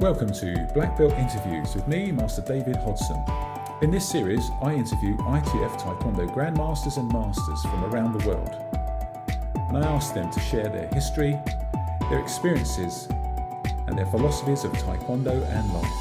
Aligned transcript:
Welcome 0.00 0.32
to 0.32 0.66
Black 0.72 0.96
Belt 0.96 1.12
Interviews 1.12 1.74
with 1.74 1.86
me, 1.86 2.10
Master 2.10 2.40
David 2.40 2.76
Hodson. 2.76 3.22
In 3.82 3.90
this 3.90 4.08
series, 4.08 4.48
I 4.62 4.72
interview 4.72 5.14
ITF 5.18 5.78
Taekwondo 5.78 6.26
Grandmasters 6.34 6.96
and 6.96 7.12
Masters 7.12 7.60
from 7.60 7.84
around 7.84 8.18
the 8.18 8.26
world. 8.26 8.48
And 9.68 9.76
I 9.76 9.82
ask 9.82 10.14
them 10.14 10.32
to 10.32 10.40
share 10.40 10.70
their 10.70 10.88
history, 10.94 11.38
their 12.08 12.18
experiences, 12.18 13.08
and 13.88 13.98
their 13.98 14.06
philosophies 14.06 14.64
of 14.64 14.72
Taekwondo 14.72 15.44
and 15.50 15.70
life. 15.74 15.92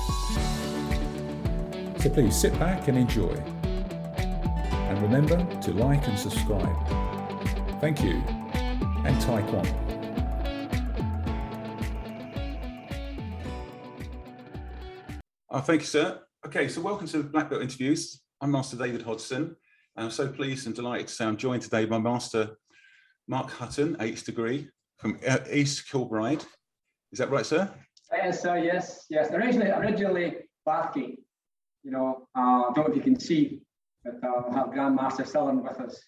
So 2.01 2.09
please 2.09 2.37
sit 2.37 2.57
back 2.57 2.87
and 2.87 2.97
enjoy. 2.97 3.35
And 4.15 5.01
remember 5.01 5.45
to 5.63 5.73
like 5.73 6.07
and 6.07 6.17
subscribe. 6.17 6.87
Thank 7.81 8.01
you, 8.01 8.23
and 9.03 9.17
Taekwondo. 9.21 9.88
Oh, 15.51 15.61
thank 15.61 15.81
you, 15.81 15.87
sir. 15.87 16.19
Okay, 16.45 16.67
so 16.67 16.79
welcome 16.79 17.07
to 17.07 17.17
the 17.17 17.23
Black 17.23 17.49
Belt 17.49 17.63
Interviews. 17.63 18.21
I'm 18.39 18.51
Master 18.51 18.77
David 18.77 19.01
Hodson, 19.01 19.55
and 19.95 20.05
I'm 20.05 20.11
so 20.11 20.27
pleased 20.27 20.67
and 20.67 20.75
delighted 20.75 21.07
to 21.07 21.13
say 21.15 21.25
I'm 21.25 21.37
joined 21.37 21.63
today 21.63 21.85
by 21.85 21.97
Master 21.97 22.51
Mark 23.27 23.49
Hutton, 23.49 23.97
Eighth 23.99 24.23
degree 24.25 24.69
from 24.99 25.17
uh, 25.27 25.39
East 25.51 25.89
Kilbride. 25.89 26.45
Is 27.11 27.17
that 27.17 27.31
right, 27.31 27.47
sir? 27.47 27.67
Yes, 28.13 28.43
sir. 28.43 28.59
Yes, 28.59 29.07
yes. 29.09 29.31
Originally, 29.31 29.71
originally 29.71 30.35
Bathgate. 30.67 31.17
You 31.81 31.91
know, 31.93 32.27
uh, 32.37 32.69
I 32.69 32.71
don't 32.75 32.87
know 32.87 32.91
if 32.91 32.95
you 32.95 33.01
can 33.01 33.19
see, 33.19 33.63
but 34.03 34.23
uh, 34.23 34.43
we 34.47 34.55
have 34.55 34.67
Grandmaster 34.67 35.25
Sullivan 35.25 35.63
with 35.63 35.79
us 35.81 35.99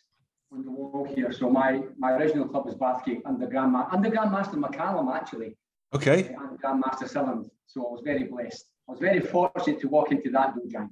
on 0.54 0.64
the 0.64 0.70
wall 0.70 1.12
here. 1.16 1.32
So 1.32 1.50
my 1.50 1.82
my 1.98 2.12
original 2.12 2.48
club 2.48 2.68
was 2.68 2.76
Bathgate 2.76 3.22
under 3.26 3.48
Grandma 3.48 3.88
under 3.92 4.12
Grandmaster 4.12 4.64
McCallum 4.64 5.12
actually. 5.12 5.58
Okay. 5.96 6.28
And 6.28 6.62
Grandmaster 6.62 7.10
Sullivan. 7.10 7.50
So 7.66 7.88
I 7.88 7.90
was 7.90 8.02
very 8.06 8.26
blessed. 8.26 8.66
Was 8.92 9.00
very 9.00 9.22
fortunate 9.22 9.80
to 9.80 9.88
walk 9.88 10.12
into 10.12 10.30
that 10.32 10.54
dojo, 10.54 10.90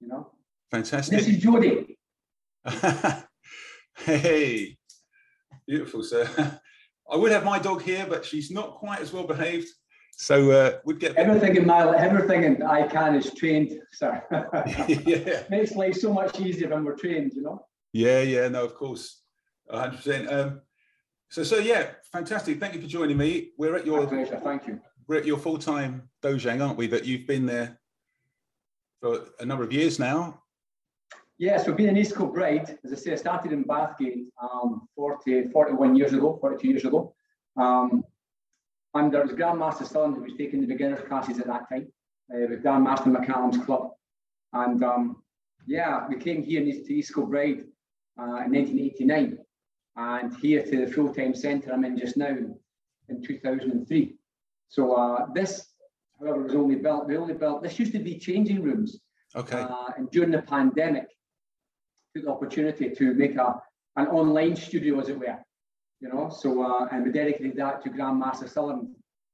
you 0.00 0.08
know. 0.08 0.30
Fantastic. 0.70 1.18
This 1.18 1.28
is 1.28 1.36
Jody. 1.36 1.98
hey, 3.98 4.78
beautiful, 5.68 6.02
sir. 6.02 6.26
I 7.10 7.16
would 7.16 7.32
have 7.32 7.44
my 7.44 7.58
dog 7.58 7.82
here, 7.82 8.06
but 8.08 8.24
she's 8.24 8.50
not 8.50 8.76
quite 8.76 9.00
as 9.00 9.12
well 9.12 9.24
behaved. 9.24 9.68
So 10.16 10.52
uh, 10.52 10.78
we'd 10.86 11.00
get 11.00 11.16
everything 11.16 11.54
in 11.56 11.66
my 11.66 11.94
everything 11.94 12.44
in 12.44 12.62
I 12.62 12.88
can 12.88 13.14
is 13.14 13.30
trained, 13.34 13.78
sir. 13.92 14.22
yeah, 15.04 15.42
makes 15.50 15.72
life 15.72 15.96
so 15.96 16.14
much 16.14 16.40
easier 16.40 16.70
when 16.70 16.82
we're 16.82 16.96
trained, 16.96 17.34
you 17.34 17.42
know. 17.42 17.66
Yeah, 17.92 18.22
yeah, 18.22 18.48
no, 18.48 18.64
of 18.64 18.74
course, 18.74 19.20
hundred 19.70 19.90
um, 19.90 19.96
percent. 19.96 20.60
So, 21.28 21.44
so 21.44 21.58
yeah, 21.58 21.90
fantastic. 22.10 22.58
Thank 22.58 22.74
you 22.74 22.80
for 22.80 22.86
joining 22.86 23.18
me. 23.18 23.50
We're 23.58 23.76
at 23.76 23.84
your 23.84 24.00
my 24.00 24.06
pleasure. 24.06 24.40
Thank 24.42 24.66
you 24.66 24.80
we're 25.06 25.16
at 25.16 25.26
your 25.26 25.38
full-time 25.38 26.08
dojang, 26.22 26.64
aren't 26.64 26.78
we? 26.78 26.86
That 26.86 27.04
you've 27.04 27.26
been 27.26 27.46
there 27.46 27.78
for 29.00 29.26
a 29.40 29.44
number 29.44 29.64
of 29.64 29.72
years 29.72 29.98
now. 29.98 30.42
Yes, 31.38 31.66
we've 31.66 31.76
been 31.76 31.88
in 31.88 31.96
East 31.96 32.16
Kilbride. 32.16 32.78
As 32.84 32.92
I 32.92 32.96
say, 32.96 33.12
I 33.12 33.16
started 33.16 33.52
in 33.52 33.64
Bathgate 33.64 34.26
um, 34.40 34.88
40, 34.94 35.48
41 35.48 35.96
years 35.96 36.12
ago, 36.12 36.38
42 36.40 36.68
years 36.68 36.84
ago. 36.84 37.14
Um, 37.56 38.04
and 38.94 39.12
there 39.12 39.22
was 39.22 39.32
Grandmaster 39.32 39.86
Sullivan 39.86 40.14
who 40.14 40.22
was 40.22 40.34
taking 40.38 40.60
the 40.60 40.66
beginners 40.66 41.00
classes 41.08 41.40
at 41.40 41.48
that 41.48 41.68
time 41.68 41.88
uh, 42.32 42.46
with 42.48 42.62
Grandmaster 42.62 43.14
McCallum's 43.14 43.62
club. 43.64 43.90
And 44.52 44.82
um, 44.84 45.22
yeah, 45.66 46.06
we 46.08 46.16
came 46.16 46.42
here 46.44 46.62
to 46.62 46.94
East 46.94 47.12
Kilbride 47.12 47.64
uh, 48.18 48.46
in 48.46 48.52
1989 48.52 49.38
and 49.96 50.36
here 50.36 50.62
to 50.62 50.86
the 50.86 50.92
full-time 50.92 51.34
centre 51.34 51.72
I'm 51.72 51.84
in 51.84 51.98
just 51.98 52.16
now 52.16 52.36
in 53.08 53.22
2003. 53.22 54.16
So 54.74 54.94
uh, 54.94 55.26
this, 55.32 55.68
however, 56.18 56.42
was 56.42 56.54
only 56.56 56.74
built. 56.74 57.06
We 57.06 57.16
only 57.16 57.34
built. 57.34 57.62
This 57.62 57.78
used 57.78 57.92
to 57.92 58.00
be 58.00 58.18
changing 58.18 58.60
rooms. 58.60 58.98
Okay. 59.36 59.60
Uh, 59.60 59.90
and 59.96 60.10
during 60.10 60.32
the 60.32 60.42
pandemic, 60.42 61.06
took 62.12 62.24
the 62.24 62.30
opportunity 62.30 62.90
to 62.90 63.14
make 63.14 63.36
a 63.36 63.62
an 63.96 64.08
online 64.08 64.56
studio, 64.56 64.98
as 64.98 65.08
it 65.08 65.18
were. 65.18 65.38
You 66.00 66.08
know, 66.08 66.28
so 66.28 66.48
uh, 66.62 66.88
and 66.90 67.04
we 67.04 67.12
dedicated 67.12 67.56
that 67.56 67.84
to 67.84 67.90
Grandmaster 67.90 68.48
Sullivan, 68.48 68.92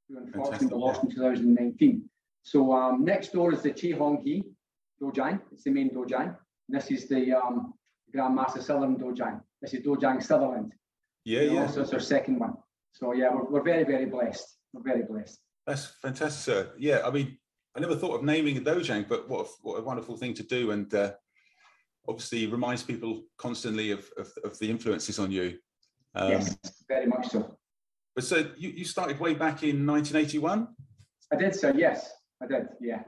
who 0.08 0.18
unfortunately 0.18 0.78
lost 0.78 1.04
in 1.04 1.10
2019. 1.10 2.04
So 2.42 2.72
um, 2.74 3.02
next 3.02 3.32
door 3.32 3.54
is 3.54 3.62
the 3.62 3.72
Choi 3.72 3.96
Hong 3.96 4.22
Hi 4.26 4.42
Dojang. 5.02 5.40
It's 5.52 5.64
the 5.64 5.70
main 5.70 5.88
Dojang. 5.90 6.36
This 6.68 6.90
is 6.90 7.08
the 7.08 7.32
um, 7.32 7.72
Grandmaster 8.14 8.62
Sullivan 8.62 8.98
Dojang. 8.98 9.40
This 9.62 9.72
is 9.72 9.80
Dojang 9.86 10.22
Sutherland. 10.22 10.72
Yeah, 11.24 11.40
you 11.40 11.46
know, 11.48 11.54
yeah. 11.62 11.66
So 11.66 11.80
it's 11.80 11.94
our 11.94 12.00
second 12.00 12.38
one. 12.38 12.54
So 12.92 13.14
yeah, 13.14 13.30
we're, 13.32 13.44
we're 13.44 13.62
very, 13.62 13.84
very 13.84 14.04
blessed. 14.04 14.59
We're 14.72 14.82
very 14.82 15.02
blessed. 15.02 15.38
That's 15.66 15.86
fantastic, 16.02 16.40
sir. 16.40 16.72
Yeah, 16.78 17.02
I 17.04 17.10
mean, 17.10 17.38
I 17.76 17.80
never 17.80 17.96
thought 17.96 18.16
of 18.16 18.24
naming 18.24 18.56
a 18.56 18.60
dojang, 18.60 19.08
but 19.08 19.28
what 19.28 19.46
a, 19.46 19.48
what 19.62 19.78
a 19.78 19.82
wonderful 19.82 20.16
thing 20.16 20.34
to 20.34 20.42
do, 20.42 20.70
and 20.72 20.92
uh, 20.94 21.12
obviously 22.08 22.46
reminds 22.46 22.82
people 22.82 23.22
constantly 23.38 23.90
of, 23.92 24.08
of, 24.16 24.28
of 24.44 24.58
the 24.58 24.68
influences 24.68 25.18
on 25.18 25.30
you. 25.30 25.58
Um, 26.14 26.32
yes, 26.32 26.56
very 26.88 27.06
much 27.06 27.28
so. 27.28 27.56
But 28.14 28.24
so 28.24 28.50
you, 28.56 28.70
you 28.70 28.84
started 28.84 29.20
way 29.20 29.34
back 29.34 29.62
in 29.62 29.86
1981. 29.86 30.68
I 31.32 31.36
did, 31.36 31.54
sir. 31.54 31.72
Yes, 31.76 32.10
I 32.42 32.46
did. 32.46 32.68
Yeah. 32.80 33.02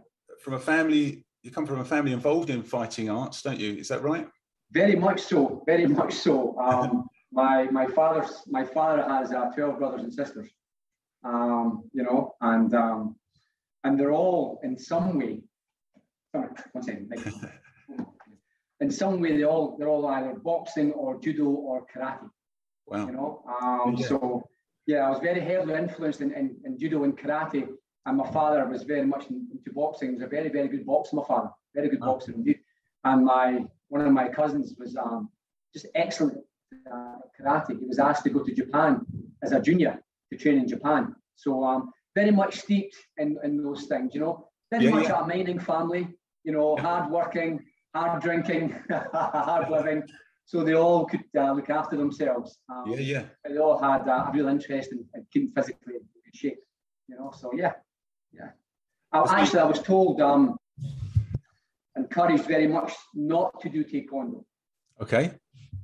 From 0.44 0.54
a 0.54 0.60
family, 0.60 1.24
you 1.42 1.50
come 1.50 1.66
from 1.66 1.80
a 1.80 1.84
family 1.84 2.12
involved 2.12 2.50
in 2.50 2.62
fighting 2.62 3.10
arts, 3.10 3.42
don't 3.42 3.58
you? 3.58 3.74
Is 3.74 3.88
that 3.88 4.02
right? 4.02 4.28
Very 4.70 4.94
much 4.94 5.20
so. 5.20 5.62
Very 5.66 5.86
much 5.86 6.14
so. 6.14 6.56
Um, 6.62 7.08
my 7.34 7.64
my 7.70 7.86
father's 7.86 8.42
my 8.46 8.62
father 8.62 9.02
has 9.08 9.32
uh, 9.32 9.50
12 9.54 9.78
brothers 9.78 10.02
and 10.02 10.12
sisters 10.12 10.50
um, 11.24 11.84
you 11.92 12.02
know, 12.02 12.34
and 12.40 12.74
um, 12.74 13.16
and 13.84 13.98
they're 13.98 14.12
all 14.12 14.60
in 14.62 14.78
some 14.78 15.18
way. 15.18 15.42
Sorry, 16.34 16.48
one 16.72 16.84
second. 16.84 17.12
in 18.80 18.90
some 18.90 19.20
way, 19.20 19.36
they 19.36 19.44
all 19.44 19.76
they're 19.78 19.88
all 19.88 20.06
either 20.06 20.34
boxing 20.34 20.92
or 20.92 21.20
judo 21.20 21.44
or 21.44 21.86
karate. 21.94 22.28
Wow. 22.86 23.06
You 23.06 23.12
know, 23.12 23.44
um, 23.60 23.96
yeah. 23.96 24.06
so 24.06 24.48
yeah, 24.86 25.06
I 25.06 25.10
was 25.10 25.20
very 25.20 25.40
heavily 25.40 25.74
influenced 25.74 26.20
in, 26.20 26.32
in, 26.32 26.56
in, 26.64 26.78
judo 26.78 27.04
and 27.04 27.16
karate, 27.16 27.68
and 28.06 28.16
my 28.16 28.30
father 28.32 28.66
was 28.66 28.82
very 28.82 29.06
much 29.06 29.26
into 29.30 29.72
boxing. 29.72 30.08
He 30.08 30.14
was 30.14 30.22
a 30.22 30.26
very 30.26 30.48
very 30.48 30.68
good 30.68 30.84
boxer. 30.84 31.16
My 31.16 31.24
father, 31.24 31.50
very 31.74 31.88
good 31.88 32.00
wow. 32.00 32.14
boxer 32.14 32.32
indeed. 32.32 32.58
And 33.04 33.24
my 33.24 33.64
one 33.88 34.00
of 34.00 34.12
my 34.12 34.28
cousins 34.28 34.74
was 34.78 34.96
um, 34.96 35.30
just 35.72 35.86
excellent 35.94 36.38
uh, 36.92 37.16
karate. 37.38 37.78
He 37.78 37.86
was 37.86 37.98
asked 37.98 38.24
to 38.24 38.30
go 38.30 38.42
to 38.42 38.54
Japan 38.54 39.06
as 39.42 39.52
a 39.52 39.60
junior 39.60 40.02
to 40.32 40.38
train 40.42 40.58
in 40.58 40.68
Japan. 40.68 41.14
So 41.36 41.64
um, 41.64 41.90
very 42.14 42.30
much 42.30 42.60
steeped 42.60 42.96
in, 43.18 43.38
in 43.44 43.62
those 43.62 43.86
things, 43.86 44.14
you 44.14 44.20
know. 44.20 44.48
Very 44.70 44.86
yeah, 44.86 44.90
much 44.90 45.04
yeah. 45.04 45.22
a 45.22 45.26
mining 45.26 45.58
family, 45.58 46.08
you 46.44 46.52
know, 46.52 46.76
hard 46.76 47.10
working, 47.10 47.60
hard 47.94 48.22
drinking, 48.22 48.74
hard 49.12 49.70
living. 49.70 50.02
So 50.44 50.64
they 50.64 50.74
all 50.74 51.04
could 51.06 51.24
uh, 51.38 51.52
look 51.52 51.70
after 51.70 51.96
themselves. 51.96 52.58
Um, 52.68 52.84
yeah, 52.86 52.98
yeah. 52.98 53.22
They 53.46 53.58
all 53.58 53.78
had 53.78 54.08
uh, 54.08 54.26
a 54.28 54.30
real 54.32 54.48
interest 54.48 54.92
in, 54.92 55.04
in 55.14 55.26
keeping 55.32 55.50
physically 55.50 55.94
in 55.96 56.32
shape, 56.34 56.58
you 57.08 57.16
know. 57.16 57.32
So 57.38 57.52
yeah, 57.54 57.72
yeah. 58.32 58.50
Uh, 59.12 59.26
actually, 59.30 59.60
I 59.60 59.64
was 59.64 59.82
told, 59.82 60.20
um, 60.20 60.56
encouraged 61.96 62.46
very 62.46 62.66
much 62.66 62.92
not 63.14 63.60
to 63.60 63.68
do 63.68 63.84
taekwondo. 63.84 64.44
Okay. 65.00 65.32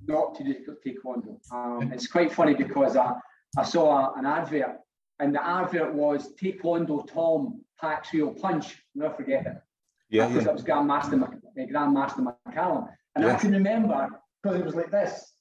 Not 0.07 0.35
to 0.37 0.45
do 0.45 0.55
taekwondo. 0.85 1.39
Um, 1.53 1.93
it's 1.93 2.07
quite 2.07 2.33
funny 2.33 2.55
because 2.55 2.97
uh, 2.97 3.13
I 3.57 3.65
saw 3.65 4.15
an 4.15 4.27
advert, 4.27 4.79
and 5.19 5.35
the 5.35 5.45
advert 5.45 5.95
was 5.95 6.35
Taekwondo 6.35 7.07
Tom 7.07 7.63
packs 7.81 8.13
real 8.13 8.33
punch. 8.35 8.77
Never 8.95 9.15
forget 9.15 9.47
it. 9.47 9.57
Yeah, 10.11 10.29
because 10.29 10.45
yeah. 10.45 10.51
it 10.51 10.55
was 10.55 10.65
Grandmaster 10.65 11.41
Grandmaster 11.57 12.35
McCallum, 12.47 12.89
and 13.15 13.25
yeah. 13.25 13.35
I 13.35 13.37
can 13.37 13.53
remember 13.53 14.09
because 14.43 14.61
it 14.61 14.65
was 14.65 14.75
like 14.75 14.91
this. 14.91 15.33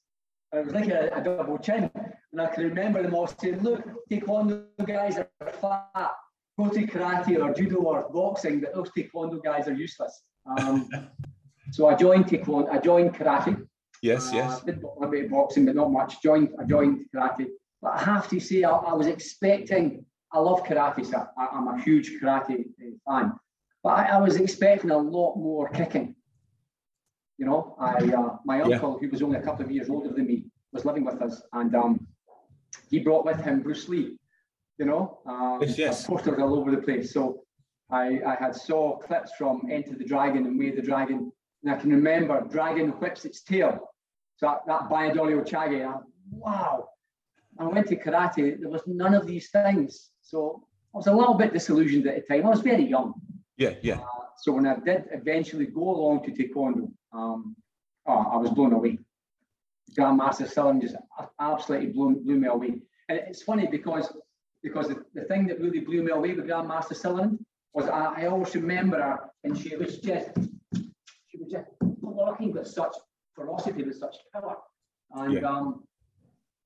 It 0.53 0.65
was 0.65 0.73
like 0.73 0.87
a, 0.89 1.09
a, 1.13 1.21
double 1.21 1.57
chin, 1.57 1.91
and 2.31 2.41
I 2.41 2.47
can 2.47 2.63
remember 2.63 3.01
them 3.01 3.13
all 3.13 3.27
saying, 3.27 3.61
"Look, 3.61 3.83
Taekwondo 4.09 4.65
guys 4.85 5.17
are 5.17 5.29
fat. 5.51 6.11
Go 6.57 6.69
to 6.69 6.87
karate 6.87 7.41
or 7.41 7.53
judo 7.53 7.77
or 7.77 8.09
boxing, 8.11 8.61
but 8.61 8.73
those 8.73 8.89
Taekwondo 8.91 9.43
guys 9.43 9.67
are 9.67 9.73
useless." 9.73 10.23
Um, 10.45 10.89
so 11.71 11.87
I 11.87 11.95
joined 11.95 12.25
Taekwondo. 12.25 12.69
I 12.71 12.79
joined 12.79 13.13
karate. 13.13 13.65
Yes, 14.01 14.31
uh, 14.31 14.35
yes. 14.35 14.61
Did 14.61 14.83
a 15.01 15.07
bit 15.07 15.25
of 15.25 15.31
boxing, 15.31 15.65
but 15.65 15.75
not 15.75 15.91
much. 15.91 16.21
Joined. 16.21 16.49
I 16.59 16.63
joined 16.63 17.05
karate 17.13 17.47
but 17.81 17.93
I 17.93 17.99
have 17.99 18.27
to 18.29 18.39
say, 18.39 18.63
I, 18.63 18.71
I 18.71 18.93
was 18.93 19.07
expecting. 19.07 20.05
I 20.31 20.39
love 20.39 20.63
karate, 20.63 21.05
sir. 21.05 21.27
I, 21.37 21.47
am 21.53 21.67
a 21.67 21.81
huge 21.81 22.19
karate 22.21 22.61
uh, 22.61 23.11
fan, 23.11 23.33
but 23.83 23.89
I, 23.89 24.03
I, 24.15 24.17
was 24.17 24.35
expecting 24.37 24.91
a 24.91 24.97
lot 24.97 25.35
more 25.37 25.69
kicking. 25.69 26.15
You 27.37 27.45
know, 27.45 27.75
I 27.79 27.93
uh, 27.93 28.37
my 28.45 28.61
uncle, 28.61 28.97
yeah. 29.01 29.07
who 29.07 29.09
was 29.09 29.21
only 29.21 29.37
a 29.37 29.41
couple 29.41 29.63
of 29.63 29.71
years 29.71 29.89
older 29.89 30.13
than 30.13 30.25
me, 30.25 30.45
was 30.73 30.85
living 30.85 31.05
with 31.05 31.21
us, 31.21 31.41
and 31.53 31.73
um, 31.75 32.07
he 32.89 32.99
brought 32.99 33.25
with 33.25 33.39
him 33.39 33.61
Bruce 33.61 33.87
Lee. 33.87 34.17
You 34.79 34.85
know, 34.85 35.19
um, 35.25 35.59
yes, 35.61 35.77
yes. 35.77 36.07
posters 36.07 36.39
all 36.39 36.59
over 36.59 36.71
the 36.71 36.81
place. 36.81 37.13
So 37.13 37.43
I, 37.89 38.19
I 38.25 38.35
had 38.39 38.55
saw 38.55 38.97
clips 38.97 39.31
from 39.37 39.63
Enter 39.71 39.95
the 39.95 40.03
Dragon 40.03 40.45
and 40.45 40.59
Way 40.59 40.71
the 40.71 40.81
Dragon, 40.81 41.31
and 41.63 41.73
I 41.73 41.77
can 41.77 41.89
remember 41.89 42.41
Dragon 42.41 42.89
whips 42.89 43.25
its 43.25 43.41
tail. 43.41 43.79
So 44.35 44.47
that, 44.47 44.59
that 44.67 44.89
Bayadoli 44.89 45.33
Ochage, 45.41 45.87
I, 45.87 45.99
wow. 46.29 46.89
I 47.59 47.65
went 47.65 47.87
to 47.87 47.95
karate, 47.95 48.59
there 48.59 48.69
was 48.69 48.83
none 48.87 49.13
of 49.13 49.25
these 49.25 49.49
things. 49.49 50.11
So 50.21 50.63
I 50.93 50.97
was 50.97 51.07
a 51.07 51.13
little 51.13 51.33
bit 51.33 51.53
disillusioned 51.53 52.07
at 52.07 52.15
the 52.15 52.33
time. 52.33 52.45
I 52.45 52.49
was 52.49 52.61
very 52.61 52.83
young. 52.83 53.13
Yeah, 53.57 53.73
yeah. 53.81 53.95
Uh, 53.95 54.27
so 54.37 54.51
when 54.51 54.67
I 54.67 54.75
did 54.75 55.05
eventually 55.11 55.65
go 55.65 55.89
along 55.95 56.23
to 56.25 56.31
Taekwondo, 56.31 56.91
um, 57.11 57.55
oh, 58.05 58.25
I 58.31 58.37
was 58.37 58.51
blown 58.51 58.73
away. 58.73 58.99
Grandmaster 59.97 60.47
Sutherland 60.47 60.81
just 60.81 60.95
absolutely 61.39 61.87
blew, 61.87 62.15
blew 62.17 62.37
me 62.37 62.47
away. 62.47 62.81
And 63.09 63.19
it's 63.19 63.41
funny 63.41 63.67
because 63.67 64.13
because 64.63 64.87
the, 64.89 65.03
the 65.13 65.21
thing 65.21 65.47
that 65.47 65.61
really 65.61 65.79
blew 65.79 66.03
me 66.03 66.11
away 66.11 66.33
with 66.33 66.45
Grandmaster 66.45 66.95
Sutherland 66.95 67.39
was 67.73 67.87
I, 67.87 68.23
I 68.23 68.25
always 68.25 68.53
remember 68.55 69.01
her 69.01 69.29
and 69.43 69.57
she 69.57 69.75
was 69.75 69.99
just 69.99 70.29
she 71.27 71.37
was 71.37 71.49
just 71.49 71.67
talking 72.01 72.51
with 72.51 72.67
such 72.67 72.95
ferocity, 73.33 73.83
with 73.83 73.97
such 73.97 74.15
power. 74.33 74.57
And 75.11 75.33
yeah. 75.35 75.49
um, 75.49 75.83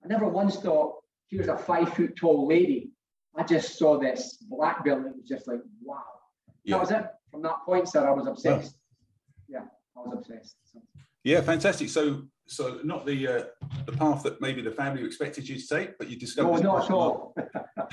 I 0.03 0.07
never 0.07 0.27
once 0.27 0.57
thought 0.57 0.95
she 1.29 1.37
was 1.37 1.47
a 1.47 1.57
five 1.57 1.93
foot 1.93 2.15
tall 2.15 2.47
lady. 2.47 2.91
I 3.35 3.43
just 3.43 3.77
saw 3.77 3.97
this 3.97 4.37
black 4.49 4.83
belt 4.83 4.99
and 4.99 5.07
it 5.07 5.15
was 5.15 5.27
just 5.27 5.47
like, 5.47 5.59
wow. 5.81 6.03
Yeah. 6.63 6.75
That 6.75 6.81
was 6.81 6.91
it. 6.91 7.05
From 7.31 7.41
that 7.43 7.63
point, 7.65 7.87
sir, 7.87 8.07
I 8.07 8.11
was 8.11 8.27
obsessed. 8.27 8.75
Yeah, 9.47 9.63
I 9.95 9.99
was 9.99 10.13
obsessed. 10.17 10.55
So. 10.71 10.81
Yeah, 11.23 11.41
fantastic. 11.41 11.89
So, 11.89 12.23
so 12.47 12.79
not 12.83 13.05
the 13.05 13.27
uh, 13.27 13.43
the 13.85 13.93
path 13.93 14.23
that 14.23 14.41
maybe 14.41 14.61
the 14.61 14.71
family 14.71 15.03
expected 15.05 15.47
you 15.47 15.57
to 15.57 15.67
take, 15.67 15.97
but 15.97 16.09
you 16.09 16.17
discovered. 16.17 16.61
No, 16.61 16.73
not 16.73 16.85
at 16.85 16.91
all. 16.91 17.35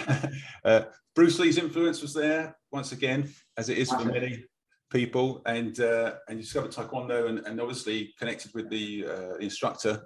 uh, 0.64 0.82
Bruce 1.14 1.38
Lee's 1.38 1.58
influence 1.58 2.02
was 2.02 2.14
there 2.14 2.56
once 2.72 2.92
again, 2.92 3.32
as 3.56 3.68
it 3.68 3.78
is 3.78 3.90
for 3.90 4.04
many 4.04 4.44
people, 4.90 5.42
and 5.46 5.78
uh, 5.80 6.14
and 6.28 6.38
you 6.38 6.42
discovered 6.42 6.72
Taekwondo, 6.72 7.28
and, 7.28 7.38
and 7.46 7.60
obviously 7.60 8.14
connected 8.18 8.52
with 8.54 8.68
the 8.70 9.06
uh, 9.06 9.34
instructor. 9.36 10.02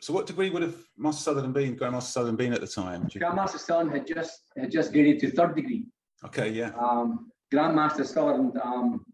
So, 0.00 0.12
what 0.12 0.26
degree 0.26 0.50
would 0.50 0.62
have 0.62 0.76
Master 0.96 1.22
Sutherland 1.22 1.54
been, 1.54 1.76
Grandmaster 1.76 2.02
Sutherland 2.02 2.38
been 2.38 2.52
at 2.52 2.60
the 2.60 2.66
time? 2.66 3.08
Grandmaster 3.08 3.58
Sutherland 3.58 3.92
had 3.92 4.06
just 4.06 4.42
had 4.56 4.70
just 4.70 4.92
graded 4.92 5.18
to 5.20 5.30
third 5.30 5.56
degree. 5.56 5.86
Okay, 6.24 6.50
yeah. 6.50 6.70
Um, 6.78 7.30
Grandmaster 7.52 8.06
Sutherland, 8.06 8.58
um, 8.62 9.04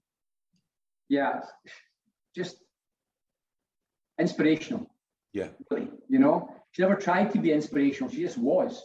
yeah, 1.08 1.40
just 2.34 2.56
inspirational. 4.18 4.86
Yeah. 5.32 5.48
Really, 5.70 5.88
you 6.08 6.18
know, 6.18 6.50
she 6.72 6.82
never 6.82 6.96
tried 6.96 7.32
to 7.32 7.38
be 7.38 7.52
inspirational. 7.52 8.10
She 8.10 8.20
just 8.20 8.38
was, 8.38 8.82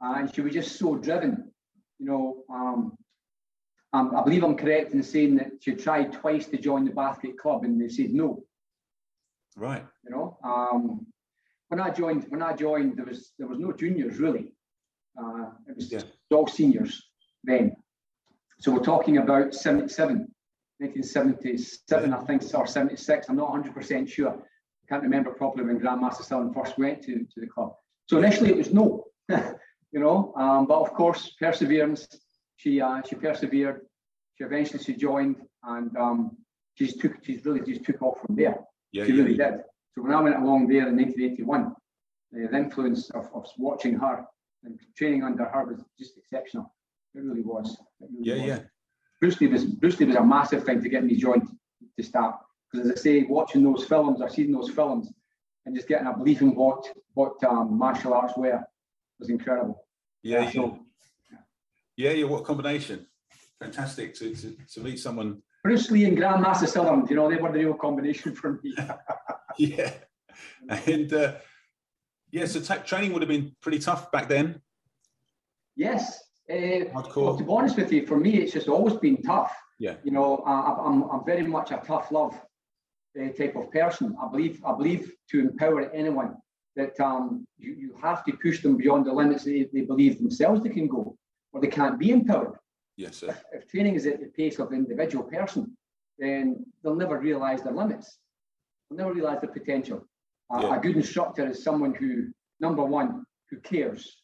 and 0.00 0.32
she 0.34 0.42
was 0.42 0.52
just 0.52 0.78
so 0.78 0.96
driven. 0.96 1.50
You 1.98 2.06
know, 2.06 2.42
um, 2.52 2.96
um, 3.92 4.14
I 4.14 4.22
believe 4.22 4.44
I'm 4.44 4.56
correct 4.56 4.92
in 4.92 5.02
saying 5.02 5.36
that 5.36 5.50
she 5.60 5.72
tried 5.74 6.12
twice 6.12 6.46
to 6.46 6.58
join 6.58 6.84
the 6.84 6.90
Bathgate 6.90 7.38
club, 7.38 7.64
and 7.64 7.80
they 7.80 7.88
said 7.88 8.10
no. 8.10 8.44
Right. 9.56 9.84
You 10.04 10.10
know, 10.10 10.38
um, 10.44 11.06
when 11.68 11.80
I 11.80 11.90
joined, 11.90 12.26
when 12.28 12.42
I 12.42 12.54
joined, 12.54 12.96
there 12.96 13.04
was 13.04 13.32
there 13.38 13.48
was 13.48 13.58
no 13.58 13.72
juniors 13.72 14.18
really. 14.18 14.52
Uh, 15.20 15.50
it 15.68 15.76
was 15.76 15.92
yeah. 15.92 16.02
all 16.30 16.46
seniors 16.46 17.02
then. 17.44 17.74
So 18.60 18.72
we're 18.72 18.82
talking 18.82 19.18
about 19.18 19.54
77, 19.54 20.28
1977, 20.78 22.12
I 22.12 22.24
think, 22.24 22.42
or 22.54 22.66
76. 22.66 23.28
I'm 23.28 23.36
not 23.36 23.52
100% 23.52 24.08
sure. 24.08 24.30
I 24.30 24.86
can't 24.88 25.02
remember 25.02 25.30
properly 25.30 25.64
when 25.64 25.80
Grandmaster 25.80 26.22
Sutherland 26.22 26.54
first 26.54 26.78
went 26.78 27.02
to, 27.02 27.18
to 27.18 27.40
the 27.40 27.46
club. 27.46 27.74
So 28.06 28.18
initially 28.18 28.50
it 28.50 28.56
was 28.56 28.72
no, 28.72 29.04
you 29.28 30.00
know, 30.00 30.32
um, 30.36 30.66
but 30.66 30.80
of 30.80 30.92
course, 30.94 31.34
perseverance. 31.38 32.08
She 32.56 32.80
uh, 32.80 33.02
she 33.08 33.14
persevered. 33.14 33.82
She 34.36 34.44
eventually 34.44 34.82
she 34.82 34.94
joined, 34.94 35.36
and 35.62 35.96
um, 35.96 36.36
she's 36.74 36.96
took 36.96 37.12
she's 37.24 37.44
really 37.44 37.60
just 37.60 37.84
took 37.84 38.02
off 38.02 38.18
from 38.24 38.34
there. 38.34 38.58
Yeah, 38.92 39.04
she 39.04 39.12
yeah, 39.12 39.22
really 39.22 39.36
yeah. 39.36 39.50
did. 39.50 39.60
So 39.94 40.02
when 40.02 40.12
I 40.12 40.20
went 40.20 40.36
along 40.36 40.68
there 40.68 40.88
in 40.88 40.96
1981, 40.96 41.74
the 42.32 42.56
influence 42.56 43.10
of, 43.10 43.28
of 43.34 43.46
watching 43.56 43.94
her 43.98 44.24
and 44.64 44.78
training 44.96 45.24
under 45.24 45.44
her 45.44 45.64
was 45.64 45.84
just 45.98 46.18
exceptional. 46.18 46.74
It 47.14 47.22
really 47.22 47.42
was. 47.42 47.76
It 48.00 48.08
really 48.12 48.28
yeah, 48.28 48.34
was. 48.34 48.44
yeah. 48.46 48.58
Bruce 49.20 49.40
Lee 49.40 49.46
was 49.48 49.64
Bruce 49.64 49.98
Lee 49.98 50.06
was 50.06 50.16
a 50.16 50.24
massive 50.24 50.64
thing 50.64 50.82
to 50.82 50.88
get 50.88 51.04
me 51.04 51.16
joined 51.16 51.48
to 51.96 52.04
start. 52.04 52.36
Because 52.70 52.90
as 52.90 52.98
I 52.98 53.02
say, 53.02 53.22
watching 53.22 53.64
those 53.64 53.84
films, 53.84 54.20
or 54.20 54.28
seeing 54.28 54.52
those 54.52 54.70
films, 54.70 55.10
and 55.64 55.74
just 55.74 55.88
getting 55.88 56.06
a 56.06 56.16
belief 56.16 56.40
in 56.42 56.54
what 56.54 56.86
what 57.14 57.42
um, 57.44 57.76
martial 57.78 58.14
arts 58.14 58.34
were 58.36 58.62
was 59.18 59.30
incredible. 59.30 59.84
Yeah, 60.22 60.42
yeah. 60.42 60.50
So, 60.50 60.78
yeah, 61.96 62.12
yeah. 62.12 62.24
What 62.26 62.44
combination! 62.44 63.06
Fantastic 63.60 64.14
to, 64.14 64.34
to, 64.34 64.56
to 64.74 64.80
meet 64.80 64.98
someone. 64.98 65.42
Bruce 65.64 65.90
Lee 65.90 66.04
and 66.04 66.16
Grandmaster 66.16 66.68
Sutherland, 66.68 67.10
you 67.10 67.16
know, 67.16 67.28
they 67.28 67.36
were 67.36 67.50
the 67.50 67.58
real 67.58 67.74
combination 67.74 68.34
for 68.36 68.60
me. 68.62 68.74
yeah, 69.58 69.92
and 70.86 71.12
uh, 71.12 71.34
yeah, 72.30 72.46
so 72.46 72.60
t- 72.60 72.82
training 72.84 73.12
would 73.12 73.22
have 73.22 73.28
been 73.28 73.54
pretty 73.60 73.78
tough 73.78 74.10
back 74.12 74.28
then. 74.28 74.60
Yes, 75.76 76.22
uh, 76.50 76.84
well, 76.94 77.36
to 77.36 77.44
be 77.44 77.50
honest 77.50 77.76
with 77.76 77.92
you, 77.92 78.06
for 78.06 78.16
me, 78.16 78.36
it's 78.38 78.52
just 78.52 78.68
always 78.68 78.94
been 78.94 79.22
tough. 79.22 79.54
Yeah. 79.78 79.96
You 80.02 80.12
know, 80.12 80.42
I, 80.46 80.76
I'm, 80.86 81.02
I'm 81.04 81.24
very 81.24 81.46
much 81.46 81.70
a 81.70 81.80
tough 81.86 82.10
love 82.10 82.34
uh, 83.20 83.28
type 83.28 83.54
of 83.54 83.70
person. 83.70 84.16
I 84.22 84.28
believe 84.30 84.62
I 84.64 84.74
believe 84.74 85.12
to 85.30 85.40
empower 85.40 85.90
anyone 85.90 86.36
that 86.74 86.98
um, 87.00 87.46
you, 87.58 87.74
you 87.74 87.94
have 88.00 88.24
to 88.24 88.32
push 88.32 88.62
them 88.62 88.76
beyond 88.76 89.06
the 89.06 89.12
limits 89.12 89.44
they, 89.44 89.68
they 89.72 89.82
believe 89.82 90.18
themselves 90.18 90.62
they 90.62 90.70
can 90.70 90.88
go, 90.88 91.16
or 91.52 91.60
they 91.60 91.68
can't 91.68 91.98
be 91.98 92.10
empowered. 92.10 92.56
Yes, 92.96 93.16
sir. 93.16 93.28
If, 93.28 93.42
if 93.52 93.68
training 93.68 93.94
is 93.94 94.06
at 94.06 94.20
the 94.20 94.26
pace 94.26 94.58
of 94.58 94.70
the 94.70 94.76
individual 94.76 95.24
person, 95.24 95.76
then 96.18 96.64
they'll 96.82 96.96
never 96.96 97.18
realise 97.18 97.60
their 97.60 97.74
limits. 97.74 98.18
Never 98.90 99.12
realise 99.12 99.40
their 99.40 99.50
potential. 99.50 100.06
Uh, 100.52 100.60
yeah. 100.62 100.76
A 100.76 100.80
good 100.80 100.96
instructor 100.96 101.48
is 101.48 101.62
someone 101.62 101.94
who, 101.94 102.28
number 102.60 102.82
one, 102.84 103.24
who 103.50 103.58
cares 103.60 104.16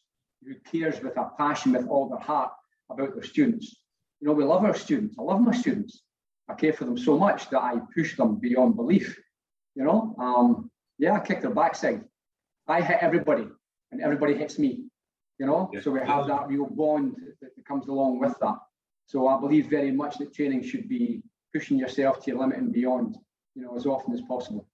who 0.45 0.55
cares 0.71 1.01
with 1.01 1.17
a 1.17 1.29
passion, 1.37 1.73
with 1.73 1.87
all 1.87 2.09
their 2.09 2.19
heart 2.19 2.51
about 2.89 3.13
their 3.13 3.23
students. 3.23 3.75
You 4.19 4.27
know, 4.27 4.33
we 4.33 4.43
love 4.43 4.63
our 4.63 4.75
students. 4.75 5.15
I 5.19 5.23
love 5.23 5.41
my 5.41 5.55
students. 5.55 6.01
I 6.49 6.53
care 6.53 6.73
for 6.73 6.85
them 6.85 6.97
so 6.97 7.17
much 7.17 7.49
that 7.49 7.61
I 7.61 7.79
push 7.95 8.15
them 8.15 8.35
beyond 8.35 8.75
belief. 8.75 9.19
You 9.75 9.83
know, 9.83 10.15
um, 10.19 10.69
yeah, 10.97 11.13
I 11.13 11.19
kick 11.19 11.41
their 11.41 11.53
backside. 11.53 12.03
I 12.67 12.81
hit 12.81 12.97
everybody, 13.01 13.47
and 13.91 14.01
everybody 14.01 14.35
hits 14.35 14.57
me. 14.59 14.85
You 15.39 15.47
know, 15.47 15.69
yeah. 15.73 15.81
so 15.81 15.91
we 15.91 15.99
have 15.99 16.27
that 16.27 16.47
real 16.47 16.67
bond 16.67 17.15
that 17.41 17.49
comes 17.67 17.87
along 17.87 18.19
with 18.19 18.35
that. 18.39 18.55
So 19.07 19.27
I 19.27 19.39
believe 19.39 19.67
very 19.67 19.91
much 19.91 20.17
that 20.19 20.33
training 20.33 20.63
should 20.63 20.87
be 20.87 21.21
pushing 21.53 21.77
yourself 21.77 22.23
to 22.23 22.31
your 22.31 22.39
limit 22.39 22.57
and 22.57 22.71
beyond. 22.71 23.17
You 23.55 23.63
know, 23.63 23.75
as 23.75 23.85
often 23.85 24.13
as 24.13 24.21
possible. 24.21 24.67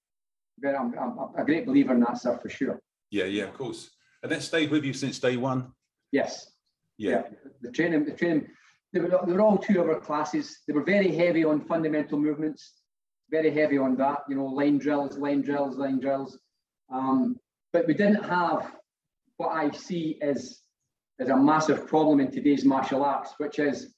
But 0.61 0.75
I'm, 0.75 0.93
I'm 0.97 1.17
a 1.37 1.45
great 1.45 1.65
believer 1.65 1.93
in 1.93 2.01
that 2.01 2.17
stuff 2.17 2.41
for 2.41 2.49
sure. 2.49 2.79
Yeah, 3.09 3.25
yeah, 3.25 3.43
of 3.43 3.53
course. 3.53 3.91
And 4.23 4.31
that 4.31 4.43
stayed 4.43 4.71
with 4.71 4.83
you 4.83 4.93
since 4.93 5.19
day 5.19 5.37
one? 5.37 5.71
Yes. 6.11 6.51
Yeah. 6.97 7.11
yeah. 7.11 7.21
The 7.61 7.71
training, 7.71 8.05
the 8.05 8.11
training, 8.11 8.47
they 8.93 8.99
were, 8.99 9.19
they 9.25 9.33
were 9.33 9.41
all 9.41 9.57
two 9.57 9.81
hour 9.81 9.99
classes. 9.99 10.59
They 10.67 10.73
were 10.73 10.83
very 10.83 11.13
heavy 11.15 11.43
on 11.43 11.61
fundamental 11.61 12.19
movements, 12.19 12.73
very 13.29 13.51
heavy 13.51 13.77
on 13.77 13.95
that, 13.97 14.19
you 14.29 14.35
know, 14.35 14.45
line 14.45 14.77
drills, 14.77 15.17
line 15.17 15.41
drills, 15.41 15.77
line 15.77 15.99
drills. 15.99 16.37
Um, 16.91 17.37
but 17.73 17.87
we 17.87 17.93
didn't 17.93 18.23
have 18.23 18.71
what 19.37 19.49
I 19.49 19.71
see 19.71 20.19
as, 20.21 20.59
as 21.19 21.29
a 21.29 21.37
massive 21.37 21.87
problem 21.87 22.19
in 22.19 22.31
today's 22.31 22.65
martial 22.65 23.03
arts, 23.03 23.33
which 23.37 23.59
is 23.59 23.93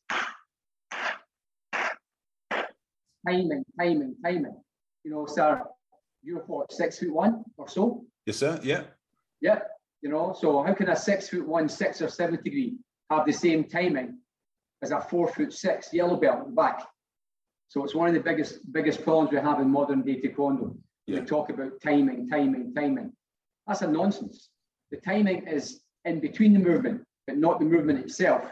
timing, 3.27 3.63
timing, 3.79 4.15
timing. 4.23 4.61
You 5.03 5.11
know, 5.11 5.25
sir, 5.25 5.61
you're 6.21 6.39
what, 6.41 6.71
six 6.71 6.99
foot 6.99 7.13
one 7.13 7.43
or 7.57 7.67
so? 7.67 8.05
Yes, 8.25 8.37
sir. 8.37 8.59
Yeah. 8.63 8.83
Yeah. 9.41 9.59
You 10.01 10.09
know, 10.09 10.35
so 10.37 10.63
how 10.63 10.73
can 10.73 10.89
a 10.89 10.95
six 10.95 11.29
foot 11.29 11.47
one, 11.47 11.67
six 11.69 12.01
or 12.01 12.09
seven 12.09 12.39
degree 12.43 12.77
have 13.09 13.25
the 13.25 13.33
same 13.33 13.65
timing 13.65 14.17
as 14.81 14.91
a 14.91 15.01
four 15.01 15.27
foot 15.27 15.53
six 15.53 15.93
yellow 15.93 16.15
belt 16.15 16.55
back? 16.55 16.81
So 17.67 17.83
it's 17.83 17.95
one 17.95 18.07
of 18.07 18.13
the 18.13 18.19
biggest 18.19 18.71
biggest 18.71 19.03
problems 19.03 19.31
we 19.31 19.39
have 19.39 19.59
in 19.59 19.69
modern 19.69 20.03
day 20.03 20.21
taekwondo. 20.21 20.75
Yeah. 21.07 21.19
We 21.19 21.25
talk 21.25 21.49
about 21.49 21.81
timing, 21.81 22.29
timing, 22.29 22.73
timing. 22.73 23.11
That's 23.67 23.81
a 23.81 23.87
nonsense. 23.87 24.49
The 24.91 24.97
timing 24.97 25.47
is 25.47 25.81
in 26.05 26.19
between 26.19 26.53
the 26.53 26.59
movement, 26.59 27.03
but 27.27 27.37
not 27.37 27.59
the 27.59 27.65
movement 27.65 27.99
itself. 27.99 28.51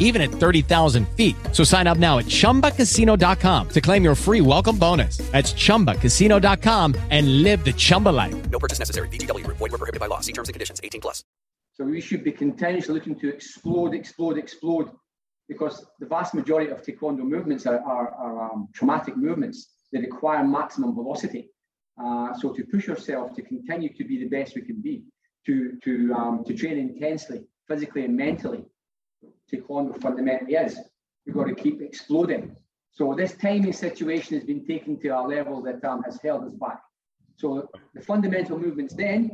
even 0.00 0.20
at 0.20 0.30
30,000 0.30 1.08
feet. 1.10 1.36
So 1.52 1.62
sign 1.62 1.86
up 1.86 1.98
now 1.98 2.18
at 2.18 2.26
chumbacasino.com 2.26 3.68
to 3.68 3.80
claim 3.80 4.02
your 4.02 4.16
free 4.16 4.40
welcome 4.40 4.76
bonus. 4.76 5.18
That's 5.30 5.52
chumbacasino.com 5.52 6.96
and 7.10 7.42
live 7.44 7.64
the 7.64 7.72
Chumba 7.72 8.08
life. 8.08 8.50
No 8.50 8.58
purchase 8.58 8.80
necessary. 8.80 9.08
VGW 9.08 9.44
Group. 9.44 9.58
Void 9.58 9.70
were 9.70 9.78
prohibited 9.78 10.00
by 10.00 10.06
law. 10.06 10.20
See 10.20 10.32
terms 10.32 10.48
and 10.48 10.54
conditions. 10.54 10.80
18 10.82 11.00
plus. 11.00 11.22
So 11.74 11.84
we 11.84 12.00
should 12.00 12.24
be 12.24 12.32
continuously 12.32 12.92
looking 12.92 13.18
to 13.20 13.28
explode, 13.28 13.94
explode, 13.94 14.36
explode, 14.36 14.90
because 15.48 15.86
the 15.98 16.06
vast 16.06 16.34
majority 16.34 16.70
of 16.70 16.82
taekwondo 16.82 17.20
movements 17.20 17.64
are, 17.66 17.80
are, 17.80 18.10
are 18.14 18.52
um, 18.52 18.68
traumatic 18.74 19.16
movements. 19.16 19.68
They 19.90 20.00
require 20.00 20.44
maximum 20.44 20.94
velocity. 20.94 21.50
Uh, 22.02 22.34
so 22.34 22.52
to 22.52 22.64
push 22.64 22.86
yourself 22.86 23.34
to 23.34 23.42
continue 23.42 23.92
to 23.94 24.04
be 24.04 24.18
the 24.18 24.28
best 24.28 24.54
we 24.54 24.62
can 24.62 24.80
be, 24.80 25.04
to 25.46 25.78
to 25.84 26.12
um, 26.14 26.44
to 26.44 26.54
train 26.54 26.78
intensely, 26.78 27.44
physically 27.66 28.04
and 28.04 28.16
mentally, 28.16 28.64
taekwondo 29.50 30.00
fundamentally 30.00 30.54
is. 30.54 30.78
We've 31.26 31.34
got 31.34 31.48
to 31.48 31.54
keep 31.54 31.82
exploding. 31.82 32.56
So 32.92 33.14
this 33.14 33.36
timing 33.36 33.72
situation 33.72 34.36
has 34.36 34.44
been 34.44 34.66
taken 34.66 34.98
to 35.00 35.08
a 35.08 35.22
level 35.22 35.62
that 35.62 35.84
um, 35.84 36.02
has 36.02 36.18
held 36.22 36.44
us 36.44 36.54
back. 36.54 36.80
So 37.36 37.68
the 37.94 38.02
fundamental 38.02 38.58
movements 38.58 38.94
then 38.94 39.30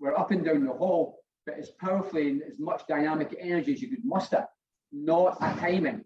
were 0.00 0.18
up 0.18 0.30
and 0.30 0.44
down 0.44 0.64
the 0.64 0.72
hall, 0.72 1.20
but 1.46 1.58
as 1.58 1.70
powerfully 1.80 2.30
and 2.30 2.42
as 2.42 2.58
much 2.58 2.82
dynamic 2.88 3.36
energy 3.38 3.74
as 3.74 3.82
you 3.82 3.88
could 3.88 4.04
muster, 4.04 4.46
not 4.92 5.36
a 5.40 5.54
timing, 5.60 6.04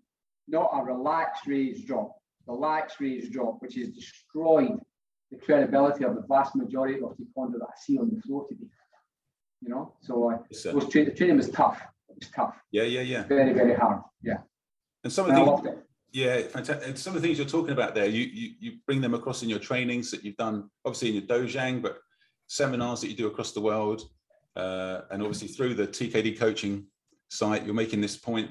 not 0.48 0.70
a 0.72 0.82
relaxed 0.82 1.46
raise 1.46 1.84
drop. 1.84 2.14
Relaxed 2.46 3.00
raise 3.00 3.28
drop, 3.28 3.60
which 3.60 3.74
has 3.76 3.88
destroyed 3.88 4.78
the 5.30 5.36
credibility 5.38 6.04
of 6.04 6.14
the 6.14 6.22
vast 6.28 6.56
majority 6.56 7.00
of 7.02 7.16
taekwondo 7.16 7.52
that 7.58 7.66
I 7.68 7.76
see 7.78 7.98
on 7.98 8.10
the 8.14 8.20
floor 8.22 8.46
today. 8.48 8.66
You 9.60 9.68
know, 9.68 9.94
so 10.00 10.30
uh, 10.30 10.38
Yes, 10.50 10.64
was 10.66 10.88
tra- 10.88 11.04
the 11.04 11.10
training 11.10 11.36
was 11.36 11.50
tough. 11.50 11.80
It 12.20 12.24
was 12.26 12.32
tough, 12.34 12.56
Yeah, 12.72 12.82
yeah, 12.82 13.00
yeah. 13.02 13.22
very, 13.24 13.52
very 13.52 13.74
hard. 13.74 14.02
Yeah, 14.22 14.38
And 15.04 15.12
some 15.12 15.30
of 15.30 15.62
the 15.62 15.82
yeah, 16.10 16.40
fantastic. 16.42 16.88
And 16.88 16.98
some 16.98 17.14
of 17.14 17.20
the 17.20 17.28
things 17.28 17.38
you're 17.38 17.46
talking 17.46 17.72
about 17.72 17.94
there, 17.94 18.06
you 18.06 18.22
you 18.22 18.54
you 18.58 18.72
bring 18.86 19.00
them 19.00 19.14
across 19.14 19.42
in 19.42 19.48
your 19.48 19.58
trainings 19.58 20.10
that 20.10 20.24
you've 20.24 20.36
done, 20.36 20.70
obviously 20.84 21.08
in 21.10 21.14
your 21.14 21.24
dojang, 21.24 21.82
but 21.82 21.98
seminars 22.46 23.00
that 23.02 23.08
you 23.08 23.14
do 23.16 23.26
across 23.26 23.52
the 23.52 23.60
world, 23.60 24.02
uh, 24.56 25.02
and 25.10 25.22
obviously 25.22 25.48
through 25.48 25.74
the 25.74 25.86
TKD 25.86 26.38
coaching 26.38 26.86
site, 27.28 27.64
you're 27.64 27.74
making 27.74 28.00
this 28.00 28.16
point, 28.16 28.50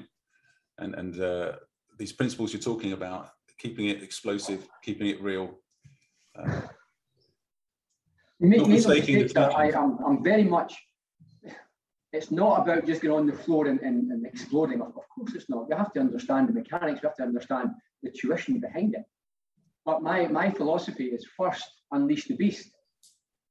and 0.78 0.94
and 0.94 1.20
uh, 1.20 1.52
these 1.98 2.12
principles 2.12 2.52
you're 2.52 2.62
talking 2.62 2.92
about, 2.92 3.30
keeping 3.58 3.86
it 3.88 4.02
explosive, 4.02 4.66
keeping 4.82 5.08
it 5.08 5.20
real. 5.20 5.58
Uh, 6.38 6.60
You 8.40 8.48
make, 8.48 8.60
make 8.68 8.84
the 8.84 9.14
mistakes, 9.14 9.36
I. 9.36 9.72
I'm, 9.72 9.98
I'm 10.06 10.22
very 10.22 10.44
much, 10.44 10.72
it's 12.12 12.30
not 12.30 12.62
about 12.62 12.86
just 12.86 13.02
going 13.02 13.18
on 13.18 13.26
the 13.26 13.42
floor 13.42 13.66
and, 13.66 13.80
and, 13.80 14.10
and 14.10 14.26
exploding. 14.26 14.80
Of, 14.80 14.94
course 14.94 15.34
it's 15.34 15.50
not. 15.50 15.66
You 15.68 15.76
have 15.76 15.92
to 15.92 16.00
understand 16.00 16.48
the 16.48 16.54
mechanics, 16.54 17.00
you 17.02 17.08
have 17.08 17.16
to 17.16 17.22
understand 17.24 17.70
the 18.02 18.10
tuition 18.10 18.60
behind 18.60 18.94
it. 18.94 19.02
But 19.84 20.02
my, 20.02 20.26
my 20.28 20.50
philosophy 20.50 21.06
is 21.06 21.26
first 21.36 21.64
unleash 21.92 22.26
the 22.26 22.36
beast. 22.36 22.70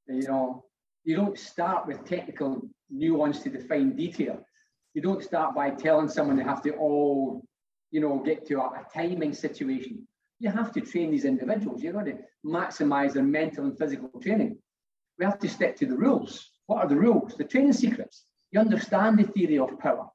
You 0.07 0.27
know, 0.27 0.65
you 1.03 1.15
don't 1.15 1.37
start 1.37 1.87
with 1.87 2.05
technical 2.05 2.61
nuance 2.89 3.39
to 3.39 3.49
define 3.49 3.95
detail. 3.95 4.39
You 4.93 5.01
don't 5.01 5.23
start 5.23 5.55
by 5.55 5.71
telling 5.71 6.09
someone 6.09 6.37
they 6.37 6.43
have 6.43 6.61
to 6.63 6.71
all, 6.75 7.43
you 7.91 8.01
know, 8.01 8.19
get 8.19 8.45
to 8.47 8.59
a, 8.59 8.65
a 8.65 8.85
timing 8.93 9.33
situation. 9.33 10.07
You 10.39 10.49
have 10.51 10.71
to 10.73 10.81
train 10.81 11.11
these 11.11 11.25
individuals. 11.25 11.83
You've 11.83 11.95
got 11.95 12.05
to 12.05 12.17
maximize 12.45 13.13
their 13.13 13.23
mental 13.23 13.65
and 13.65 13.77
physical 13.77 14.09
training. 14.21 14.57
We 15.19 15.25
have 15.25 15.39
to 15.39 15.49
stick 15.49 15.75
to 15.77 15.85
the 15.85 15.97
rules. 15.97 16.51
What 16.67 16.83
are 16.83 16.87
the 16.87 16.95
rules? 16.95 17.35
The 17.35 17.43
training 17.43 17.73
secrets. 17.73 18.26
You 18.51 18.59
understand 18.59 19.19
the 19.19 19.23
theory 19.23 19.59
of 19.59 19.77
power. 19.79 20.07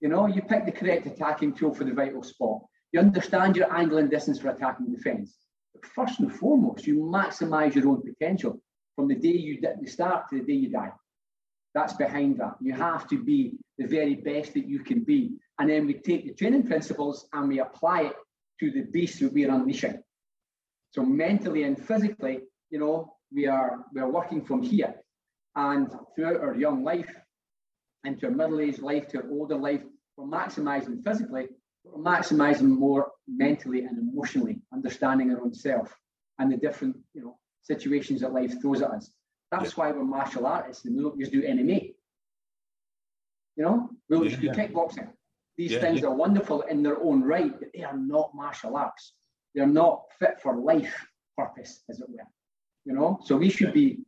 You 0.00 0.08
know, 0.08 0.26
you 0.26 0.42
pick 0.42 0.64
the 0.64 0.72
correct 0.72 1.06
attacking 1.06 1.54
tool 1.54 1.74
for 1.74 1.84
the 1.84 1.92
vital 1.92 2.22
spot. 2.22 2.62
You 2.92 3.00
understand 3.00 3.56
your 3.56 3.72
angle 3.74 3.98
and 3.98 4.10
distance 4.10 4.38
for 4.38 4.50
attacking 4.50 4.92
defense. 4.92 5.36
But 5.74 5.84
first 5.86 6.20
and 6.20 6.32
foremost, 6.32 6.86
you 6.86 6.96
maximize 6.96 7.74
your 7.74 7.88
own 7.88 8.02
potential 8.02 8.60
from 8.96 9.08
the 9.08 9.14
day 9.14 9.28
you 9.28 9.60
start 9.86 10.28
to 10.28 10.38
the 10.38 10.44
day 10.44 10.54
you 10.54 10.70
die. 10.70 10.92
That's 11.74 11.92
behind 11.92 12.38
that. 12.38 12.56
You 12.60 12.72
have 12.72 13.06
to 13.08 13.22
be 13.22 13.58
the 13.76 13.86
very 13.86 14.14
best 14.16 14.54
that 14.54 14.66
you 14.66 14.80
can 14.80 15.04
be. 15.04 15.36
And 15.58 15.70
then 15.70 15.86
we 15.86 15.94
take 15.94 16.26
the 16.26 16.34
training 16.34 16.66
principles 16.66 17.28
and 17.32 17.48
we 17.48 17.60
apply 17.60 18.02
it 18.02 18.16
to 18.60 18.70
the 18.70 18.82
beast 18.82 19.20
that 19.20 19.32
we're 19.32 19.52
unleashing. 19.52 20.02
So 20.90 21.02
mentally 21.04 21.64
and 21.64 21.78
physically, 21.80 22.40
you 22.70 22.78
know, 22.78 23.14
we 23.32 23.46
are 23.46 23.84
we 23.92 24.00
are 24.00 24.10
working 24.10 24.44
from 24.44 24.62
here. 24.62 24.94
And 25.54 25.88
throughout 26.14 26.40
our 26.40 26.54
young 26.54 26.82
life, 26.82 27.14
into 28.04 28.26
our 28.26 28.32
middle-aged 28.32 28.80
life, 28.80 29.08
to 29.08 29.18
our 29.18 29.30
older 29.30 29.56
life, 29.56 29.82
we're 30.16 30.26
maximizing 30.26 31.04
physically, 31.04 31.48
but 31.84 31.96
we're 31.96 32.04
maximizing 32.04 32.68
more 32.68 33.12
mentally 33.26 33.84
and 33.84 33.98
emotionally, 33.98 34.60
understanding 34.72 35.30
our 35.32 35.40
own 35.40 35.54
self 35.54 35.94
and 36.38 36.50
the 36.52 36.56
different, 36.56 36.96
you 37.14 37.22
know, 37.22 37.38
situations 37.62 38.20
that 38.20 38.32
life 38.32 38.60
throws 38.60 38.82
at 38.82 38.90
us. 38.90 39.10
That's 39.50 39.76
why 39.76 39.90
we're 39.90 40.04
martial 40.04 40.46
artists 40.46 40.84
and 40.84 40.96
we 40.96 41.02
don't 41.02 41.18
just 41.18 41.32
do 41.32 41.42
MMA. 41.42 41.94
You 43.56 43.64
know, 43.64 43.90
we 44.08 44.16
don't 44.16 44.28
just 44.28 44.40
do 44.40 44.46
Yeah, 44.46 44.54
kickboxing. 44.54 45.10
These 45.56 45.72
Yeah, 45.72 45.80
things 45.80 46.04
are 46.04 46.14
wonderful 46.14 46.62
in 46.62 46.82
their 46.82 47.02
own 47.02 47.22
right, 47.22 47.58
but 47.58 47.68
they 47.74 47.82
are 47.82 47.96
not 47.96 48.34
martial 48.34 48.76
arts. 48.76 49.14
They're 49.54 49.66
not 49.66 50.04
fit 50.18 50.40
for 50.40 50.56
life 50.56 50.94
purpose, 51.36 51.82
as 51.88 52.00
it 52.00 52.08
were. 52.08 52.28
You 52.84 52.92
know, 52.94 53.18
so 53.24 53.36
we 53.36 53.50
should 53.50 53.72
be 53.72 53.98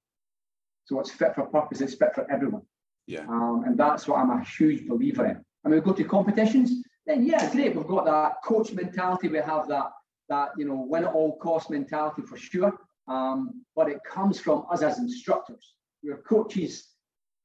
So 0.86 1.00
it's 1.00 1.10
fit 1.10 1.34
for 1.34 1.46
purpose, 1.46 1.80
it's 1.80 1.94
fit 1.94 2.14
for 2.14 2.30
everyone. 2.30 2.62
yeah, 3.06 3.26
Um, 3.28 3.64
and 3.66 3.78
that's 3.78 4.06
what 4.08 4.20
I'm 4.20 4.30
a 4.30 4.44
huge 4.44 4.86
believer 4.88 5.26
in. 5.26 5.44
And 5.64 5.74
we 5.74 5.80
go 5.80 5.92
to 5.92 6.04
competitions, 6.04 6.82
then 7.06 7.26
yeah, 7.26 7.50
great. 7.52 7.74
We've 7.76 7.86
got 7.96 8.06
that 8.06 8.42
coach 8.44 8.72
mentality. 8.72 9.28
We 9.28 9.38
have 9.38 9.68
that 9.68 9.90
that 10.28 10.50
you 10.58 10.66
know 10.66 10.86
win 10.88 11.04
at 11.04 11.12
all 11.14 11.36
cost 11.38 11.70
mentality 11.70 12.22
for 12.22 12.36
sure. 12.36 12.72
Um, 13.08 13.64
but 13.74 13.88
it 13.88 13.98
comes 14.08 14.40
from 14.40 14.64
us 14.70 14.82
as 14.82 14.98
instructors. 14.98 15.74
We're 16.02 16.22
coaches 16.22 16.88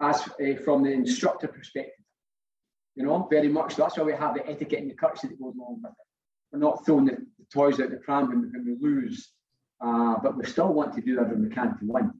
as 0.01 0.21
uh, 0.21 0.61
from 0.63 0.83
the 0.83 0.91
instructor 0.91 1.47
perspective. 1.47 1.93
You 2.95 3.05
know, 3.05 3.27
very 3.29 3.47
much. 3.47 3.75
So 3.75 3.83
that's 3.83 3.97
why 3.97 4.03
we 4.03 4.13
have 4.13 4.33
the 4.33 4.47
etiquette 4.47 4.79
and 4.79 4.89
the 4.89 4.95
courtesy 4.95 5.27
that 5.27 5.41
goes 5.41 5.55
along 5.55 5.81
with 5.81 5.91
it. 5.91 5.97
We're 6.51 6.59
not 6.59 6.85
throwing 6.85 7.05
the, 7.05 7.13
the 7.13 7.45
toys 7.53 7.79
out 7.79 7.91
the 7.91 7.97
pram 7.97 8.27
when, 8.27 8.51
when 8.51 8.65
we 8.65 8.75
lose, 8.79 9.31
uh, 9.79 10.15
but 10.21 10.37
we 10.37 10.45
still 10.45 10.73
want 10.73 10.93
to 10.95 11.01
do 11.01 11.19
everything 11.19 11.43
we 11.43 11.49
can 11.49 11.77
to 11.77 11.85
win. 11.85 12.11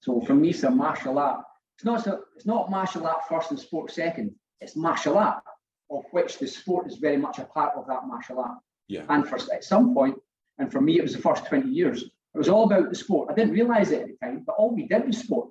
So 0.00 0.20
for 0.22 0.34
me, 0.34 0.50
it's 0.50 0.62
a 0.62 0.70
martial 0.70 1.18
art. 1.18 1.44
It's 1.76 1.84
not 1.84 2.04
so, 2.04 2.20
it's 2.36 2.46
not 2.46 2.70
martial 2.70 3.06
art 3.06 3.22
first 3.28 3.50
and 3.50 3.60
sport 3.60 3.90
second. 3.90 4.34
It's 4.60 4.76
martial 4.76 5.18
art, 5.18 5.42
of 5.90 6.04
which 6.12 6.38
the 6.38 6.46
sport 6.46 6.86
is 6.86 6.96
very 6.96 7.16
much 7.16 7.38
a 7.38 7.44
part 7.44 7.74
of 7.76 7.86
that 7.88 8.06
martial 8.06 8.40
art. 8.40 8.58
yeah, 8.88 9.02
And 9.08 9.28
for 9.28 9.36
at 9.52 9.64
some 9.64 9.92
point, 9.92 10.16
and 10.58 10.70
for 10.70 10.80
me, 10.80 10.98
it 10.98 11.02
was 11.02 11.14
the 11.14 11.20
first 11.20 11.46
20 11.46 11.68
years. 11.68 12.04
It 12.34 12.38
was 12.38 12.48
all 12.48 12.64
about 12.64 12.88
the 12.88 12.94
sport. 12.96 13.28
I 13.30 13.34
didn't 13.34 13.54
realize 13.54 13.90
it 13.90 14.02
at 14.02 14.06
the 14.08 14.26
time, 14.26 14.42
but 14.46 14.56
all 14.58 14.74
we 14.74 14.86
did 14.88 15.06
was 15.06 15.18
sport. 15.18 15.50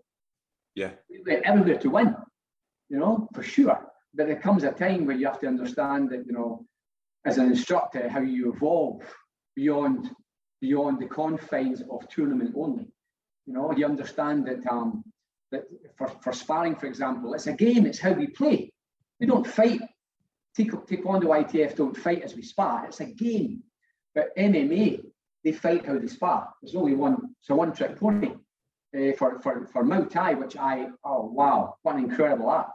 yeah, 0.75 0.91
We 1.09 1.23
went 1.25 1.45
everywhere 1.45 1.77
to 1.79 1.89
win, 1.89 2.15
you 2.89 2.99
know, 2.99 3.27
for 3.33 3.43
sure. 3.43 3.79
But 4.13 4.27
there 4.27 4.39
comes 4.41 4.63
a 4.63 4.71
time 4.71 5.05
where 5.05 5.15
you 5.15 5.25
have 5.25 5.39
to 5.39 5.47
understand 5.47 6.09
that, 6.11 6.25
you 6.25 6.33
know, 6.33 6.65
as 7.25 7.37
an 7.37 7.45
instructor, 7.47 8.09
how 8.09 8.19
you 8.21 8.51
evolve 8.53 9.01
beyond 9.55 10.09
beyond 10.59 10.99
the 10.99 11.07
confines 11.07 11.81
of 11.91 12.07
tournament 12.09 12.53
only. 12.55 12.87
You 13.45 13.53
know, 13.53 13.71
you 13.73 13.85
understand 13.85 14.45
that 14.47 14.65
um, 14.69 15.03
that 15.51 15.63
for, 15.97 16.07
for 16.21 16.33
sparring, 16.33 16.75
for 16.75 16.85
example, 16.87 17.33
it's 17.33 17.47
a 17.47 17.53
game, 17.53 17.85
it's 17.85 17.99
how 17.99 18.11
we 18.11 18.27
play. 18.27 18.71
We 19.19 19.27
don't 19.27 19.47
fight. 19.47 19.81
Taek- 20.57 20.87
Taekwondo 20.87 21.25
ITF 21.41 21.75
don't 21.75 21.97
fight 21.97 22.21
as 22.23 22.35
we 22.35 22.43
spar. 22.43 22.85
It's 22.85 22.99
a 22.99 23.05
game. 23.05 23.63
But 24.13 24.35
MMA, 24.37 25.01
they 25.43 25.51
fight 25.51 25.85
how 25.85 25.97
they 25.97 26.07
spar. 26.07 26.53
There's 26.61 26.75
only 26.75 26.95
one, 26.95 27.35
it's 27.39 27.49
a 27.49 27.55
one-trick 27.55 27.99
pony. 27.99 28.33
Uh, 28.95 29.11
for, 29.17 29.39
for, 29.41 29.67
for 29.73 29.83
Muay 29.83 30.07
Thai, 30.07 30.35
which 30.35 30.55
I, 30.55 30.87
oh 31.03 31.25
wow, 31.25 31.77
what 31.81 31.95
an 31.95 32.03
incredible 32.03 32.47
art 32.47 32.69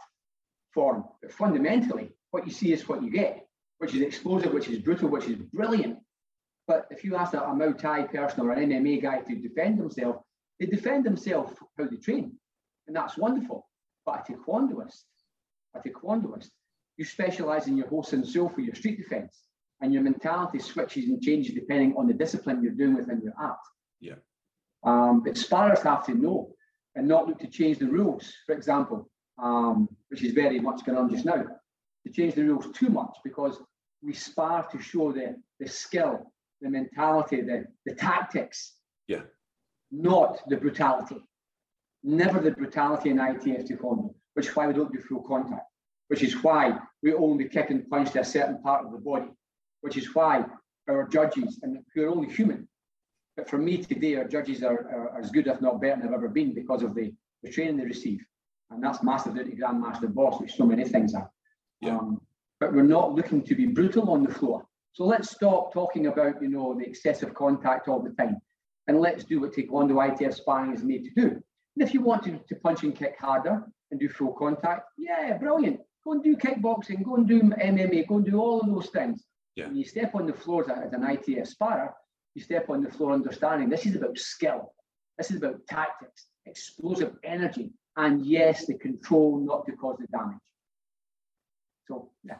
form. 0.75 1.05
But 1.23 1.33
fundamentally, 1.33 2.11
what 2.33 2.45
you 2.45 2.53
see 2.53 2.73
is 2.73 2.89
what 2.89 3.05
you 3.05 3.11
get, 3.11 3.47
which 3.79 3.95
is 3.95 4.03
explosive, 4.03 4.53
which 4.53 4.67
is 4.69 4.81
brutal, 4.81 5.11
which 5.11 5.27
is 5.27 5.37
brilliant. 5.37 5.99
But 6.67 6.87
if 6.91 7.05
you 7.05 7.15
ask 7.15 7.35
a, 7.35 7.41
a 7.41 7.55
Muay 7.55 7.79
Thai 7.79 8.03
person 8.03 8.41
or 8.41 8.51
an 8.51 8.69
MMA 8.69 9.01
guy 9.01 9.21
to 9.21 9.35
defend 9.37 9.79
himself, 9.79 10.17
They 10.59 10.67
defend 10.67 11.05
themselves 11.05 11.55
how 11.77 11.87
they 11.87 11.97
train, 11.97 12.33
and 12.87 12.97
that's 12.97 13.17
wonderful. 13.17 13.69
But 14.05 14.29
a 14.29 14.33
taekwondoist, 14.33 15.05
a 15.75 15.81
taekwondoist, 15.81 16.51
you 16.97 17.05
specialize 17.05 17.69
in 17.69 17.77
your 17.77 17.87
whole 17.89 18.03
soul 18.03 18.49
for 18.49 18.61
your 18.61 18.75
street 18.75 18.99
defense, 18.99 19.48
and 19.81 19.93
your 19.93 20.03
mentality 20.03 20.59
switches 20.59 21.05
and 21.09 21.23
changes 21.23 21.55
depending 21.55 21.95
on 21.97 22.07
the 22.07 22.15
discipline 22.15 22.63
you're 22.63 22.73
doing 22.73 22.95
within 22.97 23.21
your 23.23 23.35
art. 23.41 23.59
Yeah. 24.01 24.15
Um, 24.85 25.23
but 25.25 25.37
sparrers 25.37 25.83
have 25.83 26.05
to 26.07 26.15
know 26.15 26.53
and 26.95 27.07
not 27.07 27.27
look 27.29 27.39
to 27.41 27.47
change 27.49 27.79
the 27.79 27.87
rules, 27.87 28.33
for 28.47 28.55
example, 28.55 29.09
um, 29.43 29.89
which 30.09 30.23
is 30.23 30.33
very 30.33 30.59
much 30.59 30.85
going 30.85 30.99
on 30.99 31.11
just 31.11 31.25
now, 31.25 31.45
to 32.07 32.13
change 32.13 32.35
the 32.35 32.43
rules 32.43 32.67
too 32.75 32.89
much 32.89 33.17
because 33.25 33.61
we 34.03 34.13
spar 34.13 34.67
to 34.71 34.81
show 34.81 35.13
the, 35.13 35.37
the 35.61 35.69
skill, 35.69 36.33
the 36.61 36.71
mentality, 36.71 37.41
the, 37.41 37.65
the 37.87 37.95
tactics, 37.95 38.75
Yeah. 39.07 39.23
not 39.91 40.41
the 40.49 40.57
brutality. 40.57 41.17
Never 42.05 42.41
the 42.41 42.53
brutality 42.53 43.11
in 43.11 43.19
ITF 43.19 43.69
Taekwondo, 43.69 44.15
which 44.35 44.47
is 44.49 44.57
why 44.57 44.67
we 44.69 44.73
don't 44.73 44.93
do 44.93 45.01
full 45.01 45.23
contact, 45.23 45.67
which 46.09 46.23
is 46.23 46.43
why 46.43 46.79
we 47.03 47.13
only 47.13 47.49
kick 47.49 47.71
and 47.71 47.89
punch 47.91 48.13
to 48.13 48.21
a 48.21 48.25
certain 48.25 48.61
part 48.63 48.85
of 48.85 48.93
the 48.93 48.99
body, 48.99 49.27
which 49.81 49.97
is 49.97 50.15
why 50.15 50.45
our 50.89 51.07
judges, 51.07 51.61
and 51.63 51.79
who 51.95 52.05
are 52.05 52.09
only 52.09 52.29
human, 52.33 52.69
but 53.37 53.49
for 53.49 53.59
me 53.59 53.77
today, 53.79 54.17
our 54.17 54.27
judges 54.27 54.65
are, 54.65 54.89
are, 54.91 55.11
are 55.11 55.21
as 55.21 55.31
good, 55.31 55.47
if 55.47 55.61
not 55.61 55.81
better, 55.81 56.01
than 56.01 56.07
they've 56.07 56.15
ever 56.15 56.29
been 56.29 56.53
because 56.55 56.83
of 56.83 56.95
the, 56.97 57.13
the 57.45 57.51
training 57.51 57.77
they 57.77 57.85
receive. 57.85 58.21
And 58.71 58.83
that's 58.83 59.03
massive 59.03 59.37
duty 59.37 59.53
Grandmaster 59.53 60.13
Bos, 60.13 60.41
which 60.41 60.57
so 60.57 60.67
many 60.67 60.85
things 60.85 61.15
are. 61.15 61.31
Yeah. 61.81 61.99
Um, 61.99 62.21
but 62.59 62.75
we're 62.75 62.83
not 62.83 63.15
looking 63.15 63.43
to 63.45 63.55
be 63.55 63.67
brutal 63.67 64.11
on 64.11 64.25
the 64.25 64.35
floor. 64.35 64.67
So 64.93 65.05
let's 65.05 65.31
stop 65.31 65.73
talking 65.73 66.09
about, 66.09 66.43
you 66.43 66.49
know, 66.49 66.75
the 66.75 66.85
excessive 66.85 67.33
contact 67.33 67.87
all 67.87 68.03
the 68.03 68.11
time. 68.11 68.39
And 68.89 69.01
let's 69.01 69.23
do 69.23 69.41
what 69.41 69.53
Taekwondo 69.53 69.93
ITF 69.93 70.35
sparring 70.35 70.75
is 70.75 70.83
made 70.83 71.05
to 71.05 71.11
do. 71.11 71.29
And 71.29 71.87
if 71.87 71.95
you 71.95 72.01
want 72.01 72.25
to, 72.25 72.41
to 72.49 72.57
punch 72.57 72.83
and 72.83 72.97
kick 72.97 73.15
harder 73.21 73.63
and 73.93 74.01
do 74.01 74.09
full 74.09 74.33
contact, 74.33 74.89
yeah, 74.99 75.39
brilliant. 75.39 75.79
Go 76.05 76.13
and 76.13 76.25
do 76.25 76.37
kickboxing, 76.37 77.05
go 77.05 77.15
and 77.15 77.29
do 77.29 77.41
MMA, 77.41 78.09
go 78.09 78.17
and 78.17 78.27
do 78.27 78.41
all 78.41 78.61
of 78.61 78.67
those 78.67 78.89
things. 78.89 79.25
Yeah. 79.59 79.67
When 79.67 79.77
you 79.77 79.85
step 79.85 80.15
on 80.15 80.25
the 80.25 80.33
floor 80.33 80.65
as, 80.71 80.93
an 80.93 81.03
ITF 81.03 81.49
sparrer, 81.49 81.93
you 82.37 82.43
step 82.43 82.71
on 82.71 82.81
the 82.81 82.91
floor 82.93 83.13
understanding 83.13 83.69
this 83.69 83.87
is 83.87 83.97
about 83.97 84.17
skill. 84.17 84.73
This 85.19 85.33
is 85.33 85.39
about 85.39 85.67
tactics, 85.69 86.27
explosive 86.47 87.17
energy, 87.25 87.73
and 87.97 88.25
yes, 88.25 88.67
the 88.67 88.75
control 88.75 89.41
not 89.41 89.67
to 89.67 89.73
cause 89.73 89.97
the 89.99 90.07
damage. 90.17 90.39
So, 91.89 92.11
yeah. 92.23 92.37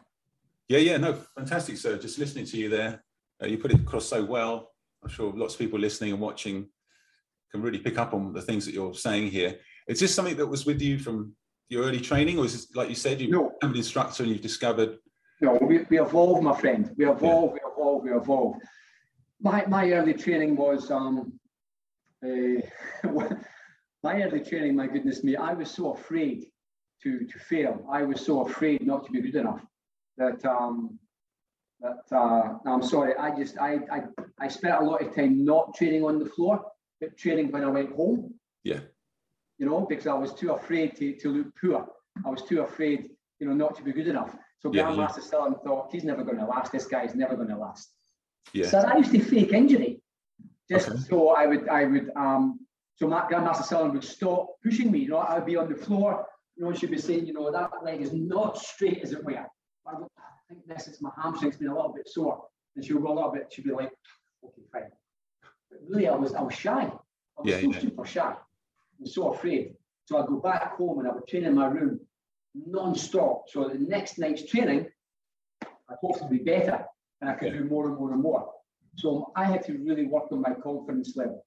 Yeah, 0.69 0.77
yeah, 0.77 0.95
no, 0.95 1.13
fantastic, 1.35 1.75
sir. 1.75 1.97
Just 1.97 2.19
listening 2.19 2.45
to 2.45 2.57
you 2.57 2.69
there, 2.69 3.03
uh, 3.43 3.47
you 3.47 3.57
put 3.57 3.71
it 3.71 3.81
across 3.81 4.05
so 4.05 4.23
well. 4.23 4.71
I'm 5.03 5.09
sure 5.09 5.33
lots 5.35 5.55
of 5.55 5.59
people 5.59 5.77
listening 5.77 6.13
and 6.13 6.21
watching 6.21 6.69
can 7.51 7.61
really 7.61 7.79
pick 7.79 7.97
up 7.97 8.13
on 8.13 8.31
the 8.31 8.41
things 8.41 8.65
that 8.65 8.73
you're 8.73 8.93
saying 8.93 9.29
here. 9.29 9.59
Is 9.89 9.99
this 9.99 10.15
something 10.15 10.37
that 10.37 10.47
was 10.47 10.65
with 10.65 10.81
you 10.81 10.97
from 10.99 11.33
your 11.67 11.83
early 11.83 11.99
training, 11.99 12.39
or 12.39 12.45
is 12.45 12.53
this, 12.53 12.75
like 12.75 12.87
you 12.87 12.95
said, 12.95 13.19
you 13.19 13.29
No. 13.29 13.49
become 13.59 13.71
an 13.71 13.77
instructor 13.77 14.23
and 14.23 14.31
you've 14.31 14.41
discovered? 14.41 14.99
No, 15.41 15.57
we, 15.61 15.85
we 15.89 15.99
evolve, 15.99 16.43
my 16.43 16.57
friend. 16.59 16.93
We 16.97 17.09
evolve, 17.09 17.53
we 17.53 17.59
evolve, 17.59 18.03
we 18.03 18.11
evolve. 18.11 18.55
My, 19.41 19.65
my 19.67 19.89
early 19.91 20.13
training 20.13 20.57
was, 20.57 20.91
um, 20.91 21.39
uh, 22.23 22.61
my 24.03 24.21
early 24.21 24.41
training, 24.41 24.75
my 24.75 24.87
goodness 24.87 25.23
me, 25.23 25.37
I 25.37 25.53
was 25.53 25.71
so 25.71 25.93
afraid 25.93 26.47
to, 27.03 27.25
to 27.25 27.39
fail. 27.39 27.85
I 27.89 28.03
was 28.03 28.25
so 28.25 28.45
afraid 28.45 28.85
not 28.85 29.05
to 29.05 29.11
be 29.11 29.21
good 29.21 29.35
enough 29.35 29.61
that, 30.17 30.43
um, 30.45 30.99
that 31.79 32.03
uh, 32.11 32.57
no, 32.65 32.73
I'm 32.73 32.83
sorry, 32.83 33.15
I 33.15 33.33
just, 33.33 33.57
I, 33.57 33.79
I, 33.89 34.01
I 34.41 34.47
spent 34.49 34.81
a 34.81 34.83
lot 34.83 35.01
of 35.01 35.15
time 35.15 35.45
not 35.45 35.73
training 35.73 36.03
on 36.03 36.19
the 36.19 36.25
floor, 36.25 36.65
but 36.99 37.17
training 37.17 37.51
when 37.51 37.63
I 37.63 37.69
went 37.69 37.95
home. 37.95 38.33
Yeah. 38.65 38.81
You 39.57 39.67
know, 39.67 39.85
because 39.89 40.07
I 40.07 40.13
was 40.13 40.33
too 40.33 40.51
afraid 40.51 40.97
to, 40.97 41.15
to 41.15 41.29
look 41.29 41.47
poor. 41.59 41.87
I 42.25 42.29
was 42.29 42.41
too 42.41 42.61
afraid, 42.61 43.09
you 43.39 43.47
know, 43.47 43.53
not 43.53 43.75
to 43.77 43.83
be 43.83 43.93
good 43.93 44.07
enough. 44.07 44.35
So 44.59 44.71
Yeah, 44.73 45.07
Sullivan 45.07 45.55
thought, 45.63 45.89
he's 45.91 46.03
never 46.03 46.23
going 46.23 46.37
to 46.37 46.45
last. 46.45 46.71
This 46.71 46.85
guy's 46.85 47.15
never 47.15 47.35
going 47.35 47.47
to 47.47 47.57
last. 47.57 47.91
Yeah, 48.53 48.67
So 48.67 48.79
I 48.79 48.97
used 48.97 49.11
to 49.11 49.19
fake 49.19 49.53
injury, 49.53 50.01
just 50.69 50.89
Okay. 50.89 50.97
so 50.99 51.29
I 51.29 51.45
would, 51.47 51.67
I 51.69 51.85
would, 51.85 52.11
um, 52.15 52.59
so 52.95 53.07
my 53.07 53.21
Grandmaster 53.21 53.63
Sullivan 53.63 53.93
would 53.93 54.03
stop 54.03 54.47
pushing 54.63 54.91
me. 54.91 54.99
You 54.99 55.09
know, 55.09 55.19
I'd 55.19 55.45
be 55.45 55.55
on 55.55 55.69
the 55.69 55.75
floor. 55.77 56.25
You 56.57 56.65
know, 56.65 56.73
she'd 56.73 56.91
be 56.91 56.97
saying, 56.97 57.25
you 57.25 57.33
know, 57.33 57.49
that 57.51 57.71
leg 57.83 58.01
is 58.01 58.11
not 58.11 58.57
straight 58.57 59.01
as 59.01 59.13
it 59.13 59.23
were. 59.23 59.31
I 59.87 59.91
go, 59.93 60.07
I 60.17 60.53
think 60.53 60.65
this 60.67 60.87
is 60.87 61.01
my 61.01 61.09
hamstring's 61.21 61.55
been 61.57 61.69
a 61.69 61.75
little 61.75 61.93
bit 61.93 62.09
sore, 62.09 62.43
and 62.75 62.83
she'll 62.83 62.99
roll 62.99 63.19
a 63.19 63.31
bit. 63.31 63.47
She'd 63.53 63.63
be 63.63 63.71
like, 63.71 63.91
okay, 64.43 64.61
fine. 64.73 64.91
But 65.71 65.79
really, 65.87 66.09
I 66.09 66.15
was, 66.15 66.33
I 66.33 66.41
was 66.41 66.53
shy. 66.53 66.83
I 66.83 67.41
was 67.41 67.45
Yeah, 67.45 67.61
so 67.61 67.71
yeah. 67.71 67.79
super 67.79 68.05
shy 68.05 68.35
and 68.99 69.07
so 69.07 69.33
afraid. 69.33 69.75
So 70.05 70.17
I'd 70.17 70.27
go 70.27 70.37
back 70.39 70.75
home 70.75 70.99
and 70.99 71.07
I 71.07 71.13
would 71.13 71.27
train 71.27 71.45
in 71.45 71.55
my 71.55 71.67
room 71.67 72.01
non-stop. 72.55 73.49
So 73.49 73.67
the 73.69 73.77
next 73.77 74.17
night's 74.17 74.45
training, 74.45 74.87
I 75.63 75.95
hope 76.01 76.19
to 76.19 76.25
be 76.25 76.39
better 76.39 76.85
and 77.21 77.29
I 77.29 77.37
Yeah. 77.41 77.53
do 77.53 77.63
more 77.65 77.87
and 77.87 77.97
more 77.97 78.11
and 78.11 78.21
more. 78.21 78.53
So 78.95 79.31
I 79.35 79.45
had 79.45 79.63
to 79.65 79.77
really 79.77 80.05
work 80.05 80.31
on 80.31 80.41
my 80.41 80.53
confidence 80.53 81.15
level. 81.15 81.45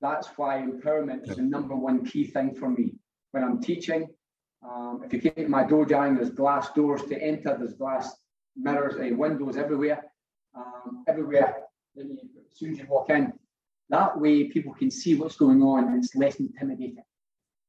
That's 0.00 0.28
why 0.38 0.60
empowerment 0.62 1.28
is 1.28 1.36
the 1.36 1.42
number 1.42 1.74
one 1.74 2.04
key 2.04 2.26
thing 2.26 2.54
for 2.54 2.68
me. 2.68 2.98
When 3.32 3.42
I'm 3.44 3.60
teaching, 3.60 4.08
um, 4.62 5.02
if 5.04 5.12
you 5.12 5.20
came 5.20 5.34
to 5.34 5.48
my 5.48 5.64
dojo, 5.64 6.16
there's 6.16 6.30
glass 6.30 6.72
doors 6.72 7.02
to 7.04 7.20
enter, 7.20 7.56
there's 7.56 7.74
glass 7.74 8.16
mirrors, 8.56 8.96
and 8.96 9.18
windows 9.18 9.56
everywhere, 9.56 10.04
um, 10.54 11.04
everywhere. 11.06 11.64
You, 11.94 12.18
as 12.50 12.58
soon 12.58 12.72
as 12.72 12.78
you 12.78 12.86
walk 12.88 13.10
in, 13.10 13.32
that 13.90 14.18
way 14.18 14.44
people 14.44 14.74
can 14.74 14.90
see 14.90 15.14
what's 15.14 15.36
going 15.36 15.62
on 15.62 15.88
and 15.88 16.04
it's 16.04 16.14
less 16.14 16.36
intimidating 16.36 17.04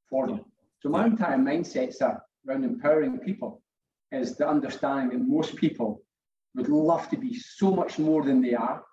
for 0.09 0.27
them. 0.27 0.45
So 0.79 0.89
my 0.89 1.05
entire 1.05 1.37
mindsets 1.37 2.01
are 2.01 2.23
around 2.47 2.63
empowering 2.63 3.19
people 3.19 3.61
is 4.11 4.35
the 4.37 4.47
understanding 4.47 5.17
that 5.17 5.27
most 5.27 5.55
people 5.55 6.01
would 6.55 6.69
love 6.69 7.09
to 7.09 7.17
be 7.17 7.33
so 7.35 7.71
much 7.71 7.99
more 7.99 8.23
than 8.23 8.41
they 8.41 8.53
are. 8.53 8.83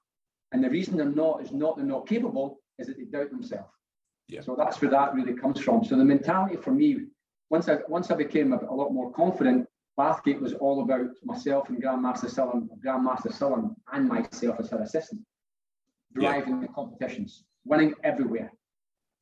And 0.52 0.62
the 0.62 0.70
reason 0.70 0.96
they're 0.96 1.06
not 1.06 1.42
is 1.42 1.52
not 1.52 1.76
they're 1.76 1.86
not 1.86 2.06
capable, 2.08 2.60
is 2.78 2.86
that 2.86 2.96
they 2.96 3.04
doubt 3.04 3.30
themselves. 3.30 3.70
Yeah. 4.28 4.40
So 4.40 4.54
that's 4.56 4.80
where 4.80 4.90
that 4.90 5.14
really 5.14 5.34
comes 5.34 5.60
from. 5.60 5.84
So 5.84 5.96
the 5.96 6.04
mentality 6.04 6.56
for 6.56 6.70
me, 6.72 7.06
once 7.50 7.68
I 7.68 7.78
once 7.88 8.10
I 8.10 8.16
became 8.16 8.52
a, 8.52 8.58
a 8.58 8.74
lot 8.74 8.92
more 8.92 9.12
confident, 9.12 9.66
Bathgate 9.98 10.40
was 10.40 10.54
all 10.54 10.82
about 10.82 11.10
myself 11.24 11.68
and 11.68 11.82
Grandmaster 11.82 12.30
Sullivan, 12.30 12.68
Grandmaster 12.84 13.32
Sullivan, 13.32 13.74
and 13.92 14.08
myself 14.08 14.56
as 14.58 14.70
her 14.70 14.82
assistant, 14.82 15.20
Yeah. 16.16 16.32
driving 16.32 16.60
the 16.60 16.68
competitions, 16.68 17.44
winning 17.64 17.94
everywhere. 18.02 18.52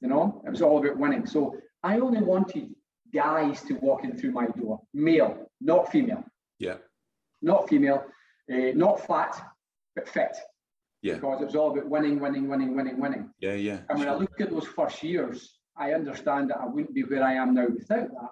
You 0.01 0.09
know, 0.09 0.43
it 0.47 0.51
was 0.51 0.63
all 0.63 0.79
about 0.79 0.99
winning. 0.99 1.27
So 1.27 1.57
I 1.83 1.99
only 2.01 2.23
wanted 2.23 2.75
guys 3.15 3.63
to 3.63 3.75
walking 3.75 4.17
through 4.17 4.33
my 4.33 4.47
door, 4.47 4.81
male, 4.95 5.51
not 5.61 5.91
female, 5.91 6.25
yeah, 6.59 6.77
not 7.41 7.69
female, 7.69 8.05
uh, 8.53 8.73
not 8.75 9.07
fat, 9.07 9.41
but 9.95 10.09
fit. 10.09 10.37
Yeah. 11.03 11.15
Because 11.15 11.43
it 11.43 11.47
was 11.47 11.57
all 11.57 11.73
about 11.73 11.89
winning, 11.91 12.21
winning, 12.21 12.49
winning, 12.49 12.77
winning, 12.77 13.01
winning. 13.01 13.31
yeah, 13.41 13.55
yeah. 13.55 13.79
And 13.89 13.99
when 13.99 14.09
I 14.09 14.15
look 14.15 14.41
at 14.41 14.51
those 14.51 14.67
first 14.69 15.03
years, 15.03 15.59
I 15.77 15.95
understand 15.95 16.51
that 16.51 16.59
I 16.61 16.67
wouldn't 16.67 16.95
be 16.95 17.03
where 17.03 17.25
I 17.25 17.35
am 17.35 17.55
now 17.55 17.67
without 17.67 18.09
that. 18.09 18.31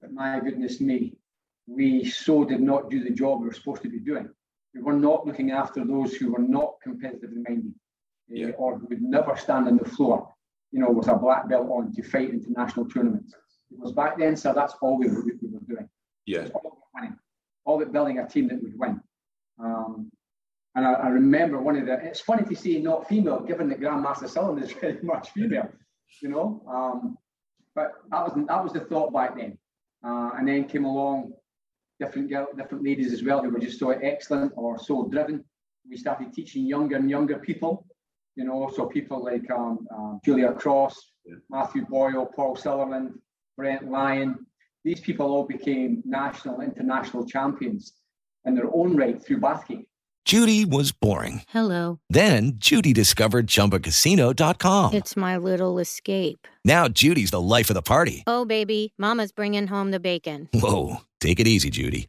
But 0.00 0.12
my 0.12 0.38
goodness 0.40 0.78
me, 0.80 1.16
we 1.66 2.04
so 2.04 2.44
did 2.44 2.60
not 2.60 2.90
do 2.90 3.02
the 3.02 3.10
job 3.10 3.40
we 3.40 3.46
were 3.46 3.54
supposed 3.54 3.82
to 3.82 3.88
be 3.88 3.98
doing. 4.00 4.28
We 4.74 4.82
were 4.82 4.92
not 4.92 5.26
looking 5.26 5.52
after 5.52 5.84
those 5.86 6.14
who 6.14 6.32
were 6.32 6.40
not 6.42 6.74
competitively 6.86 7.42
minded 7.48 7.72
eh, 8.30 8.34
Yeah. 8.40 8.50
or 8.58 8.78
who 8.78 8.86
would 8.88 9.00
never 9.02 9.34
stand 9.36 9.68
on 9.68 9.78
the 9.78 9.88
floor, 9.88 10.28
you 10.70 10.80
know, 10.80 10.90
with 10.90 11.08
a 11.08 11.16
black 11.16 11.48
belt 11.48 11.68
on 11.70 11.92
to 11.94 12.02
fight 12.02 12.28
international 12.30 12.86
tournaments. 12.90 13.34
Because 13.76 13.92
back 13.92 14.18
then, 14.18 14.36
so 14.36 14.52
that's 14.52 14.74
all 14.80 14.98
we 14.98 15.08
were, 15.08 15.22
we 15.24 15.48
were 15.48 15.60
doing. 15.68 15.88
yeah, 16.26 16.48
all 16.54 16.60
about 16.60 16.78
winning, 16.94 17.16
all 17.64 17.80
about 17.80 17.92
building 17.92 18.18
a 18.18 18.28
team 18.28 18.48
that 18.48 18.62
would 18.62 18.78
win. 18.78 19.00
Um, 19.62 20.10
and 20.74 20.86
I, 20.86 20.92
I 20.94 21.08
remember 21.08 21.60
one 21.60 21.76
of 21.76 21.86
the, 21.86 21.94
it's 22.04 22.20
funny 22.20 22.44
to 22.44 22.56
see 22.56 22.80
not 22.80 23.08
female, 23.08 23.40
given 23.40 23.68
that 23.68 23.80
Grandmaster 23.80 24.28
Sullivan 24.28 24.62
is 24.62 24.72
very 24.80 24.98
much 25.02 25.30
female, 25.30 25.68
you 26.22 26.28
know. 26.28 26.62
Um, 26.68 27.18
but 27.74 27.92
that 28.10 28.24
was 28.24 28.46
that 28.46 28.62
was 28.62 28.72
the 28.72 28.80
thought 28.80 29.12
back 29.12 29.36
then. 29.36 29.58
Uh, 30.04 30.30
and 30.36 30.48
then 30.48 30.64
came 30.64 30.84
along 30.84 31.32
different 32.00 32.28
girl, 32.28 32.48
different 32.56 32.84
ladies 32.84 33.12
as 33.12 33.22
well 33.22 33.42
who 33.42 33.50
were 33.50 33.60
just 33.60 33.78
so 33.78 33.90
excellent 33.90 34.52
or 34.56 34.78
so 34.78 35.06
driven. 35.08 35.44
We 35.88 35.96
started 35.96 36.32
teaching 36.32 36.66
younger 36.66 36.96
and 36.96 37.08
younger 37.08 37.38
people, 37.38 37.86
you 38.34 38.44
know, 38.44 38.70
so 38.74 38.86
people 38.86 39.24
like 39.24 39.48
um, 39.50 39.86
um, 39.94 40.20
Julia 40.24 40.52
Cross, 40.52 40.96
Yeah. 41.24 41.36
Matthew 41.50 41.84
Boyle, 41.86 42.26
Paul 42.26 42.56
Sutherland, 42.56 43.12
Brent 43.56 43.90
Lyon. 43.90 44.46
These 44.84 45.00
people 45.00 45.26
all 45.26 45.46
became 45.46 46.02
national, 46.04 46.60
international 46.60 47.26
champions 47.26 47.92
in 48.44 48.54
their 48.54 48.74
own 48.74 48.96
right 48.96 49.22
through 49.22 49.40
Bathgate. 49.40 49.86
Judy 50.24 50.64
was 50.64 50.92
boring. 50.92 51.42
Hello. 51.48 51.98
Then 52.08 52.52
Judy 52.56 52.92
discovered 52.92 53.48
ChumbaCasino.com. 53.48 54.94
It's 54.94 55.16
my 55.16 55.36
little 55.36 55.78
escape. 55.80 56.46
Now 56.64 56.86
Judy's 56.88 57.32
the 57.32 57.40
life 57.40 57.70
of 57.70 57.74
the 57.74 57.82
party. 57.82 58.22
Oh, 58.26 58.44
baby, 58.44 58.94
Mama's 58.98 59.32
bringing 59.32 59.66
home 59.66 59.90
the 59.90 60.00
bacon. 60.00 60.48
Whoa, 60.54 60.98
take 61.20 61.40
it 61.40 61.48
easy, 61.48 61.70
Judy. 61.70 62.08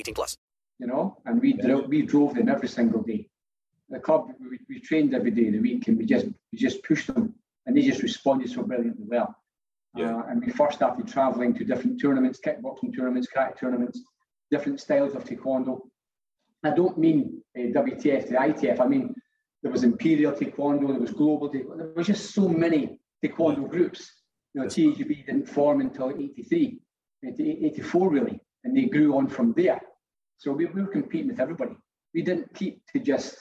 18 0.00 0.14
plus. 0.14 0.36
you 0.80 0.86
know, 0.86 1.18
and 1.26 1.40
we 1.40 1.52
drove, 1.52 1.86
we 1.88 2.02
drove 2.02 2.34
them 2.34 2.48
every 2.48 2.68
single 2.68 3.02
day. 3.02 3.28
The 3.90 3.98
club, 3.98 4.28
we, 4.40 4.58
we 4.68 4.80
trained 4.80 5.14
every 5.14 5.30
day 5.30 5.48
of 5.48 5.54
the 5.54 5.60
week, 5.60 5.88
and 5.88 5.98
we 5.98 6.06
just 6.06 6.26
we 6.52 6.58
just 6.58 6.82
pushed 6.84 7.08
them, 7.12 7.34
and 7.66 7.76
they 7.76 7.82
just 7.82 8.02
responded 8.02 8.50
so 8.50 8.62
brilliantly 8.62 9.06
well. 9.06 9.34
Yeah. 9.96 10.16
Uh, 10.16 10.22
and 10.28 10.44
we 10.44 10.52
first 10.52 10.76
started 10.76 11.08
traveling 11.08 11.52
to 11.54 11.64
different 11.64 12.00
tournaments, 12.00 12.38
kickboxing 12.44 12.94
tournaments, 12.96 13.28
karate 13.34 13.58
tournaments, 13.58 14.00
different 14.50 14.80
styles 14.80 15.14
of 15.16 15.24
taekwondo. 15.24 15.80
I 16.64 16.70
don't 16.70 16.96
mean 16.98 17.42
uh, 17.58 17.62
WTF 17.80 18.28
to 18.28 18.34
ITF. 18.34 18.80
I 18.80 18.86
mean 18.86 19.14
there 19.62 19.72
was 19.72 19.84
Imperial 19.84 20.32
Taekwondo, 20.32 20.88
there 20.88 21.00
was 21.00 21.12
Global 21.12 21.50
Taekwondo. 21.50 21.78
There 21.78 21.92
was 21.94 22.06
just 22.06 22.34
so 22.34 22.48
many 22.48 22.98
taekwondo 23.22 23.68
groups. 23.68 24.10
You 24.54 24.62
know, 24.62 24.66
TAGB 24.66 25.26
didn't 25.26 25.46
form 25.46 25.80
until 25.80 26.10
83, 26.10 26.80
84 27.24 28.10
really, 28.10 28.40
and 28.64 28.76
they 28.76 28.86
grew 28.86 29.16
on 29.16 29.28
from 29.28 29.52
there. 29.56 29.80
So 30.40 30.52
we, 30.52 30.64
we 30.64 30.80
were 30.80 30.88
competing 30.88 31.28
with 31.28 31.38
everybody. 31.38 31.72
We 32.14 32.22
didn't 32.22 32.54
keep 32.54 32.80
to 32.92 32.98
just, 32.98 33.36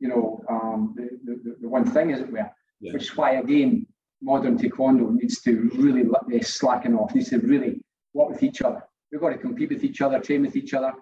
you 0.00 0.08
know, 0.08 0.42
um, 0.50 0.92
the, 0.96 1.08
the, 1.24 1.56
the 1.62 1.68
one 1.68 1.88
thing, 1.88 2.12
as 2.12 2.20
it 2.20 2.32
were, 2.32 2.50
Yeah. 2.80 2.92
which 2.94 3.04
is 3.04 3.16
why, 3.16 3.34
again, 3.34 3.86
modern 4.20 4.58
taekwondo 4.58 5.12
needs 5.14 5.40
to 5.42 5.70
really 5.76 6.02
let 6.02 6.26
this 6.28 6.52
slacken 6.52 6.94
off, 6.96 7.14
needs 7.14 7.30
to 7.30 7.38
really 7.38 7.80
work 8.12 8.30
with 8.30 8.42
each 8.42 8.60
other. 8.60 8.82
We've 9.10 9.20
got 9.20 9.30
to 9.30 9.38
compete 9.38 9.70
with 9.70 9.84
each 9.84 10.00
other, 10.00 10.18
train 10.18 10.42
with 10.42 10.56
each 10.56 10.74
other. 10.74 10.92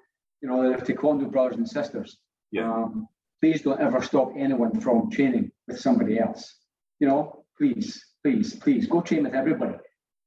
You 0.42 0.50
know, 0.50 0.62
they're 0.62 0.76
taekwondo 0.78 1.30
brothers 1.32 1.56
and 1.56 1.66
sisters. 1.68 2.18
Yeah. 2.52 2.70
Um, 2.70 3.08
please 3.40 3.62
don't 3.62 3.80
ever 3.80 4.02
stop 4.02 4.32
anyone 4.36 4.78
from 4.78 5.10
training 5.10 5.50
with 5.66 5.80
somebody 5.80 6.18
else. 6.18 6.54
You 6.98 7.08
know, 7.08 7.44
please, 7.56 8.04
please, 8.22 8.56
please 8.56 8.86
go 8.86 9.00
train 9.00 9.22
with 9.22 9.34
everybody. 9.34 9.76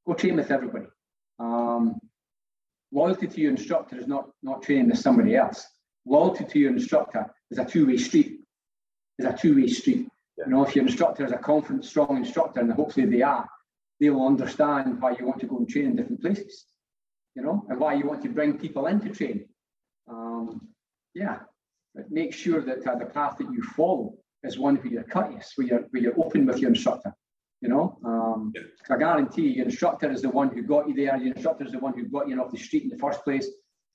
Go 0.08 0.16
train 0.16 0.38
with 0.38 0.50
everybody. 0.50 0.88
Um, 1.38 2.00
loyalty 2.94 3.28
to 3.28 3.42
your 3.42 3.52
instructor 3.52 3.98
is 3.98 4.08
not 4.08 4.30
not 4.42 4.62
training 4.62 4.90
with 4.90 5.00
somebody 5.00 5.36
else. 5.36 5.66
Loyalty 6.06 6.46
to 6.46 6.60
your 6.60 6.72
instructor 6.72 7.26
is 7.50 7.58
a 7.58 7.66
two-way 7.66 7.98
street. 7.98 8.40
Is 9.20 9.26
a 9.26 9.34
two-way 9.34 9.68
street. 9.68 10.08
You 10.38 10.48
know, 10.48 10.66
if 10.66 10.76
your 10.76 10.86
instructor 10.86 11.26
is 11.26 11.32
a 11.32 11.38
confident, 11.38 11.86
strong 11.86 12.18
instructor, 12.18 12.60
and 12.60 12.72
hopefully 12.72 13.06
they 13.06 13.22
are, 13.22 13.48
they 14.00 14.10
will 14.10 14.26
understand 14.26 15.02
why 15.02 15.16
you 15.18 15.26
want 15.26 15.40
to 15.42 15.48
go 15.48 15.58
and 15.58 15.70
train 15.70 15.86
in 15.86 15.96
different 15.96 16.22
places. 16.22 16.66
You 17.36 17.44
know, 17.44 17.66
and 17.70 17.80
why 17.80 17.94
you 17.94 18.06
want 18.08 18.22
to 18.24 18.30
bring 18.30 18.60
people 18.60 18.88
in 18.88 19.00
to 19.02 19.10
train. 19.10 19.48
Um, 20.08 20.70
yeah, 21.14 21.40
but 21.96 22.12
make 22.12 22.34
sure 22.34 22.62
that 22.62 22.86
uh, 22.86 22.96
the 22.96 23.06
path 23.06 23.38
that 23.38 23.52
you 23.52 23.64
follow 23.76 24.16
is 24.44 24.60
one 24.60 24.76
where 24.78 24.88
you're 24.88 25.04
courteous, 25.04 25.54
where 25.56 25.68
you're 25.68 25.86
where 25.92 26.02
you're 26.02 26.20
open 26.20 26.46
with 26.46 26.60
your 26.60 26.70
instructor. 26.70 27.14
You 27.64 27.70
know, 27.70 27.98
um, 28.04 28.52
Yeah. 28.54 28.64
I 28.94 28.98
guarantee 28.98 29.48
your 29.58 29.66
instructor 29.66 30.12
is 30.12 30.22
the 30.22 30.30
one 30.30 30.50
who 30.54 30.62
got 30.64 30.88
you 30.90 30.94
there. 31.02 31.16
Your 31.16 31.34
instructor 31.34 31.66
is 31.66 31.72
the 31.72 31.80
one 31.80 31.94
who 31.98 32.04
got 32.16 32.28
you 32.28 32.36
off 32.42 32.52
the 32.52 32.58
street 32.58 32.84
in 32.84 32.90
the 32.90 32.98
first 32.98 33.24
place. 33.24 33.48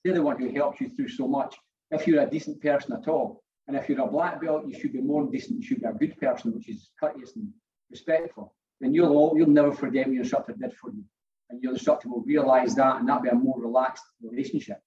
They're 0.03 0.15
the 0.15 0.23
one 0.23 0.39
who 0.39 0.49
helped 0.59 0.81
you 0.81 0.89
through 0.89 1.09
so 1.09 1.27
much. 1.27 1.55
If 1.91 2.07
you're 2.07 2.23
a 2.23 2.29
decent 2.29 2.57
person 2.61 2.93
at 2.93 3.07
all, 3.07 3.43
and 3.67 3.77
if 3.77 3.87
you're 3.87 4.01
a 4.01 4.07
black 4.07 4.41
belt, 4.41 4.63
you 4.67 4.75
should 4.79 4.93
be 4.93 5.01
more 5.01 5.21
than 5.21 5.31
decent. 5.31 5.59
You 5.59 5.65
should 5.67 5.81
be 5.81 5.85
a 5.85 5.93
good 5.93 6.15
person, 6.19 6.51
which 6.55 6.67
is 6.67 6.89
courteous 6.99 7.35
and 7.35 7.47
respectful. 7.91 8.55
Then 8.81 8.91
you'll 8.95 9.15
all, 9.15 9.37
you'll 9.37 9.57
never 9.61 9.71
forget 9.71 10.07
what 10.07 10.13
your 10.15 10.23
instructor 10.23 10.55
did 10.59 10.73
for 10.73 10.89
you, 10.89 11.03
and 11.51 11.61
your 11.61 11.73
instructor 11.73 12.09
will 12.09 12.23
realise 12.33 12.73
that, 12.73 12.95
and 12.97 13.07
that'll 13.07 13.21
be 13.21 13.29
a 13.29 13.35
more 13.35 13.59
relaxed 13.61 14.05
relationship. 14.23 14.79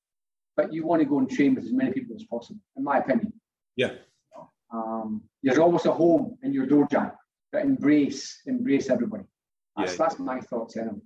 But 0.57 0.73
you 0.73 0.85
want 0.85 1.03
to 1.03 1.07
go 1.07 1.21
and 1.21 1.31
train 1.31 1.55
with 1.55 1.65
as 1.67 1.73
many 1.73 1.93
people 1.93 2.17
as 2.17 2.25
possible, 2.25 2.61
in 2.77 2.83
my 2.83 2.99
opinion. 2.99 3.33
Yeah. 3.77 3.93
Um, 4.73 5.23
there's 5.43 5.59
always 5.59 5.87
a 5.87 5.93
home 5.93 6.37
in 6.43 6.53
your 6.53 6.67
dojo, 6.67 7.13
but 7.53 7.63
embrace, 7.63 8.41
embrace 8.47 8.89
everybody. 8.91 9.25
That's, 9.77 9.93
Yeah. 9.93 9.99
that's 9.99 10.19
my 10.19 10.41
thoughts, 10.41 10.77
anyway. 10.77 11.01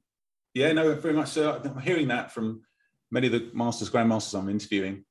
Yeah, 0.54 0.72
no, 0.72 0.94
very 0.94 1.14
much 1.14 1.28
so. 1.28 1.60
I'm 1.62 1.80
hearing 1.80 2.08
that 2.08 2.32
from 2.32 2.62
many 3.10 3.26
of 3.26 3.32
the 3.32 3.50
masters, 3.52 3.90
grandmasters 3.90 4.38
I'm 4.38 4.48
interviewing. 4.48 5.04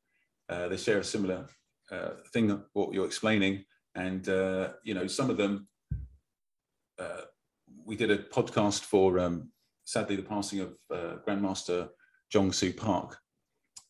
Uh, 0.50 0.68
they 0.70 0.78
share 0.78 1.00
a 1.00 1.04
similar 1.04 1.48
uh, 1.92 2.12
thing 2.34 2.48
that 2.48 2.62
what 2.74 2.94
you're 2.94 3.06
explaining, 3.06 3.64
and 3.94 4.28
uh, 4.28 4.74
you 4.84 4.94
know, 4.94 5.08
some 5.08 5.30
of 5.30 5.38
them. 5.38 5.68
Uh, 6.98 7.22
we 7.84 7.96
did 7.96 8.10
a 8.10 8.18
podcast 8.18 8.82
for, 8.82 9.20
um, 9.20 9.52
sadly, 9.84 10.16
the 10.16 10.24
passing 10.24 10.62
of 10.62 10.76
uh, 10.92 11.18
Grandmaster 11.28 11.90
Jong 12.32 12.52
Soo 12.52 12.74
Park. 12.74 13.18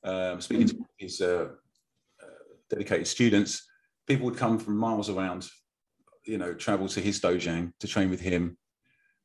Um, 0.04 0.42
speaking 0.42 0.68
to 0.68 0.86
his 0.98 1.22
uh, 1.22 1.50
uh, 2.22 2.26
dedicated 2.70 3.08
students, 3.08 3.66
people 4.08 4.26
would 4.26 4.38
come 4.38 4.60
from 4.60 4.78
miles 4.78 5.10
around, 5.10 5.48
you 6.26 6.38
know, 6.38 6.54
travel 6.54 6.88
to 6.90 7.00
his 7.00 7.20
dojang 7.20 7.72
to 7.80 7.88
train 7.88 8.10
with 8.10 8.22
him, 8.22 8.58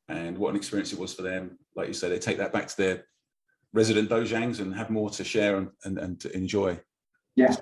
and 0.08 0.36
what 0.36 0.50
an 0.50 0.56
experience 0.56 0.92
it 0.92 0.98
was 0.98 1.14
for 1.14 1.22
them. 1.22 1.58
Like 1.76 1.88
you 1.88 1.94
say, 1.94 2.08
they 2.08 2.18
take 2.18 2.38
that 2.38 2.52
back 2.52 2.66
to 2.68 2.76
their 2.76 3.04
resident 3.72 4.10
dojangs 4.10 4.60
and 4.60 4.74
have 4.74 4.90
more 4.90 5.10
to 5.10 5.24
share 5.24 5.56
and, 5.56 5.68
and, 5.84 5.98
and 5.98 6.20
to 6.20 6.34
enjoy. 6.36 6.78
Yeah. 7.36 7.54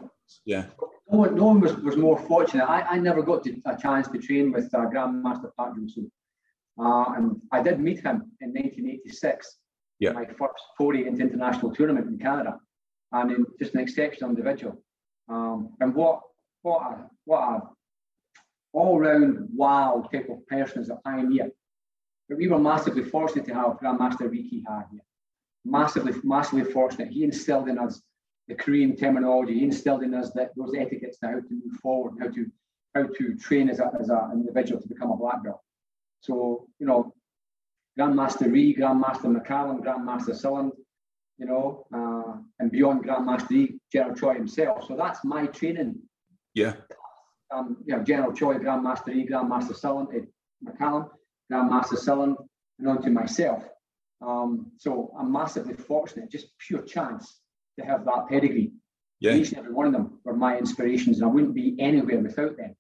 Yeah. 0.45 0.67
No 1.11 1.19
one, 1.19 1.35
no 1.35 1.45
one 1.45 1.61
was, 1.61 1.77
was 1.77 1.97
more 1.97 2.19
fortunate. 2.19 2.69
I, 2.69 2.83
I 2.83 2.99
never 2.99 3.23
got 3.23 3.45
to, 3.45 3.61
a 3.67 3.77
chance 3.77 4.09
to 4.09 4.19
train 4.19 4.53
with 4.53 4.73
uh, 4.75 4.81
Grandmaster 4.87 5.51
Park 5.57 5.75
Jung-soo. 5.77 6.11
Uh, 6.79 7.13
and 7.17 7.41
I 7.53 7.63
did 7.63 7.81
meet 7.81 7.99
him 7.99 8.31
in 8.41 8.53
1986. 8.53 9.59
Yeah. 10.01 10.13
My 10.13 10.25
first 10.25 10.63
foray 10.77 11.07
into 11.07 11.23
international 11.23 11.75
tournament 11.75 12.07
in 12.07 12.19
Canada. 12.19 12.59
And 13.13 13.31
in, 13.33 13.47
just 13.59 13.75
an 13.75 13.81
exceptional 13.81 14.31
individual. 14.31 14.83
Um, 15.29 15.71
and 15.81 15.95
what 15.95 16.21
what 16.63 16.83
a 16.83 17.11
what 17.25 17.41
a 17.41 17.63
all 18.73 18.99
round 18.99 19.49
wow 19.55 20.09
type 20.13 20.29
of 20.29 20.47
person 20.47 20.81
as 20.81 20.91
a 20.91 20.97
pioneer. 20.97 21.51
But 22.29 22.39
we 22.39 22.49
were 22.49 22.59
massively 22.59 23.05
fortunate 23.05 23.47
to 23.47 23.55
have 23.55 23.79
Grandmaster 23.81 24.31
Rhee 24.31 24.49
Ki 24.49 24.65
Ha 24.69 24.85
here. 24.91 25.01
Massively, 25.65 26.13
massively 26.23 26.65
fortunate. 26.65 27.09
He 27.09 27.25
instilled 27.25 27.69
in 27.69 27.79
us 27.79 28.03
the 28.49 28.55
Korean 28.55 28.97
terminology. 28.97 29.59
He 29.59 29.65
instilled 29.65 30.03
in 30.03 30.15
us 30.15 30.31
that 30.33 30.51
those 30.57 30.75
etiquettes 30.75 31.19
to 31.19 31.27
how 31.27 31.41
to 31.41 31.51
move 31.51 31.77
forward, 31.83 32.15
how 32.21 32.29
to 32.29 32.47
how 32.95 33.07
to 33.07 33.37
train 33.37 33.69
as, 33.69 33.81
a, 33.81 33.91
as 34.01 34.09
an 34.09 34.31
individual 34.33 34.81
to 34.81 34.89
become 34.89 35.11
a 35.11 35.17
black 35.17 35.45
belt. 35.45 35.61
So, 36.21 36.67
you 36.79 36.87
know, 36.87 37.15
Grandmaster 37.99 38.51
Rhee, 38.51 38.75
Grandmaster 38.75 39.27
McCallum, 39.27 39.81
Grandmaster 39.85 40.35
Sullen, 40.35 40.73
you 41.39 41.47
know, 41.47 41.87
uh, 41.95 42.39
and 42.59 42.71
beyond 42.71 43.05
Grandmaster 43.05 43.51
Rhee, 43.51 43.81
General 43.93 44.17
Choi 44.17 44.35
himself. 44.35 44.87
So 44.87 44.97
that's 44.97 45.25
my 45.25 45.47
training. 45.47 45.97
Yeah. 46.55 46.75
Um, 47.55 47.79
you 47.87 47.97
know, 47.97 48.03
General 48.03 48.33
Choi, 48.33 48.55
Grandmaster 48.55 49.07
Rhee, 49.07 49.27
Grandmaster 49.27 49.75
Sullen, 49.75 50.07
uh, 50.15 50.71
McCallum, 50.71 51.09
Grandmaster 51.51 51.97
Sullen, 51.97 52.37
and 52.79 52.89
on 52.89 53.03
to 53.03 53.11
myself. 53.11 53.65
Um, 54.21 54.73
so 54.77 55.15
I'm 55.19 55.33
massively 55.33 55.75
fortunate, 55.75 56.31
just 56.31 56.49
pure 56.59 56.83
chance 56.83 57.41
to 57.79 57.87
have 57.87 58.05
that 58.05 58.27
pedigree. 58.29 58.73
Yeah. 59.21 59.35
Each 59.35 59.51
and 59.51 59.59
every 59.59 59.73
one 59.73 59.87
of 59.87 59.93
them 59.93 60.19
were 60.25 60.37
my 60.37 60.59
inspirations, 60.59 61.19
and 61.19 61.27
I 61.27 61.33
wouldn't 61.33 61.55
be 61.55 61.77
anywhere 61.79 62.19
without 62.19 62.57
them. 62.57 62.75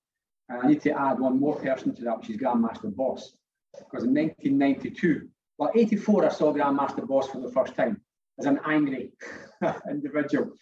And 0.48 0.62
I 0.62 0.68
need 0.68 0.82
to 0.82 0.98
add 0.98 1.18
one 1.18 1.38
more 1.38 1.56
person 1.56 1.94
to 1.94 2.04
that, 2.04 2.18
which 2.18 2.30
is 2.30 2.36
Grandmaster 2.36 2.94
Bos. 2.94 3.36
Because 3.72 4.04
in 4.04 4.14
1992, 4.14 5.28
well, 5.58 5.70
84, 5.74 6.26
I 6.26 6.28
saw 6.28 6.52
Grandmaster 6.52 7.06
Bos 7.06 7.28
for 7.28 7.40
the 7.40 7.50
first 7.50 7.74
time 7.74 8.00
as 8.38 8.46
an 8.46 8.60
angry 8.64 9.12
individual, 9.90 10.52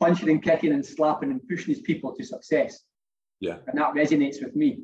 punching 0.00 0.30
and 0.30 0.42
kicking 0.42 0.72
and 0.72 0.84
slapping 0.84 1.30
and 1.30 1.46
pushing 1.48 1.74
his 1.74 1.82
people 1.82 2.14
to 2.14 2.24
success. 2.24 2.80
Yeah. 3.40 3.56
And 3.66 3.78
that 3.78 3.94
resonates 3.94 4.42
with 4.42 4.56
me. 4.56 4.80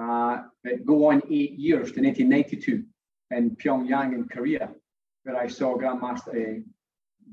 Uh, 0.00 0.42
but 0.64 0.84
go 0.86 1.10
on 1.10 1.22
eight 1.30 1.58
years 1.58 1.92
to 1.92 2.00
1992 2.00 2.84
in 3.32 3.56
Pyongyang 3.56 4.14
in 4.14 4.28
Korea, 4.28 4.70
where 5.24 5.36
I 5.36 5.46
saw 5.46 5.76
Grandmaster 5.76 6.58
uh, 6.58 6.60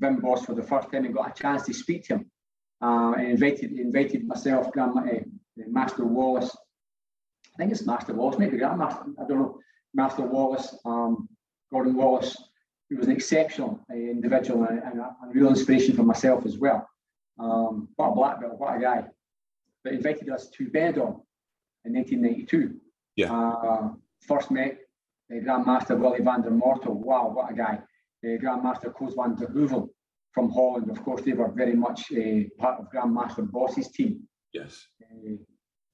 Wim 0.00 0.20
Bos 0.20 0.44
for 0.44 0.54
the 0.54 0.62
first 0.62 0.92
time 0.92 1.04
and 1.04 1.14
got 1.14 1.30
a 1.30 1.42
chance 1.42 1.62
to 1.66 1.72
speak 1.72 2.04
to 2.04 2.14
him. 2.16 2.30
Uh, 2.80 3.12
and 3.12 3.30
invited 3.30 3.72
invited 3.72 4.26
myself, 4.26 4.70
Grandma, 4.70 5.00
uh, 5.00 5.20
Master 5.56 6.04
Wallace. 6.04 6.56
I 7.54 7.56
think 7.58 7.72
it's 7.72 7.86
Master 7.86 8.14
Wallace, 8.14 8.38
maybe 8.38 8.56
Grandmaster. 8.56 9.12
I 9.20 9.26
don't 9.26 9.38
know. 9.38 9.58
Master 9.94 10.22
Wallace, 10.22 10.76
um, 10.84 11.28
Gordon 11.72 11.94
Wallace, 11.94 12.36
who 12.88 12.96
was 12.96 13.06
an 13.06 13.12
exceptional 13.12 13.84
uh, 13.90 13.94
individual 13.94 14.64
and, 14.64 14.80
and, 14.82 15.00
a, 15.00 15.14
real 15.32 15.48
inspiration 15.48 15.96
for 15.96 16.04
myself 16.04 16.46
as 16.46 16.58
well. 16.58 16.88
Um, 17.38 17.88
what 17.96 18.08
a 18.08 18.14
black 18.14 18.40
belt, 18.40 18.58
what 18.58 18.76
a 18.76 18.80
guy. 18.80 19.04
But 19.88 19.94
invited 19.94 20.28
us 20.28 20.50
to 20.50 20.66
Benidorm 20.66 21.22
in 21.86 21.94
1992. 21.94 22.74
Yeah. 23.16 23.32
Uh, 23.32 23.88
first 24.20 24.50
met 24.50 24.76
uh, 25.32 25.36
Grandmaster 25.36 25.98
Willie 25.98 26.22
van 26.22 26.42
der 26.42 26.50
Mortel. 26.50 26.92
Wow, 26.92 27.32
what 27.32 27.50
a 27.50 27.54
guy. 27.54 27.78
Uh, 28.22 28.36
Grandmaster 28.38 28.92
Koos 28.92 29.14
van 29.14 29.34
der 29.34 29.46
Heuvel 29.46 29.88
from 30.32 30.50
Holland. 30.50 30.90
Of 30.90 31.02
course, 31.02 31.22
they 31.22 31.32
were 31.32 31.50
very 31.50 31.74
much 31.74 32.12
uh, 32.12 32.42
part 32.58 32.80
of 32.80 32.90
Grandmaster 32.92 33.50
Bos's 33.50 33.90
team. 33.90 34.28
Yes. 34.52 34.86
Uh, 35.02 35.36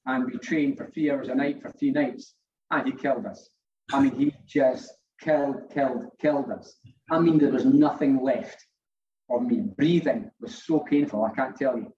and 0.07 0.25
we 0.25 0.39
trained 0.39 0.77
for 0.77 0.91
three 0.91 1.13
hours 1.13 1.29
a 1.29 1.35
night 1.37 1.63
for 1.63 1.71
three 1.71 1.93
nights, 1.93 2.35
and 2.73 2.89
he 2.89 2.93
killed 2.95 3.27
us. 3.27 3.49
I 3.93 4.01
mean, 4.01 4.17
he 4.17 4.35
just 4.45 4.93
killed, 5.21 5.71
killed, 5.73 6.07
killed 6.21 6.51
us. 6.51 6.81
I 7.13 7.21
mean, 7.21 7.39
there 7.39 7.53
was 7.53 7.65
nothing 7.65 8.21
left 8.21 8.61
of 9.31 9.43
me. 9.43 9.61
Breathing 9.77 10.33
was 10.41 10.65
so 10.65 10.81
painful, 10.81 11.23
I 11.23 11.31
can't 11.31 11.57
tell 11.57 11.77
you. 11.77 11.93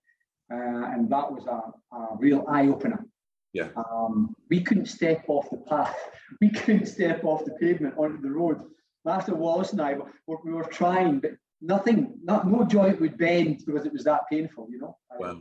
Uh, 0.52 0.92
and 0.92 1.10
that 1.10 1.30
was 1.30 1.46
a, 1.46 1.96
a 1.96 2.16
real 2.18 2.44
eye 2.48 2.68
opener. 2.68 3.04
Yeah. 3.52 3.68
Um, 3.76 4.34
we 4.50 4.60
couldn't 4.60 4.86
step 4.86 5.24
off 5.28 5.50
the 5.50 5.58
path. 5.58 5.96
We 6.40 6.50
couldn't 6.50 6.86
step 6.86 7.22
off 7.22 7.44
the 7.44 7.52
pavement 7.52 7.94
onto 7.96 8.20
the 8.20 8.32
road. 8.32 8.60
Master 9.04 9.36
Wallace 9.36 9.70
and 9.70 9.80
I, 9.80 9.94
we, 10.26 10.36
we 10.44 10.52
were 10.52 10.64
trying, 10.64 11.20
but 11.20 11.32
nothing, 11.60 12.18
not 12.24 12.48
no 12.48 12.64
joint 12.64 13.00
would 13.00 13.16
bend 13.16 13.62
because 13.64 13.86
it 13.86 13.92
was 13.92 14.02
that 14.04 14.22
painful, 14.28 14.66
you 14.68 14.80
know. 14.80 14.96
Wow. 15.18 15.40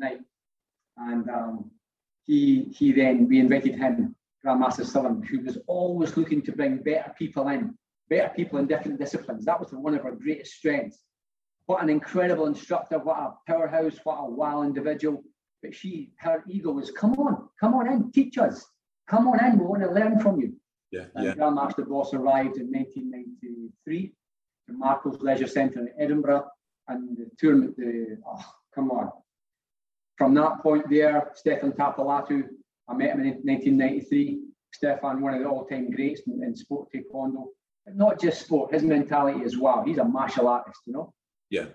Night. 0.00 0.18
And 0.96 1.30
um, 1.30 1.70
he 2.24 2.64
he 2.76 2.92
then 2.92 3.28
we 3.28 3.38
invited 3.38 3.76
him, 3.76 4.16
Grandmaster 4.44 4.84
Sutherland, 4.84 5.24
who 5.26 5.40
was 5.40 5.58
always 5.66 6.16
looking 6.16 6.42
to 6.42 6.52
bring 6.52 6.78
better 6.78 7.14
people 7.16 7.48
in, 7.48 7.74
better 8.10 8.32
people 8.34 8.58
in 8.58 8.66
different 8.66 8.98
disciplines. 8.98 9.44
That 9.44 9.60
was 9.60 9.72
one 9.72 9.94
of 9.94 10.04
our 10.04 10.16
greatest 10.16 10.54
strengths. 10.54 10.98
What 11.66 11.82
an 11.82 11.88
incredible 11.88 12.46
instructor, 12.46 12.98
what 12.98 13.18
a 13.18 13.34
powerhouse, 13.46 13.98
what 14.04 14.16
a 14.16 14.30
wow 14.30 14.62
individual. 14.62 15.22
But 15.62 15.74
she, 15.74 16.12
her 16.18 16.44
ego 16.46 16.72
was, 16.72 16.90
come 16.90 17.14
on, 17.14 17.48
come 17.58 17.74
on 17.74 17.90
in, 17.90 18.12
teach 18.12 18.36
us. 18.36 18.66
Come 19.08 19.28
on 19.28 19.42
in, 19.44 19.58
we 19.58 19.64
want 19.64 19.82
to 19.82 19.90
learn 19.90 20.18
from 20.20 20.40
you. 20.40 20.54
Yeah, 20.90 21.06
and 21.14 21.26
yeah. 21.26 21.34
Grandmaster 21.34 21.88
Bos 21.88 22.12
arrived 22.12 22.58
in 22.58 22.70
1993 22.70 24.12
to 24.68 24.72
Marco's 24.72 25.20
Leisure 25.20 25.46
Centre 25.46 25.80
in 25.80 25.88
Edinburgh, 25.98 26.44
and 26.88 27.16
the 27.16 27.30
tournament, 27.38 27.76
the, 27.76 28.18
oh, 28.26 28.44
come 28.74 28.90
on. 28.90 29.10
From 30.16 30.34
that 30.34 30.62
point 30.62 30.88
there, 30.88 31.30
Stefan 31.34 31.72
Tapilatu, 31.72 32.44
I 32.88 32.94
met 32.94 33.14
him 33.14 33.20
in 33.20 33.26
1993. 33.42 34.40
Stefan, 34.72 35.20
one 35.20 35.34
of 35.34 35.40
the 35.40 35.48
all-time 35.48 35.90
greats 35.90 36.20
in, 36.26 36.42
in 36.42 36.54
sport 36.54 36.88
taekwondo, 36.94 37.46
but 37.84 37.96
not 37.96 38.20
just 38.20 38.42
sport, 38.42 38.72
his 38.72 38.82
mentality 38.82 39.44
as 39.44 39.56
well. 39.56 39.82
He's 39.84 39.98
a 39.98 40.04
martial 40.04 40.48
artist, 40.48 40.80
you 40.86 40.92
know. 40.92 41.12
Yeah. 41.54 41.66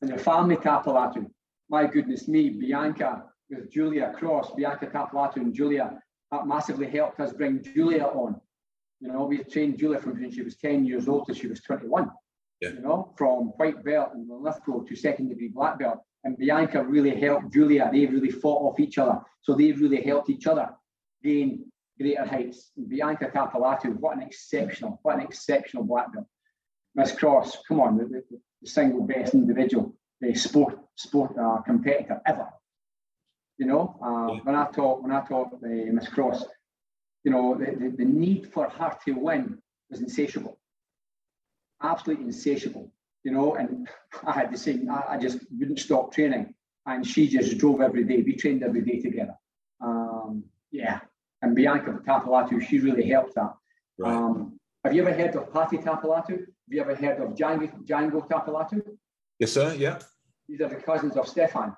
And 0.00 0.10
the 0.10 0.16
family 0.18 0.56
Tapilatu, 0.56 1.30
my 1.68 1.86
goodness 1.86 2.26
me, 2.26 2.48
Bianca 2.48 3.24
with 3.50 3.70
Julia 3.70 4.14
Cross, 4.16 4.54
Bianca 4.54 4.86
Tapilatu 4.86 5.36
and 5.36 5.54
Julia, 5.54 6.00
that 6.30 6.46
massively 6.46 6.88
helped 6.88 7.20
us 7.20 7.34
bring 7.34 7.62
Julia 7.62 8.04
on. 8.04 8.40
You 9.00 9.08
know, 9.08 9.26
we 9.26 9.44
trained 9.44 9.78
Julia 9.78 10.00
from 10.00 10.18
when 10.18 10.32
she 10.32 10.40
was 10.40 10.56
10 10.56 10.86
years 10.86 11.06
old 11.06 11.26
till 11.26 11.34
she 11.34 11.48
was 11.48 11.60
21. 11.60 12.10
Yeah. 12.62 12.70
You 12.70 12.80
know, 12.80 13.12
from 13.18 13.48
white 13.58 13.84
belt 13.84 14.10
and 14.14 14.28
the 14.28 14.34
Lithgow 14.34 14.84
to 14.84 14.96
second 14.96 15.28
degree 15.28 15.48
black 15.48 15.78
belt. 15.78 15.98
And 16.24 16.38
Bianca 16.38 16.82
really 16.82 17.14
helped 17.20 17.52
Julia. 17.52 17.90
They 17.92 18.06
really 18.06 18.30
fought 18.30 18.62
off 18.62 18.80
each 18.80 18.96
other. 18.96 19.20
So 19.42 19.54
they 19.54 19.72
really 19.72 20.00
helped 20.00 20.30
each 20.30 20.46
other 20.46 20.70
gain 21.22 21.66
greater 22.00 22.24
heights. 22.24 22.70
And 22.78 22.88
Bianca 22.88 23.26
Tapilatu, 23.26 23.98
what 24.00 24.16
an 24.16 24.22
exceptional, 24.22 24.98
what 25.02 25.16
an 25.16 25.20
exceptional 25.20 25.84
black 25.84 26.10
belt. 26.14 26.26
Miss 26.94 27.12
Cross, 27.12 27.58
come 27.66 27.80
on, 27.80 27.98
the, 27.98 28.04
the 28.04 28.40
single 28.64 29.02
best 29.02 29.34
individual, 29.34 29.94
the 30.20 30.34
sport 30.34 30.78
sport 30.96 31.36
uh, 31.38 31.60
competitor 31.62 32.20
ever. 32.26 32.48
You 33.58 33.66
know, 33.66 33.96
uh, 34.02 34.40
when 34.44 34.54
I 34.54 34.66
talk 34.70 35.02
when 35.02 35.12
I 35.12 35.20
talk 35.24 35.52
uh, 35.52 35.58
Miss 35.62 36.08
Cross, 36.08 36.44
you 37.22 37.30
know, 37.30 37.54
the, 37.54 37.66
the, 37.66 37.96
the 37.96 38.04
need 38.04 38.52
for 38.52 38.68
her 38.68 38.96
to 39.04 39.12
win 39.12 39.58
was 39.90 40.00
insatiable, 40.00 40.58
absolutely 41.82 42.26
insatiable. 42.26 42.92
You 43.22 43.32
know, 43.32 43.54
and 43.54 43.88
I 44.26 44.32
had 44.32 44.52
the 44.52 44.58
same. 44.58 44.90
I, 44.90 45.14
I 45.14 45.18
just 45.18 45.38
wouldn't 45.50 45.78
stop 45.78 46.12
training, 46.12 46.54
and 46.86 47.06
she 47.06 47.28
just 47.28 47.58
drove 47.58 47.80
every 47.80 48.04
day. 48.04 48.22
We 48.22 48.36
trained 48.36 48.62
every 48.62 48.82
day 48.82 49.00
together. 49.00 49.34
Um, 49.80 50.44
yeah, 50.70 51.00
and 51.42 51.54
Bianca 51.54 52.00
Tapilatu, 52.06 52.66
she 52.66 52.80
really 52.80 53.08
helped 53.08 53.34
that. 53.36 53.54
Right. 53.98 54.12
Um, 54.12 54.58
have 54.84 54.94
you 54.94 55.06
ever 55.06 55.14
heard 55.16 55.36
of 55.36 55.52
Patty 55.52 55.78
Tapilatu? 55.78 56.46
Have 56.66 56.72
you 56.74 56.80
ever 56.80 56.94
heard 56.94 57.20
of 57.20 57.34
Django, 57.34 57.70
Django 57.86 58.26
Tapilatu? 58.26 58.82
Yes, 59.38 59.52
sir. 59.52 59.74
Yeah. 59.74 59.98
These 60.48 60.62
are 60.62 60.68
the 60.68 60.76
cousins 60.76 61.16
of 61.16 61.28
Stefan. 61.28 61.76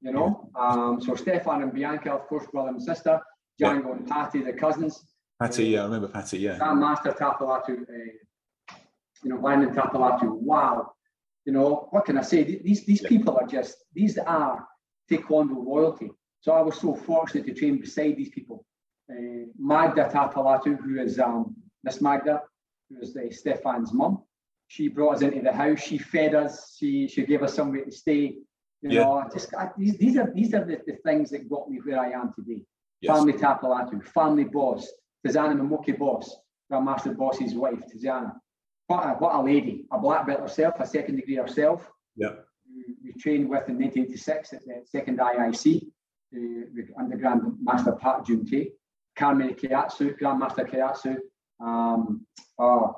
You 0.00 0.12
know, 0.12 0.50
um, 0.58 1.00
so 1.00 1.14
Stefan 1.14 1.62
and 1.62 1.72
Bianca, 1.72 2.12
of 2.12 2.26
course, 2.26 2.44
brother 2.52 2.70
and 2.70 2.82
sister. 2.82 3.20
Django 3.60 3.92
and 3.92 4.06
Patty, 4.08 4.42
the 4.42 4.52
cousins. 4.52 5.04
Patty, 5.40 5.66
yeah, 5.66 5.82
I 5.82 5.84
remember 5.84 6.08
Patty, 6.08 6.38
yeah. 6.38 6.58
Grandmaster 6.58 7.16
Tapilatu, 7.16 7.82
uh, 7.82 8.74
you 9.22 9.30
know, 9.30 9.36
Landon 9.40 9.72
Tapilatu. 9.72 10.28
Wow. 10.32 10.92
You 11.46 11.52
know, 11.52 11.88
what 11.90 12.04
can 12.06 12.18
I 12.18 12.22
say? 12.22 12.42
These 12.42 12.84
these 12.84 13.02
Yeah. 13.02 13.08
people 13.08 13.36
are 13.36 13.46
just 13.46 13.76
these 13.94 14.18
are 14.18 14.66
Taekwondo 15.10 15.64
royalty. 15.64 16.10
So 16.40 16.52
I 16.52 16.60
was 16.60 16.76
so 16.80 16.94
fortunate 16.94 17.46
to 17.46 17.54
train 17.54 17.80
beside 17.80 18.16
these 18.16 18.30
people. 18.30 18.66
Uh, 19.10 19.46
Magda 19.58 20.10
Tapilatu, 20.12 20.76
who 20.82 20.98
is 21.00 21.18
um, 21.20 21.54
Miss 21.84 22.00
Magda, 22.00 22.42
who 22.88 23.00
is 23.00 23.16
uh, 23.16 23.22
Stefan's 23.30 23.92
mum. 23.92 24.22
She 24.68 24.88
brought 24.88 25.16
us 25.16 25.22
into 25.22 25.42
the 25.42 25.52
house. 25.52 25.80
She 25.80 25.98
fed 25.98 26.34
us. 26.34 26.76
She 26.78 27.06
she 27.08 27.24
gave 27.26 27.42
us 27.42 27.54
somewhere 27.54 27.84
to 27.84 27.90
stay. 27.90 28.36
You 28.82 28.90
Yeah. 28.90 29.04
know, 29.04 29.24
just 29.32 29.54
I, 29.54 29.70
these 29.78 29.96
these 29.98 30.16
are 30.16 30.30
these 30.34 30.54
are 30.54 30.64
the, 30.64 30.80
the 30.86 30.96
things 31.04 31.30
that 31.30 31.48
got 31.48 31.70
me 31.70 31.78
where 31.84 32.00
I 32.00 32.10
am 32.10 32.32
today. 32.34 32.62
Yes. 33.00 33.16
Family 33.16 33.34
Tapilatu, 33.34 34.02
family 34.04 34.44
bos, 34.44 34.90
Tizana 35.26 35.54
Mamoki 35.58 35.96
bos, 35.98 36.36
Grandmaster 36.72 37.16
bos's 37.16 37.54
wife, 37.54 37.82
Tizana. 37.92 38.32
What 38.86 39.04
a, 39.04 39.08
what 39.14 39.34
a 39.34 39.42
lady, 39.42 39.86
a 39.92 39.98
black 39.98 40.26
belt 40.26 40.40
herself, 40.40 40.74
a 40.80 40.86
second 40.86 41.16
degree 41.16 41.36
herself. 41.36 41.90
Yeah. 42.16 42.30
We, 42.74 42.94
we 43.02 43.12
trained 43.20 43.48
with 43.48 43.68
in 43.68 43.78
1986 43.78 44.52
at 44.54 44.64
the 44.64 44.82
second 44.86 45.18
IIC, 45.18 45.82
uh, 45.86 46.66
with 46.74 46.90
under 46.98 47.16
Grandmaster 47.16 47.98
Park 47.98 48.28
Jung 48.28 48.46
Tae, 48.46 48.72
Carmen 49.16 49.54
Kayatsu, 49.54 50.18
Grandmaster 50.18 50.68
Kayatsu, 50.68 51.16
um, 51.60 52.26
uh, 52.58 52.64
uh, 52.64 52.92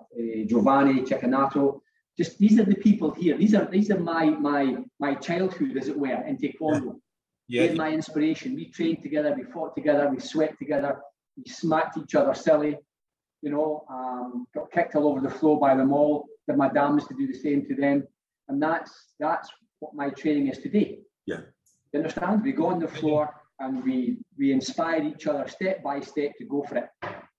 Giovanni 0.47 1.03
Cecchinato. 1.03 1.81
Just 2.16 2.38
these 2.38 2.59
are 2.59 2.64
the 2.64 2.77
people 2.77 3.11
here. 3.11 3.37
These 3.37 3.55
are 3.55 3.66
these 3.71 3.90
are 3.90 3.99
my 3.99 4.25
my 4.31 4.77
my 4.99 5.14
childhood, 5.14 5.77
as 5.77 5.88
it 5.88 5.99
were, 5.99 6.23
in 6.27 6.38
Taekwondo. 6.38 6.97
Yeah. 7.49 7.66
They're 7.66 7.77
my 7.77 7.90
inspiration. 7.90 8.55
We 8.55 8.71
trained 8.71 9.03
together, 9.03 9.35
we 9.37 9.45
fought 9.45 9.77
together, 9.77 10.09
we 10.11 10.19
sweat 10.19 10.59
together, 10.59 10.99
we 11.37 11.45
smacked 11.45 11.97
each 11.97 12.14
other 12.16 12.35
silly, 12.35 12.77
you 13.42 13.51
know, 13.51 13.85
um, 13.88 14.47
got 14.53 14.73
kicked 14.73 14.97
all 14.97 15.07
over 15.07 15.21
the 15.21 15.31
floor 15.31 15.61
by 15.61 15.77
them 15.77 15.92
all. 15.92 16.27
The 16.49 16.57
madams 16.57 17.07
to 17.07 17.14
do 17.14 17.27
the 17.27 17.38
same 17.38 17.64
to 17.66 17.75
them. 17.75 18.07
And 18.49 18.62
that's 18.62 18.92
that's 19.21 19.49
what 19.81 19.95
my 19.95 20.11
training 20.11 20.49
is 20.49 20.59
today. 20.59 21.01
Yeah. 21.27 21.40
You 21.92 22.01
understand? 22.01 22.42
We 22.42 22.53
go 22.53 22.66
on 22.66 22.81
the 22.81 22.88
floor 22.88 23.35
and 23.61 23.83
we 23.85 24.19
we 24.38 24.53
inspire 24.53 25.03
each 25.03 25.27
other 25.27 25.47
step 25.49 25.83
by 25.83 26.01
step 26.01 26.33
to 26.38 26.45
go 26.45 26.62
for 26.62 26.77
it. 26.79 26.88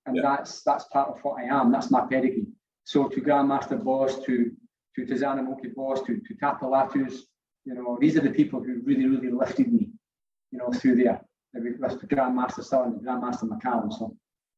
And 0.07 0.15
Yeah. 0.15 0.23
that's 0.23 0.63
that's 0.63 0.85
part 0.85 1.09
of 1.09 1.17
what 1.23 1.35
I 1.41 1.45
am. 1.59 1.71
That's 1.71 1.91
my 1.91 2.01
pedigree. 2.07 2.47
So 2.85 3.07
to 3.09 3.21
Grandmaster 3.21 3.77
Bos, 3.83 4.19
to 4.25 4.51
to 4.95 5.05
Tizana 5.05 5.43
Moki 5.43 5.69
Bos, 5.75 6.01
to 6.03 6.19
to 6.27 6.33
Tapilatus, 6.41 7.15
you 7.65 7.73
know, 7.75 7.97
these 8.01 8.15
are 8.17 8.21
the 8.21 8.31
people 8.31 8.63
who 8.63 8.81
really, 8.83 9.05
really 9.05 9.31
lifted 9.31 9.71
me, 9.71 9.89
you 10.51 10.57
know, 10.59 10.69
through 10.71 10.95
there. 11.03 11.21
With 11.53 11.79
Grandmaster 12.09 12.63
Sullivan 12.63 12.93
and 12.93 13.05
Grandmaster 13.05 13.45
McCallum. 13.51 13.91
So 13.91 14.15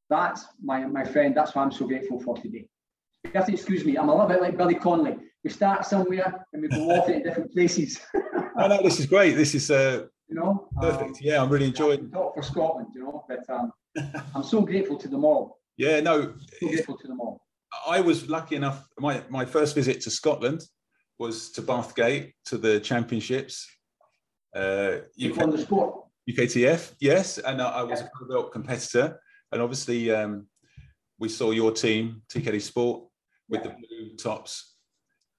that's 0.10 0.46
my 0.62 0.86
my 0.86 1.04
friend, 1.04 1.36
that's 1.36 1.56
what 1.56 1.64
I'm 1.64 1.72
so 1.72 1.88
grateful 1.88 2.20
for 2.20 2.36
today. 2.38 2.68
You 3.24 3.32
have 3.34 3.46
to 3.48 3.54
excuse 3.54 3.84
me, 3.86 3.98
I'm 3.98 4.10
a 4.10 4.12
little 4.12 4.28
bit 4.28 4.42
like 4.42 4.58
Billy 4.58 4.76
Connolly. 4.76 5.16
We 5.44 5.50
start 5.50 5.86
somewhere 5.86 6.46
and 6.54 6.62
we 6.62 6.68
go 6.68 6.90
off 6.92 7.08
into 7.10 7.24
different 7.28 7.52
places. 7.54 8.00
No, 8.58 8.68
no, 8.68 8.84
this 8.84 9.00
is 9.00 9.06
great. 9.06 9.36
This 9.38 9.56
is 9.56 9.72
uh, 9.72 10.04
you 10.28 10.36
know. 10.36 10.68
perfect. 10.82 11.12
Um, 11.12 11.16
Yeah, 11.22 11.42
I'm 11.42 11.50
really 11.50 11.68
enjoying. 11.68 12.10
I 12.14 12.18
talk 12.18 12.36
for 12.36 12.44
Scotland, 12.44 12.88
you 12.94 13.02
know, 13.04 13.24
but 13.30 13.50
um, 13.50 13.72
I'm 14.36 14.44
so 14.44 14.62
grateful 14.62 14.98
to 14.98 15.08
them 15.08 15.24
all. 15.26 15.60
Yeah, 15.78 16.00
no, 16.02 16.34
So 16.60 16.68
grateful 16.68 16.98
to 16.98 17.08
them 17.08 17.20
all. 17.22 17.42
I 17.88 18.02
was 18.02 18.28
lucky 18.30 18.56
enough. 18.56 18.88
My 19.00 19.24
my 19.30 19.46
first 19.46 19.76
visit 19.76 20.02
to 20.02 20.10
Scotland 20.10 20.62
was 21.20 21.52
to 21.52 21.62
Bathgate 21.62 22.34
to 22.46 22.58
the 22.58 22.80
championships. 22.80 23.68
Uh, 24.56 24.98
You 25.16 25.34
UK, 25.34 25.42
on 25.44 25.50
the 25.52 25.58
sport. 25.60 26.06
UKTF, 26.30 26.94
yes, 27.00 27.38
and 27.40 27.62
I, 27.62 27.70
I 27.82 27.84
was 27.84 28.02
a 28.02 28.10
blue 28.14 28.28
belt 28.30 28.52
competitor, 28.52 29.20
and 29.52 29.62
obviously 29.62 30.12
um, 30.12 30.48
we 31.20 31.30
saw 31.30 31.52
your 31.52 31.72
team, 31.72 32.22
TKD 32.32 32.62
Sport, 32.62 33.04
with 33.50 33.64
the 33.64 33.70
blue 33.70 34.16
tops, 34.16 34.76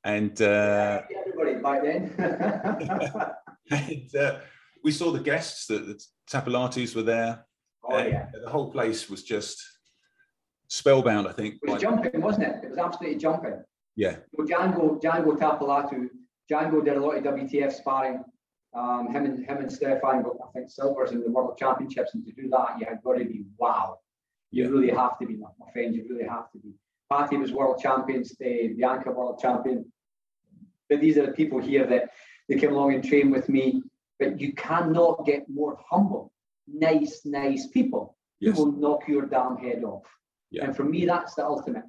and 0.05 0.41
uh, 0.43 1.03
Everybody 1.27 1.55
back 1.63 1.83
then. 1.83 2.03
and 3.71 4.15
uh, 4.17 4.39
we 4.83 4.91
saw 4.93 5.11
the 5.13 5.21
guests. 5.21 5.67
that 5.67 5.87
the 5.87 5.97
Tapilatus 6.31 6.95
were 6.95 7.03
there. 7.03 7.45
Oh 7.85 7.97
and 7.97 8.09
yeah. 8.13 8.27
the 8.45 8.51
whole 8.51 8.71
place 8.71 9.09
was 9.09 9.23
just 9.23 9.63
spellbound. 10.69 11.27
I 11.27 11.33
think. 11.33 11.57
It 11.63 11.71
was 11.71 11.81
jumping, 11.83 12.21
wasn't 12.21 12.47
it? 12.47 12.65
It 12.65 12.71
was 12.71 12.79
absolutely 12.79 13.19
jumping. 13.19 13.63
Yeah. 13.97 14.17
So 14.37 14.45
Django, 14.45 15.01
Django 15.03 15.37
Tapilatu, 15.39 16.09
Django 16.51 16.85
did 16.85 16.97
a 16.97 17.01
lot 17.01 17.17
of 17.17 17.25
WTF 17.25 17.73
sparring. 17.73 18.23
Um, 18.73 19.09
him 19.13 19.25
and 19.25 19.45
him 19.45 19.57
and 19.59 19.73
Stefan 19.73 20.23
got, 20.23 20.37
I 20.47 20.51
think, 20.53 20.71
silvers 20.71 21.11
in 21.11 21.23
the 21.23 21.31
World 21.31 21.57
Championships, 21.59 22.15
and 22.15 22.25
to 22.25 22.33
do 22.33 22.49
that, 22.51 22.77
you 22.79 22.87
had 22.87 23.03
got 23.03 23.15
to 23.19 23.25
be 23.25 23.45
wow. 23.59 23.99
You 24.53 24.65
Yeah. 24.65 24.71
really 24.71 24.91
have 24.91 25.19
to 25.19 25.27
be, 25.27 25.37
my 25.37 25.49
my 25.59 25.71
friend. 25.73 25.95
You 25.95 26.07
really 26.09 26.29
have 26.29 26.51
to 26.53 26.59
be. 26.59 26.71
Patty 27.11 27.37
was 27.37 27.51
world 27.53 27.81
champions, 27.83 28.37
the 28.39 28.69
Bianca 28.77 29.11
world 29.11 29.41
champion. 29.41 29.91
But 30.89 31.01
these 31.01 31.19
are 31.19 31.27
the 31.27 31.33
people 31.33 31.61
here 31.61 31.85
that 31.87 32.11
they 32.49 32.57
came 32.57 32.71
along 32.73 32.95
and 32.95 33.03
trained 33.05 33.33
with 33.33 33.49
me. 33.49 33.83
But 34.21 34.41
you 34.41 34.53
cannot 34.53 35.25
get 35.27 35.49
more 35.49 35.77
humble, 35.91 36.31
nice, 36.73 37.23
nice 37.25 37.67
people. 37.69 38.17
Yes. 38.41 38.57
Who 38.57 38.65
will 38.65 38.73
knock 38.73 39.09
your 39.09 39.27
damn 39.27 39.57
head 39.57 39.85
off. 39.85 40.05
Yeah. 40.51 40.65
And 40.65 40.77
for 40.77 40.85
me, 40.85 41.07
that's 41.07 41.35
the 41.35 41.45
ultimate. 41.45 41.85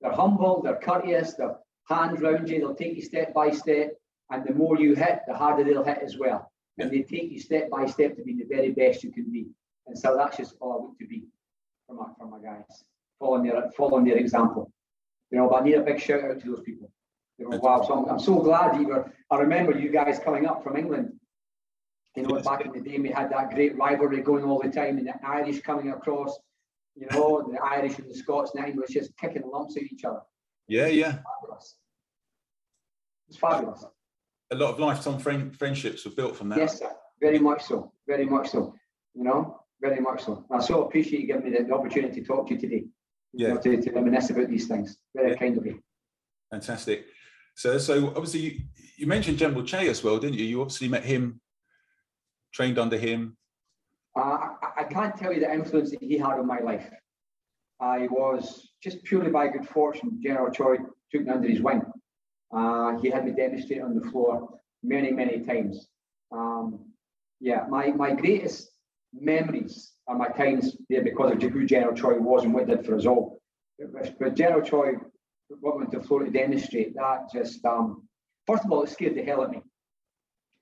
They're 0.00 0.12
humble, 0.12 0.62
they're 0.62 0.76
courteous, 0.76 1.34
they're 1.34 1.56
hands 1.88 2.20
round 2.20 2.48
you, 2.48 2.58
they'll 2.58 2.74
take 2.74 2.96
you 2.96 3.02
step 3.02 3.32
by 3.32 3.50
step. 3.50 3.92
And 4.30 4.44
the 4.44 4.54
more 4.54 4.78
you 4.78 4.94
hit, 4.94 5.20
the 5.26 5.34
harder 5.34 5.64
they'll 5.64 5.84
hit 5.84 5.98
as 6.02 6.18
well. 6.18 6.50
And 6.78 6.90
they 6.90 7.02
take 7.02 7.30
you 7.30 7.38
step 7.38 7.70
by 7.70 7.86
step 7.86 8.16
to 8.16 8.22
be 8.22 8.34
the 8.34 8.44
very 8.44 8.72
best 8.72 9.04
you 9.04 9.12
can 9.12 9.30
be. 9.30 9.46
And 9.86 9.96
so 9.96 10.16
that's 10.16 10.36
just 10.36 10.56
all 10.60 10.72
I 10.72 10.76
want 10.76 10.98
to 10.98 11.06
be 11.06 11.24
for 11.86 11.94
my 11.94 12.06
for 12.18 12.26
my 12.26 12.38
guys. 12.38 12.84
Following 13.20 13.44
their 13.44 13.70
following 13.76 14.04
their 14.04 14.16
example. 14.16 14.72
You 15.30 15.38
know, 15.38 15.48
but 15.48 15.62
I 15.62 15.64
need 15.64 15.74
a 15.74 15.82
big 15.82 16.00
shout 16.00 16.24
out 16.24 16.40
to 16.40 16.46
those 16.46 16.62
people. 16.62 16.90
You 17.38 17.48
know, 17.48 17.58
wow. 17.58 17.84
So 17.86 17.94
I'm, 17.94 18.10
I'm 18.10 18.18
so 18.18 18.40
glad 18.40 18.80
you 18.80 18.88
were 18.88 19.12
I 19.30 19.36
remember 19.36 19.78
you 19.78 19.90
guys 19.90 20.18
coming 20.18 20.46
up 20.46 20.62
from 20.64 20.76
England. 20.76 21.12
You 22.16 22.22
know, 22.22 22.40
back 22.40 22.64
in 22.64 22.72
the 22.72 22.80
day 22.80 22.98
we 22.98 23.08
had 23.10 23.30
that 23.32 23.50
great 23.54 23.76
rivalry 23.76 24.20
going 24.22 24.44
all 24.44 24.60
the 24.62 24.70
time 24.70 24.98
and 24.98 25.06
the 25.08 25.14
Irish 25.26 25.60
coming 25.62 25.90
across, 25.90 26.38
you 26.94 27.06
know, 27.10 27.48
the 27.50 27.58
Irish 27.60 27.98
and 27.98 28.08
the 28.08 28.14
Scots 28.14 28.52
and 28.54 28.62
the 28.64 28.68
English 28.68 28.90
just 28.90 29.16
kicking 29.16 29.42
lumps 29.50 29.76
at 29.76 29.82
each 29.82 30.04
other. 30.04 30.20
Yeah, 30.68 30.86
yeah. 30.86 31.18
Fabulous. 31.40 31.76
It's 33.28 33.36
fabulous. 33.38 33.84
A 34.52 34.54
lot 34.54 34.74
of 34.74 34.78
lifetime 34.78 35.18
friend, 35.18 35.56
friendships 35.56 36.04
were 36.04 36.12
built 36.12 36.36
from 36.36 36.50
that. 36.50 36.58
Yes, 36.58 36.78
sir. 36.78 36.90
Very 37.20 37.38
much 37.40 37.64
so. 37.64 37.92
Very 38.06 38.26
much 38.26 38.50
so. 38.50 38.74
You 39.14 39.24
know, 39.24 39.60
very 39.80 40.00
much 40.00 40.24
so. 40.24 40.44
I 40.52 40.60
so 40.60 40.84
appreciate 40.84 41.22
you 41.22 41.26
giving 41.26 41.50
me 41.50 41.58
the, 41.58 41.64
the 41.64 41.74
opportunity 41.74 42.20
to 42.20 42.26
talk 42.26 42.46
to 42.48 42.54
you 42.54 42.60
today. 42.60 42.84
You 43.32 43.48
Yeah. 43.48 43.54
know, 43.54 43.60
to, 43.60 43.80
to 43.82 43.90
reminisce 43.90 44.30
about 44.30 44.48
these 44.48 44.68
things. 44.68 44.98
Very 45.16 45.32
Yeah. 45.32 45.36
kind 45.38 45.58
of 45.58 45.66
you. 45.66 45.82
Fantastic. 46.52 47.06
So, 47.56 47.78
so 47.78 48.08
obviously 48.08 48.40
you, 48.40 48.60
you 48.98 49.06
mentioned 49.08 49.38
General 49.38 49.64
Choi 49.64 49.88
as 49.88 50.04
well, 50.04 50.18
didn't 50.18 50.36
you? 50.38 50.44
You 50.44 50.60
obviously 50.60 50.88
met 50.88 51.04
him, 51.04 51.40
trained 52.54 52.78
under 52.78 52.96
him. 52.96 53.36
Uh, 54.16 54.50
I, 54.78 54.84
can't 54.84 55.16
tell 55.16 55.32
you 55.32 55.40
the 55.40 55.52
influence 55.52 55.90
that 55.90 56.00
he 56.00 56.16
had 56.16 56.38
on 56.38 56.46
my 56.46 56.60
life. 56.60 56.88
I 57.80 58.06
was 58.08 58.70
just 58.82 59.02
purely 59.02 59.30
by 59.30 59.48
good 59.48 59.68
fortune. 59.68 60.20
General 60.22 60.52
Choi 60.52 60.76
took 61.12 61.22
me 61.22 61.30
under 61.30 61.48
his 61.48 61.60
wing. 61.60 61.82
Uh, 62.54 62.96
he 62.98 63.10
had 63.10 63.24
me 63.24 63.32
demonstrate 63.32 63.82
on 63.82 63.98
the 63.98 64.08
floor 64.10 64.60
many, 64.84 65.10
many 65.10 65.40
times. 65.40 65.88
Um, 66.30 66.78
yeah, 67.40 67.64
my, 67.68 67.88
my 67.88 68.14
greatest 68.14 68.70
memories 69.12 69.92
are 70.06 70.16
my 70.16 70.28
times 70.28 70.76
there 70.88 71.02
because 71.02 71.32
of 71.32 71.42
who 71.42 71.66
General 71.66 71.94
Choi 71.94 72.18
was 72.18 72.44
and 72.44 72.54
what 72.54 72.68
did 72.68 72.86
for 72.86 72.96
us 72.96 73.06
all. 73.06 73.40
But, 73.92 74.16
but 74.20 74.34
General 74.34 74.62
Choi, 74.62 74.92
what 75.48 75.76
went 75.76 75.90
to 75.90 75.98
the 75.98 76.04
floor 76.04 76.22
to 76.22 76.30
demonstrate, 76.30 76.94
that 76.94 77.32
just, 77.32 77.64
um, 77.64 78.06
first 78.46 78.64
of 78.64 78.70
all, 78.70 78.84
it 78.84 78.90
scared 78.90 79.16
the 79.16 79.24
hell 79.24 79.40
out 79.40 79.46
of 79.46 79.50
me. 79.52 79.62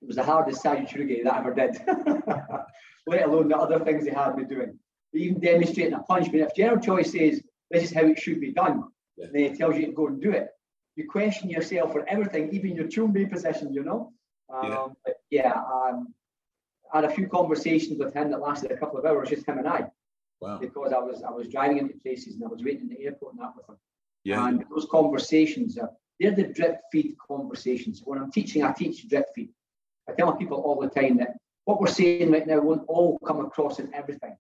It 0.03 0.07
was 0.09 0.17
the 0.17 0.25
hardest 0.25 0.65
Sayuchurugi 0.65 1.23
that 1.25 1.33
I 1.35 1.39
ever 1.39 1.55
did, 1.55 1.81
let 3.07 3.23
alone 3.29 3.49
the 3.49 3.57
other 3.57 3.79
things 3.79 4.05
they 4.05 4.11
had 4.11 4.37
me 4.37 4.45
doing. 4.45 4.79
Even 5.15 5.41
demonstrating 5.41 5.95
a 5.95 6.01
punch. 6.03 6.31
But 6.33 6.41
if 6.41 6.55
General 6.57 6.81
Choi 6.81 7.03
says, 7.03 7.41
this 7.71 7.85
is 7.85 7.93
how 7.95 8.05
it 8.07 8.19
should 8.19 8.41
be 8.41 8.53
done, 8.53 8.85
Yeah. 9.17 9.27
then 9.33 9.43
he 9.53 9.57
tells 9.57 9.77
you 9.77 9.87
to 9.87 9.93
go 9.93 10.09
and 10.09 10.21
do 10.21 10.33
it. 10.33 10.49
You 10.97 11.09
question 11.09 11.49
yourself 11.51 11.93
for 11.93 12.07
everything, 12.09 12.51
even 12.53 12.75
your 12.75 12.87
chumbi 12.87 13.31
position, 13.31 13.73
you 13.73 13.85
know? 13.85 14.13
Um, 14.53 14.97
Yeah. 15.07 15.13
yeah, 15.31 15.63
um, 15.77 16.13
I 16.93 17.01
had 17.01 17.05
a 17.11 17.15
few 17.15 17.29
conversations 17.29 17.99
with 17.99 18.13
him 18.15 18.31
that 18.31 18.41
lasted 18.41 18.71
a 18.73 18.77
couple 18.77 18.99
of 18.99 19.05
hours, 19.07 19.29
just 19.31 19.47
him 19.47 19.59
and 19.59 19.69
I, 19.69 19.91
Wow. 20.41 20.59
because 20.59 20.93
I 20.93 20.99
was 20.99 21.23
I 21.23 21.31
was 21.31 21.49
driving 21.49 21.79
into 21.79 21.95
places 22.01 22.35
and 22.35 22.45
I 22.45 22.49
was 22.49 22.63
waiting 22.65 22.83
in 22.83 22.89
the 22.89 23.05
airport 23.07 23.35
and 23.35 23.43
that 23.43 23.55
with 23.57 23.69
him. 23.69 23.79
Yeah. 24.25 24.47
And 24.49 24.65
those 24.71 24.87
conversations 24.91 25.79
are 25.79 25.91
they're 26.19 26.33
the 26.33 26.49
drip 26.59 26.81
feed 26.91 27.17
conversations. 27.19 28.03
When 28.05 28.19
I'm 28.19 28.31
teaching, 28.31 28.63
I 28.65 28.73
teach 28.73 29.09
drip 29.09 29.27
feed. 29.35 29.51
I 30.09 30.13
tell 30.13 30.31
my 30.33 30.37
people 30.37 30.59
all 30.59 30.81
the 30.81 30.89
time 30.89 31.19
that 31.19 31.37
what 31.65 31.81
we're 31.81 31.87
saying 31.87 32.31
right 32.31 32.47
now 32.47 32.61
won't 32.61 32.85
all 32.89 33.19
come 33.25 33.41
across 33.41 33.79
in 33.79 33.95
everything. 33.95 34.37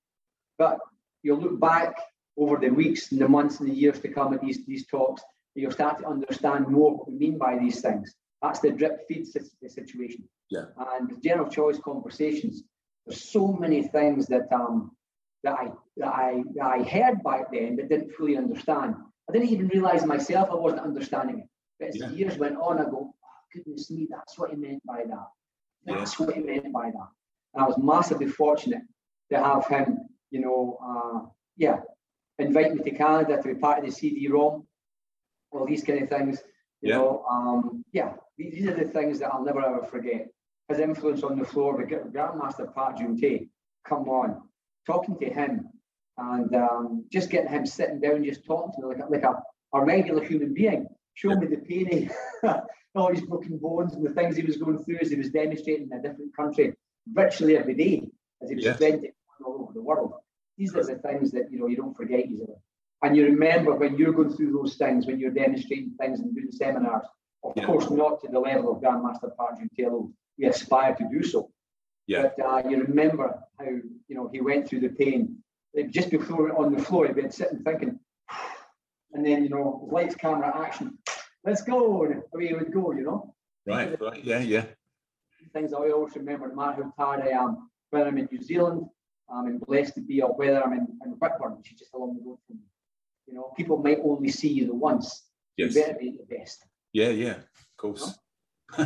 But 0.59 0.79
you'll 1.23 1.41
look 1.41 1.61
back 1.61 1.95
over 2.37 2.57
the 2.57 2.71
weeks 2.71 3.13
and 3.13 3.21
the 3.21 3.29
months 3.29 3.61
and 3.61 3.71
the 3.71 3.75
years 3.75 4.01
to 4.01 4.09
come 4.09 4.35
at 4.35 4.41
these, 4.41 4.65
these 4.67 4.87
talks, 4.87 5.23
and 5.55 5.63
you'll 5.63 5.71
start 5.71 5.99
to 5.99 6.07
understand 6.07 6.69
more 6.69 6.97
what 6.97 7.11
we 7.11 7.19
mean 7.19 7.39
by 7.39 7.59
these 7.59 7.81
things. 7.81 8.15
That's 8.41 8.59
the 8.61 8.73
drip 8.73 9.07
feed 9.07 9.27
situation. 9.27 10.29
Yeah. 10.51 10.65
And 10.77 11.23
general 11.23 11.49
Choi's 11.49 11.79
conversations, 11.79 12.65
there's 13.07 13.31
so 13.31 13.53
many 13.53 13.83
things 13.89 14.27
that 14.27 14.53
um 14.53 14.93
that 15.45 15.55
I 15.55 15.73
that 15.97 16.09
I 16.09 16.43
that 16.57 16.67
I 16.67 16.83
heard 16.83 17.23
back 17.23 17.53
then 17.53 17.77
but 17.77 17.89
didn't 17.89 18.13
fully 18.15 18.37
understand. 18.37 18.97
I 19.29 19.33
didn't 19.33 19.49
even 19.49 19.69
realize 19.69 20.05
myself 20.05 20.51
I 20.51 20.55
wasn't 20.55 20.83
understanding 20.83 21.41
it. 21.41 21.49
But 21.79 21.89
as 21.91 21.97
Yeah. 21.99 22.09
the 22.09 22.17
years 22.17 22.39
went 22.39 22.57
on, 22.57 22.81
I 22.81 22.85
go, 22.85 23.13
oh, 23.13 23.15
goodness 23.53 23.91
me, 23.91 24.09
that's 24.11 24.39
what 24.39 24.51
he 24.51 24.57
meant 24.57 24.85
by 24.85 25.05
that. 25.05 25.29
That's 25.85 26.19
what 26.19 26.35
he 26.35 26.41
meant 26.41 26.73
by 26.73 26.91
that. 26.91 27.09
And 27.55 27.65
I 27.65 27.67
was 27.67 27.79
massively 27.79 28.27
fortunate 28.29 28.83
to 29.31 29.39
have 29.39 29.67
him, 29.67 29.99
you 30.31 30.41
know, 30.41 30.79
uh, 30.83 31.29
yeah, 31.57 31.81
invite 32.39 32.75
me 32.75 32.83
to 32.83 32.91
Canada 32.91 33.41
to 33.41 33.55
be 33.55 33.55
part 33.55 33.79
of 33.79 33.85
the 33.85 33.91
CD-ROM, 33.91 34.67
all 35.51 35.67
these 35.67 35.85
kind 35.85 36.03
of 36.03 36.09
things. 36.09 36.43
You 36.81 36.91
Yeah. 36.91 36.99
know, 36.99 37.25
um, 37.31 37.85
yeah, 37.93 38.17
these, 38.37 38.67
are 38.67 38.75
the 38.75 38.85
things 38.85 39.19
that 39.21 39.33
I'll 39.33 39.45
never 39.45 39.65
ever 39.65 39.85
forget. 39.85 40.29
His 40.69 40.79
influence 40.79 41.23
on 41.23 41.39
the 41.39 41.45
floor 41.45 41.77
with 41.77 41.89
Gra- 41.89 42.05
Grandmaster 42.05 42.73
Park 42.73 42.99
Jung 42.99 43.17
Tae, 43.19 43.49
come 43.85 44.09
on, 44.09 44.49
talking 44.87 45.19
to 45.19 45.29
him 45.29 45.69
and 46.19 46.55
um, 46.55 47.05
just 47.11 47.31
getting 47.31 47.51
him 47.51 47.67
sitting 47.67 48.01
down, 48.01 48.25
just 48.25 48.45
talking 48.45 48.73
to 48.75 48.89
me 48.89 48.95
like, 48.95 49.11
like 49.11 49.23
a, 49.23 49.43
a 49.75 49.85
regular 49.85 50.23
human 50.25 50.55
being, 50.55 50.87
showing 51.15 51.41
me 51.41 51.47
the 51.47 51.57
pain, 51.57 52.11
all 52.95 53.11
his 53.13 53.23
broken 53.23 53.59
bones 53.59 53.95
and 53.95 54.05
the 54.05 54.11
things 54.13 54.37
he 54.37 54.43
was 54.43 54.57
going 54.57 54.79
through 54.83 54.99
as 55.01 55.11
he 55.11 55.17
was 55.17 55.31
demonstrating 55.31 55.89
in 55.91 55.99
a 55.99 56.03
different 56.03 56.35
country 56.37 56.75
virtually 57.09 57.57
every 57.57 57.75
day 57.75 58.03
as 58.43 58.49
he 58.51 58.57
was 58.57 58.65
Yes. 58.65 58.77
spreading 58.77 59.05
it 59.05 59.15
all 59.45 59.63
over 59.63 59.73
the 59.73 59.83
world. 59.83 60.13
These 60.59 60.75
are 60.77 60.85
the 60.85 60.97
things 60.97 61.31
that 61.33 61.51
you 61.51 61.59
know 61.59 61.67
you 61.67 61.77
don't 61.77 61.97
forget 61.97 62.27
easily. 62.27 62.55
And 63.03 63.17
you 63.17 63.25
remember 63.25 63.75
when 63.75 63.97
you're 63.99 64.13
going 64.13 64.33
through 64.33 64.53
those 64.53 64.77
things, 64.77 65.07
when 65.07 65.19
you're 65.19 65.33
demonstrating 65.33 65.95
things 65.99 66.21
and 66.21 66.35
doing 66.35 66.53
seminars, 66.53 67.07
of 67.43 67.53
Yeah. 67.57 67.67
course 67.67 67.91
not 67.91 68.21
to 68.23 68.29
the 68.29 68.39
level 68.39 68.73
of 68.77 68.83
Grandmaster 68.83 69.31
Pat 69.37 69.59
Juntello. 69.59 70.13
We 70.39 70.47
aspire 70.47 70.95
to 70.95 71.09
do 71.11 71.23
so. 71.23 71.51
Yeah. 72.07 72.23
But 72.37 72.45
uh, 72.47 72.69
you 72.69 72.77
remember 72.83 73.43
how 73.59 73.65
you 73.67 74.15
know 74.17 74.29
he 74.33 74.41
went 74.41 74.69
through 74.69 74.81
the 74.81 74.91
pain. 74.91 75.43
Just 75.91 76.11
before 76.11 76.55
on 76.57 76.75
the 76.75 76.83
floor, 76.83 77.07
he'd 77.07 77.17
been 77.17 77.31
sitting 77.31 77.61
thinking, 77.63 77.99
and 79.13 79.25
then 79.25 79.43
you 79.43 79.49
know, 79.49 79.89
lights, 79.91 80.15
camera, 80.15 80.53
action. 80.55 80.99
Let's 81.45 81.63
go, 81.63 82.05
and 82.05 82.23
away 82.35 82.49
he 82.49 82.55
would 82.55 82.73
go. 82.73 82.93
You 82.93 83.03
know, 83.03 83.35
Right. 83.67 84.01
Right. 84.01 84.25
Yeah. 84.25 84.41
Yeah. 84.41 84.65
things 85.53 85.73
I 85.73 85.91
always 85.91 86.15
remember, 86.17 86.49
no 86.49 86.55
matter 86.55 86.85
how 86.97 87.17
tired 87.17 87.29
I 87.29 87.31
am, 87.31 87.71
whether 87.91 88.07
I'm 88.09 88.19
in 88.19 88.29
New 88.31 88.43
Zealand, 88.43 88.87
I'm 89.33 89.47
in 89.47 89.59
blessed 89.59 89.95
to 89.95 90.01
be, 90.01 90.23
or 90.23 90.35
whether 90.35 90.63
I'm 90.63 90.73
in, 90.73 90.87
in 91.05 91.13
Whitburn, 91.13 91.57
which 91.59 91.73
is 91.73 91.79
just 91.79 91.95
along 91.95 92.17
the 92.17 92.23
road 92.25 92.39
from 92.47 92.57
me. 92.57 92.63
You 93.27 93.35
know, 93.35 93.53
people 93.57 93.79
might 93.79 93.99
only 94.05 94.31
see 94.31 94.49
you 94.49 94.67
the 94.67 94.75
once. 94.75 95.25
Yes. 95.57 95.75
You 95.75 95.83
better 95.83 95.99
be 95.99 96.19
the 96.19 96.37
best. 96.37 96.65
Yeah. 96.93 97.11
Yeah. 97.11 97.37
Of 97.37 97.77
course. 97.77 98.19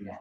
Yeah. 0.00 0.18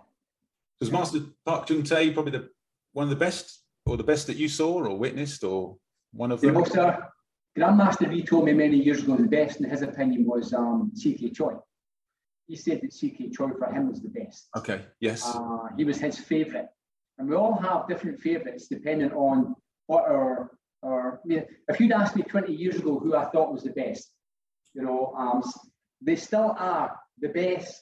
Was 0.80 0.92
Master 0.92 1.20
Park 1.46 1.70
Jung 1.70 1.84
Tae 1.84 2.12
probably 2.12 2.32
the 2.32 2.50
one 2.94 3.04
of 3.04 3.10
the 3.10 3.16
best, 3.16 3.62
or 3.86 3.98
the 3.98 4.04
best 4.04 4.28
that 4.28 4.38
you 4.38 4.50
saw 4.50 4.84
or 4.84 4.98
witnessed, 4.98 5.44
or 5.44 5.78
one 6.12 6.32
of 6.32 6.44
You 6.44 6.52
know, 6.52 6.64
sir, 6.64 7.08
Grandmaster 7.58 8.08
V 8.08 8.22
told 8.22 8.46
me 8.46 8.54
many 8.54 8.78
years 8.78 9.02
ago 9.02 9.16
the 9.16 9.24
best, 9.24 9.60
in 9.60 9.70
his 9.70 9.82
opinion, 9.82 10.26
was 10.26 10.54
um, 10.54 10.92
CK 10.96 11.34
Choi. 11.34 11.54
He 12.48 12.56
said 12.56 12.82
that 12.82 12.94
CK 12.94 13.36
Choi 13.36 13.50
for 13.58 13.72
him 13.74 13.90
was 13.90 14.02
the 14.02 14.10
best. 14.10 14.48
Okay. 14.56 14.86
Yes. 15.00 15.24
Uh, 15.26 15.68
he 15.76 15.84
was 15.84 15.98
his 15.98 16.20
favourite. 16.20 16.68
And 17.18 17.28
we 17.28 17.36
all 17.36 17.58
have 17.58 17.88
different 17.88 18.20
favourites 18.20 18.68
depending 18.68 19.12
on 19.12 19.56
what 19.88 20.04
our, 20.04 20.52
our 20.84 21.16
I 21.16 21.28
mean, 21.28 21.46
if 21.68 21.80
you'd 21.80 21.92
asked 21.92 22.16
me 22.16 22.22
20 22.22 22.54
years 22.54 22.76
ago 22.76 23.00
who 23.00 23.16
I 23.16 23.26
thought 23.26 23.52
was 23.52 23.64
the 23.64 23.72
best, 23.72 24.12
you 24.76 24.84
know, 24.84 25.14
um, 25.18 25.42
they 26.00 26.16
still 26.16 26.56
are 26.60 26.96
the 27.20 27.30
best, 27.30 27.82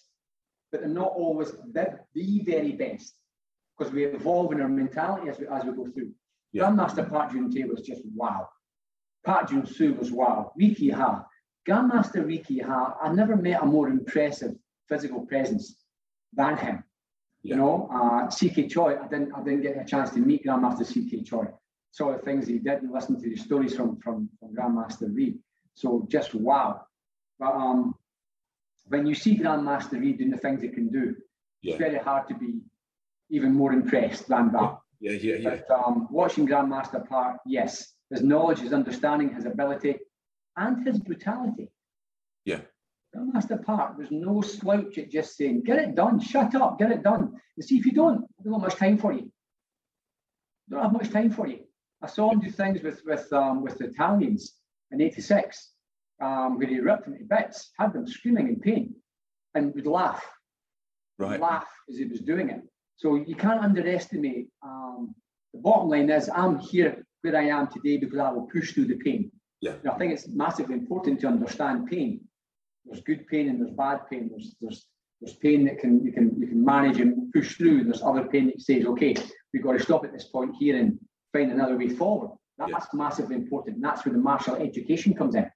but 0.71 0.81
they're 0.81 0.89
not 0.89 1.11
always 1.13 1.51
the, 1.51 1.99
the 2.13 2.39
very 2.45 2.71
best 2.71 3.13
because 3.77 3.93
we 3.93 4.05
evolve 4.05 4.53
in 4.53 4.61
our 4.61 4.69
mentality 4.69 5.29
as 5.29 5.37
we, 5.37 5.47
as 5.47 5.65
we 5.65 5.73
go 5.73 5.91
through. 5.91 6.11
Yeah. 6.53 6.63
Grandmaster 6.63 7.09
Park 7.09 7.33
Jung 7.33 7.51
Tae 7.51 7.65
was 7.65 7.81
just 7.81 8.01
wow. 8.15 8.47
Park 9.25 9.51
Jung 9.51 9.65
Soo 9.65 9.93
was 9.95 10.11
wow. 10.11 10.51
Rhee 10.55 10.75
Ki 10.75 10.89
Ha. 10.89 11.25
Grandmaster 11.67 12.25
Rhee 12.25 12.39
Ki 12.39 12.59
Ha, 12.59 12.97
I 13.01 13.11
never 13.13 13.35
met 13.35 13.61
a 13.61 13.65
more 13.65 13.87
impressive 13.89 14.55
physical 14.87 15.21
presence 15.25 15.75
than 16.33 16.57
him. 16.57 16.83
Yeah. 17.41 17.55
You 17.55 17.61
know, 17.61 17.89
uh, 17.93 18.27
CK 18.27 18.69
Choi, 18.69 18.97
I 19.03 19.07
didn't 19.07 19.33
I 19.33 19.43
didn't 19.43 19.61
get 19.61 19.77
a 19.77 19.85
chance 19.85 20.11
to 20.11 20.19
meet 20.19 20.45
Grandmaster 20.45 20.85
CK 20.85 21.25
Choi. 21.25 21.45
Saw 21.91 22.11
the 22.11 22.19
things 22.19 22.47
he 22.47 22.59
did 22.59 22.83
and 22.83 22.91
listened 22.91 23.21
to 23.23 23.29
the 23.29 23.35
stories 23.35 23.75
from, 23.75 23.97
from, 24.01 24.29
from 24.39 24.53
Grandmaster 24.53 25.09
V. 25.13 25.37
So 25.75 26.05
just 26.09 26.35
wow. 26.35 26.81
But 27.39 27.53
um, 27.53 27.95
when 28.87 29.05
you 29.05 29.15
see 29.15 29.37
Grandmaster 29.37 29.99
Rhee 29.99 30.13
doing 30.13 30.31
the 30.31 30.37
things 30.37 30.61
he 30.61 30.69
can 30.69 30.89
do, 30.89 31.15
Yeah. 31.61 31.73
it's 31.73 31.79
very 31.79 31.97
hard 31.97 32.27
to 32.27 32.35
be 32.35 32.61
even 33.29 33.53
more 33.53 33.73
impressed 33.73 34.27
than 34.27 34.51
that. 34.51 34.77
Yeah, 34.99 35.11
yeah, 35.13 35.35
yeah. 35.35 35.49
But 35.67 35.71
um, 35.71 36.07
watching 36.11 36.47
Grandmaster 36.47 37.07
Park, 37.07 37.37
yes, 37.45 37.94
his 38.11 38.21
knowledge, 38.23 38.59
his 38.59 38.73
understanding, 38.73 39.33
his 39.33 39.45
ability, 39.45 39.97
and 40.57 40.85
his 40.87 40.99
brutality. 40.99 41.71
Yeah. 42.45 42.61
Master 43.13 43.57
Park, 43.57 43.95
there's 43.97 44.11
no 44.11 44.41
slouch 44.41 44.97
at 44.97 45.09
just 45.09 45.37
saying, 45.37 45.63
get 45.63 45.79
it 45.79 45.95
done, 45.95 46.19
shut 46.19 46.53
up, 46.53 46.77
get 46.77 46.91
it 46.91 47.01
done. 47.01 47.33
And 47.55 47.65
see 47.65 47.77
if 47.77 47.85
you 47.85 47.93
don't, 47.93 48.25
I 48.39 48.43
don't 48.43 48.53
have 48.53 48.61
much 48.61 48.75
time 48.75 48.97
for 48.97 49.13
you. 49.13 49.31
don't 50.69 50.81
have 50.83 50.91
much 50.91 51.11
time 51.11 51.31
for 51.31 51.47
you. 51.47 51.59
I 52.01 52.07
saw 52.07 52.29
him 52.31 52.41
do 52.41 52.51
things 52.51 52.83
with 52.83 53.01
with 53.05 53.31
um, 53.31 53.63
with 53.63 53.77
the 53.77 53.85
Italians 53.85 54.53
in 54.91 54.99
'86, 55.01 55.71
um, 56.21 56.57
where 56.57 56.67
he 56.67 56.79
ripped 56.79 57.05
them 57.05 57.17
to 57.17 57.23
bits, 57.23 57.71
had 57.79 57.93
them 57.93 58.05
screaming 58.05 58.49
in 58.49 58.59
pain, 58.59 58.93
and 59.55 59.73
would 59.73 59.87
laugh, 59.87 60.23
Right. 61.17 61.39
laugh 61.39 61.67
as 61.89 61.97
he 61.97 62.05
was 62.05 62.19
doing 62.19 62.49
it. 62.49 62.61
So 62.97 63.15
you 63.15 63.35
can't 63.35 63.61
underestimate. 63.63 64.49
Um, 64.61 65.15
the 65.53 65.61
bottom 65.61 65.89
line 65.89 66.09
is, 66.09 66.29
I'm 66.29 66.59
here 66.59 67.04
where 67.25 67.35
I 67.35 67.47
am 67.47 67.67
today 67.67 67.97
because 67.97 68.19
I 68.19 68.29
will 68.31 68.47
push 68.47 68.73
through 68.73 68.85
the 68.85 68.95
pain. 68.95 69.31
Yeah. 69.61 69.73
And 69.83 69.89
I 69.89 69.97
think 69.97 70.13
it's 70.13 70.27
massively 70.27 70.75
important 70.75 71.19
to 71.21 71.27
understand 71.27 71.87
pain. 71.87 72.21
There's 72.85 73.01
good 73.01 73.27
pain 73.27 73.49
and 73.49 73.59
there's 73.59 73.73
bad 73.73 74.01
pain. 74.09 74.29
There's 74.29 74.55
there's 74.61 74.85
there's 75.19 75.35
pain 75.37 75.65
that 75.65 75.79
can 75.79 76.05
you 76.05 76.11
can 76.11 76.39
you 76.39 76.47
can 76.47 76.63
manage 76.63 76.99
and 76.99 77.31
push 77.33 77.55
through. 77.57 77.79
And 77.79 77.87
There's 77.87 78.03
other 78.03 78.25
pain 78.25 78.45
that 78.47 78.61
says, 78.61 78.85
okay, 78.85 79.15
we've 79.51 79.63
got 79.63 79.73
to 79.73 79.83
stop 79.83 80.05
at 80.05 80.13
this 80.13 80.25
point 80.25 80.55
here 80.59 80.77
and 80.77 80.99
find 81.33 81.51
another 81.51 81.77
way 81.77 81.89
forward. 81.89 82.31
That- 82.57 82.69
Yeah. 82.69 82.75
That's 82.77 82.93
massively 82.93 83.35
important. 83.35 83.81
That's 83.81 84.05
where 84.05 84.13
the 84.13 84.21
martial 84.31 84.55
education 84.55 85.13
comes 85.13 85.35
in. 85.35 85.49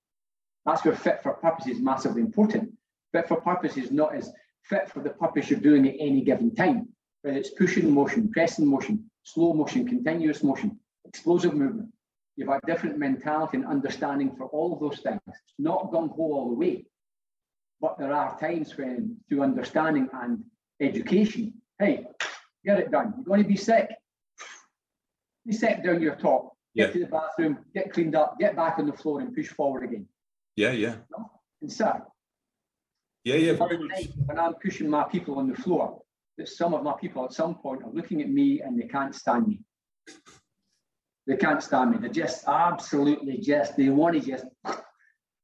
That's 0.66 0.84
where 0.84 0.96
fit 0.96 1.22
for 1.24 1.34
purpose 1.34 1.68
is 1.68 1.80
massively 1.80 2.22
important. 2.22 2.74
Fit 3.14 3.28
for 3.28 3.40
purpose 3.42 3.78
is 3.78 3.92
not 3.92 4.14
as 4.16 4.32
fit 4.64 4.90
for 4.90 5.02
the 5.02 5.12
purpose 5.12 5.50
you're 5.50 5.60
doing 5.70 5.88
at 5.88 5.96
any 6.00 6.22
given 6.22 6.54
time, 6.56 6.90
whether 7.22 7.38
it's 7.38 7.52
pushing 7.52 7.90
motion, 8.00 8.30
pressing 8.32 8.68
motion, 8.76 9.10
slow 9.24 9.54
motion, 9.54 9.88
continuous 9.88 10.44
motion, 10.44 10.78
explosive 11.10 11.54
movement. 11.54 11.90
You've 12.36 12.48
got 12.48 12.66
different 12.66 12.98
mentality 12.98 13.58
and 13.58 13.66
understanding 13.66 14.34
for 14.38 14.46
all 14.48 14.74
of 14.74 14.80
those 14.80 15.02
things. 15.02 15.20
It's 15.28 15.54
not 15.58 15.92
gung 15.92 16.10
ho 16.10 16.24
all 16.38 16.50
the 16.50 16.56
way. 16.56 16.86
But 17.82 17.98
there 17.98 18.14
are 18.14 18.40
times 18.40 18.78
when, 18.78 19.18
through 19.28 19.42
understanding 19.44 20.10
and 20.14 20.44
education, 20.80 21.54
hey, 21.80 22.06
get 22.66 22.80
it 22.80 22.92
done. 22.92 23.14
You're 23.16 23.26
going 23.26 23.44
to 23.44 23.48
be 23.48 23.58
sick. 23.58 23.90
You 25.46 25.54
sit 25.54 25.84
down 25.84 26.02
your 26.02 26.16
top, 26.16 26.54
get 26.76 26.88
Yeah. 26.88 26.94
to 26.94 27.00
the 27.00 27.06
bathroom, 27.08 27.60
get 27.74 27.92
cleaned 27.92 28.16
up, 28.16 28.38
get 28.40 28.56
back 28.56 28.80
on 28.80 28.86
the 28.86 28.94
floor 28.94 29.20
and 29.22 29.34
push 29.34 29.48
forward 29.50 29.84
again. 29.84 30.08
Yeah, 30.56 30.72
yeah. 30.72 30.96
And 31.62 31.72
sit. 31.72 31.88
Yeah, 33.24 33.36
yeah. 33.36 33.54
When 33.54 34.40
I'm 34.40 34.54
pushing 34.56 34.90
my 34.90 35.04
people 35.04 35.40
on 35.40 35.50
the 35.50 35.56
floor, 35.56 36.02
that 36.38 36.48
some 36.48 36.74
of 36.74 36.84
my 36.84 36.94
people 36.94 37.26
at 37.26 37.34
some 37.34 37.56
point 37.56 37.84
are 37.84 37.92
looking 37.92 38.22
at 38.22 38.30
me 38.30 38.62
and 38.62 38.80
they 38.80 38.88
can't 38.88 39.14
stand 39.14 39.48
me. 39.48 39.60
They 41.30 41.38
can't 41.38 41.62
stand 41.62 41.92
me. 41.92 41.98
They're 42.00 42.10
just 42.10 42.48
absolutely 42.48 43.38
just, 43.38 43.78
they 43.78 43.90
want 43.90 44.16
to 44.16 44.20
just. 44.20 44.46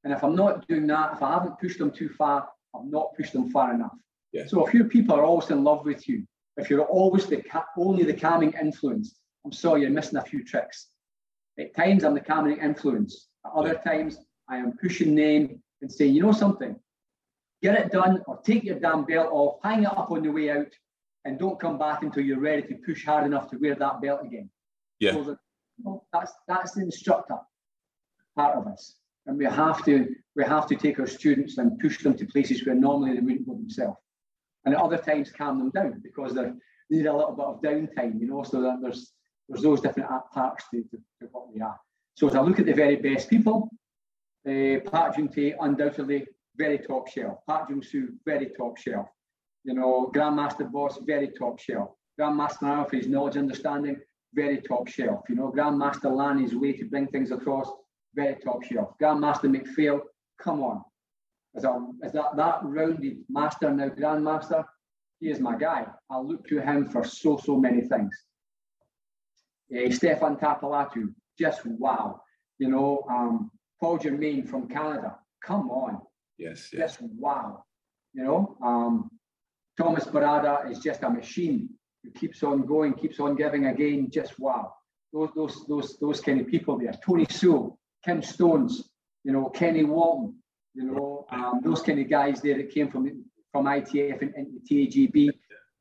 And 0.03 0.11
if 0.11 0.23
I'm 0.23 0.35
not 0.35 0.67
doing 0.67 0.87
that, 0.87 1.13
if 1.13 1.21
I 1.21 1.33
haven't 1.33 1.59
pushed 1.59 1.77
them 1.77 1.91
too 1.91 2.09
far, 2.09 2.49
I've 2.75 2.85
not 2.85 3.15
pushed 3.15 3.33
them 3.33 3.51
far 3.51 3.71
enough. 3.71 3.93
Yeah. 4.33 4.47
So 4.47 4.65
if 4.65 4.73
your 4.73 4.85
people 4.85 5.15
are 5.15 5.23
always 5.23 5.51
in 5.51 5.63
love 5.63 5.85
with 5.85 6.09
you, 6.09 6.25
if 6.57 6.71
you're 6.71 6.81
always 6.81 7.27
the 7.27 7.39
ca- 7.43 7.67
only 7.77 8.03
the 8.03 8.15
calming 8.15 8.51
influence, 8.59 9.19
I'm 9.45 9.51
sorry, 9.51 9.81
you're 9.81 9.91
missing 9.91 10.17
a 10.17 10.23
few 10.23 10.43
tricks. 10.43 10.87
At 11.59 11.75
times, 11.75 12.03
I'm 12.03 12.15
the 12.15 12.19
calming 12.19 12.57
influence. 12.57 13.27
At 13.45 13.51
other 13.51 13.79
times, 13.85 14.17
I 14.49 14.57
am 14.57 14.73
pushing 14.81 15.13
them 15.13 15.61
and 15.83 15.91
saying, 15.91 16.15
you 16.15 16.23
know 16.23 16.31
something, 16.31 16.75
get 17.61 17.79
it 17.79 17.91
done 17.91 18.23
or 18.25 18.39
take 18.43 18.63
your 18.63 18.79
damn 18.79 19.05
belt 19.05 19.29
off, 19.31 19.59
hang 19.63 19.83
it 19.83 19.91
up 19.91 20.09
on 20.09 20.23
the 20.23 20.31
way 20.31 20.49
out, 20.49 20.73
and 21.25 21.37
don't 21.37 21.59
come 21.59 21.77
back 21.77 22.01
until 22.01 22.23
you're 22.23 22.39
ready 22.39 22.63
to 22.63 22.75
push 22.83 23.05
hard 23.05 23.27
enough 23.27 23.51
to 23.51 23.57
wear 23.57 23.75
that 23.75 24.01
belt 24.01 24.21
again. 24.25 24.49
Yeah. 24.99 25.11
So 25.11 25.37
well, 25.81 26.07
that's 26.13 26.33
that's 26.47 26.73
the 26.73 26.81
instructor 26.81 27.37
part 28.35 28.57
of 28.57 28.67
us, 28.67 28.95
and 29.25 29.37
we 29.37 29.45
have 29.45 29.83
to 29.85 30.07
we 30.35 30.43
have 30.43 30.67
to 30.67 30.75
take 30.75 30.99
our 30.99 31.07
students 31.07 31.57
and 31.57 31.79
push 31.79 32.01
them 32.03 32.17
to 32.17 32.25
places 32.25 32.65
where 32.65 32.75
normally 32.75 33.13
they 33.13 33.21
wouldn't 33.21 33.47
go 33.47 33.53
themselves, 33.53 33.97
and 34.65 34.75
at 34.75 34.81
other 34.81 34.97
times 34.97 35.31
calm 35.31 35.59
them 35.59 35.71
down 35.71 36.01
because 36.03 36.33
they 36.33 36.51
need 36.89 37.05
a 37.05 37.15
little 37.15 37.33
bit 37.33 37.45
of 37.45 37.61
downtime, 37.61 38.19
you 38.19 38.27
know. 38.27 38.43
So 38.43 38.61
that 38.61 38.79
there's 38.81 39.13
there's 39.47 39.63
those 39.63 39.81
different 39.81 40.09
parts 40.33 40.65
to, 40.71 40.81
to, 40.81 40.97
to 41.21 41.27
what 41.31 41.53
we 41.53 41.61
are. 41.61 41.79
So 42.15 42.27
as 42.27 42.35
I 42.35 42.41
look 42.41 42.59
at 42.59 42.65
the 42.65 42.73
very 42.73 42.95
best 42.95 43.29
people, 43.29 43.69
uh, 44.47 44.79
Park 44.89 45.17
Jung 45.17 45.29
Tae, 45.29 45.55
undoubtedly 45.59 46.25
very 46.57 46.77
top 46.79 47.07
shelf. 47.09 47.39
Park 47.47 47.69
Jung 47.69 47.83
Soo, 47.83 48.13
very 48.25 48.49
top 48.57 48.77
shelf. 48.77 49.07
You 49.63 49.73
know, 49.73 50.11
Grandmaster 50.15 50.71
Bos, 50.71 50.99
very 51.05 51.29
top 51.29 51.59
shelf. 51.59 51.89
Grandmaster 52.19 52.61
Now 52.63 52.85
for 52.85 52.95
his 52.95 53.07
knowledge, 53.07 53.37
understanding, 53.37 53.97
very 54.35 54.61
top 54.61 54.87
shelf. 54.87 55.21
You 55.29 55.35
know, 55.35 55.51
Grandmaster 55.51 56.13
Lan, 56.15 56.39
his 56.39 56.55
way 56.55 56.73
to 56.73 56.85
bring 56.85 57.07
things 57.07 57.31
across, 57.31 57.69
very 58.13 58.35
top 58.43 58.63
shelf. 58.63 58.89
Grandmaster 59.01 59.49
McPhail, 59.49 60.01
come 60.39 60.61
on. 60.61 60.83
As, 61.55 61.63
a, 61.63 61.87
as 62.03 62.11
that, 62.11 62.35
that 62.35 62.59
rounded 62.63 63.17
master, 63.29 63.71
now 63.71 63.87
Grandmaster, 63.89 64.63
he 65.19 65.29
is 65.29 65.39
my 65.39 65.55
guy. 65.57 65.85
I 66.11 66.19
look 66.19 66.45
to 66.49 66.59
him 66.59 66.85
for 66.87 67.03
so, 67.03 67.37
so 67.37 67.57
many 67.57 67.81
things. 67.81 68.13
Eh, 69.73 69.89
Stefan 69.91 70.35
Tapilatu, 70.35 71.13
just 71.39 71.65
wow. 71.65 72.21
You 72.59 72.69
know, 72.69 73.03
um, 73.09 73.51
Paul 73.81 73.97
Germain 73.97 74.45
from 74.45 74.67
Canada, 74.67 75.15
come 75.43 75.69
on, 75.69 76.01
Yes, 76.37 76.69
yes. 76.73 76.97
just 76.97 77.01
wow. 77.01 77.63
You 78.13 78.23
know, 78.23 78.57
um, 78.61 79.09
Thomas 79.77 80.05
Barada 80.05 80.69
is 80.69 80.79
just 80.79 81.03
a 81.03 81.09
machine 81.09 81.69
who 82.05 82.11
keeps 82.11 82.43
on 82.43 82.65
going, 82.65 82.93
keeps 82.93 83.19
on 83.19 83.35
giving 83.35 83.65
again, 83.65 84.09
just 84.09 84.39
wow. 84.39 84.73
Those, 85.11 85.29
those, 85.35 85.65
those, 85.67 85.97
those 85.99 86.21
kind 86.21 86.41
of 86.41 86.47
people 86.47 86.77
there. 86.77 86.93
Tony 87.05 87.25
Sewell, 87.29 87.79
Kim 88.03 88.21
Stones, 88.21 88.89
you 89.23 89.31
know, 89.31 89.49
Kenny 89.49 89.83
Walton, 89.83 90.35
you 90.73 90.83
know, 90.83 91.25
um, 91.31 91.61
those 91.63 91.81
kind 91.81 91.99
of 91.99 92.09
guys 92.09 92.41
there 92.41 92.57
that 92.57 92.69
came 92.69 92.89
from 92.91 93.23
from 93.51 93.65
ITF 93.67 94.21
and, 94.21 94.33
and 94.35 94.47
TAGB, 94.69 95.29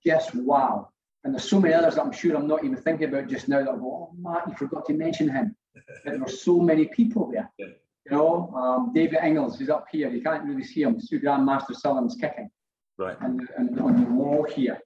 just 0.07 0.33
wow. 0.37 0.91
And 1.25 1.35
there's 1.35 1.51
so 1.51 1.61
many 1.61 1.75
others 1.75 1.97
that 1.97 2.03
I'm 2.03 2.13
sure 2.13 2.37
I'm 2.37 2.47
not 2.47 2.63
even 2.63 2.77
thinking 2.77 3.09
about 3.09 3.29
just 3.29 3.49
now 3.49 3.65
that 3.65 3.71
I 3.71 3.77
go, 3.77 4.13
oh, 4.13 4.15
Matt, 4.17 4.47
you 4.47 4.55
forgot 4.55 4.87
to 4.87 4.93
mention 4.93 5.29
him. 5.29 5.57
there 6.05 6.19
there's 6.19 6.43
so 6.43 6.61
many 6.61 6.87
people 6.87 7.33
there. 7.33 7.51
You 7.59 7.73
know, 8.11 8.53
um, 8.55 8.93
David 8.95 9.19
Ingles 9.25 9.61
is 9.61 9.71
up 9.71 9.87
here. 9.91 10.09
You 10.09 10.23
can't 10.23 10.45
really 10.45 10.63
see 10.63 10.83
him. 10.83 11.01
Sue 11.01 11.21
Grandmaster 11.21 11.75
Sullivan's 11.75 12.15
kicking 12.15 12.49
Right. 12.97 13.17
and, 13.21 13.49
and 13.57 13.81
on 13.81 14.05
the 14.05 14.11
wall 14.11 14.45
here. 14.45 14.79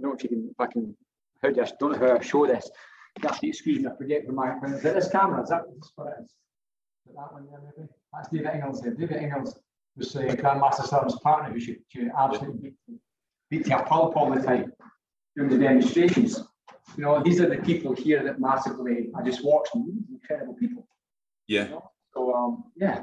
Know 0.00 0.14
if 0.14 0.22
you 0.22 0.28
can, 0.28 0.48
if 0.50 0.58
I 0.58 0.66
can, 0.66 0.96
how 1.42 1.50
do 1.50 1.62
I, 1.62 1.70
don't 1.78 1.92
know 1.92 1.98
how 1.98 2.16
I 2.16 2.20
show 2.22 2.46
this. 2.46 2.70
Have 3.22 3.38
to 3.40 3.48
excuse 3.48 3.80
me, 3.80 3.88
I 3.88 3.96
forget 3.96 4.22
where 4.26 4.34
my, 4.34 4.68
is 4.68 4.82
that 4.82 4.94
this 4.94 5.10
camera? 5.10 5.42
Is 5.42 5.50
that 5.50 5.62
what 5.94 6.08
it 6.08 6.22
is? 6.22 6.30
Is 7.08 7.16
that 7.16 7.32
one 7.32 7.46
there 7.50 7.60
maybe? 7.76 7.88
That's 8.12 8.28
David 8.28 8.54
Ingles 8.54 8.80
there. 8.80 8.94
David 8.94 9.22
Ingles 9.22 9.58
was 9.96 10.14
uh, 10.16 10.20
Grandmaster 10.20 10.86
Sullivan's 10.86 11.18
partner 11.20 11.52
who 11.52 11.60
should, 11.60 11.78
should 11.88 12.10
absolutely 12.18 12.74
beat, 13.50 13.68
a 13.68 13.82
pulp 13.82 14.16
all 14.16 14.32
the 14.32 14.42
time 14.42 14.72
during 15.36 15.50
the 15.50 15.58
demonstrations. 15.58 16.40
You 16.96 17.04
know, 17.04 17.22
these 17.22 17.40
are 17.40 17.48
the 17.48 17.58
people 17.58 17.94
here 17.94 18.22
that 18.24 18.40
massively, 18.40 19.10
I 19.16 19.22
just 19.22 19.44
watch 19.44 19.68
them, 19.72 20.04
incredible 20.10 20.54
people. 20.54 20.86
Yeah. 21.46 21.64
You 21.64 21.70
know? 21.70 21.90
So, 22.14 22.34
um, 22.34 22.64
yeah, 22.76 23.02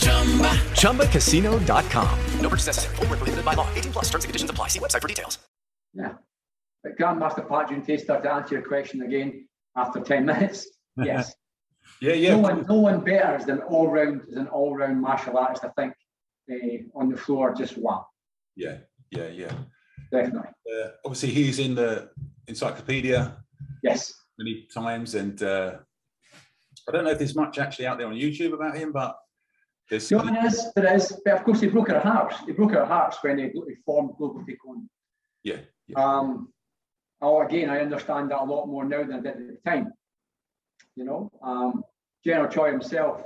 ChumbaCasino.com. 0.00 2.18
No 2.40 2.48
purchase 2.48 2.66
necessary. 2.66 2.96
Void 2.96 3.10
where 3.10 3.16
prohibited 3.16 3.44
by 3.44 3.54
law. 3.54 3.68
18 3.74 3.92
plus 3.92 4.04
terms 4.06 4.24
and 4.24 4.28
conditions 4.28 4.50
apply. 4.50 4.68
See 4.68 4.80
website 4.80 5.02
for 5.02 5.08
details. 5.08 5.38
Yeah. 5.94 6.14
But 6.82 6.98
Grandmaster 6.98 7.48
Pat 7.48 7.68
June 7.68 7.82
Taster, 7.82 8.20
to 8.20 8.32
answer 8.32 8.54
your 8.54 8.66
question 8.66 9.02
again 9.02 9.46
after 9.76 10.00
10 10.00 10.24
minutes, 10.24 10.66
yes. 10.96 11.34
Yeah, 12.00 12.14
yeah. 12.14 12.30
no 12.30 12.38
one, 12.38 12.66
no 12.68 12.74
one 12.76 13.00
better 13.00 13.34
as 13.34 13.48
an 13.48 13.60
all 13.60 13.90
round 13.90 14.22
as 14.30 14.36
an 14.36 14.46
all 14.48 14.76
round 14.76 15.00
martial 15.00 15.36
artist. 15.36 15.64
I 15.64 15.68
think 15.80 15.94
uh, 16.50 16.98
on 16.98 17.10
the 17.10 17.16
floor, 17.16 17.54
just 17.54 17.76
one. 17.76 18.02
Yeah, 18.56 18.78
yeah, 19.10 19.28
yeah. 19.28 19.52
definitely. 20.10 20.48
Uh, 20.48 20.88
obviously, 21.04 21.30
he's 21.30 21.58
in 21.58 21.74
the 21.74 22.10
encyclopedia 22.46 23.36
Yes, 23.82 24.12
many 24.38 24.66
times, 24.72 25.14
and 25.14 25.42
uh, 25.42 25.76
I 26.88 26.92
don't 26.92 27.04
know 27.04 27.10
if 27.10 27.18
there's 27.18 27.34
much 27.34 27.58
actually 27.58 27.86
out 27.86 27.98
there 27.98 28.06
on 28.06 28.14
YouTube 28.14 28.52
about 28.52 28.76
him, 28.76 28.92
but 28.92 29.16
there's. 29.90 30.10
no, 30.10 30.22
there 30.24 30.46
is, 30.46 30.72
there 30.74 30.94
is. 30.94 31.20
But 31.24 31.34
of 31.34 31.44
course, 31.44 31.60
he 31.60 31.66
broke 31.66 31.90
our 31.90 32.00
hearts. 32.00 32.36
He 32.46 32.52
broke 32.52 32.74
our 32.74 32.86
hearts 32.86 33.18
when 33.22 33.38
he, 33.38 33.44
he 33.46 33.74
formed 33.84 34.12
Global 34.16 34.40
Taekwondo. 34.40 34.86
Yeah, 35.42 35.58
yeah, 35.86 35.98
Um, 35.98 36.52
oh, 37.20 37.42
again, 37.42 37.70
I 37.70 37.80
understand 37.80 38.30
that 38.30 38.40
a 38.40 38.44
lot 38.44 38.66
more 38.66 38.84
now 38.84 39.02
than 39.02 39.14
I 39.14 39.20
did 39.20 39.26
at 39.26 39.38
the 39.38 39.70
time. 39.70 39.92
You 40.96 41.04
know, 41.04 41.30
um, 41.42 41.82
General 42.24 42.48
Choi 42.50 42.70
himself, 42.70 43.22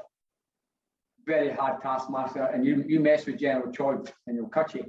very 1.26 1.50
hard 1.50 1.80
taskmaster, 1.82 2.44
and 2.44 2.64
you 2.64 2.84
you 2.86 3.00
mess 3.00 3.26
with 3.26 3.38
General 3.38 3.72
Choi 3.72 3.96
and 4.26 4.36
he'll 4.36 4.48
cut 4.48 4.74
you. 4.74 4.84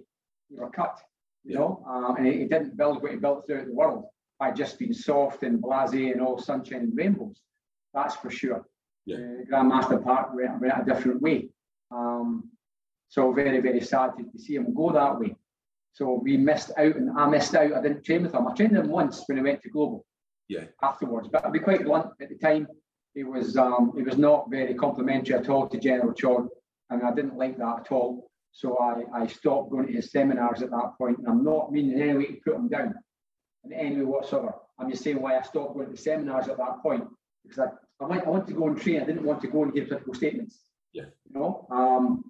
You're 0.49 0.69
cut. 0.69 0.99
You 1.43 1.53
Yeah. 1.53 1.59
know, 1.59 1.83
um, 1.87 2.15
and 2.17 2.25
he, 2.27 2.33
he 2.39 2.45
didn't 2.45 2.77
build 2.77 3.01
what 3.01 3.11
he 3.11 3.17
built 3.17 3.45
throughout 3.47 3.65
the 3.67 3.73
world 3.73 4.05
by 4.39 4.51
just 4.51 4.77
being 4.77 4.93
soft 4.93 5.43
and 5.43 5.61
blasé 5.61 6.11
and 6.11 6.21
all 6.21 6.37
sunshine 6.37 6.81
and 6.81 6.97
rainbows. 6.97 7.39
That's 7.93 8.15
for 8.15 8.29
sure. 8.29 8.65
Yeah. 9.05 9.17
Uh, 9.17 9.45
Grandmaster 9.49 10.03
Park 10.03 10.33
went, 10.35 10.59
went 10.59 10.73
a 10.81 10.83
different 10.85 11.21
way. 11.21 11.49
Um, 11.95 12.49
so 13.07 13.31
very, 13.31 13.61
very 13.61 13.81
sad 13.81 14.11
to, 14.17 14.23
to 14.23 14.39
see 14.39 14.55
him 14.55 14.73
go 14.73 14.91
that 14.91 15.19
way. 15.19 15.35
So 15.93 16.19
we 16.21 16.35
missed 16.35 16.71
out, 16.77 16.95
and 16.95 17.17
I 17.17 17.27
missed 17.27 17.55
out. 17.55 17.73
I 17.73 17.81
didn't 17.81 18.03
train 18.03 18.23
with 18.23 18.33
him. 18.33 18.47
I 18.47 18.53
trained 18.53 18.75
him 18.75 18.89
once 18.89 19.23
when 19.27 19.37
he 19.37 19.43
went 19.43 19.61
to 19.61 19.69
global. 19.69 20.05
Yeah. 20.49 20.65
Afterwards, 20.83 21.29
but 21.31 21.45
I'll 21.45 21.51
be 21.51 21.59
quite 21.59 21.85
blunt. 21.85 22.11
At 22.21 22.29
the 22.29 22.37
time, 22.37 22.67
it 23.15 23.23
was 23.23 23.55
um, 23.57 23.93
he 23.95 24.03
was 24.03 24.17
not 24.17 24.49
very 24.51 24.73
complimentary 24.75 25.35
at 25.35 25.49
all 25.49 25.67
to 25.69 25.79
General 25.79 26.13
Choi, 26.13 26.45
and 26.89 27.01
I 27.01 27.13
didn't 27.13 27.37
like 27.37 27.57
that 27.57 27.79
at 27.85 27.91
all. 27.91 28.29
So 28.51 28.77
I, 28.77 29.03
I 29.21 29.27
stopped 29.27 29.71
going 29.71 29.87
to 29.87 29.93
his 29.93 30.11
seminars 30.11 30.61
at 30.61 30.71
that 30.71 30.93
point, 30.97 31.17
and 31.17 31.27
I'm 31.27 31.43
not 31.43 31.71
meaning 31.71 31.93
in 31.93 32.09
any 32.09 32.17
way 32.17 32.25
to 32.25 32.37
put 32.45 32.55
him 32.55 32.67
down 32.67 32.93
in 33.63 33.73
any 33.73 33.95
way 33.97 34.03
whatsoever. 34.03 34.53
I'm 34.79 34.91
just 34.91 35.03
saying 35.03 35.21
why 35.21 35.37
I 35.37 35.41
stopped 35.41 35.75
going 35.75 35.89
to 35.89 35.97
seminars 35.97 36.47
at 36.47 36.57
that 36.57 36.81
point 36.83 37.05
because 37.43 37.59
I, 37.59 38.03
I, 38.03 38.07
went, 38.07 38.25
I 38.25 38.29
wanted 38.29 38.47
to 38.47 38.53
go 38.53 38.67
and 38.67 38.79
train. 38.79 39.01
I 39.01 39.05
didn't 39.05 39.23
want 39.23 39.41
to 39.41 39.47
go 39.47 39.63
and 39.63 39.73
give 39.73 39.87
political 39.87 40.13
statements. 40.13 40.59
Yeah. 40.95 41.05
You 41.27 41.33
know. 41.39 41.67
Um, 41.69 42.23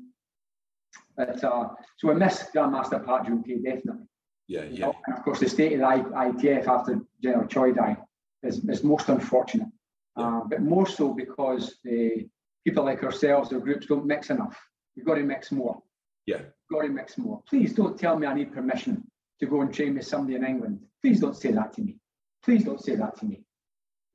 but 1.17 1.41
uh, 1.43 1.69
so 1.97 2.11
I 2.11 2.13
missed 2.15 2.53
Grandmaster 2.53 3.03
Park 3.05 3.27
Jung 3.27 3.43
Tae 3.43 3.55
definitely. 3.69 4.07
yeah, 4.47 4.63
You 4.63 4.69
yeah, 4.79 4.85
know, 4.87 4.95
And 5.05 5.17
of 5.17 5.23
course, 5.23 5.39
the 5.39 5.47
state 5.49 5.73
of 5.73 5.79
the 5.79 5.85
ITF 5.85 6.67
after 6.67 6.99
General 7.23 7.47
Choi 7.47 7.71
died 7.71 7.97
is, 8.43 8.55
is 8.67 8.83
most 8.83 9.07
unfortunate. 9.09 9.69
Uh, 10.17 10.41
but 10.49 10.61
more 10.61 10.87
so 10.87 11.13
because 11.13 11.77
the 11.83 12.27
people 12.65 12.83
like 12.83 13.03
ourselves, 13.03 13.51
or 13.53 13.59
groups, 13.59 13.85
don't 13.85 14.05
mix 14.05 14.29
enough. 14.29 14.57
You've 14.95 15.05
got 15.05 15.15
to 15.15 15.23
mix 15.23 15.51
more. 15.51 15.81
yeah, 16.25 16.41
Got 16.71 16.81
to 16.81 16.89
mix 16.89 17.17
more. 17.17 17.41
Please 17.47 17.73
don't 17.73 17.97
tell 17.99 18.17
me 18.17 18.25
I 18.25 18.33
need 18.33 18.51
permission 18.53 19.03
to 19.39 19.45
go 19.45 19.61
and 19.61 19.73
train 19.73 19.95
with 19.95 20.07
somebody 20.07 20.35
in 20.35 20.43
England. 20.45 20.79
Please 21.01 21.19
don't 21.19 21.35
say 21.35 21.51
that 21.51 21.73
to 21.73 21.81
me. 21.81 21.97
Please 22.43 22.63
don't 22.63 22.81
say 22.83 22.95
that 22.95 23.17
to 23.19 23.25
me. 23.25 23.43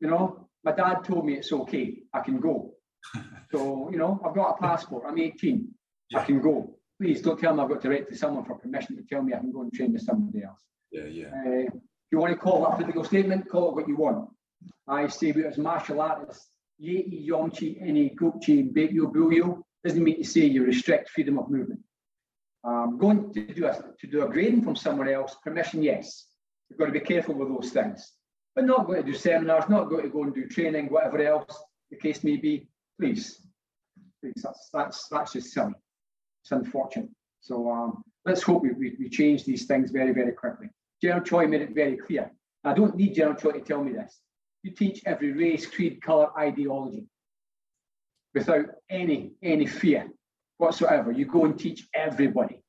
You 0.01 0.09
know, 0.11 0.49
my 0.65 0.73
dad 0.73 1.05
told 1.05 1.25
me 1.27 1.35
it's 1.35 1.53
okay. 1.53 2.03
I 2.13 2.21
can 2.21 2.41
go. 2.41 2.75
So 3.53 3.89
you 3.91 3.99
know, 3.99 4.21
I've 4.25 4.35
got 4.35 4.57
a 4.57 4.61
passport. 4.61 5.05
I'm 5.07 5.19
18. 5.19 5.69
I 6.15 6.25
can 6.25 6.41
go. 6.41 6.77
Please 7.01 7.23
don't 7.23 7.39
tell 7.41 7.55
me 7.55 7.63
I've 7.63 7.69
got 7.69 7.81
to 7.83 7.89
write 7.89 8.09
to 8.11 8.17
someone 8.17 8.45
for 8.45 8.57
permission 8.57 8.97
to 8.97 9.03
tell 9.03 9.23
me 9.23 9.33
I 9.33 9.39
can 9.39 9.53
go 9.53 9.63
and 9.63 9.73
train 9.73 9.93
with 9.93 10.03
somebody 10.03 10.45
else. 10.45 10.61
yeah, 10.93 11.05
yeah, 11.05 11.29
Uh, 11.29 11.67
if 11.67 12.13
you 12.13 12.19
want 12.19 12.33
to 12.33 12.39
call 12.39 12.67
it 12.67 12.73
a 12.73 12.77
political 12.77 13.05
statement, 13.05 13.49
call 13.49 13.71
it 13.71 13.75
what 13.77 13.89
you 13.89 13.97
want. 13.97 14.29
I 14.89 15.07
say 15.07 15.33
we 15.33 15.45
as 15.47 15.57
martial 15.57 16.01
artists, 16.01 16.49
Yeti, 16.83 17.27
Yomchi, 17.29 17.81
any 17.81 18.11
Gokchi, 18.11 18.73
Bekyo, 18.73 19.11
Buyo, 19.13 19.63
doesn't 19.85 20.03
mean 20.03 20.19
to 20.19 20.25
say 20.25 20.41
you 20.47 20.65
restrict 20.65 21.11
freedom 21.11 21.39
of 21.39 21.49
movement. 21.49 21.81
Um, 22.65 22.99
going 22.99 23.33
to 23.33 23.47
do 23.55 23.67
a 23.67 23.73
to 24.01 24.07
do 24.07 24.23
a 24.23 24.29
grading 24.29 24.63
from 24.63 24.77
somewhere 24.77 25.15
else, 25.15 25.37
permission, 25.43 25.83
yes. 25.83 26.27
You've 26.69 26.79
got 26.79 26.87
to 26.87 26.93
be 26.93 27.01
careful 27.01 27.35
with 27.35 27.49
those 27.49 27.71
things. 27.73 28.13
But 28.55 28.65
not 28.65 28.87
going 28.87 29.03
to 29.03 29.11
do 29.11 29.17
seminars, 29.17 29.69
not 29.69 29.89
going 29.89 30.03
to 30.03 30.11
go 30.11 30.25
and 30.25 30.35
do 30.35 30.47
training, 30.47 30.89
whatever 30.89 31.23
else 31.23 31.57
the 31.91 31.97
case 31.97 32.23
may 32.25 32.37
be, 32.37 32.69
please. 33.01 33.41
Please, 34.23 34.43
that's 34.43 34.69
that's 34.73 35.09
that's 35.09 35.33
just 35.33 35.53
silly. 35.53 35.73
It's 36.43 36.53
unfortunate. 36.53 37.09
So 37.41 37.71
um, 37.71 38.03
let's 38.27 38.43
hope 38.43 38.63
we, 38.63 38.73
we, 38.73 38.97
we 38.99 39.09
change 39.09 39.45
these 39.45 39.65
things 39.65 39.91
very, 39.91 40.13
very 40.13 40.33
quickly. 40.33 40.69
General 41.01 41.23
Choi 41.23 41.47
made 41.47 41.63
it 41.63 41.75
very 41.75 41.97
clear. 41.97 42.31
I 42.65 42.75
don't 42.75 42.95
need 42.97 43.15
General 43.15 43.37
Choi 43.37 43.53
to 43.53 43.61
tell 43.61 43.83
me 43.83 43.93
this. 43.93 44.21
You 44.63 44.73
teach 44.73 45.01
every 45.07 45.33
race, 45.33 45.67
creed, 45.67 46.03
colour, 46.03 46.29
ideology 46.39 47.07
without 48.35 48.67
any 48.91 49.33
any 49.43 49.67
fear 49.67 50.09
whatsoever. 50.59 51.11
You 51.11 51.25
go 51.25 51.47
and 51.47 51.59
teach 51.59 51.89
everybody. 51.95 52.63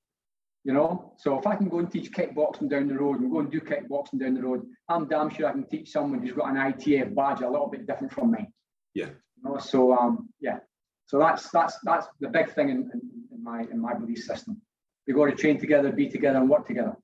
You 0.64 0.74
know, 0.74 1.14
so 1.18 1.40
if 1.40 1.48
I 1.48 1.56
can 1.56 1.70
go 1.70 1.80
and 1.80 1.92
teach 1.92 2.12
kickboxing 2.12 2.70
down 2.70 2.88
the 2.88 2.94
road 2.94 3.20
and 3.20 3.32
go 3.32 3.40
and 3.40 3.52
do 3.52 3.60
kickboxing 3.60 4.20
down 4.20 4.36
the 4.36 4.44
road, 4.44 4.64
I'm 4.88 5.08
damn 5.08 5.32
sure 5.32 5.48
I 5.48 5.54
can 5.54 5.66
teach 5.66 5.90
someone 5.90 6.22
who's 6.22 6.34
got 6.34 6.50
an 6.50 6.56
ITF 6.56 7.16
badge 7.16 7.42
a 7.42 7.50
little 7.50 7.68
bit 7.68 7.88
different 7.88 8.14
from 8.14 8.32
mine. 8.32 8.54
yeah, 8.94 9.10
You 9.44 9.52
know, 9.52 9.58
so 9.58 9.94
um, 9.98 10.30
yeah, 10.40 10.60
so 11.06 11.20
that's 11.20 11.50
that's 11.50 11.78
that's 11.84 12.08
the 12.20 12.30
big 12.30 12.54
thing 12.54 12.70
in, 12.70 12.90
in, 12.94 13.02
in 13.34 13.44
my 13.44 13.62
in 13.62 13.80
my 13.80 13.94
belief 13.94 14.20
system. 14.20 14.62
We 15.08 15.14
got 15.14 15.26
to 15.26 15.36
train 15.36 15.60
together, 15.60 15.92
be 15.92 16.10
together, 16.10 16.40
and 16.40 16.50
work 16.50 16.68
together 16.68 16.96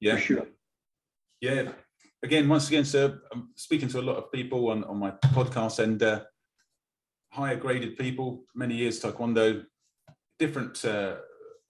yeah. 0.00 0.14
for 0.14 0.20
sure. 0.20 0.46
Yeah. 1.40 1.72
Again, 2.22 2.48
once 2.48 2.68
again, 2.68 2.84
sir, 2.84 3.20
I'm 3.30 3.50
speaking 3.54 3.88
to 3.90 4.00
a 4.00 4.02
lot 4.02 4.16
of 4.16 4.32
people 4.32 4.70
on, 4.70 4.84
on 4.84 4.98
my 4.98 5.10
podcast 5.10 5.78
and 5.78 6.02
uh, 6.02 6.22
higher 7.30 7.56
graded 7.56 7.98
people, 7.98 8.44
many 8.54 8.74
years 8.74 9.00
taekwondo, 9.00 9.64
different 10.38 10.82
uh, 10.84 11.16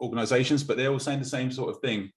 organizations, 0.01 0.63
but 0.63 0.77
they're 0.77 0.91
all 0.91 0.99
saying 0.99 1.19
the 1.19 1.25
same 1.25 1.51
sort 1.51 1.71
of 1.71 1.81
thing. 1.81 2.11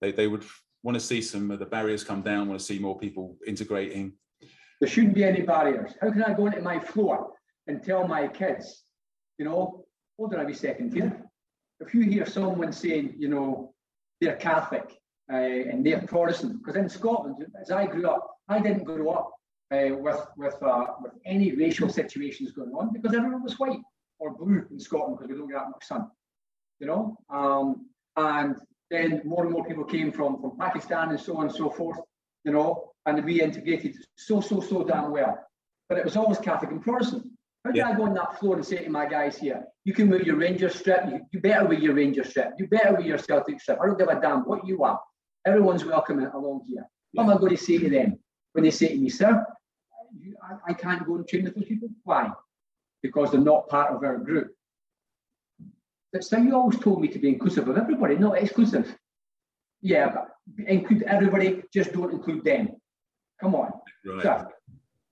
They, 0.00 0.12
they 0.12 0.26
would 0.26 0.44
want 0.82 0.96
to 0.96 1.00
see 1.00 1.22
some 1.22 1.50
of 1.50 1.60
the 1.60 1.66
barriers 1.66 2.04
come 2.04 2.22
down, 2.22 2.48
want 2.48 2.60
to 2.60 2.66
see 2.66 2.78
more 2.78 2.98
people 2.98 3.36
integrating. 3.46 4.14
There 4.80 4.88
shouldn't 4.88 5.14
be 5.14 5.24
any 5.24 5.42
barriers. 5.42 5.92
How 6.00 6.10
can 6.10 6.22
I 6.22 6.34
go 6.34 6.46
into 6.46 6.60
my 6.60 6.78
floor 6.78 7.32
and 7.66 7.82
tell 7.82 8.06
my 8.06 8.28
kids, 8.28 8.84
you 9.38 9.44
know, 9.44 9.84
hold 10.16 10.34
on 10.34 10.40
a 10.40 10.44
wee 10.44 10.54
second 10.54 10.94
here. 10.94 11.24
If 11.80 11.94
you 11.94 12.02
hear 12.02 12.26
someone 12.26 12.72
saying, 12.72 13.14
you 13.18 13.28
know, 13.28 13.74
they're 14.20 14.36
Catholic 14.36 14.96
uh, 15.32 15.36
and 15.36 15.84
they're 15.84 16.02
Protestant, 16.02 16.58
because 16.58 16.76
in 16.76 16.88
Scotland, 16.88 17.44
as 17.60 17.70
I 17.70 17.86
grew 17.86 18.08
up, 18.08 18.26
I 18.48 18.60
didn't 18.60 18.84
grow 18.84 19.10
up 19.10 19.32
uh, 19.70 19.94
with 19.96 20.20
with 20.36 20.60
uh, 20.62 20.86
with 21.02 21.12
any 21.24 21.54
racial 21.54 21.88
situations 21.88 22.52
going 22.52 22.72
on 22.72 22.92
because 22.92 23.14
everyone 23.14 23.42
was 23.42 23.58
white 23.58 23.80
or 24.18 24.34
blue 24.34 24.66
in 24.70 24.80
Scotland 24.80 25.18
because 25.18 25.30
we 25.30 25.38
don't 25.38 25.48
get 25.48 25.58
that 25.58 25.70
much 25.70 25.84
sun, 25.84 26.10
you 26.80 26.86
know. 26.86 27.16
Um, 27.30 27.86
and 28.16 28.56
then 28.90 29.22
more 29.24 29.44
and 29.44 29.52
more 29.52 29.64
people 29.64 29.84
came 29.84 30.10
from 30.10 30.40
from 30.40 30.56
Pakistan 30.56 31.10
and 31.10 31.20
so 31.20 31.36
on 31.36 31.46
and 31.46 31.54
so 31.54 31.70
forth, 31.70 31.98
you 32.44 32.52
know, 32.52 32.87
and 33.08 33.24
we 33.24 33.40
integrated 33.40 33.96
so 34.16 34.40
so 34.40 34.60
so 34.60 34.84
damn 34.84 35.10
well. 35.10 35.38
But 35.88 35.98
it 35.98 36.04
was 36.04 36.16
always 36.16 36.38
Catholic 36.38 36.70
and 36.70 36.82
Protestant. 36.82 37.26
How 37.64 37.72
do 37.72 37.78
Yeah. 37.78 37.88
I 37.88 37.94
go 37.94 38.04
on 38.04 38.14
that 38.14 38.38
floor 38.38 38.56
and 38.56 38.64
say 38.64 38.84
to 38.84 38.90
my 38.90 39.06
guys 39.06 39.38
here, 39.38 39.64
you 39.84 39.92
can 39.92 40.08
wear 40.10 40.22
your 40.22 40.36
Ranger 40.36 40.68
strip, 40.68 41.06
you, 41.10 41.20
you 41.32 41.40
better 41.40 41.66
wear 41.66 41.78
your 41.78 41.94
Ranger 41.94 42.24
strip, 42.24 42.52
you 42.58 42.66
better 42.66 42.92
wear 42.92 43.02
your 43.02 43.18
Celtic 43.18 43.60
strip. 43.60 43.78
I 43.80 43.86
don't 43.86 43.98
give 43.98 44.08
a 44.08 44.20
damn 44.20 44.40
what 44.44 44.66
you 44.66 44.84
are. 44.84 45.00
Everyone's 45.46 45.84
welcome 45.84 46.18
along 46.18 46.62
here. 46.68 46.86
What 47.12 47.24
am 47.24 47.30
I 47.30 47.38
going 47.38 47.56
to 47.56 47.62
say 47.62 47.78
to 47.78 47.88
them 47.88 48.18
when 48.52 48.64
they 48.64 48.70
say 48.70 48.88
to 48.88 48.96
me, 48.96 49.08
sir, 49.08 49.44
you, 50.20 50.36
I, 50.42 50.70
I 50.70 50.74
can't 50.74 51.06
go 51.06 51.16
and 51.16 51.26
train 51.26 51.44
with 51.44 51.54
those 51.54 51.64
people? 51.64 51.88
Why? 52.04 52.30
Because 53.02 53.30
they're 53.30 53.40
not 53.40 53.68
part 53.68 53.92
of 53.94 54.02
our 54.04 54.18
group. 54.18 54.54
But 56.12 56.24
so 56.24 56.38
you 56.38 56.54
always 56.54 56.78
told 56.78 57.00
me 57.00 57.08
to 57.08 57.18
be 57.18 57.28
inclusive 57.28 57.68
of 57.68 57.76
everybody, 57.76 58.16
not 58.16 58.38
exclusive. 58.38 58.94
Yeah, 59.80 60.10
but 60.10 60.28
include 60.66 61.02
everybody, 61.02 61.62
just 61.72 61.92
don't 61.92 62.12
include 62.12 62.44
them. 62.44 62.77
Come 63.40 63.54
on. 63.54 63.72
Right. 64.04 64.22
Sir, 64.22 64.48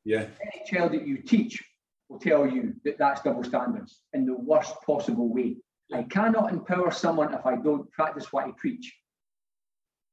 Yeah. 0.05 0.27
any 0.41 0.64
child 0.66 0.93
that 0.93 1.07
you 1.07 1.18
teach 1.22 1.62
will 2.09 2.18
tell 2.18 2.47
you 2.47 2.74
that 2.85 2.99
that's 2.99 3.22
double 3.22 3.45
standards 3.45 4.03
in 4.12 4.27
the 4.27 4.35
worst 4.37 4.74
possible 4.85 5.29
way. 5.33 5.57
I 5.93 6.03
cannot 6.05 6.53
empower 6.53 6.91
someone 6.91 7.33
if 7.35 7.47
I 7.47 7.57
don't 7.57 7.91
practice 7.93 8.33
what 8.33 8.47
I 8.47 8.53
preach. 8.57 8.95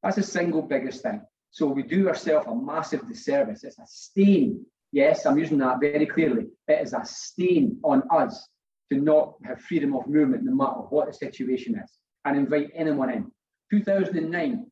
That's 0.01 0.17
the 0.17 0.23
single 0.23 0.61
biggest 0.61 1.01
thing. 1.01 1.21
So 1.51 1.67
we 1.67 1.83
do 1.83 2.07
ourselves 2.07 2.47
a 2.47 2.55
massive 2.55 3.07
disservice. 3.07 3.63
It's 3.63 3.79
a 3.79 3.85
stain. 3.87 4.65
Yes, 4.91 5.25
I'm 5.25 5.37
using 5.39 5.57
that 5.59 5.79
very 5.79 6.05
clearly. 6.05 6.47
It 6.67 6.81
is 6.81 6.93
a 6.93 7.03
stain 7.05 7.79
on 7.83 8.03
us 8.11 8.47
to 8.91 8.99
not 8.99 9.35
have 9.43 9.61
freedom 9.61 9.95
of 9.95 10.07
movement 10.07 10.43
no 10.43 10.53
matter 10.53 10.81
what 10.89 11.07
the 11.07 11.13
situation 11.13 11.79
is 11.83 11.91
and 12.25 12.37
invite 12.37 12.71
anyone 12.75 13.09
in. 13.09 13.31
2009, 13.71 14.65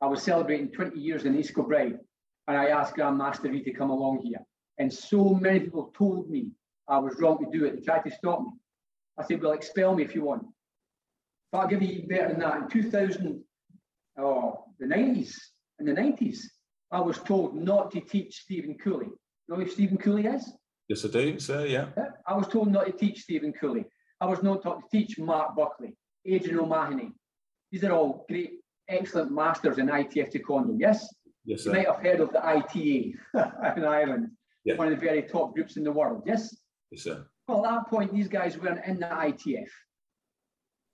I 0.00 0.06
was 0.06 0.22
celebrating 0.22 0.72
20 0.72 0.98
years 0.98 1.24
in 1.24 1.38
East 1.38 1.54
Kilbride 1.54 1.98
and 2.48 2.56
I 2.56 2.66
asked 2.66 2.96
Grandmaster 2.96 3.50
Reed 3.50 3.64
to 3.64 3.72
come 3.72 3.90
along 3.90 4.20
here. 4.24 4.40
And 4.78 4.92
so 4.92 5.34
many 5.34 5.60
people 5.60 5.92
told 5.96 6.28
me 6.28 6.48
I 6.88 6.98
was 6.98 7.20
wrong 7.20 7.38
to 7.44 7.58
do 7.58 7.64
it. 7.64 7.76
They 7.76 7.82
tried 7.82 8.04
to 8.04 8.10
stop 8.10 8.40
me. 8.40 8.50
I 9.18 9.24
said, 9.24 9.42
well, 9.42 9.52
expel 9.52 9.94
me 9.94 10.02
if 10.02 10.14
you 10.14 10.22
want. 10.22 10.44
But 11.50 11.58
I'll 11.58 11.68
give 11.68 11.82
you 11.82 12.06
better 12.08 12.28
than 12.28 12.40
that. 12.40 12.56
In 12.56 12.68
2000, 12.68 13.42
oh, 14.18 14.64
the 14.78 14.86
90s, 14.86 15.34
in 15.78 15.86
the 15.86 15.92
90s, 15.92 16.40
I 16.90 17.00
was 17.00 17.18
told 17.18 17.54
not 17.54 17.90
to 17.92 18.00
teach 18.00 18.40
Stephen 18.40 18.76
Cooley. 18.82 19.06
You 19.06 19.14
know 19.48 19.56
who 19.56 19.68
Stephen 19.68 19.98
Cooley 19.98 20.26
is? 20.26 20.52
Yes, 20.88 21.04
I 21.04 21.08
do, 21.08 21.38
sir. 21.38 21.66
Yeah. 21.66 21.88
yeah. 21.96 22.08
I 22.26 22.34
was 22.34 22.48
told 22.48 22.70
not 22.72 22.86
to 22.86 22.92
teach 22.92 23.20
Stephen 23.20 23.52
Cooley. 23.52 23.84
I 24.20 24.26
was 24.26 24.42
not 24.42 24.62
taught 24.62 24.82
to 24.82 24.96
teach 24.96 25.18
Mark 25.18 25.56
Buckley, 25.56 25.96
Adrian 26.26 26.60
O'Mahony. 26.60 27.12
These 27.70 27.84
are 27.84 27.92
all 27.92 28.24
great, 28.28 28.60
excellent 28.88 29.32
masters 29.32 29.78
in 29.78 29.86
ITF 29.86 30.32
Taekwondo. 30.32 30.76
Yes? 30.78 31.08
Yes, 31.44 31.62
sir. 31.62 31.70
You 31.70 31.76
might 31.76 31.86
have 31.86 32.02
heard 32.02 32.20
of 32.20 32.32
the 32.32 32.44
ITA 32.44 33.14
in 33.76 33.84
Ireland, 33.84 34.30
Yeah. 34.64 34.76
one 34.76 34.92
of 34.92 34.98
the 34.98 35.04
very 35.04 35.22
top 35.22 35.54
groups 35.54 35.76
in 35.76 35.84
the 35.84 35.92
world. 35.92 36.22
Yes? 36.26 36.56
Yes, 36.90 37.02
sir. 37.02 37.26
Well, 37.48 37.66
at 37.66 37.70
that 37.72 37.90
point, 37.90 38.12
these 38.12 38.28
guys 38.28 38.56
weren't 38.56 38.84
in 38.86 39.00
the 39.00 39.06
ITF. 39.06 39.68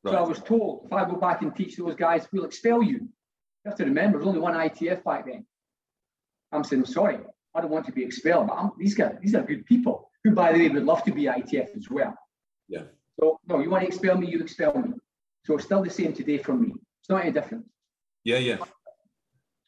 So 0.06 0.12
I 0.12 0.20
Right. 0.20 0.28
was 0.28 0.38
told 0.40 0.86
if 0.86 0.92
I 0.92 1.04
go 1.04 1.16
back 1.16 1.42
and 1.42 1.54
teach 1.54 1.76
those 1.76 1.94
guys, 1.94 2.26
we'll 2.32 2.44
expel 2.44 2.82
you. 2.82 2.98
You 2.98 3.08
have 3.66 3.76
to 3.76 3.84
remember, 3.84 4.18
there's 4.18 4.28
only 4.28 4.40
one 4.40 4.54
ITF 4.54 5.04
back 5.04 5.26
then. 5.26 5.44
I'm 6.52 6.64
saying, 6.64 6.86
sorry, 6.86 7.18
I 7.54 7.60
don't 7.60 7.70
want 7.70 7.84
to 7.86 7.92
be 7.92 8.04
expelled, 8.04 8.46
but 8.46 8.54
I'm, 8.54 8.70
these 8.78 8.94
guys, 8.94 9.16
these 9.20 9.34
are 9.34 9.42
good 9.42 9.66
people 9.66 10.10
who, 10.24 10.30
by 10.34 10.52
the 10.52 10.58
way, 10.60 10.68
would 10.70 10.84
love 10.84 11.02
to 11.04 11.12
be 11.12 11.24
ITF 11.24 11.76
as 11.76 11.90
well. 11.90 12.14
Yeah. 12.68 12.84
So, 13.20 13.38
no, 13.46 13.58
you 13.60 13.68
want 13.68 13.82
to 13.82 13.88
expel 13.88 14.16
me, 14.16 14.28
you 14.28 14.40
expel 14.40 14.78
me. 14.78 14.92
So 15.44 15.54
it's 15.56 15.64
still 15.64 15.82
the 15.82 15.90
same 15.90 16.12
today 16.14 16.38
from 16.38 16.62
me. 16.62 16.72
It's 17.00 17.10
not 17.10 17.22
any 17.22 17.32
different. 17.32 17.66
Yeah, 18.24 18.38
yeah. 18.38 18.58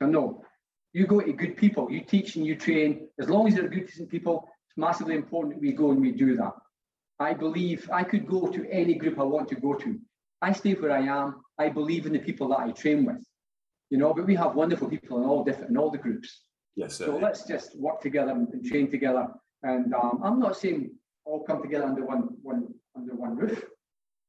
So 0.01 0.07
no, 0.07 0.45
you 0.93 1.07
go 1.07 1.21
to 1.21 1.33
good 1.33 1.57
people, 1.57 1.91
you 1.91 2.01
teach 2.01 2.37
and 2.37 2.45
you 2.45 2.57
train. 2.57 3.09
As 3.21 3.29
long 3.29 3.47
as 3.47 3.55
they're 3.55 3.69
good, 3.69 3.87
decent 3.87 4.11
people, 4.11 4.49
it's 4.69 4.77
massively 4.77 5.15
important 5.15 5.55
that 5.55 5.61
we 5.61 5.73
go 5.73 5.91
and 5.91 6.01
we 6.01 6.13
do 6.13 6.37
that. 6.37 6.53
I 7.19 7.35
believe 7.35 7.89
I 7.93 8.03
could 8.03 8.27
go 8.27 8.49
to 8.49 8.71
any 8.71 8.95
group 8.95 9.19
I 9.19 9.25
want 9.25 9.49
to 9.49 9.55
go 9.55 9.75
to. 9.75 9.99
I 10.43 10.53
stay 10.53 10.73
where 10.75 10.91
I 10.91 11.03
am. 11.03 11.43
I 11.59 11.69
believe 11.69 12.07
in 12.07 12.13
the 12.13 12.19
people 12.19 12.49
that 12.49 12.61
I 12.61 12.71
train 12.73 13.05
with. 13.05 13.23
You 13.91 13.99
know, 13.99 14.15
but 14.15 14.27
we 14.27 14.35
have 14.37 14.55
wonderful 14.55 14.89
people 14.89 15.19
in 15.23 15.29
all 15.29 15.45
different 15.45 15.71
in 15.71 15.77
all 15.77 15.91
the 15.91 15.99
groups. 15.99 16.45
Yes, 16.77 16.97
sir. 16.97 17.07
So 17.07 17.17
let's 17.17 17.45
just 17.45 17.79
work 17.79 18.01
together 18.01 18.31
and, 18.31 18.65
train 18.65 18.91
together. 18.91 19.29
And 19.63 19.93
um, 19.93 20.21
I'm 20.25 20.41
not 20.41 20.57
saying 20.57 20.93
all 21.25 21.45
come 21.45 21.61
together 21.61 21.85
under 21.85 22.05
one 22.05 22.29
one 22.43 22.69
under 22.97 23.15
one 23.15 23.37
roof. 23.37 23.63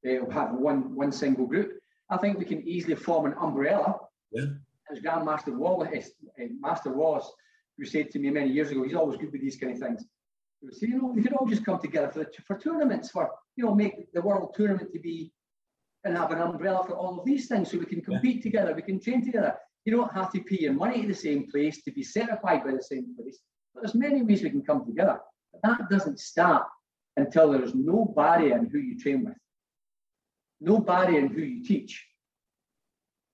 They'll 0.04 0.30
have 0.32 0.54
one 0.54 0.94
one 0.96 1.12
single 1.12 1.46
group. 1.46 1.80
I 2.10 2.18
think 2.18 2.38
we 2.38 2.46
can 2.46 2.68
easily 2.68 2.96
form 2.96 3.26
an 3.26 3.36
umbrella. 3.40 4.00
Yeah. 4.32 4.46
As 4.92 5.00
Grandmaster 5.00 5.56
Wallace, 5.56 6.12
uh, 6.40 6.46
Master 6.60 6.92
Wallace, 6.92 7.32
who 7.78 7.86
said 7.86 8.12
to 8.12 8.20
me 8.20 8.30
many 8.30 8.52
years 8.52 8.72
ago, 8.72 8.84
he's 8.84 8.96
always 8.96 9.18
good 9.18 9.32
with 9.32 9.42
these 9.42 9.58
kind 9.58 9.74
of 9.74 9.80
things. 9.80 10.06
He 10.60 10.66
would 10.66 10.76
say, 10.76 10.88
you 10.88 11.02
know, 11.02 11.08
we 11.08 11.22
could 11.22 11.34
all 11.34 11.48
just 11.48 11.66
come 11.66 11.80
together 11.80 12.10
for 12.10 12.20
the, 12.20 12.32
for 12.46 12.58
tournaments, 12.58 13.10
for 13.10 13.32
you 13.56 13.66
know, 13.66 13.76
make 13.76 14.12
the 14.14 14.22
world 14.22 14.54
tournament 14.56 14.92
to 14.94 15.00
be 15.00 15.32
and 16.04 16.18
have 16.18 16.32
an 16.32 16.40
umbrella 16.40 16.84
for 16.86 16.96
all 16.96 17.20
of 17.20 17.26
these 17.26 17.48
things 17.48 17.72
so 17.72 17.78
we 17.78 17.86
can 17.86 18.02
compete 18.02 18.42
together, 18.42 18.74
we 18.74 18.82
can 18.82 19.00
train 19.00 19.24
together. 19.24 19.56
You 19.86 19.96
don't 19.96 20.14
have 20.14 20.32
to 20.34 20.42
pay 20.42 20.60
your 20.60 20.74
money 20.74 21.02
to 21.02 21.08
the 21.08 21.14
same 21.14 21.50
place 21.50 21.84
to 21.84 21.92
be 21.92 22.04
certified 22.04 22.64
by 22.64 22.72
the 22.72 22.84
same 22.84 23.16
place. 23.16 23.40
But 23.74 23.84
there's 23.84 23.96
many 23.96 24.22
ways 24.22 24.44
we 24.44 24.50
can 24.50 24.64
come 24.64 24.86
together. 24.86 25.20
But 25.52 25.62
that 25.64 25.90
doesn't 25.90 26.20
start 26.20 26.68
until 27.18 27.52
there 27.52 27.64
is 27.64 27.76
no 27.76 28.14
barrier 28.16 28.58
in 28.58 28.70
who 28.70 28.80
you 28.80 29.00
train 29.00 29.26
with, 29.26 29.36
no 30.60 30.80
barrier 30.80 31.20
in 31.20 31.28
who 31.28 31.42
you 31.42 31.64
teach, 31.64 32.06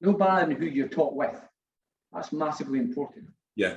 no 0.02 0.38
in 0.39 0.52
who 0.52 0.66
you're 0.66 0.88
taught 0.88 1.16
with. 1.16 1.36
That's 2.14 2.32
massively 2.32 2.80
important. 2.80 3.26
Yeah. 3.56 3.76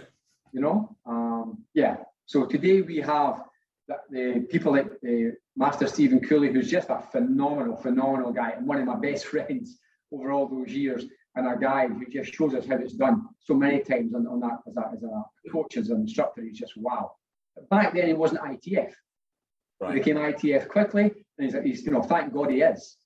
you 0.53 0.61
know? 0.61 0.97
Um, 1.07 1.64
yeah. 1.75 1.97
So 2.27 2.47
today 2.47 2.83
we 2.83 2.99
have 2.99 3.43
the, 3.89 3.97
the 4.11 4.41
people 4.51 4.73
like 4.73 4.87
uh, 4.87 5.33
master 5.57 5.87
stephen 5.89 6.21
cooley 6.21 6.53
who's 6.53 6.71
just 6.71 6.91
a 6.91 7.01
phenomenal 7.11 7.77
phenomenal 7.77 8.33
guy 8.33 8.51
and 8.51 8.66
one 8.66 8.79
of 8.79 8.87
my 8.87 8.95
best 8.97 9.27
friends 9.27 9.79
over 10.12 10.31
all 10.31 10.47
those 10.49 10.71
years 10.71 11.05
and 11.35 11.47
a 11.49 11.59
guy 11.59 11.89
who 11.89 12.07
just 12.07 12.33
shows 12.35 12.55
us 12.55 12.66
how 12.66 12.77
it's 12.77 12.93
done 12.95 13.23
so 13.41 13.55
many 13.55 13.81
times 13.81 14.14
on, 14.14 14.27
on 14.29 14.41
that 14.41 14.59
as 14.68 14.77
a, 14.77 14.91
as 14.95 15.03
a 15.03 15.51
coach 15.51 15.77
as 15.77 15.91
an 15.91 16.01
instructor. 16.03 16.43
He's 16.43 16.59
just 16.59 16.77
wow. 16.77 17.12
But 17.55 17.68
back 17.68 17.95
then 17.95 18.07
he 18.07 18.12
wasn't 18.12 18.43
itf 18.43 18.62
he 18.62 18.87
Right. 19.81 19.95
became 19.95 20.16
itf 20.16 20.68
quickly 20.68 21.11
and 21.39 21.51
he's, 21.51 21.55
he's 21.64 21.85
you 21.87 21.93
know 21.93 22.03
thank 22.03 22.33
god 22.35 22.51
he 22.51 22.61
is 22.61 22.97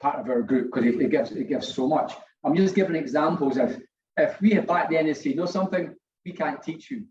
part 0.00 0.20
of 0.20 0.28
our 0.28 0.42
group 0.42 0.66
because 0.72 0.84
it, 0.86 1.00
it 1.00 1.10
gives 1.10 1.32
it 1.32 1.48
gives 1.48 1.66
so 1.74 1.88
much 1.88 2.12
i'm 2.44 2.54
just 2.56 2.74
giving 2.74 2.96
examples 2.96 3.56
of 3.58 3.80
if 4.16 4.40
we 4.40 4.50
had 4.50 4.66
back 4.66 4.90
then 4.90 5.06
and 5.06 5.16
said 5.16 5.36
no 5.36 5.46
something 5.46 5.94
we 6.24 6.32
can't 6.32 6.62
teach 6.62 6.90
you 6.90 7.04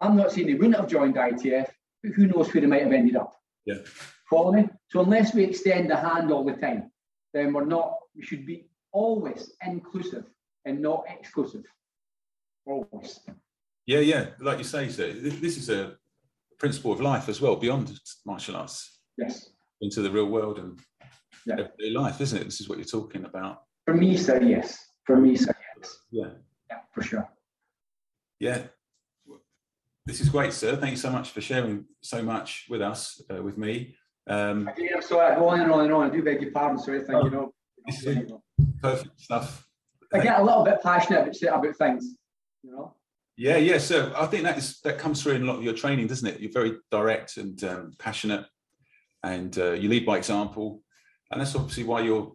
I'm 0.00 0.16
not 0.16 0.32
saying 0.32 0.48
they 0.48 0.54
wouldn't 0.54 0.74
have 0.74 0.88
joined 0.88 1.14
ITF, 1.14 1.68
but 2.02 2.12
who 2.16 2.26
knows 2.26 2.52
where 2.52 2.60
they 2.60 2.66
might 2.66 2.82
have 2.82 2.92
ended 2.92 3.14
up. 3.14 3.36
Yeah. 3.64 3.76
Follow 4.28 4.50
me? 4.50 4.68
So 4.90 5.02
unless 5.02 5.32
we 5.32 5.44
extend 5.44 5.88
the 5.92 5.96
hand 5.96 6.32
all 6.32 6.44
the 6.44 6.54
time, 6.54 6.90
then 7.32 7.52
we're 7.52 7.66
not, 7.66 7.94
we 8.16 8.24
should 8.24 8.44
be 8.44 8.66
always 8.90 9.52
inclusive 9.64 10.24
and 10.64 10.80
not 10.82 11.04
exclusive. 11.08 11.62
Always. 12.66 13.20
Yeah, 13.86 14.00
yeah. 14.00 14.30
Like 14.40 14.58
you 14.58 14.64
say, 14.64 14.88
sir, 14.88 15.12
this 15.12 15.56
is 15.56 15.70
a 15.70 15.94
principle 16.58 16.90
of 16.90 17.00
life 17.00 17.28
as 17.28 17.40
well, 17.40 17.54
beyond 17.54 17.96
martial 18.26 18.56
arts, 18.56 18.98
Yes. 19.16 19.50
into 19.82 20.02
the 20.02 20.10
real 20.10 20.26
world 20.26 20.58
and 20.58 20.80
Yeah. 21.46 21.54
everyday 21.60 21.90
life, 21.90 22.20
isn't 22.20 22.40
it? 22.40 22.44
This 22.46 22.60
is 22.60 22.68
what 22.68 22.78
you're 22.78 22.84
talking 22.86 23.24
about. 23.24 23.62
For 23.84 23.94
me, 23.94 24.16
sir, 24.16 24.40
yes. 24.42 24.78
For 25.04 25.16
me, 25.16 25.36
sir, 25.36 25.54
yes. 25.78 25.98
Yeah. 26.10 26.30
Yeah, 26.70 26.78
for 26.92 27.02
sure. 27.02 27.28
Yeah. 28.38 28.62
This 30.06 30.20
is 30.20 30.28
great, 30.28 30.52
sir. 30.52 30.76
Thank 30.76 30.92
you 30.92 30.96
so 30.96 31.10
much 31.10 31.30
for 31.30 31.40
sharing 31.40 31.84
so 32.00 32.22
much 32.22 32.66
with 32.68 32.82
us, 32.82 33.20
uh, 33.32 33.42
with 33.42 33.56
me. 33.56 33.94
Um, 34.28 34.68
I'm 34.94 35.02
sorry, 35.02 35.32
I 35.32 35.38
go 35.38 35.48
on 35.48 35.60
and 35.60 35.70
on 35.70 35.84
and 35.84 35.92
on. 35.92 36.10
I 36.10 36.12
do 36.12 36.22
beg 36.22 36.42
your 36.42 36.52
pardon, 36.52 36.78
so 36.78 36.92
everything, 36.92 37.14
Oh, 37.16 37.24
you 37.24 37.30
know. 38.26 38.42
perfect 38.80 39.20
stuff. 39.20 39.66
I 40.12 40.20
get 40.20 40.40
a 40.40 40.42
little 40.42 40.64
bit 40.64 40.82
passionate 40.82 41.20
about, 41.42 41.58
about 41.64 41.76
things, 41.76 42.16
you 42.62 42.70
know. 42.72 42.94
Yeah, 43.36 43.56
yeah. 43.56 43.78
So 43.78 44.12
I 44.16 44.26
think 44.26 44.42
that 44.44 44.58
is 44.58 44.80
that 44.80 44.98
comes 44.98 45.22
through 45.22 45.34
in 45.34 45.42
a 45.42 45.46
lot 45.46 45.56
of 45.56 45.64
your 45.64 45.72
training, 45.72 46.06
doesn't 46.06 46.28
it? 46.28 46.40
You're 46.40 46.52
very 46.52 46.76
direct 46.90 47.38
and 47.38 47.62
um, 47.64 47.92
passionate, 47.98 48.44
and 49.22 49.56
uh, 49.58 49.72
you 49.72 49.88
lead 49.88 50.04
by 50.04 50.18
example, 50.18 50.82
and 51.30 51.40
that's 51.40 51.56
obviously 51.56 51.84
why 51.84 52.02
you're 52.02 52.32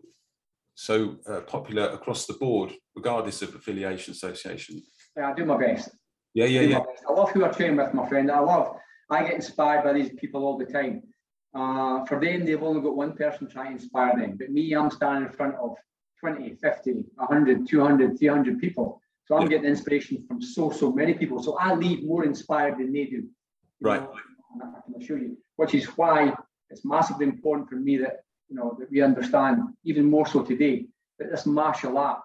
so 0.77 1.17
uh, 1.27 1.41
popular 1.41 1.87
across 1.89 2.27
the 2.27 2.33
board, 2.33 2.71
regardless 2.95 3.41
of 3.41 3.55
affiliation, 3.55 4.11
association. 4.11 4.79
Yeah, 5.17 5.31
I 5.31 5.33
do 5.33 5.43
my 5.43 5.57
best. 5.57 5.89
Yeah, 6.35 6.45
yeah, 6.45 6.61
do 6.61 6.67
yeah. 6.67 6.83
I 7.09 7.13
love 7.13 7.31
who 7.31 7.43
I 7.43 7.47
train 7.47 7.75
with, 7.75 7.95
my 7.95 8.07
friend. 8.07 8.29
I 8.29 8.39
love, 8.39 8.77
I 9.09 9.23
get 9.23 9.33
inspired 9.33 9.83
by 9.83 9.93
these 9.93 10.11
people 10.19 10.45
all 10.45 10.55
the 10.55 10.65
time. 10.67 11.01
Uh, 11.55 12.05
for 12.05 12.19
them, 12.19 12.45
they've 12.45 12.61
only 12.61 12.83
got 12.83 12.95
one 12.95 13.13
person 13.13 13.49
trying 13.49 13.75
to 13.75 13.81
inspire 13.81 14.15
them. 14.19 14.37
But 14.37 14.51
me, 14.51 14.71
I'm 14.73 14.91
standing 14.91 15.27
in 15.27 15.33
front 15.33 15.55
of 15.55 15.75
20, 16.19 16.57
50, 16.61 17.05
100, 17.15 17.67
200, 17.67 18.19
300 18.19 18.59
people. 18.59 19.01
So 19.25 19.35
I'm 19.35 19.43
Yeah. 19.43 19.57
getting 19.57 19.71
inspiration 19.71 20.23
from 20.27 20.43
so, 20.43 20.69
so 20.69 20.91
many 20.91 21.15
people. 21.15 21.41
So 21.41 21.57
I 21.57 21.73
leave 21.73 22.05
more 22.05 22.23
inspired 22.23 22.77
than 22.77 22.93
they 22.93 23.05
do. 23.05 23.27
Right. 23.81 24.01
know, 24.01 24.13
I 24.61 24.81
can 24.85 25.01
assure 25.01 25.17
you, 25.17 25.37
which 25.55 25.73
is 25.73 25.85
why 25.97 26.35
it's 26.69 26.85
massively 26.85 27.25
important 27.25 27.67
for 27.67 27.77
me 27.77 27.97
that, 27.97 28.25
you 28.49 28.55
know, 28.55 28.75
that 28.79 28.89
we 28.89 29.01
understand 29.01 29.61
even 29.83 30.09
more 30.09 30.27
so 30.27 30.43
today 30.43 30.85
that 31.19 31.29
this 31.31 31.45
martial 31.45 31.97
art 31.97 32.19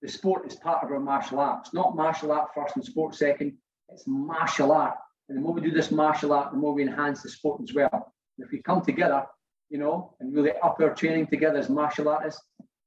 the 0.00 0.08
sport 0.08 0.46
is 0.46 0.54
part 0.54 0.84
of 0.84 0.90
our 0.90 1.00
martial 1.00 1.40
art. 1.40 1.60
It's 1.64 1.74
not 1.74 1.96
martial 1.96 2.32
art 2.32 2.50
first 2.54 2.76
and 2.76 2.84
sport 2.84 3.14
second. 3.14 3.54
It's 3.88 4.04
martial 4.06 4.72
art. 4.72 4.94
And 5.28 5.36
the 5.36 5.42
more 5.42 5.52
we 5.52 5.60
do 5.60 5.70
this 5.70 5.90
martial 5.90 6.32
art, 6.32 6.52
the 6.52 6.58
more 6.58 6.72
we 6.72 6.82
enhance 6.82 7.22
the 7.22 7.28
sport 7.28 7.60
as 7.62 7.74
well. 7.74 8.12
And 8.36 8.46
if 8.46 8.52
we 8.52 8.62
come 8.62 8.82
together, 8.82 9.24
you 9.70 9.78
know, 9.78 10.14
and 10.20 10.32
really 10.32 10.52
up 10.62 10.78
our 10.80 10.94
training 10.94 11.26
together 11.26 11.58
as 11.58 11.68
martial 11.68 12.08
artists, 12.08 12.40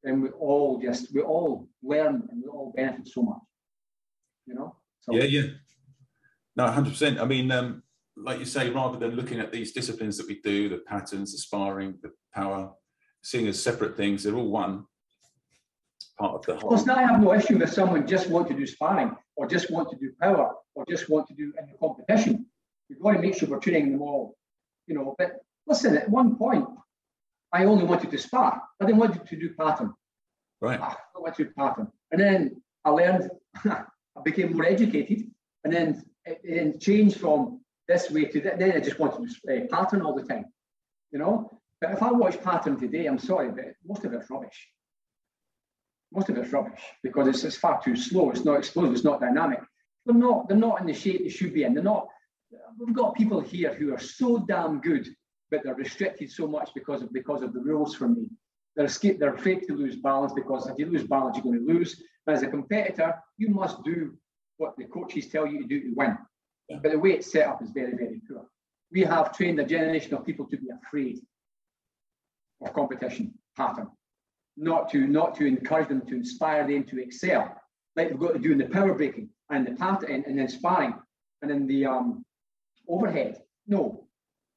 then 0.03 0.21
we 0.21 0.29
all 0.29 0.79
just 0.81 1.13
we 1.13 1.21
all 1.21 1.67
learn 1.83 2.27
and 2.31 2.41
we 2.41 2.49
all 2.49 2.73
benefit 2.75 3.07
so 3.07 3.21
much. 3.21 3.41
You 4.47 4.55
know? 4.55 4.75
So 5.01 5.13
Yeah, 5.13 5.25
yeah. 5.25 5.49
No, 6.55 6.65
100%. 6.65 7.19
I 7.19 7.25
mean, 7.25 7.51
um, 7.51 7.83
like 8.23 8.39
you 8.39 8.45
say, 8.45 8.69
rather 8.69 8.97
than 8.97 9.11
looking 9.11 9.39
at 9.39 9.51
these 9.51 9.71
disciplines 9.71 10.17
that 10.17 10.27
we 10.27 10.39
do, 10.41 10.69
the 10.69 10.77
patterns, 10.77 11.31
the 11.31 11.37
sparring, 11.37 11.97
the 12.01 12.11
power, 12.33 12.71
seeing 13.23 13.47
as 13.47 13.61
separate 13.61 13.97
things, 13.97 14.23
they're 14.23 14.35
all 14.35 14.49
one 14.49 14.85
part 16.19 16.35
of 16.35 16.45
the 16.45 16.55
whole. 16.55 16.71
Listen, 16.71 16.91
I 16.91 17.01
have 17.01 17.21
no 17.21 17.33
issue 17.33 17.57
with 17.57 17.73
someone 17.73 18.07
just 18.07 18.29
want 18.29 18.47
to 18.49 18.53
do 18.53 18.65
sparring 18.67 19.15
or 19.35 19.47
just 19.47 19.71
want 19.71 19.89
to 19.91 19.97
do 19.97 20.11
power 20.21 20.53
or 20.75 20.85
just 20.89 21.09
want 21.09 21.27
to 21.27 21.33
do 21.33 21.53
in 21.59 21.67
the 21.67 21.77
competition. 21.79 22.45
We've 22.89 22.99
got 22.99 23.13
to 23.13 23.19
make 23.19 23.37
sure 23.37 23.49
we're 23.49 23.59
training 23.59 23.93
them 23.93 24.01
all, 24.01 24.35
you 24.87 24.95
know. 24.95 25.15
But 25.17 25.37
listen, 25.67 25.97
at 25.97 26.09
one 26.09 26.35
point, 26.35 26.67
I 27.53 27.65
only 27.65 27.85
wanted 27.85 28.11
to 28.11 28.17
spar. 28.17 28.61
I 28.79 28.85
didn't 28.85 28.99
want 28.99 29.25
to 29.27 29.35
do 29.35 29.49
pattern. 29.53 29.93
Right. 30.61 30.79
Ah, 30.81 30.97
I 31.15 31.19
wanted 31.19 31.37
to 31.37 31.43
do 31.45 31.51
pattern. 31.57 31.87
And 32.11 32.21
then 32.21 32.61
I 32.85 32.89
learned, 32.89 33.29
I 33.65 33.83
became 34.23 34.53
more 34.53 34.65
educated, 34.65 35.31
and 35.63 35.73
then 35.73 36.03
it, 36.25 36.41
it 36.43 36.81
changed 36.81 37.19
from 37.19 37.60
this 37.91 38.09
way 38.09 38.25
to 38.25 38.41
that. 38.41 38.59
Then 38.59 38.71
I 38.71 38.79
just 38.79 38.99
wanted 38.99 39.29
to 39.29 39.65
uh, 39.65 39.67
pattern 39.69 40.01
all 40.01 40.15
the 40.15 40.23
time, 40.23 40.45
you 41.11 41.19
know. 41.19 41.59
But 41.79 41.91
if 41.91 42.03
I 42.03 42.11
watch 42.11 42.41
pattern 42.41 42.79
today, 42.79 43.05
I'm 43.07 43.19
sorry, 43.19 43.51
but 43.51 43.65
most 43.85 44.05
of 44.05 44.13
it's 44.13 44.29
rubbish 44.29 44.69
most 46.13 46.27
of 46.27 46.37
it's 46.37 46.51
rubbish 46.51 46.81
because 47.03 47.25
it's, 47.29 47.45
it's 47.45 47.55
far 47.55 47.81
too 47.81 47.95
slow. 47.95 48.31
It's 48.31 48.43
not 48.43 48.59
explosive. 48.59 48.93
It's 48.95 49.05
not 49.05 49.21
dynamic. 49.21 49.59
They're 50.05 50.13
not. 50.13 50.49
They're 50.49 50.57
not 50.57 50.81
in 50.81 50.87
the 50.87 50.93
shape 50.93 51.23
they 51.23 51.29
should 51.29 51.53
be 51.53 51.63
in. 51.63 51.73
They're 51.73 51.83
not. 51.83 52.07
We've 52.77 52.93
got 52.93 53.15
people 53.15 53.39
here 53.39 53.73
who 53.73 53.93
are 53.93 53.99
so 53.99 54.39
damn 54.39 54.81
good 54.81 55.07
but 55.51 55.61
they're 55.63 55.75
restricted 55.75 56.31
so 56.31 56.47
much 56.47 56.71
because 56.73 57.03
of 57.03 57.11
because 57.13 57.43
of 57.43 57.53
the 57.53 57.59
rules 57.59 57.93
for 57.93 58.07
me. 58.07 58.27
They're 58.75 58.85
escape, 58.85 59.19
they're 59.19 59.35
afraid 59.35 59.67
to 59.67 59.75
lose 59.75 59.97
balance 59.97 60.31
because 60.33 60.67
if 60.67 60.79
you 60.79 60.85
lose 60.85 61.03
balance, 61.03 61.35
you're 61.35 61.43
going 61.43 61.67
to 61.67 61.73
lose. 61.73 62.01
But 62.25 62.35
as 62.35 62.43
a 62.43 62.47
competitor, 62.47 63.15
you 63.37 63.49
must 63.49 63.83
do 63.83 64.17
what 64.57 64.77
the 64.77 64.85
coaches 64.85 65.27
tell 65.27 65.45
you 65.45 65.61
to 65.61 65.67
do 65.67 65.81
to 65.81 65.93
win. 65.93 66.17
But 66.81 66.91
the 66.91 66.99
way 66.99 67.11
it's 67.11 67.31
set 67.31 67.47
up 67.47 67.61
is 67.61 67.69
very, 67.71 67.95
very 67.95 68.21
poor. 68.27 68.45
We 68.91 69.01
have 69.01 69.35
trained 69.35 69.59
a 69.59 69.65
generation 69.65 70.13
of 70.13 70.25
people 70.25 70.45
to 70.47 70.57
be 70.57 70.67
afraid 70.69 71.19
of 72.61 72.73
competition 72.73 73.33
pattern, 73.55 73.87
not 74.57 74.89
to 74.91 75.07
not 75.07 75.35
to 75.35 75.45
encourage 75.45 75.89
them, 75.89 76.01
to 76.07 76.15
inspire 76.15 76.67
them 76.67 76.83
to 76.85 77.01
excel, 77.01 77.55
like 77.95 78.09
they've 78.09 78.19
got 78.19 78.33
to 78.33 78.39
do 78.39 78.51
in 78.51 78.57
the 78.57 78.65
power 78.65 78.93
breaking 78.93 79.29
and 79.49 79.67
the 79.67 79.71
pattern 79.71 80.23
and, 80.25 80.37
then 80.37 80.47
sparring 80.47 80.93
and 81.41 81.51
in 81.51 81.67
the 81.67 81.85
um, 81.85 82.23
overhead. 82.87 83.41
No, 83.67 84.07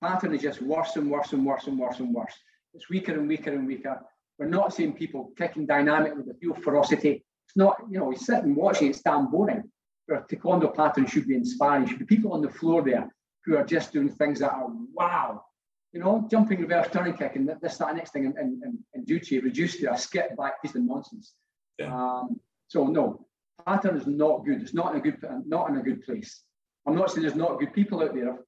pattern 0.02 0.34
is 0.34 0.42
just 0.42 0.62
worse 0.62 0.96
and 0.96 1.10
worse 1.10 1.32
and 1.32 1.44
worse 1.44 1.66
and 1.66 1.78
worse 1.78 1.98
and 1.98 2.14
worse. 2.14 2.34
It's 2.74 2.88
weaker 2.88 3.12
and 3.12 3.28
weaker 3.28 3.52
and 3.52 3.66
weaker. 3.66 4.00
We're 4.38 4.46
not 4.46 4.74
seeing 4.74 4.94
people 4.94 5.32
kicking 5.36 5.66
dynamic 5.66 6.16
with 6.16 6.26
a 6.28 6.36
real 6.42 6.54
ferocity. 6.54 7.24
It's 7.46 7.56
not, 7.56 7.76
you 7.90 7.98
know, 7.98 8.06
we 8.06 8.16
sit 8.16 8.42
and 8.42 8.56
watch 8.56 8.82
it, 8.82 8.86
it's 8.86 9.02
damn 9.02 9.30
boring. 9.30 9.64
Where 10.06 10.26
taekwondo 10.30 10.74
pattern 10.74 11.06
should 11.06 11.26
be 11.26 11.34
inspiring. 11.34 11.86
Should 11.86 11.98
be 11.98 12.04
people 12.04 12.32
on 12.32 12.42
the 12.42 12.50
floor 12.50 12.82
there 12.82 13.08
who 13.44 13.56
are 13.56 13.64
just 13.64 13.92
doing 13.92 14.08
things 14.08 14.40
that 14.40 14.52
are 14.52 14.68
wow. 14.92 15.44
You 15.92 16.00
know, 16.00 16.26
jumping 16.30 16.60
reverse 16.60 16.88
turning 16.90 17.16
kick 17.16 17.36
and 17.36 17.48
this, 17.62 17.76
that, 17.78 17.94
next 17.94 18.12
thing, 18.12 18.26
and, 18.26 18.36
and, 18.36 18.78
and 18.94 19.06
duty 19.06 19.38
reduced 19.38 19.78
to 19.80 19.92
a 19.92 19.96
skip 19.96 20.36
back 20.36 20.60
piece 20.60 20.74
of 20.74 20.82
nonsense. 20.82 21.34
Yeah. 21.78 21.94
Um, 21.94 22.40
so 22.66 22.86
no, 22.86 23.26
pattern 23.64 23.96
is 23.96 24.06
not 24.06 24.44
good. 24.44 24.60
It's 24.60 24.74
not 24.74 24.92
in 24.92 24.98
a 24.98 25.00
good, 25.00 25.18
not 25.46 25.70
in 25.70 25.76
a 25.76 25.82
good 25.82 26.04
place. 26.04 26.42
I'm 26.86 26.96
not 26.96 27.10
saying 27.10 27.22
there's 27.22 27.36
not 27.36 27.60
good 27.60 27.72
people 27.72 28.02
out 28.02 28.12
there. 28.14 28.38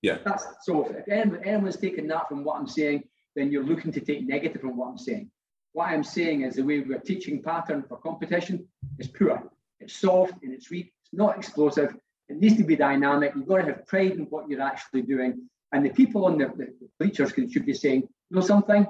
Yeah. 0.00 0.18
That's 0.24 0.46
so. 0.62 0.86
If 0.86 1.06
anyone, 1.08 1.44
anyone's 1.44 1.76
taking 1.76 2.06
that 2.08 2.28
from 2.28 2.42
what 2.42 2.58
I'm 2.58 2.66
saying, 2.66 3.04
then 3.36 3.52
you're 3.52 3.64
looking 3.64 3.92
to 3.92 4.00
take 4.00 4.26
negative 4.26 4.62
from 4.62 4.76
what 4.76 4.88
I'm 4.88 4.98
saying. 4.98 5.30
What 5.72 5.90
I'm 5.90 6.04
saying 6.04 6.40
is 6.42 6.54
the 6.54 6.62
way 6.62 6.80
we're 6.80 7.00
teaching 7.00 7.42
pattern 7.42 7.84
for 7.86 7.98
competition 7.98 8.66
is 8.98 9.08
poor. 9.08 9.42
It's 9.80 9.94
soft 9.94 10.42
and 10.42 10.54
it's 10.54 10.70
weak. 10.70 10.93
It's 11.04 11.12
not 11.12 11.36
explosive. 11.36 11.94
It 12.28 12.38
needs 12.38 12.56
to 12.56 12.64
be 12.64 12.76
dynamic. 12.76 13.32
You've 13.34 13.46
got 13.46 13.58
to 13.58 13.64
have 13.64 13.86
pride 13.86 14.12
in 14.12 14.24
what 14.24 14.48
you're 14.48 14.62
actually 14.62 15.02
doing. 15.02 15.48
And 15.72 15.84
the 15.84 15.90
people 15.90 16.24
on 16.24 16.38
the, 16.38 16.46
the 16.56 16.68
bleachers 16.98 17.32
should 17.32 17.66
be 17.66 17.74
saying, 17.74 18.02
you 18.02 18.36
know 18.36 18.40
something? 18.40 18.86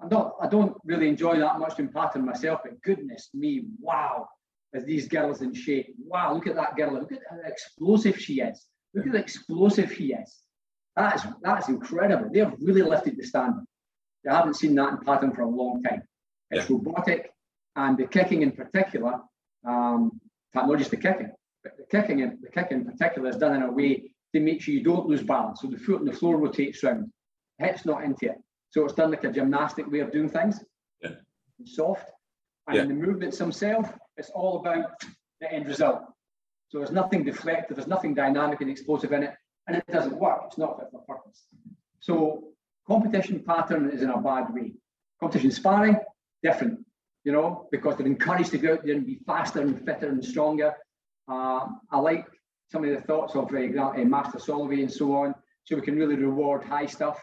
I'm 0.00 0.08
not, 0.08 0.34
I 0.42 0.48
don't 0.48 0.76
really 0.84 1.08
enjoy 1.08 1.38
that 1.38 1.58
much 1.58 1.78
in 1.78 1.88
pattern 1.88 2.26
myself, 2.26 2.60
but 2.64 2.82
goodness 2.82 3.30
me, 3.32 3.64
wow, 3.80 4.26
as 4.74 4.84
these 4.84 5.08
girls 5.08 5.40
in 5.40 5.54
shape. 5.54 5.94
Wow, 6.04 6.34
look 6.34 6.46
at 6.46 6.56
that 6.56 6.76
girl. 6.76 6.92
Look 6.92 7.12
at 7.12 7.20
how 7.30 7.38
explosive 7.46 8.18
she 8.18 8.40
is. 8.40 8.66
Look 8.92 9.06
at 9.06 9.12
how 9.12 9.18
explosive 9.18 9.90
he 9.90 10.12
is. 10.12 10.36
That 10.96 11.16
is, 11.16 11.22
that 11.42 11.62
is 11.62 11.68
incredible. 11.68 12.28
They've 12.32 12.52
really 12.60 12.82
lifted 12.82 13.16
the 13.16 13.24
standard. 13.24 13.64
They 14.24 14.32
haven't 14.32 14.54
seen 14.54 14.74
that 14.74 14.90
in 14.90 14.98
pattern 14.98 15.32
for 15.34 15.42
a 15.42 15.48
long 15.48 15.82
time. 15.82 16.02
It's 16.50 16.68
yeah. 16.68 16.76
robotic, 16.76 17.32
and 17.76 17.96
the 17.96 18.06
kicking 18.06 18.42
in 18.42 18.52
particular, 18.52 19.20
um, 19.66 20.20
not 20.54 20.78
just 20.78 20.90
the 20.90 20.96
kicking, 20.96 21.30
but 21.62 21.76
the 21.76 21.84
kicking 21.84 22.20
in, 22.20 22.38
the 22.42 22.48
kicking 22.48 22.78
in 22.78 22.84
particular 22.84 23.28
is 23.28 23.36
done 23.36 23.54
in 23.54 23.62
a 23.62 23.70
way 23.70 24.10
to 24.34 24.40
make 24.40 24.60
sure 24.60 24.74
you 24.74 24.82
don't 24.82 25.06
lose 25.06 25.22
balance. 25.22 25.60
So 25.60 25.68
the 25.68 25.78
foot 25.78 26.00
on 26.00 26.06
the 26.06 26.12
floor 26.12 26.36
rotates 26.38 26.82
round, 26.82 27.10
hips 27.58 27.84
not 27.84 28.04
into 28.04 28.26
it. 28.26 28.36
So 28.70 28.84
it's 28.84 28.94
done 28.94 29.10
like 29.10 29.24
a 29.24 29.32
gymnastic 29.32 29.90
way 29.90 30.00
of 30.00 30.12
doing 30.12 30.28
things. 30.28 30.62
Yeah. 31.00 31.10
Soft. 31.64 32.10
And 32.66 32.76
yeah. 32.76 32.84
the 32.84 32.94
movements 32.94 33.38
themselves, 33.38 33.88
it's 34.16 34.30
all 34.30 34.58
about 34.60 34.90
the 35.40 35.52
end 35.52 35.66
result. 35.66 36.02
So 36.68 36.78
there's 36.78 36.90
nothing 36.90 37.24
deflective, 37.24 37.76
there's 37.76 37.86
nothing 37.86 38.14
dynamic 38.14 38.60
and 38.60 38.70
explosive 38.70 39.12
in 39.12 39.22
it, 39.22 39.34
and 39.68 39.76
it 39.76 39.86
doesn't 39.86 40.18
work. 40.18 40.42
It's 40.46 40.58
not 40.58 40.78
fit 40.78 40.88
for 40.90 41.02
purpose. 41.02 41.46
So 42.00 42.44
competition 42.86 43.44
pattern 43.46 43.90
is 43.90 44.02
in 44.02 44.10
a 44.10 44.20
bad 44.20 44.52
way. 44.52 44.72
Competition 45.20 45.52
sparring, 45.52 45.96
different, 46.42 46.80
you 47.24 47.32
know, 47.32 47.66
because 47.72 47.96
they're 47.96 48.06
encouraged 48.06 48.50
to 48.50 48.58
go 48.58 48.74
out 48.74 48.84
there 48.84 48.94
and 48.94 49.06
be 49.06 49.18
faster 49.26 49.60
and 49.60 49.84
fitter 49.84 50.08
and 50.08 50.24
stronger. 50.24 50.74
Uh, 51.26 51.66
I 51.90 51.98
like 51.98 52.26
some 52.70 52.84
of 52.84 52.90
the 52.90 53.00
thoughts 53.02 53.34
of 53.34 53.46
uh, 53.46 54.04
Master 54.04 54.38
Solovey 54.38 54.80
and 54.80 54.92
so 54.92 55.16
on, 55.16 55.34
so 55.64 55.76
we 55.76 55.82
can 55.82 55.96
really 55.96 56.16
reward 56.16 56.64
high 56.64 56.86
stuff. 56.86 57.18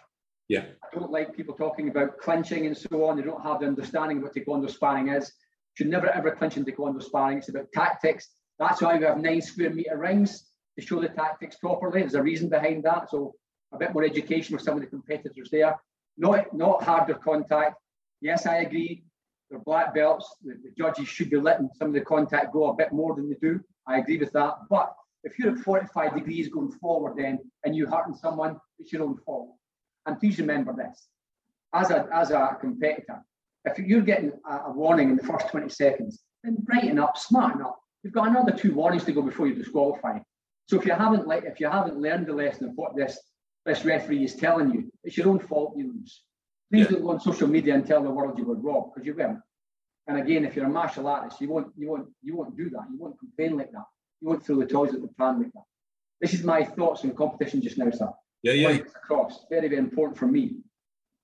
Yeah. 0.47 0.65
I 0.83 0.99
don't 0.99 1.11
like 1.11 1.35
people 1.35 1.55
talking 1.55 1.89
about 1.89 2.17
clinching 2.17 2.65
and 2.65 2.77
so 2.77 3.05
on. 3.05 3.15
They 3.15 3.23
don't 3.23 3.41
have 3.43 3.61
the 3.61 3.67
understanding 3.67 4.17
of 4.17 4.23
what 4.23 4.35
taekwondo 4.35 4.69
sparring 4.69 5.09
is. 5.09 5.31
Should 5.75 5.87
never 5.87 6.09
ever 6.09 6.31
clinch 6.31 6.57
in 6.57 6.65
taekwondo 6.65 7.01
sparring. 7.01 7.37
It's 7.37 7.49
about 7.49 7.71
tactics. 7.73 8.27
That's 8.59 8.81
why 8.81 8.97
we 8.97 9.05
have 9.05 9.19
nine 9.19 9.41
square 9.41 9.69
meter 9.69 9.97
rings 9.97 10.51
to 10.77 10.85
show 10.85 10.99
the 10.99 11.09
tactics 11.09 11.55
properly. 11.57 12.01
There's 12.01 12.15
a 12.15 12.21
reason 12.21 12.49
behind 12.49 12.83
that. 12.83 13.09
So 13.09 13.33
a 13.71 13.77
bit 13.77 13.93
more 13.93 14.03
education 14.03 14.53
with 14.55 14.63
some 14.63 14.75
of 14.75 14.81
the 14.81 14.87
competitors 14.87 15.49
there. 15.51 15.75
Not, 16.17 16.53
not 16.53 16.83
harder 16.83 17.13
contact. 17.13 17.75
Yes, 18.19 18.45
I 18.45 18.57
agree. 18.57 19.03
They're 19.51 19.59
black 19.59 19.93
belts. 19.93 20.33
The, 20.43 20.53
the 20.63 20.71
judges 20.77 21.09
should 21.09 21.29
be 21.29 21.37
letting 21.37 21.69
some 21.77 21.89
of 21.89 21.93
the 21.93 22.01
contact 22.01 22.53
go 22.53 22.69
a 22.69 22.73
bit 22.73 22.93
more 22.93 23.13
than 23.13 23.29
they 23.29 23.35
do. 23.41 23.59
I 23.85 23.97
agree 23.97 24.17
with 24.17 24.31
that. 24.31 24.55
But 24.69 24.95
if 25.25 25.37
you're 25.37 25.51
at 25.51 25.59
45 25.59 26.15
degrees 26.15 26.47
going 26.47 26.71
forward 26.71 27.17
then 27.17 27.37
and 27.65 27.75
you're 27.75 27.89
hurting 27.89 28.15
someone, 28.15 28.57
it's 28.79 28.93
your 28.93 29.03
own 29.03 29.17
fault. 29.25 29.49
And 30.05 30.17
please 30.19 30.39
remember 30.39 30.73
this. 30.73 31.07
As 31.73 31.91
a, 31.91 32.07
as 32.13 32.31
a 32.31 32.57
competitor, 32.59 33.23
if 33.65 33.77
you're 33.77 34.01
getting 34.01 34.31
a, 34.49 34.55
a 34.67 34.71
warning 34.71 35.09
in 35.09 35.17
the 35.17 35.23
first 35.23 35.49
20 35.49 35.69
seconds, 35.69 36.23
then 36.43 36.55
brighten 36.61 36.97
up, 36.97 37.17
smarten 37.17 37.61
up. 37.61 37.77
You've 38.03 38.13
got 38.13 38.29
another 38.29 38.53
two 38.53 38.73
warnings 38.73 39.03
to 39.03 39.11
go 39.11 39.21
before 39.21 39.47
you 39.47 39.53
disqualify. 39.53 40.19
So 40.67 40.79
if 40.79 40.85
you 40.85 40.93
haven't 40.93 41.27
like 41.27 41.43
if 41.43 41.59
you 41.59 41.69
haven't 41.69 41.97
learned 41.97 42.27
the 42.27 42.33
lesson 42.33 42.69
of 42.69 42.71
what 42.75 42.95
this 42.95 43.19
this 43.65 43.85
referee 43.85 44.23
is 44.23 44.35
telling 44.35 44.71
you, 44.71 44.91
it's 45.03 45.17
your 45.17 45.27
own 45.27 45.39
fault 45.39 45.75
you 45.77 45.93
lose. 45.93 46.23
Please 46.71 46.85
yeah. 46.85 46.91
don't 46.91 47.01
go 47.01 47.11
on 47.11 47.19
social 47.19 47.47
media 47.47 47.75
and 47.75 47.85
tell 47.85 48.01
the 48.01 48.09
world 48.09 48.37
you 48.37 48.45
were 48.45 48.55
robbed 48.55 48.93
because 48.93 49.05
you 49.05 49.13
will. 49.13 49.37
And 50.07 50.17
again, 50.17 50.45
if 50.45 50.55
you're 50.55 50.65
a 50.65 50.69
martial 50.69 51.07
artist, 51.07 51.41
you 51.41 51.49
won't 51.49 51.67
you 51.77 51.89
won't 51.89 52.07
you 52.23 52.35
won't 52.35 52.55
do 52.57 52.69
that. 52.69 52.85
You 52.91 52.97
won't 52.97 53.19
complain 53.19 53.57
like 53.57 53.71
that. 53.71 53.85
You 54.21 54.29
won't 54.29 54.45
throw 54.45 54.57
the 54.57 54.65
toys 54.65 54.93
at 54.93 55.01
the 55.01 55.09
pan 55.19 55.39
like 55.39 55.53
that. 55.53 55.63
This 56.21 56.33
is 56.33 56.43
my 56.43 56.63
thoughts 56.63 57.03
on 57.03 57.13
competition 57.15 57.61
just 57.61 57.77
now, 57.77 57.91
sir. 57.91 58.09
Yeah, 58.43 58.53
yeah. 58.53 58.69
Across. 58.69 59.45
Very, 59.49 59.67
very 59.67 59.79
important 59.79 60.17
for 60.17 60.27
me 60.27 60.57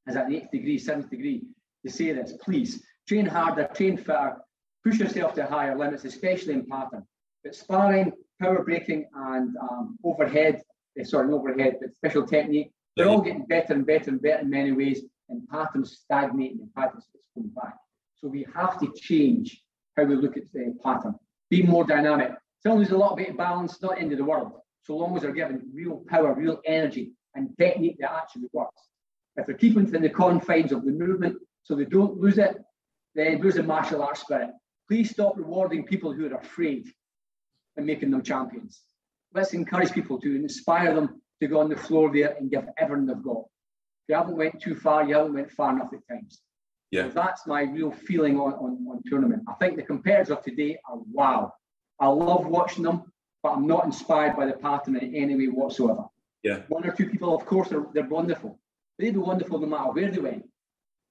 as 0.08 0.16
at 0.16 0.28
the 0.28 0.38
eighth 0.38 0.52
degree, 0.52 0.78
seventh 0.78 1.10
degree, 1.10 1.43
to 1.86 1.91
say 1.91 2.12
this. 2.14 2.34
Please 2.41 2.84
train 3.08 3.26
harder, 3.26 3.70
train 3.74 3.98
fitter, 3.98 4.38
push 4.84 5.00
yourself 5.00 5.34
to 5.36 5.45
higher 5.45 5.78
limits, 5.78 6.06
especially 6.06 6.54
in 6.54 6.66
pattern. 6.66 7.06
But 7.43 7.56
sparring, 7.56 8.12
power 8.41 8.64
breaking, 8.64 9.08
and 9.14 9.56
um, 9.58 9.98
overhead, 10.04 10.62
uh, 11.00 11.04
sorry, 11.04 11.32
overhead, 11.32 11.78
but 11.82 11.93
special 11.93 12.26
technique, 12.26 12.72
they're 12.95 13.08
all 13.08 13.22
getting 13.22 13.45
better 13.45 13.74
and 13.74 13.86
better 13.86 14.10
and 14.10 14.22
better 14.22 14.41
in 14.41 14.50
many 14.50 14.72
ways, 14.72 15.04
and 15.30 15.47
patterns 15.49 15.99
stagnating 16.03 16.59
and 16.61 16.73
patterns 16.73 17.05
coming 17.34 17.49
back. 17.49 17.75
So 18.15 18.28
we 18.28 18.45
have 18.55 18.80
to 18.80 18.91
change 18.95 19.61
how 19.95 20.03
we 20.03 20.15
look 20.15 20.38
at 20.38 20.51
the 20.53 20.75
pattern, 20.84 21.15
be 21.49 21.63
more 21.63 21.84
dynamic. 21.84 22.32
Someone 22.61 22.84
who's 22.84 22.91
a 22.91 22.97
little 22.97 23.15
bit 23.15 23.38
balanced, 23.38 23.82
not 23.82 23.99
end 23.99 24.11
of 24.11 24.17
the 24.17 24.25
world, 24.25 24.51
so 24.84 24.95
long 24.95 25.15
as 25.15 25.21
they're 25.21 25.32
given 25.32 25.61
real 25.73 26.03
power, 26.07 26.34
real 26.34 26.59
energy, 26.65 27.11
and 27.36 27.49
technique 27.57 27.97
that 27.99 28.11
actually 28.11 28.47
works. 28.53 28.82
If 29.36 29.45
they're 29.45 29.55
keeping 29.55 29.86
within 29.86 30.01
the 30.01 30.09
confines 30.09 30.71
of 30.71 30.84
the 30.84 30.91
movement 30.91 31.38
so 31.63 31.75
they 31.75 31.86
don't 31.86 32.19
lose 32.19 32.38
it, 32.38 32.57
then 33.13 33.39
lose 33.41 33.55
the 33.55 33.63
martial 33.63 34.01
arts 34.01 34.21
spirit. 34.21 34.49
Please 34.88 35.11
stop 35.11 35.38
rewarding 35.38 35.86
people 35.86 36.13
who 36.13 36.25
are 36.25 36.38
afraid 36.38 36.88
and 37.75 37.86
making 37.86 38.09
them 38.09 38.23
champions. 38.23 38.82
Let's 39.34 39.53
encourage 39.53 39.91
people 39.91 40.19
to 40.21 40.36
inspire 40.36 40.95
them 40.95 41.21
to 41.41 41.47
go 41.47 41.59
on 41.59 41.69
the 41.69 41.75
floor 41.75 42.11
there 42.11 42.36
and 42.39 42.49
give 42.49 42.65
everything 42.78 43.05
they've 43.05 43.21
got. 43.21 43.43
You 44.08 44.16
haven't 44.16 44.38
went 44.38 44.62
too 44.62 44.76
far, 44.76 45.08
you 45.08 45.16
haven't 45.16 45.34
went 45.34 45.51
far 45.51 45.74
enough 45.74 45.91
at 45.93 46.08
times. 46.08 46.41
Yeah. 46.91 47.10
So 47.10 47.14
that's 47.16 47.45
my 47.45 47.64
real 47.64 47.91
feeling 47.91 48.39
on, 48.39 48.53
on, 48.53 48.88
on 48.89 49.01
tournament. 49.05 49.43
I 49.47 49.53
think 49.53 49.76
the 49.76 49.84
competitors 49.84 50.30
of 50.30 50.43
today 50.43 50.80
are 50.89 50.97
wow. 51.12 51.53
I 51.99 52.08
love 52.08 52.45
watching 52.45 52.84
them, 52.84 53.12
but 53.43 53.49
I'm 53.49 53.68
not 53.68 53.86
inspired 53.86 54.38
by 54.38 54.45
the 54.45 54.53
pattern 54.53 54.95
in 54.95 55.14
any 55.14 55.36
way 55.36 55.47
whatsoever. 55.47 56.05
Yeah. 56.43 56.62
One 56.70 56.88
or 56.88 56.93
two 56.93 57.10
people, 57.10 57.36
of 57.36 57.45
course, 57.45 57.72
are 57.72 57.88
they're 57.93 58.08
wonderful. 58.08 58.60
They'd 58.97 59.14
be 59.14 59.20
wonderful 59.20 59.60
no 59.60 59.68
matter 59.68 59.91
where 59.91 60.10
they 60.10 60.20
went. 60.20 60.45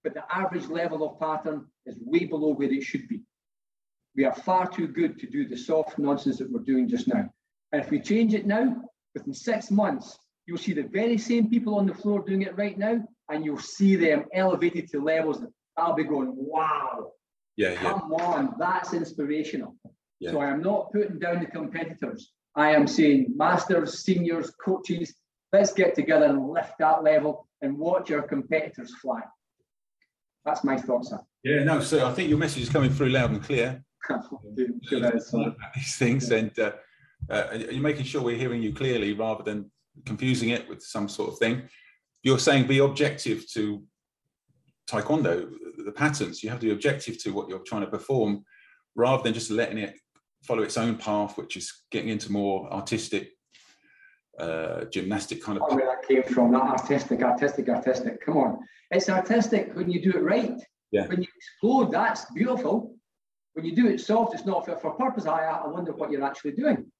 But 0.03 0.14
the 0.14 0.24
average 0.34 0.66
level 0.68 1.07
of 1.07 1.18
pattern 1.18 1.66
is 1.84 1.99
way 2.01 2.24
below 2.24 2.55
where 2.55 2.72
it 2.72 2.82
should 2.82 3.09
be. 3.09 3.22
We 4.16 4.24
are 4.24 4.34
far 4.34 4.66
too 4.66 4.88
good 4.88 5.18
to 5.18 5.26
do 5.26 5.47
the 5.47 5.57
soft 5.59 5.99
nonsense 5.99 6.38
that 6.38 6.51
we're 6.51 6.61
doing 6.61 6.88
just 6.88 7.07
now. 7.07 7.28
And 7.72 7.82
if 7.82 7.90
we 7.90 8.01
change 8.01 8.32
it 8.32 8.47
now, 8.47 8.82
within 9.14 9.34
six 9.34 9.70
months, 9.70 10.18
you'll 10.47 10.59
see 10.59 10.72
the 10.72 10.84
very 10.84 11.18
same 11.18 11.51
people 11.51 11.76
on 11.76 11.86
the 11.86 11.94
floor 11.94 12.22
doing 12.24 12.42
it 12.42 12.57
right 12.57 12.78
now, 12.78 13.01
and 13.30 13.44
you'll 13.44 13.59
see 13.59 13.97
them 13.97 14.24
elevated 14.32 14.88
to 14.90 15.03
levels 15.03 15.40
that 15.40 15.51
I'll 15.76 15.94
be 15.94 16.05
going, 16.05 16.32
wow. 16.34 17.12
Yeah, 17.57 17.74
come 17.74 18.12
yeah. 18.16 18.24
on, 18.24 18.55
that's 18.59 18.94
inspirational. 18.94 19.76
Yeah. 20.20 20.30
So 20.30 20.40
I 20.40 20.51
am 20.51 20.62
not 20.62 20.92
putting 20.92 21.18
down 21.18 21.40
the 21.40 21.47
competitors. 21.47 22.32
I 22.55 22.70
am 22.70 22.86
saying 22.86 23.34
masters, 23.36 24.03
seniors, 24.03 24.51
coaches, 24.51 25.14
let's 25.53 25.72
get 25.72 25.94
together 25.94 26.26
and 26.26 26.49
lift 26.49 26.72
that 26.78 27.03
level 27.03 27.49
and 27.62 27.76
watch 27.76 28.11
our 28.11 28.22
competitors 28.22 28.94
fly. 28.97 29.20
That's 30.44 30.64
my 30.64 30.76
thoughts, 30.76 31.11
sir. 31.11 31.20
Yeah, 31.42 31.64
no, 31.64 31.80
sir. 31.80 32.05
I 32.05 32.12
think 32.12 32.28
your 32.28 32.38
message 32.38 32.62
is 32.62 32.68
coming 32.68 32.90
through 32.90 33.11
loud 33.11 33.30
and 33.30 33.42
clear. 33.42 33.82
these 35.74 35.97
things, 35.97 36.30
and 36.30 36.57
uh, 36.59 36.72
uh, 37.28 37.47
you're 37.70 37.82
making 37.82 38.05
sure 38.05 38.22
we're 38.22 38.36
hearing 38.36 38.62
you 38.62 38.72
clearly 38.72 39.12
rather 39.12 39.42
than 39.42 39.70
confusing 40.05 40.51
it 40.51 40.68
with 40.68 40.82
some 40.82 41.09
sort 41.09 41.30
of 41.30 41.38
thing. 41.38 41.68
you're 42.22 42.38
saying 42.38 42.66
be 42.66 42.78
objective 42.78 43.49
to 43.53 43.82
taekwondo, 44.90 45.49
the 45.84 45.92
patterns. 45.92 46.42
You 46.42 46.51
have 46.51 46.61
to 46.61 46.66
be 46.66 46.72
objective 46.72 47.18
to 47.22 47.30
what 47.30 47.49
you're 47.49 47.61
trying 47.61 47.82
to 47.82 47.86
perform, 47.86 48.44
rather 48.94 49.22
than 49.22 49.34
just 49.34 49.51
letting 49.51 49.78
it 49.78 49.94
follow 50.42 50.62
its 50.62 50.76
own 50.76 50.97
path, 50.97 51.36
which 51.36 51.57
is 51.57 51.84
getting 51.90 52.09
into 52.09 52.32
more 52.32 52.72
artistic, 52.72 53.30
uh, 54.38 54.84
gymnastic 54.86 55.42
kind 55.42 55.59
of. 55.59 55.64
Oh, 55.68 55.76
where 55.76 55.86
that 55.86 56.07
came 56.07 56.22
from, 56.22 56.53
that 56.53 56.62
artistic, 56.62 57.22
artistic, 57.22 57.68
artistic. 57.68 58.24
Come 58.24 58.36
on, 58.36 58.59
it's 58.90 59.09
artistic 59.09 59.74
when 59.74 59.90
you 59.90 60.03
do 60.03 60.11
it 60.11 60.22
right. 60.22 60.61
Yeah. 60.92 61.07
When 61.07 61.20
you 61.22 61.28
explode, 61.36 61.92
that's 61.92 62.24
beautiful. 62.32 62.94
When 63.55 63.64
you 63.64 63.74
do 63.74 63.86
it 63.86 64.01
soft, 64.01 64.34
it's 64.34 64.44
not 64.44 64.66
fit 64.66 64.80
for 64.80 64.92
purpose. 64.92 65.26
I, 65.26 65.44
I 65.44 65.66
wonder 65.66 65.92
what 65.92 66.11
you're 66.11 66.24
actually 66.24 66.53
doing. 66.53 66.90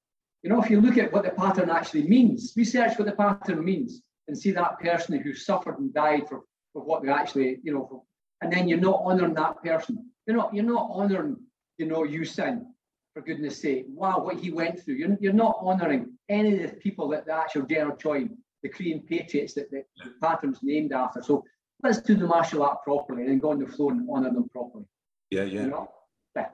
You 0.43 0.49
know, 0.49 0.61
if 0.61 0.69
you 0.69 0.79
look 0.79 0.97
at 0.97 1.11
what 1.11 1.23
the 1.23 1.31
pattern 1.31 1.69
actually 1.69 2.03
means, 2.03 2.53
research 2.55 2.97
what 2.97 3.07
the 3.07 3.13
pattern 3.13 3.63
means, 3.63 4.01
and 4.27 4.37
see 4.37 4.51
that 4.51 4.79
person 4.79 5.19
who 5.19 5.33
suffered 5.33 5.79
and 5.79 5.93
died 5.93 6.27
for, 6.27 6.41
for 6.73 6.83
what 6.83 7.03
they 7.03 7.09
actually, 7.09 7.59
you 7.63 7.73
know, 7.73 7.87
for, 7.89 8.03
and 8.41 8.51
then 8.51 8.67
you're 8.67 8.79
not 8.79 9.01
honouring 9.01 9.33
that 9.33 9.61
person. 9.63 10.11
You're 10.25 10.37
not, 10.37 10.53
you're 10.53 10.63
not 10.65 10.89
honouring, 10.91 11.37
you 11.77 11.87
know, 11.87 12.01
Usain, 12.03 12.65
for 13.13 13.21
goodness 13.21 13.61
sake. 13.61 13.85
Wow, 13.87 14.19
what 14.19 14.37
he 14.37 14.51
went 14.51 14.83
through. 14.83 14.95
You're, 14.95 15.17
you're 15.19 15.33
not 15.33 15.57
honouring 15.61 16.13
any 16.29 16.63
of 16.63 16.71
the 16.71 16.77
people 16.77 17.07
that 17.09 17.25
the 17.25 17.33
actual 17.33 17.63
General 17.63 17.95
Choi, 17.95 18.27
the 18.63 18.69
Korean 18.69 18.99
patriots 18.99 19.53
that 19.53 19.71
the, 19.71 19.83
the 20.03 20.11
pattern's 20.21 20.59
named 20.61 20.91
after. 20.91 21.23
So 21.23 21.43
let's 21.81 22.01
do 22.01 22.15
the 22.15 22.27
martial 22.27 22.63
art 22.63 22.83
properly 22.83 23.21
and 23.21 23.31
then 23.31 23.39
go 23.39 23.51
on 23.51 23.59
the 23.59 23.67
floor 23.67 23.91
and 23.91 24.07
honour 24.09 24.31
them 24.31 24.49
properly. 24.49 24.85
Yeah, 25.29 25.43
yeah. 25.43 25.63
You 25.63 25.69
know? 25.69 25.91
Yeah. 26.35 26.47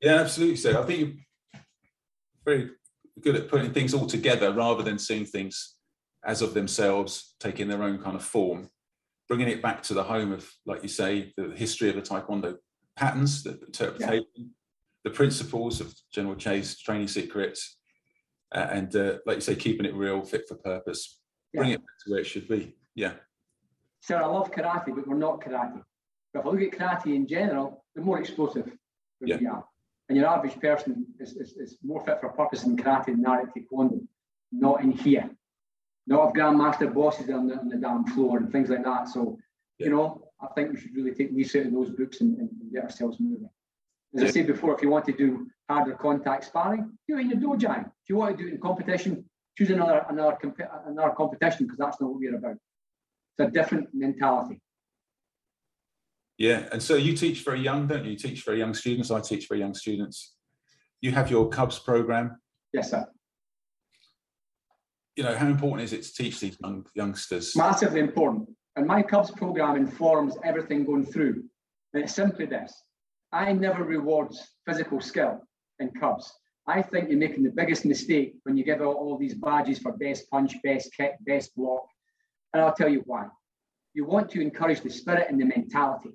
Yeah, 0.00 0.14
absolutely. 0.20 0.56
So 0.56 0.80
I 0.80 0.86
think 0.86 1.00
you're 1.00 1.62
very 2.44 2.70
good 3.22 3.36
at 3.36 3.48
putting 3.48 3.72
things 3.72 3.94
all 3.94 4.06
together 4.06 4.52
rather 4.52 4.82
than 4.82 4.98
seeing 4.98 5.24
things 5.24 5.74
as 6.24 6.42
of 6.42 6.54
themselves, 6.54 7.34
taking 7.40 7.68
their 7.68 7.82
own 7.82 7.98
kind 7.98 8.16
of 8.16 8.24
form, 8.24 8.68
bringing 9.28 9.48
it 9.48 9.62
back 9.62 9.82
to 9.84 9.94
the 9.94 10.02
home 10.02 10.32
of, 10.32 10.50
like 10.66 10.82
you 10.82 10.88
say, 10.88 11.32
the 11.36 11.50
history 11.54 11.88
of 11.88 11.94
the 11.94 12.02
Taekwondo 12.02 12.56
patterns, 12.96 13.42
the 13.42 13.58
interpretation, 13.66 14.26
yeah. 14.34 14.44
the 15.04 15.10
principles 15.10 15.80
of 15.80 15.94
General 16.12 16.34
Choi's 16.34 16.78
training 16.80 17.08
secrets, 17.08 17.78
uh, 18.54 18.66
and 18.70 18.94
uh, 18.96 19.18
like 19.26 19.36
you 19.36 19.40
say, 19.40 19.54
keeping 19.54 19.86
it 19.86 19.94
real, 19.94 20.22
fit 20.22 20.48
for 20.48 20.56
purpose, 20.56 21.20
yeah. 21.52 21.60
bring 21.60 21.70
it 21.72 21.78
back 21.78 21.98
to 22.04 22.10
where 22.10 22.20
it 22.20 22.26
should 22.26 22.48
be. 22.48 22.76
Yeah. 22.94 23.14
Sir, 24.00 24.22
I 24.22 24.26
love 24.26 24.50
karate, 24.50 24.94
but 24.94 25.06
we're 25.06 25.16
not 25.16 25.40
karate. 25.40 25.82
But 26.32 26.40
if 26.40 26.46
I 26.46 26.48
look 26.50 26.62
at 26.62 26.78
karate 26.78 27.14
in 27.14 27.26
general, 27.26 27.84
the 27.94 28.02
more 28.02 28.20
explosive 28.20 28.70
yeah. 29.20 29.36
we 29.38 29.46
are. 29.46 29.64
And 30.08 30.16
your 30.16 30.28
average 30.28 30.58
person 30.60 31.06
is, 31.18 31.36
is, 31.36 31.56
is 31.56 31.78
more 31.82 32.04
fit 32.04 32.20
for 32.20 32.28
purpose 32.28 32.64
in 32.64 32.76
karate 32.76 33.06
than 33.06 33.22
Nari 33.22 33.46
Taekwondo, 33.46 34.00
not 34.52 34.82
in 34.82 34.92
here 34.92 35.30
not 36.06 36.26
have 36.26 36.34
grandmaster 36.34 36.92
bosses 36.92 37.30
on 37.30 37.48
the, 37.48 37.58
on 37.58 37.68
the 37.68 37.76
damn 37.76 38.04
floor 38.04 38.38
and 38.38 38.50
things 38.52 38.70
like 38.70 38.84
that. 38.84 39.08
So, 39.08 39.38
yeah. 39.78 39.86
you 39.86 39.92
know, 39.92 40.28
I 40.40 40.46
think 40.54 40.72
we 40.72 40.80
should 40.80 40.94
really 40.94 41.12
take 41.12 41.30
research 41.32 41.66
in 41.66 41.74
those 41.74 41.90
books 41.90 42.20
and, 42.20 42.38
and, 42.38 42.50
get 42.72 42.84
ourselves 42.84 43.18
moving. 43.20 43.48
As 44.14 44.22
yeah. 44.22 44.28
I 44.28 44.30
said 44.30 44.46
before, 44.46 44.74
if 44.74 44.82
you 44.82 44.90
want 44.90 45.04
to 45.06 45.12
do 45.12 45.46
harder 45.68 45.94
contact 45.94 46.44
sparring, 46.44 46.92
do 47.08 47.16
it 47.16 47.22
in 47.22 47.30
your 47.30 47.56
dojo. 47.56 47.80
If 47.80 48.08
you 48.08 48.16
want 48.16 48.36
to 48.36 48.42
do 48.42 48.48
it 48.48 48.54
in 48.54 48.60
competition, 48.60 49.24
choose 49.56 49.70
another 49.70 50.04
another 50.08 50.36
another 50.86 51.14
competition 51.16 51.66
because 51.66 51.78
that's 51.78 52.00
not 52.00 52.10
what 52.10 52.18
we're 52.18 52.36
about. 52.36 52.56
It's 53.38 53.48
a 53.48 53.50
different 53.50 53.88
mentality. 53.94 54.60
Yeah, 56.38 56.68
and 56.70 56.82
so 56.82 56.96
you 56.96 57.16
teach 57.16 57.44
very 57.44 57.60
young, 57.60 57.86
don't 57.86 58.04
you? 58.04 58.12
You 58.12 58.18
teach 58.18 58.44
very 58.44 58.58
young 58.58 58.74
students. 58.74 59.10
I 59.10 59.20
teach 59.20 59.48
very 59.48 59.60
young 59.60 59.74
students. 59.74 60.34
You 61.00 61.12
have 61.12 61.30
your 61.30 61.48
Cubs 61.48 61.78
program. 61.78 62.40
Yes, 62.72 62.90
sir 62.90 63.06
you 65.16 65.24
know, 65.24 65.34
how 65.34 65.48
important 65.48 65.82
is 65.82 65.92
it 65.92 66.02
to 66.02 66.14
teach 66.14 66.40
these 66.40 66.56
young 66.62 66.86
youngsters? 66.94 67.56
Massively 67.56 68.00
important. 68.00 68.48
And 68.76 68.86
my 68.86 69.02
Cubs 69.02 69.30
program 69.30 69.76
informs 69.76 70.36
everything 70.44 70.84
going 70.84 71.06
through. 71.06 71.42
And 71.94 72.04
it's 72.04 72.14
simply 72.14 72.44
this 72.44 72.72
I 73.32 73.52
never 73.52 73.82
rewards 73.82 74.46
physical 74.66 75.00
skill 75.00 75.40
in 75.80 75.90
Cubs. 75.92 76.30
I 76.68 76.82
think 76.82 77.08
you're 77.08 77.18
making 77.18 77.44
the 77.44 77.50
biggest 77.50 77.84
mistake 77.84 78.34
when 78.42 78.56
you 78.56 78.64
give 78.64 78.80
out 78.80 78.96
all 78.96 79.16
these 79.16 79.34
badges 79.34 79.78
for 79.78 79.92
best 79.92 80.30
punch, 80.30 80.54
best 80.62 80.90
kick, 80.94 81.12
best 81.20 81.54
block. 81.56 81.86
And 82.52 82.62
I'll 82.62 82.74
tell 82.74 82.88
you 82.88 83.02
why. 83.06 83.26
You 83.94 84.04
want 84.04 84.30
to 84.30 84.42
encourage 84.42 84.82
the 84.82 84.90
spirit 84.90 85.28
and 85.30 85.40
the 85.40 85.46
mentality. 85.46 86.10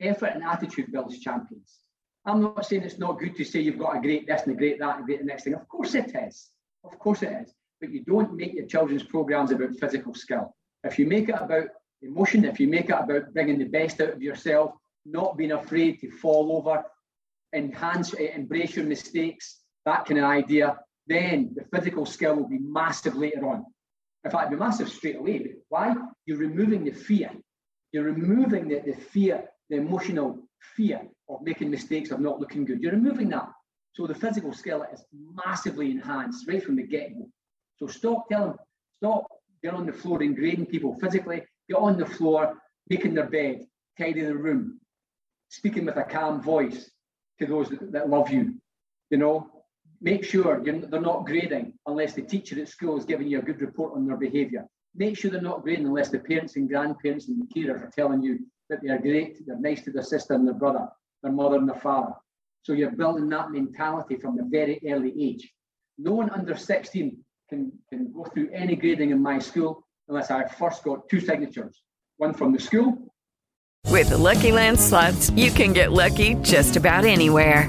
Effort 0.00 0.32
and 0.34 0.44
attitude 0.44 0.92
builds 0.92 1.18
champions. 1.20 1.78
I'm 2.24 2.42
not 2.42 2.66
saying 2.66 2.82
it's 2.82 2.98
not 2.98 3.18
good 3.18 3.36
to 3.36 3.44
say 3.44 3.60
you've 3.60 3.78
got 3.78 3.96
a 3.96 4.00
great 4.00 4.26
this 4.26 4.42
and 4.42 4.52
a 4.52 4.56
great 4.56 4.78
that 4.78 4.96
and 4.96 5.04
a 5.04 5.06
great 5.06 5.20
the 5.20 5.26
next 5.26 5.44
thing. 5.44 5.54
Of 5.54 5.68
course 5.68 5.94
it 5.94 6.14
is. 6.14 6.50
Of 6.84 6.98
course 6.98 7.22
it 7.22 7.32
is 7.32 7.54
but 7.80 7.90
you 7.90 8.02
don't 8.04 8.34
make 8.34 8.54
your 8.54 8.66
children's 8.66 9.02
programs 9.02 9.50
about 9.50 9.76
physical 9.78 10.14
skill. 10.14 10.54
If 10.84 10.98
you 10.98 11.06
make 11.06 11.28
it 11.28 11.36
about 11.38 11.68
emotion, 12.02 12.44
if 12.44 12.60
you 12.60 12.68
make 12.68 12.86
it 12.90 12.96
about 12.98 13.32
bringing 13.32 13.58
the 13.58 13.64
best 13.64 14.00
out 14.00 14.10
of 14.10 14.22
yourself, 14.22 14.72
not 15.04 15.36
being 15.36 15.52
afraid 15.52 16.00
to 16.00 16.10
fall 16.10 16.56
over, 16.56 16.84
enhance, 17.54 18.14
eh, 18.14 18.32
embrace 18.34 18.76
your 18.76 18.86
mistakes, 18.86 19.60
that 19.84 20.06
kind 20.06 20.18
of 20.18 20.24
idea, 20.24 20.78
then 21.06 21.54
the 21.54 21.64
physical 21.76 22.06
skill 22.06 22.36
will 22.36 22.48
be 22.48 22.58
massive 22.58 23.14
later 23.14 23.46
on. 23.48 23.64
In 24.24 24.30
fact, 24.30 24.46
it'll 24.46 24.58
be 24.58 24.64
massive 24.64 24.88
straight 24.88 25.16
away. 25.16 25.54
Why? 25.68 25.94
You're 26.24 26.38
removing 26.38 26.84
the 26.84 26.92
fear. 26.92 27.30
You're 27.92 28.04
removing 28.04 28.68
the, 28.68 28.80
the 28.80 28.94
fear, 28.94 29.48
the 29.70 29.76
emotional 29.76 30.38
fear 30.76 31.02
of 31.28 31.42
making 31.42 31.70
mistakes, 31.70 32.10
of 32.10 32.20
not 32.20 32.40
looking 32.40 32.64
good. 32.64 32.80
You're 32.80 32.92
removing 32.92 33.28
that. 33.30 33.48
So 33.92 34.06
the 34.06 34.14
physical 34.14 34.52
skill 34.52 34.84
is 34.92 35.02
massively 35.12 35.90
enhanced 35.90 36.46
right 36.48 36.62
from 36.62 36.76
the 36.76 36.82
get-go. 36.82 37.28
So 37.78 37.86
stop 37.86 38.28
telling, 38.28 38.56
stop 38.98 39.26
getting 39.62 39.78
on 39.78 39.86
the 39.86 39.92
floor 39.92 40.22
and 40.22 40.36
grading 40.36 40.66
people 40.66 40.94
physically. 41.00 41.42
Get 41.68 41.78
on 41.78 41.98
the 41.98 42.06
floor, 42.06 42.54
making 42.88 43.14
their 43.14 43.28
bed, 43.28 43.66
tidying 43.98 44.26
the 44.26 44.36
room, 44.36 44.80
speaking 45.48 45.86
with 45.86 45.96
a 45.96 46.04
calm 46.04 46.42
voice 46.42 46.90
to 47.38 47.46
those 47.46 47.68
that, 47.70 47.92
that 47.92 48.08
love 48.08 48.30
you. 48.30 48.54
You 49.10 49.18
know, 49.18 49.50
make 50.00 50.24
sure 50.24 50.62
they're 50.62 51.00
not 51.00 51.26
grading 51.26 51.74
unless 51.86 52.12
the 52.12 52.22
teacher 52.22 52.60
at 52.60 52.68
school 52.68 52.98
is 52.98 53.04
giving 53.04 53.28
you 53.28 53.38
a 53.38 53.42
good 53.42 53.60
report 53.60 53.94
on 53.94 54.06
their 54.06 54.16
behaviour. 54.16 54.66
Make 54.94 55.18
sure 55.18 55.30
they're 55.30 55.40
not 55.40 55.62
grading 55.62 55.86
unless 55.86 56.10
the 56.10 56.18
parents 56.18 56.56
and 56.56 56.68
grandparents 56.68 57.28
and 57.28 57.42
the 57.42 57.46
carers 57.54 57.82
are 57.82 57.90
telling 57.90 58.22
you 58.22 58.40
that 58.70 58.82
they 58.82 58.88
are 58.88 58.98
great, 58.98 59.46
they're 59.46 59.58
nice 59.58 59.82
to 59.84 59.90
their 59.90 60.02
sister 60.02 60.34
and 60.34 60.46
their 60.46 60.54
brother, 60.54 60.88
their 61.22 61.32
mother 61.32 61.56
and 61.56 61.68
their 61.68 61.80
father. 61.80 62.14
So 62.62 62.72
you're 62.72 62.90
building 62.90 63.28
that 63.28 63.52
mentality 63.52 64.16
from 64.16 64.38
a 64.38 64.44
very 64.44 64.80
early 64.88 65.12
age. 65.20 65.52
No 65.98 66.12
one 66.12 66.30
under 66.30 66.56
16 66.56 67.16
can, 67.48 67.72
can 67.88 68.12
go 68.12 68.24
through 68.24 68.50
any 68.52 68.76
grading 68.76 69.10
in 69.10 69.22
my 69.22 69.38
school 69.38 69.86
unless 70.08 70.30
I 70.30 70.46
first 70.46 70.82
got 70.84 71.08
two 71.08 71.20
signatures, 71.20 71.82
one 72.16 72.34
from 72.34 72.52
the 72.52 72.58
school. 72.60 72.98
With 73.88 74.10
the 74.10 74.18
Lucky 74.18 74.52
Land 74.52 74.80
slots, 74.80 75.30
you 75.30 75.50
can 75.50 75.72
get 75.72 75.92
lucky 75.92 76.34
just 76.42 76.76
about 76.76 77.04
anywhere. 77.04 77.68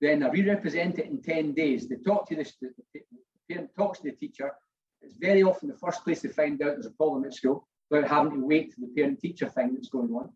then 0.00 0.22
I 0.22 0.28
re-represent 0.28 0.98
it 0.98 1.06
in 1.06 1.22
10 1.22 1.52
days. 1.52 1.88
They 1.88 1.96
talk 1.96 2.28
to 2.28 2.36
the, 2.36 2.50
the, 2.60 2.70
the 2.94 3.00
parent 3.48 3.70
talks 3.76 4.00
to 4.00 4.10
the 4.10 4.16
teacher. 4.16 4.52
It's 5.02 5.16
very 5.16 5.42
often 5.42 5.68
the 5.68 5.76
first 5.76 6.04
place 6.04 6.20
they 6.20 6.28
find 6.28 6.60
out 6.62 6.74
there's 6.74 6.86
a 6.86 6.90
problem 6.90 7.24
at 7.24 7.34
school 7.34 7.66
without 7.90 8.08
having 8.08 8.32
to 8.32 8.46
wait 8.46 8.72
for 8.72 8.80
the 8.80 8.92
parent-teacher 8.96 9.48
thing 9.50 9.74
that's 9.74 9.88
going 9.88 10.10
on. 10.10 10.30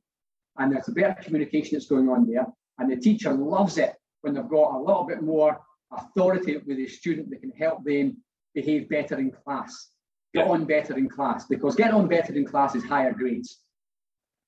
And 0.59 0.73
there's 0.73 0.89
a 0.89 0.93
better 0.93 1.17
communication 1.23 1.77
that's 1.77 1.89
going 1.89 2.09
on 2.09 2.27
there. 2.27 2.47
And 2.79 2.91
the 2.91 2.97
teacher 2.97 3.33
loves 3.33 3.79
it 3.79 3.95
when 4.23 4.35
they've 4.35 4.49
got 4.49 4.75
a 4.75 4.79
little 4.79 5.05
bit 5.05 5.23
more 5.23 5.61
authority 5.93 6.57
with 6.57 6.77
the 6.77 6.87
student 6.87 7.31
that 7.31 7.41
can 7.41 7.51
help 7.51 7.85
them 7.85 8.17
behave 8.55 8.89
better 8.89 9.19
in 9.19 9.31
class, 9.31 9.89
get 10.35 10.47
on 10.47 10.65
better 10.65 10.97
in 10.97 11.09
class, 11.09 11.47
because 11.47 11.75
getting 11.75 11.95
on 11.95 12.09
better 12.09 12.33
in 12.35 12.45
class 12.45 12.75
is 12.75 12.85
higher 12.85 13.13
grades, 13.13 13.59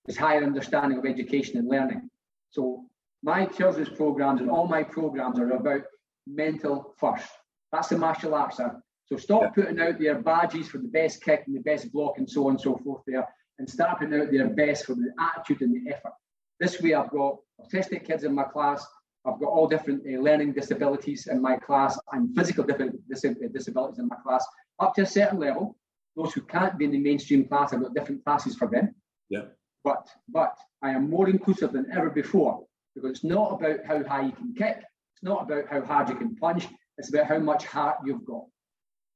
it's 0.06 0.16
higher 0.16 0.42
understanding 0.42 0.98
of 0.98 1.06
education 1.06 1.58
and 1.58 1.68
learning. 1.68 2.08
So 2.50 2.84
my 3.22 3.46
children's 3.46 3.88
programs 3.88 4.40
and 4.40 4.50
all 4.50 4.66
my 4.66 4.82
programs 4.82 5.38
are 5.38 5.52
about 5.52 5.82
mental 6.26 6.94
first. 6.98 7.26
That's 7.70 7.88
the 7.88 7.98
martial 7.98 8.34
arts 8.34 8.60
are. 8.60 8.82
So 9.06 9.16
stop 9.16 9.54
putting 9.54 9.80
out 9.80 9.98
their 9.98 10.20
badges 10.20 10.68
for 10.68 10.78
the 10.78 10.88
best 10.88 11.22
kick 11.22 11.44
and 11.46 11.56
the 11.56 11.60
best 11.60 11.92
block 11.92 12.18
and 12.18 12.28
so 12.28 12.46
on 12.46 12.52
and 12.52 12.60
so 12.60 12.76
forth 12.78 13.02
there, 13.06 13.26
and 13.58 13.68
start 13.68 13.98
putting 13.98 14.20
out 14.20 14.30
their 14.30 14.48
best 14.48 14.86
for 14.86 14.94
the 14.94 15.12
attitude 15.20 15.62
and 15.62 15.74
the 15.74 15.92
effort. 15.92 16.12
This 16.60 16.80
way, 16.80 16.94
I've 16.94 17.10
got 17.10 17.36
autistic 17.60 18.06
kids 18.06 18.24
in 18.24 18.34
my 18.34 18.44
class 18.44 18.86
I've 19.24 19.38
got 19.38 19.48
all 19.48 19.68
different 19.68 20.02
uh, 20.06 20.20
learning 20.20 20.52
disabilities 20.52 21.28
in 21.28 21.40
my 21.40 21.56
class 21.56 21.98
and 22.12 22.34
physical 22.34 22.64
disabilities 22.64 23.98
in 23.98 24.08
my 24.08 24.16
class 24.16 24.44
up 24.80 24.94
to 24.94 25.02
a 25.02 25.06
certain 25.06 25.38
level. 25.38 25.76
Those 26.16 26.34
who 26.34 26.42
can't 26.42 26.76
be 26.76 26.86
in 26.86 26.90
the 26.90 26.98
mainstream 26.98 27.46
class, 27.46 27.72
I've 27.72 27.82
got 27.82 27.94
different 27.94 28.24
classes 28.24 28.56
for 28.56 28.68
them. 28.68 28.94
Yeah. 29.30 29.42
But 29.84 30.08
but 30.28 30.56
I 30.82 30.90
am 30.90 31.08
more 31.08 31.28
inclusive 31.28 31.72
than 31.72 31.86
ever 31.92 32.10
before 32.10 32.64
because 32.94 33.10
it's 33.10 33.24
not 33.24 33.52
about 33.52 33.84
how 33.86 34.02
high 34.04 34.26
you 34.26 34.32
can 34.32 34.54
kick. 34.54 34.78
It's 34.78 35.22
not 35.22 35.42
about 35.42 35.68
how 35.68 35.82
hard 35.82 36.08
you 36.08 36.16
can 36.16 36.36
punch. 36.36 36.68
It's 36.98 37.08
about 37.08 37.26
how 37.26 37.38
much 37.38 37.64
heart 37.64 37.98
you've 38.04 38.24
got. 38.24 38.44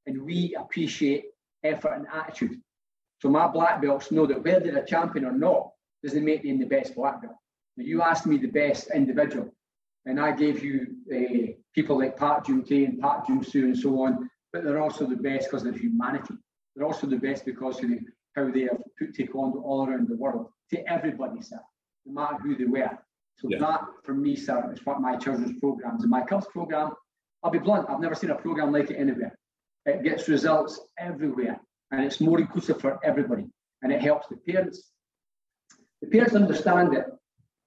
And 0.07 0.22
we 0.22 0.57
appreciate 0.59 1.27
effort 1.64 1.95
and 1.95 2.07
attitude. 2.12 2.61
So 3.20 3.29
my 3.29 3.47
black 3.47 3.81
belts 3.81 4.12
know 4.12 4.27
that 4.27 4.43
whether 4.43 4.61
they're 4.61 4.83
a 4.83 4.87
champion 4.87 5.24
or 5.24 5.33
not 5.33 5.70
doesn't 6.03 6.24
make 6.24 6.43
them 6.43 6.59
the 6.59 6.66
best 6.66 6.95
black 6.95 7.22
belt. 7.22 7.35
Now, 7.77 7.85
you 7.85 8.03
asked 8.03 8.27
me 8.27 8.39
the 8.39 8.49
best 8.49 8.91
individual, 8.95 9.55
and 10.05 10.20
I 10.20 10.33
gave 10.33 10.62
you 10.62 10.87
uh, 11.12 11.53
people 11.74 11.99
like 11.99 12.16
Park 12.16 12.49
Jung 12.49 12.64
Tae 12.64 12.85
and 12.85 13.01
Park 13.01 13.29
Jung 13.29 13.43
Soo 13.43 13.64
and 13.64 13.79
so 13.79 14.03
on, 14.03 14.31
but 14.53 14.64
they're 14.64 14.81
also 14.81 15.07
the 15.07 15.16
best 15.16 15.51
because 15.51 15.66
of 15.66 15.72
their 15.72 15.81
humanity. 15.81 16.35
They're 16.74 16.87
also 16.87 17.07
the 17.07 17.16
best 17.16 17.45
because 17.45 17.83
of 17.83 17.91
the, 17.91 18.01
how 18.35 18.51
they 18.51 18.62
have 18.62 18.81
put 18.99 19.14
taekwondo 19.14 19.62
all 19.62 19.87
around 19.87 20.09
the 20.09 20.16
world 20.16 20.49
to 20.70 20.91
everybody, 20.91 21.43
sir, 21.43 21.61
no 22.05 22.12
matter 22.12 22.37
who 22.43 22.57
they 22.57 22.64
were. 22.64 22.99
So 23.37 23.49
Yeah. 23.51 23.59
that, 23.59 23.80
for 24.03 24.14
me, 24.14 24.34
sir, 24.34 24.72
is 24.72 24.84
what 24.87 25.01
my 25.01 25.16
children's 25.16 25.59
programs 25.61 26.03
and 26.03 26.11
my 26.11 26.22
Cubs 26.24 26.47
program. 26.47 26.93
I'll 27.43 27.51
be 27.51 27.59
blunt. 27.59 27.89
I've 27.89 28.01
never 28.01 28.14
seen 28.14 28.30
a 28.30 28.34
program 28.34 28.72
like 28.72 28.91
it 28.91 28.97
anywhere. 28.97 29.39
It 29.84 30.03
gets 30.03 30.28
results 30.28 30.80
everywhere, 30.99 31.61
and 31.91 32.05
it's 32.05 32.20
more 32.20 32.41
inclusive 32.41 32.80
for 32.80 32.99
everybody, 33.05 33.47
and 33.82 33.93
it 33.93 34.01
helps 34.01 34.26
the 34.28 34.37
parents. 34.37 34.91
The 36.01 36.09
parents 36.09 36.34
understand 36.34 36.95
it. 36.95 37.07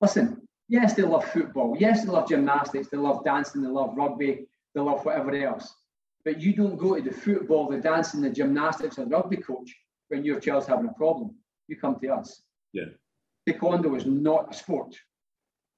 Listen, 0.01 0.47
yes, 0.67 0.95
they 0.95 1.03
love 1.03 1.23
football. 1.25 1.77
Yes, 1.79 2.03
they 2.03 2.11
love 2.11 2.27
gymnastics. 2.27 2.89
They 2.89 2.97
love 2.97 3.23
dancing. 3.23 3.61
They 3.61 3.69
love 3.69 3.95
rugby. 3.95 4.47
They 4.73 4.81
love 4.81 5.05
whatever 5.05 5.33
else. 5.35 5.73
But 6.25 6.41
you 6.41 6.53
don't 6.53 6.77
go 6.77 6.95
to 6.95 7.01
the 7.01 7.11
football, 7.15 7.69
the 7.69 7.77
dancing, 7.77 8.21
the 8.21 8.29
gymnastics, 8.29 8.97
or 8.99 9.05
the 9.05 9.11
rugby 9.11 9.37
coach 9.37 9.73
when 10.09 10.25
your 10.25 10.39
child's 10.39 10.67
having 10.67 10.87
a 10.89 10.93
problem. 10.93 11.35
You 11.67 11.77
come 11.77 11.99
to 11.99 12.07
us. 12.09 12.41
Yeah. 12.73 12.85
Taekwondo 13.47 13.95
is 13.95 14.05
not 14.05 14.51
a 14.51 14.53
sport. 14.53 14.95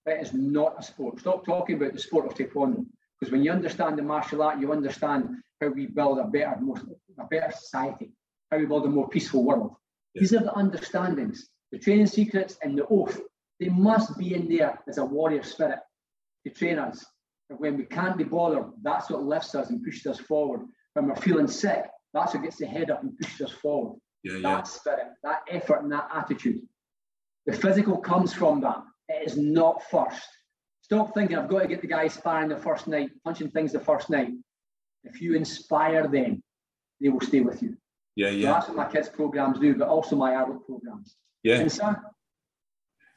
It 0.06 0.22
is 0.22 0.34
not 0.34 0.76
a 0.80 0.84
sport. 0.84 1.20
Stop 1.20 1.46
talking 1.46 1.76
about 1.76 1.94
the 1.94 2.00
sport 2.00 2.26
of 2.26 2.34
taekwondo. 2.34 2.86
Because 3.20 3.32
when 3.32 3.44
you 3.44 3.52
understand 3.52 3.98
the 3.98 4.04
martial 4.04 4.42
art, 4.42 4.60
you 4.60 4.72
understand 4.72 5.30
how 5.60 5.68
we 5.68 5.86
build 5.86 6.18
a 6.18 6.24
better, 6.24 6.58
more, 6.60 6.82
a 7.20 7.26
better 7.26 7.52
society, 7.52 8.12
how 8.50 8.58
we 8.58 8.66
build 8.66 8.86
a 8.86 8.90
more 8.90 9.08
peaceful 9.08 9.44
world. 9.44 9.76
These 10.16 10.34
are 10.34 10.40
the 10.40 10.54
understandings, 10.56 11.50
the 11.72 11.78
training 11.78 12.08
secrets 12.08 12.58
and 12.64 12.78
the 12.78 12.88
oath. 12.88 13.22
They 13.60 13.70
must 13.70 14.18
be 14.18 14.34
in 14.34 14.50
there 14.50 14.80
as 14.88 14.98
a 14.98 15.06
warrior 15.06 15.44
spirit 15.44 15.80
to 16.46 16.52
train 16.52 16.80
us. 16.80 17.06
And 17.52 17.60
when 17.60 17.78
we 17.78 17.86
can't 17.86 18.18
be 18.18 18.24
bothered, 18.24 18.66
that's 18.82 19.10
what 19.10 19.24
lifts 19.24 19.54
us 19.54 19.70
and 19.70 19.84
pushes 19.84 20.08
us 20.08 20.20
forward. 20.20 20.62
When 20.94 21.08
we're 21.08 21.16
feeling 21.16 21.48
sick, 21.48 21.86
that's 22.14 22.34
what 22.34 22.44
gets 22.44 22.58
the 22.58 22.66
head 22.66 22.90
up 22.90 23.04
and 23.04 23.18
pushes 23.20 23.42
us 23.42 23.52
forward. 23.52 24.00
Yeah, 24.24 24.34
yeah. 24.34 24.56
That 24.56 24.68
spirit, 24.68 25.08
that 25.24 25.42
effort, 25.50 25.84
and 25.84 25.92
that 25.92 26.10
attitude. 26.14 26.62
The 27.46 27.54
physical 27.54 27.98
comes 27.98 28.34
from 28.34 28.62
that. 28.62 28.82
It 29.12 29.28
is 29.28 29.38
not 29.38 29.84
first. 29.90 30.28
Stop 30.82 31.14
thinking 31.14 31.38
I've 31.38 31.50
got 31.50 31.60
to 31.60 31.68
get 31.68 31.82
the 31.82 31.88
guy 31.88 32.08
sparring 32.08 32.50
the 32.50 32.58
first 32.58 32.88
night, 32.88 33.12
punching 33.24 33.52
things 33.52 33.72
the 33.72 33.80
first 33.80 34.10
night. 34.10 34.32
If 35.04 35.22
you 35.22 35.36
inspire 35.36 36.08
them, 36.08 36.44
they 37.00 37.10
will 37.10 37.22
stay 37.22 37.42
with 37.42 37.62
you. 37.64 37.78
Yeah, 38.16 38.30
So 38.30 38.36
yeah. 38.36 38.52
that's 38.52 38.68
what 38.68 38.78
my 38.78 38.92
kids' 38.92 39.10
programs 39.10 39.60
do, 39.60 39.76
but 39.76 39.88
also 39.88 40.16
my 40.16 40.34
adult 40.36 40.66
programs. 40.66 41.16
Yeah. 41.44 41.60
And 41.60 41.72
sir, 41.72 41.96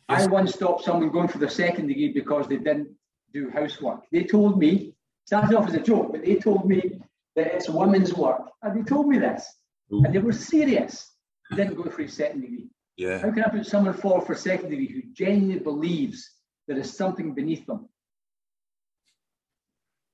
I 0.09 0.27
once 0.27 0.55
stopped 0.55 0.85
someone 0.85 1.11
going 1.11 1.29
for 1.29 1.39
their 1.39 1.49
second 1.49 1.89
degree 1.89 2.13
because 2.13 2.47
they 2.49 2.57
didn't 2.57 2.89
do 3.33 3.51
housework. 3.51 4.01
They 4.13 4.25
told 4.25 4.59
me, 4.59 4.95
started 5.27 5.57
off 5.57 5.69
as 5.69 5.75
a 5.75 5.81
joke, 5.81 6.13
but 6.13 6.25
they 6.25 6.37
told 6.37 6.67
me 6.67 7.01
that 7.37 7.47
it's 7.55 7.69
women's 7.69 8.15
work. 8.15 8.43
And 8.63 8.79
they 8.79 8.89
told 8.89 9.09
me 9.09 9.19
this. 9.19 9.47
And 9.91 10.15
they 10.15 10.19
were 10.19 10.33
serious. 10.33 11.13
They 11.51 11.57
didn't 11.57 11.77
go 11.77 11.91
for 11.91 12.03
his 12.03 12.15
second 12.15 12.41
degree. 12.43 12.69
Yeah. 12.97 13.19
How 13.19 13.31
can 13.33 13.45
I 13.45 13.49
put 13.49 13.67
someone 13.67 13.95
forward 13.95 14.27
for 14.27 14.35
a 14.35 14.37
second 14.37 14.71
degree 14.71 14.89
who 14.89 15.03
genuinely 15.13 15.59
believes 15.59 16.31
there 16.69 16.79
is 16.79 16.97
something 16.97 17.35
beneath 17.35 17.67
them? 17.67 17.89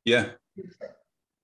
Yeah. 0.05 0.31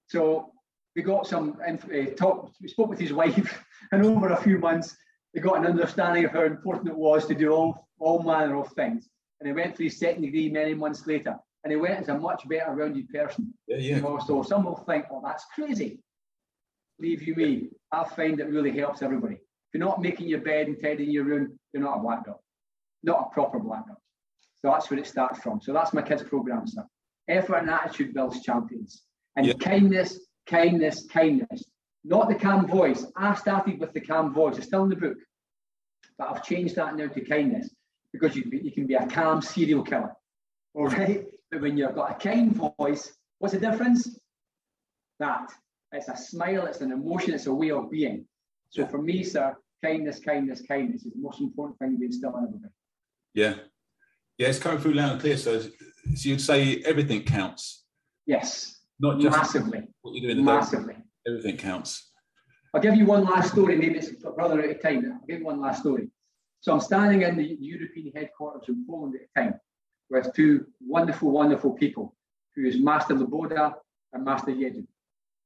So 0.08 0.52
we 0.94 1.02
got 1.02 1.26
some 1.26 1.58
uh, 1.62 2.04
talk. 2.16 2.50
We 2.60 2.68
spoke 2.68 2.88
with 2.88 2.98
his 2.98 3.12
wife, 3.12 3.62
and 3.92 4.04
over 4.04 4.32
a 4.32 4.42
few 4.42 4.58
months, 4.58 4.96
they 5.34 5.40
got 5.40 5.58
an 5.58 5.66
understanding 5.66 6.24
of 6.24 6.32
how 6.32 6.44
important 6.44 6.88
it 6.88 6.96
was 6.96 7.26
to 7.26 7.34
do 7.34 7.50
all 7.50 7.88
all 7.98 8.22
manner 8.22 8.58
of 8.58 8.72
things. 8.72 9.08
And 9.40 9.46
he 9.46 9.52
went 9.52 9.76
through 9.76 9.86
his 9.86 9.98
second 9.98 10.22
degree 10.22 10.48
many 10.48 10.74
months 10.74 11.06
later, 11.06 11.36
and 11.62 11.70
he 11.70 11.76
went 11.76 12.00
as 12.00 12.08
a 12.08 12.18
much 12.18 12.48
better 12.48 12.72
rounded 12.72 13.08
person. 13.10 13.52
Yeah, 13.66 13.76
yeah. 13.76 13.96
You 13.96 14.02
know, 14.02 14.18
so 14.26 14.42
some 14.42 14.64
will 14.64 14.84
think, 14.88 15.04
"Oh, 15.10 15.20
that's 15.22 15.44
crazy." 15.54 16.00
Believe 16.98 17.22
you 17.22 17.34
me, 17.34 17.68
I 17.92 18.04
find 18.04 18.40
it 18.40 18.48
really 18.48 18.70
helps 18.70 19.02
everybody. 19.02 19.38
If 19.68 19.78
you're 19.78 19.88
not 19.88 20.00
making 20.00 20.28
your 20.28 20.40
bed 20.40 20.68
and 20.68 20.80
tidying 20.80 21.10
your 21.10 21.24
room, 21.24 21.58
you're 21.72 21.82
not 21.82 21.98
a 21.98 22.00
black 22.00 22.24
belt, 22.24 22.40
not 23.02 23.26
a 23.26 23.34
proper 23.34 23.58
black 23.58 23.86
belt. 23.86 23.98
So 24.62 24.70
that's 24.70 24.90
where 24.90 24.98
it 24.98 25.06
starts 25.06 25.40
from. 25.40 25.60
So 25.60 25.72
that's 25.72 25.92
my 25.92 26.02
kids' 26.02 26.22
program, 26.22 26.66
sir. 26.66 26.84
Effort 27.28 27.56
and 27.56 27.70
attitude 27.70 28.14
builds 28.14 28.42
champions. 28.42 29.02
And 29.36 29.46
Yeah. 29.46 29.54
kindness, 29.54 30.26
kindness, 30.46 31.06
kindness. 31.06 31.64
Not 32.04 32.28
the 32.28 32.36
calm 32.36 32.66
voice. 32.66 33.04
I 33.16 33.34
started 33.34 33.80
with 33.80 33.92
the 33.92 34.00
calm 34.00 34.32
voice. 34.32 34.56
It's 34.56 34.68
still 34.68 34.84
in 34.84 34.90
the 34.90 34.96
book. 34.96 35.18
But 36.16 36.30
I've 36.30 36.44
changed 36.44 36.76
that 36.76 36.96
now 36.96 37.08
to 37.08 37.20
kindness 37.20 37.74
because 38.12 38.36
you, 38.36 38.44
you 38.50 38.72
can 38.72 38.86
be 38.86 38.94
a 38.94 39.06
calm 39.06 39.42
serial 39.42 39.82
killer. 39.82 40.14
All 40.74 40.86
right. 40.86 41.26
But 41.50 41.60
when 41.60 41.76
you've 41.76 41.94
got 41.94 42.12
a 42.12 42.14
kind 42.14 42.54
voice, 42.78 43.12
what's 43.38 43.54
the 43.54 43.60
difference? 43.60 44.18
That. 45.18 45.52
It's 45.92 46.08
a 46.08 46.16
smile, 46.16 46.66
it's 46.66 46.80
an 46.80 46.92
emotion, 46.92 47.34
it's 47.34 47.46
a 47.46 47.54
way 47.54 47.70
of 47.70 47.90
being. 47.90 48.26
So 48.70 48.86
for 48.86 48.98
me, 49.00 49.22
sir, 49.24 49.56
kindness, 49.82 50.18
kindness, 50.20 50.62
kindness 50.66 51.04
is 51.06 51.12
the 51.12 51.20
most 51.20 51.40
important 51.40 51.78
thing 51.78 51.98
we 51.98 52.06
instill 52.06 52.36
in 52.36 52.44
everybody. 52.44 52.72
Yeah. 53.34 53.54
Yeah, 54.38 54.48
it's 54.48 54.58
coming 54.58 54.80
through 54.80 54.94
loud 54.94 55.12
and 55.12 55.20
clear. 55.20 55.36
So, 55.36 55.60
so 55.60 55.70
you'd 56.14 56.40
say 56.40 56.82
everything 56.84 57.22
counts, 57.22 57.84
Yes. 58.26 58.80
not 59.00 59.18
just 59.20 59.36
Massively. 59.36 59.82
what 60.02 60.14
you 60.14 60.20
do 60.22 60.28
in 60.28 60.36
the 60.38 60.42
day. 60.42 60.46
Massively. 60.46 60.96
Everything 61.26 61.56
counts. 61.56 62.10
I'll 62.74 62.80
give 62.82 62.94
you 62.96 63.06
one 63.06 63.24
last 63.24 63.52
story. 63.52 63.76
Maybe 63.76 63.96
it's 63.98 64.10
a 64.24 64.30
brother 64.30 64.60
at 64.60 64.70
a 64.70 64.74
time. 64.74 65.10
I'll 65.20 65.26
give 65.26 65.38
you 65.40 65.46
one 65.46 65.60
last 65.60 65.80
story. 65.80 66.10
So 66.60 66.72
I'm 66.72 66.80
standing 66.80 67.22
in 67.22 67.36
the 67.36 67.56
European 67.60 68.12
headquarters 68.14 68.68
in 68.68 68.84
Poland 68.88 69.14
at 69.14 69.20
the 69.34 69.40
time 69.40 69.60
with 70.10 70.32
two 70.34 70.66
wonderful, 70.80 71.30
wonderful 71.30 71.72
people, 71.72 72.14
who 72.54 72.64
is 72.66 72.78
Master 72.78 73.14
Laboda 73.14 73.74
and 74.12 74.24
Master 74.24 74.50
Yedin. 74.50 74.86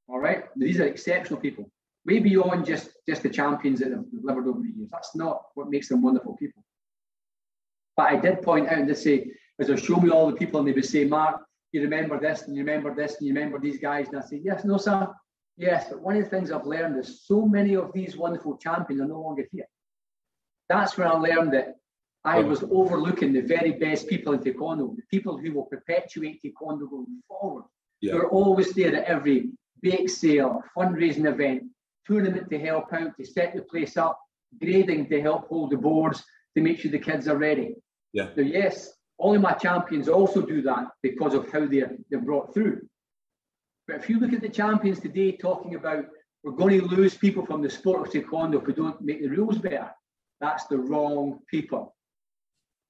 All 0.08 0.18
right, 0.18 0.44
these 0.56 0.80
are 0.80 0.84
exceptional 0.86 1.38
people, 1.38 1.70
way 2.06 2.18
beyond 2.18 2.66
just 2.66 2.90
just 3.08 3.22
the 3.22 3.28
champions 3.28 3.80
that 3.80 3.90
have 3.90 4.10
delivered 4.10 4.48
over 4.48 4.60
the 4.60 4.72
years. 4.76 4.88
That's 4.90 5.14
not 5.14 5.42
what 5.54 5.68
makes 5.68 5.88
them 5.88 6.02
wonderful 6.02 6.36
people. 6.36 6.64
But 7.96 8.12
I 8.12 8.16
did 8.16 8.42
point 8.42 8.68
out 8.68 8.78
and 8.78 8.86
did 8.86 8.96
say, 8.96 9.30
as 9.60 9.66
they 9.66 9.76
show 9.76 9.96
me 9.96 10.10
all 10.10 10.30
the 10.30 10.36
people, 10.36 10.60
and 10.60 10.68
they 10.68 10.72
would 10.72 10.84
say, 10.84 11.04
Mark, 11.04 11.42
you 11.72 11.82
remember 11.82 12.18
this, 12.18 12.42
and 12.42 12.56
you 12.56 12.62
remember 12.64 12.94
this, 12.94 13.16
and 13.16 13.26
you 13.26 13.34
remember 13.34 13.58
these 13.58 13.78
guys, 13.78 14.08
and 14.08 14.18
I 14.18 14.22
say, 14.22 14.40
yes, 14.42 14.64
no, 14.64 14.76
sir, 14.76 15.08
yes. 15.56 15.88
But 15.90 16.00
one 16.00 16.16
of 16.16 16.24
the 16.24 16.30
things 16.30 16.50
I've 16.50 16.66
learned 16.66 16.98
is 16.98 17.22
so 17.26 17.46
many 17.46 17.74
of 17.76 17.92
these 17.92 18.16
wonderful 18.16 18.56
champions 18.56 19.02
are 19.02 19.06
no 19.06 19.20
longer 19.20 19.44
here. 19.52 19.68
That's 20.68 20.96
where 20.96 21.08
I 21.08 21.12
learned 21.12 21.52
that 21.52 21.76
I 22.24 22.40
was 22.40 22.62
overlooking 22.70 23.32
the 23.32 23.40
very 23.40 23.72
best 23.72 24.08
people 24.08 24.32
in 24.34 24.40
Taekwondo, 24.40 24.94
the 24.94 25.02
people 25.10 25.36
who 25.38 25.52
will 25.52 25.64
perpetuate 25.64 26.42
Taekwondo 26.42 26.88
going 26.88 27.22
forward. 27.26 27.64
Yeah. 28.00 28.12
They're 28.12 28.28
always 28.28 28.72
there 28.72 28.94
at 28.94 29.04
every 29.04 29.50
bake 29.82 30.08
sale, 30.08 30.62
fundraising 30.76 31.26
event, 31.26 31.64
tournament 32.06 32.50
to 32.50 32.58
help 32.58 32.92
out, 32.92 33.16
to 33.18 33.24
set 33.24 33.54
the 33.54 33.62
place 33.62 33.96
up, 33.96 34.18
grading 34.60 35.08
to 35.08 35.20
help 35.20 35.48
hold 35.48 35.70
the 35.70 35.76
boards, 35.76 36.22
to 36.56 36.62
make 36.62 36.78
sure 36.78 36.90
the 36.90 36.98
kids 36.98 37.28
are 37.28 37.36
ready. 37.38 37.74
Yeah. 38.12 38.28
So 38.34 38.40
yes, 38.40 38.90
all 39.18 39.34
of 39.34 39.42
my 39.42 39.52
champions 39.52 40.08
also 40.08 40.42
do 40.42 40.62
that 40.62 40.86
because 41.02 41.34
of 41.34 41.50
how 41.50 41.66
they're 41.66 41.96
they're 42.10 42.20
brought 42.20 42.52
through. 42.54 42.80
But 43.86 43.96
if 43.96 44.08
you 44.08 44.18
look 44.18 44.32
at 44.32 44.40
the 44.40 44.48
champions 44.48 45.00
today 45.00 45.36
talking 45.36 45.74
about 45.74 46.06
we're 46.42 46.52
going 46.52 46.80
to 46.80 46.86
lose 46.86 47.14
people 47.14 47.44
from 47.44 47.62
the 47.62 47.68
sport 47.68 48.06
of 48.06 48.12
taekwondo 48.12 48.60
if 48.60 48.66
we 48.66 48.72
don't 48.72 49.00
make 49.02 49.20
the 49.20 49.28
rules 49.28 49.58
better, 49.58 49.90
that's 50.40 50.64
the 50.66 50.78
wrong 50.78 51.40
people. 51.50 51.94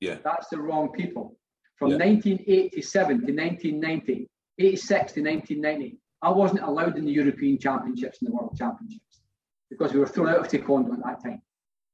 Yeah. 0.01 0.19
That's 0.25 0.49
the 0.49 0.61
wrong 0.61 0.93
people. 0.93 1.37
From 1.77 1.91
Yeah. 1.91 1.97
1987 1.97 3.27
to 3.27 3.33
1990, 3.33 4.29
86 4.59 5.13
to 5.15 5.23
1990, 5.23 5.99
I 6.23 6.31
wasn't 6.31 6.63
allowed 6.63 6.99
in 6.99 7.05
the 7.05 7.13
European 7.13 7.59
Championships 7.59 8.19
and 8.21 8.29
the 8.29 8.33
World 8.35 8.55
Championships 8.57 9.23
because 9.71 9.93
we 9.93 10.01
were 10.01 10.07
thrown 10.07 10.29
out 10.29 10.41
of 10.41 10.49
taekwondo 10.49 10.93
at 10.93 11.03
that 11.03 11.23
time. 11.25 11.43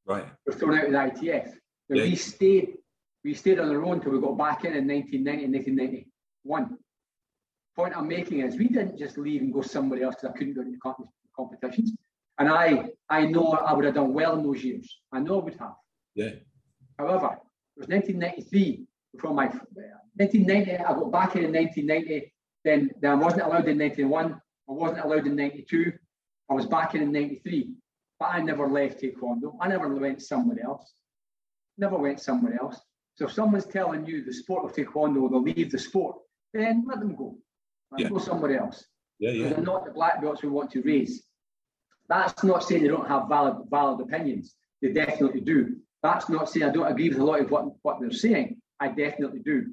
Right. 0.06 0.24
We 0.46 0.52
were 0.52 0.58
thrown 0.58 0.78
out 0.78 0.86
of 0.86 0.92
the 0.92 0.98
ITF. 0.98 1.46
Now, 1.88 1.96
Yeah. 1.96 2.02
we 2.04 2.16
stayed 2.16 2.78
we 3.24 3.34
stayed 3.34 3.58
on 3.58 3.68
our 3.74 3.82
own 3.84 3.94
until 3.94 4.12
we 4.12 4.20
got 4.20 4.38
back 4.38 4.64
in 4.64 4.72
in 4.74 4.86
1990 4.86 5.44
and 5.44 5.52
1991. 5.52 6.78
Point 7.74 7.96
I'm 7.96 8.06
making 8.06 8.38
is 8.40 8.56
we 8.56 8.68
didn't 8.68 8.96
just 8.96 9.18
leave 9.18 9.42
and 9.42 9.52
go 9.52 9.62
somewhere 9.62 10.00
else 10.04 10.14
because 10.14 10.30
I 10.32 10.38
couldn't 10.38 10.54
go 10.54 10.62
to 10.62 10.70
the 10.70 10.78
competitions. 11.36 11.92
And 12.38 12.48
I 12.48 12.90
I 13.08 13.26
know 13.26 13.46
I 13.52 13.72
would 13.72 13.84
have 13.84 13.94
done 13.94 14.14
well 14.14 14.36
in 14.36 14.44
those 14.44 14.62
years. 14.62 15.00
I 15.12 15.18
know 15.20 15.40
I 15.40 15.44
would 15.44 15.54
have. 15.56 15.74
Yeah. 16.14 16.34
However, 16.98 17.38
it 17.76 17.78
was 17.80 17.88
1993 17.88 18.86
before 19.12 19.34
my 19.34 19.46
1990. 19.46 20.76
I 20.76 20.92
got 20.94 21.10
back 21.12 21.36
in 21.36 21.44
in 21.44 21.52
1990. 21.52 22.32
Then, 22.66 22.90
then 23.00 23.12
I 23.12 23.14
wasn't 23.14 23.42
allowed 23.42 23.68
in 23.68 23.78
91. 23.78 24.32
I 24.68 24.72
wasn't 24.72 25.04
allowed 25.04 25.24
in 25.28 25.36
92. 25.36 25.92
I 26.50 26.54
was 26.54 26.66
back 26.66 26.96
in 26.96 27.02
in 27.02 27.12
93. 27.12 27.70
but 28.18 28.26
I 28.26 28.40
never 28.42 28.66
left 28.68 29.00
taekwondo. 29.00 29.56
I 29.60 29.68
never 29.68 29.88
went 29.94 30.20
somewhere 30.20 30.58
else. 30.64 30.92
Never 31.78 31.96
went 31.96 32.18
somewhere 32.18 32.58
else. 32.60 32.80
So 33.14 33.26
if 33.26 33.32
someone's 33.32 33.66
telling 33.66 34.04
you 34.04 34.24
the 34.24 34.32
sport 34.32 34.64
of 34.64 34.74
taekwondo, 34.74 35.30
they'll 35.30 35.42
leave 35.42 35.70
the 35.70 35.78
sport, 35.78 36.16
then 36.52 36.84
let 36.88 36.98
them 36.98 37.14
go. 37.14 37.38
Yeah. 37.96 38.08
Go 38.08 38.18
somewhere 38.18 38.58
else. 38.58 38.84
Yeah, 39.20 39.30
yeah. 39.30 39.48
They're 39.50 39.58
not 39.58 39.84
the 39.84 39.92
black 39.92 40.20
belts 40.20 40.42
we 40.42 40.48
want 40.48 40.72
to 40.72 40.82
raise. 40.82 41.22
That's 42.08 42.42
not 42.42 42.64
saying 42.64 42.82
they 42.82 42.88
don't 42.88 43.06
have 43.06 43.28
valid 43.28 43.68
valid 43.70 44.00
opinions. 44.00 44.56
They 44.82 44.92
definitely 44.92 45.40
do. 45.40 45.76
That's 46.02 46.28
not 46.28 46.50
saying 46.50 46.66
I 46.66 46.72
don't 46.72 46.90
agree 46.90 47.10
with 47.10 47.18
a 47.18 47.24
lot 47.24 47.40
of 47.40 47.50
what, 47.52 47.66
what 47.82 48.00
they're 48.00 48.10
saying. 48.10 48.60
I 48.80 48.88
definitely 48.88 49.40
do. 49.40 49.66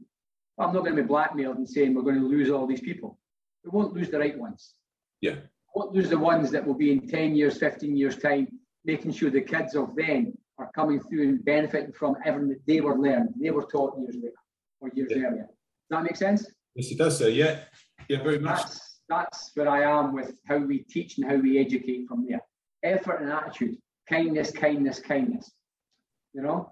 I'm 0.59 0.73
not 0.73 0.83
going 0.83 0.95
to 0.95 1.01
be 1.01 1.07
blackmailed 1.07 1.57
and 1.57 1.67
saying 1.67 1.93
we're 1.93 2.03
going 2.03 2.19
to 2.19 2.27
lose 2.27 2.49
all 2.49 2.67
these 2.67 2.81
people. 2.81 3.17
We 3.63 3.71
won't 3.71 3.93
lose 3.93 4.09
the 4.09 4.19
right 4.19 4.37
ones. 4.37 4.75
Yeah. 5.21 5.35
We 5.35 5.81
won't 5.81 5.93
lose 5.93 6.09
the 6.09 6.17
ones 6.17 6.51
that 6.51 6.65
will 6.65 6.75
be 6.75 6.91
in 6.91 7.07
10 7.07 7.35
years, 7.35 7.57
15 7.57 7.95
years' 7.95 8.17
time, 8.17 8.47
making 8.85 9.13
sure 9.13 9.29
the 9.29 9.41
kids 9.41 9.75
of 9.75 9.95
then 9.95 10.37
are 10.59 10.69
coming 10.75 10.99
through 10.99 11.23
and 11.23 11.45
benefiting 11.45 11.93
from 11.93 12.15
everything 12.25 12.49
that 12.49 12.65
they 12.67 12.81
were 12.81 12.97
learned, 12.97 13.29
they 13.39 13.49
were 13.49 13.63
taught 13.63 13.97
years 13.99 14.15
later 14.15 14.35
or 14.81 14.91
years 14.93 15.11
yeah. 15.11 15.23
earlier. 15.23 15.47
Does 15.47 15.89
that 15.89 16.03
make 16.03 16.15
sense? 16.15 16.45
Yes, 16.75 16.91
it 16.91 16.97
does, 16.97 17.17
sir. 17.17 17.29
Yeah. 17.29 17.61
Yeah, 18.07 18.21
very 18.21 18.39
much. 18.39 18.59
That's, 18.59 18.99
that's 19.09 19.51
where 19.55 19.69
I 19.69 19.99
am 19.99 20.13
with 20.13 20.35
how 20.47 20.57
we 20.57 20.79
teach 20.79 21.17
and 21.17 21.29
how 21.29 21.37
we 21.37 21.57
educate 21.57 22.07
from 22.07 22.25
there. 22.27 22.41
Effort 22.83 23.21
and 23.21 23.31
attitude, 23.31 23.77
kindness, 24.09 24.51
kindness, 24.51 24.99
kindness. 24.99 25.51
You 26.33 26.41
know? 26.41 26.71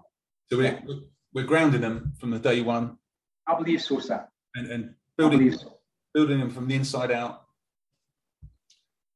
So 0.50 0.58
we're, 0.58 0.82
we're 1.32 1.46
grounding 1.46 1.80
them 1.80 2.12
from 2.18 2.30
the 2.30 2.38
day 2.38 2.60
one. 2.60 2.98
I 3.46 3.56
believe 3.56 3.82
so, 3.82 3.98
sir. 3.98 4.26
And, 4.54 4.66
and 4.70 4.94
building, 5.16 5.52
so. 5.52 5.78
building 6.14 6.40
them 6.40 6.50
from 6.50 6.68
the 6.68 6.74
inside 6.74 7.10
out 7.10 7.42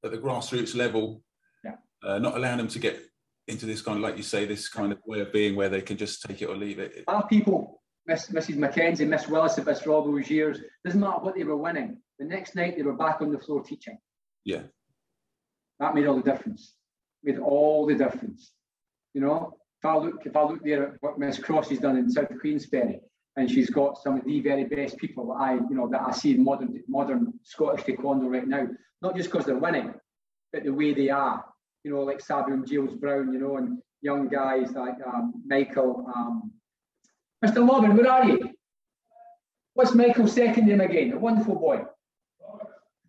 at 0.04 0.10
the 0.10 0.18
grassroots 0.18 0.74
level. 0.74 1.22
Yeah. 1.64 1.76
Uh, 2.02 2.18
not 2.18 2.36
allowing 2.36 2.58
them 2.58 2.68
to 2.68 2.78
get 2.78 3.00
into 3.48 3.66
this 3.66 3.82
kind 3.82 3.98
of, 3.98 4.02
like 4.02 4.16
you 4.16 4.22
say, 4.22 4.44
this 4.44 4.68
kind 4.68 4.92
of 4.92 4.98
way 5.06 5.20
of 5.20 5.32
being 5.32 5.54
where 5.54 5.68
they 5.68 5.80
can 5.80 5.96
just 5.96 6.22
take 6.22 6.42
it 6.42 6.46
or 6.46 6.56
leave 6.56 6.78
it. 6.78 7.04
Our 7.06 7.26
people, 7.26 7.82
Miss, 8.06 8.28
Mrs. 8.28 8.56
Mackenzie, 8.56 9.04
Miss 9.04 9.28
Willis, 9.28 9.56
have 9.56 9.80
for 9.80 9.90
all 9.90 10.04
those 10.04 10.30
years, 10.30 10.58
doesn't 10.84 11.00
matter 11.00 11.18
what 11.18 11.36
they 11.36 11.44
were 11.44 11.56
winning. 11.56 11.98
The 12.18 12.24
next 12.24 12.54
night 12.54 12.76
they 12.76 12.82
were 12.82 12.96
back 12.96 13.20
on 13.20 13.30
the 13.30 13.38
floor 13.38 13.62
teaching. 13.62 13.98
Yeah. 14.44 14.62
That 15.80 15.94
made 15.94 16.06
all 16.06 16.16
the 16.16 16.22
difference. 16.22 16.74
Made 17.22 17.38
all 17.38 17.86
the 17.86 17.94
difference. 17.94 18.52
You 19.14 19.20
know, 19.20 19.56
if 19.80 19.84
I 19.84 19.96
look, 19.96 20.24
if 20.24 20.36
I 20.36 20.42
look 20.42 20.64
there 20.64 20.88
at 20.88 20.94
what 21.00 21.18
Miss 21.18 21.38
Cross 21.38 21.70
has 21.70 21.78
done 21.78 21.96
in 21.96 22.10
South 22.10 22.30
Queensferry, 22.42 23.00
and 23.36 23.50
she's 23.50 23.70
got 23.70 24.02
some 24.02 24.18
of 24.18 24.24
the 24.24 24.40
very 24.40 24.64
best 24.64 24.96
people 24.96 25.26
that 25.28 25.34
I, 25.34 25.54
you 25.54 25.74
know, 25.74 25.88
that 25.88 26.00
I 26.00 26.12
see 26.12 26.34
in 26.34 26.44
modern 26.44 26.82
modern 26.88 27.34
Scottish 27.42 27.84
taekwondo 27.84 28.30
right 28.30 28.46
now. 28.46 28.66
Not 29.02 29.16
just 29.16 29.30
because 29.30 29.46
they're 29.46 29.58
winning, 29.58 29.92
but 30.52 30.64
the 30.64 30.72
way 30.72 30.94
they 30.94 31.10
are. 31.10 31.44
You 31.84 31.92
know, 31.92 32.02
like 32.02 32.20
Sabu 32.20 32.64
James 32.64 32.94
Brown, 32.94 33.32
you 33.32 33.38
know, 33.38 33.58
and 33.58 33.78
young 34.00 34.28
guys 34.28 34.72
like 34.72 34.96
um, 35.06 35.34
Michael. 35.46 36.10
Um, 36.14 36.52
Mr. 37.44 37.66
Lobbin, 37.66 37.96
where 37.96 38.10
are 38.10 38.24
you? 38.24 38.50
What's 39.74 39.94
Michael's 39.94 40.32
second 40.32 40.66
name 40.66 40.80
again? 40.80 41.12
A 41.12 41.18
wonderful 41.18 41.56
boy. 41.56 41.82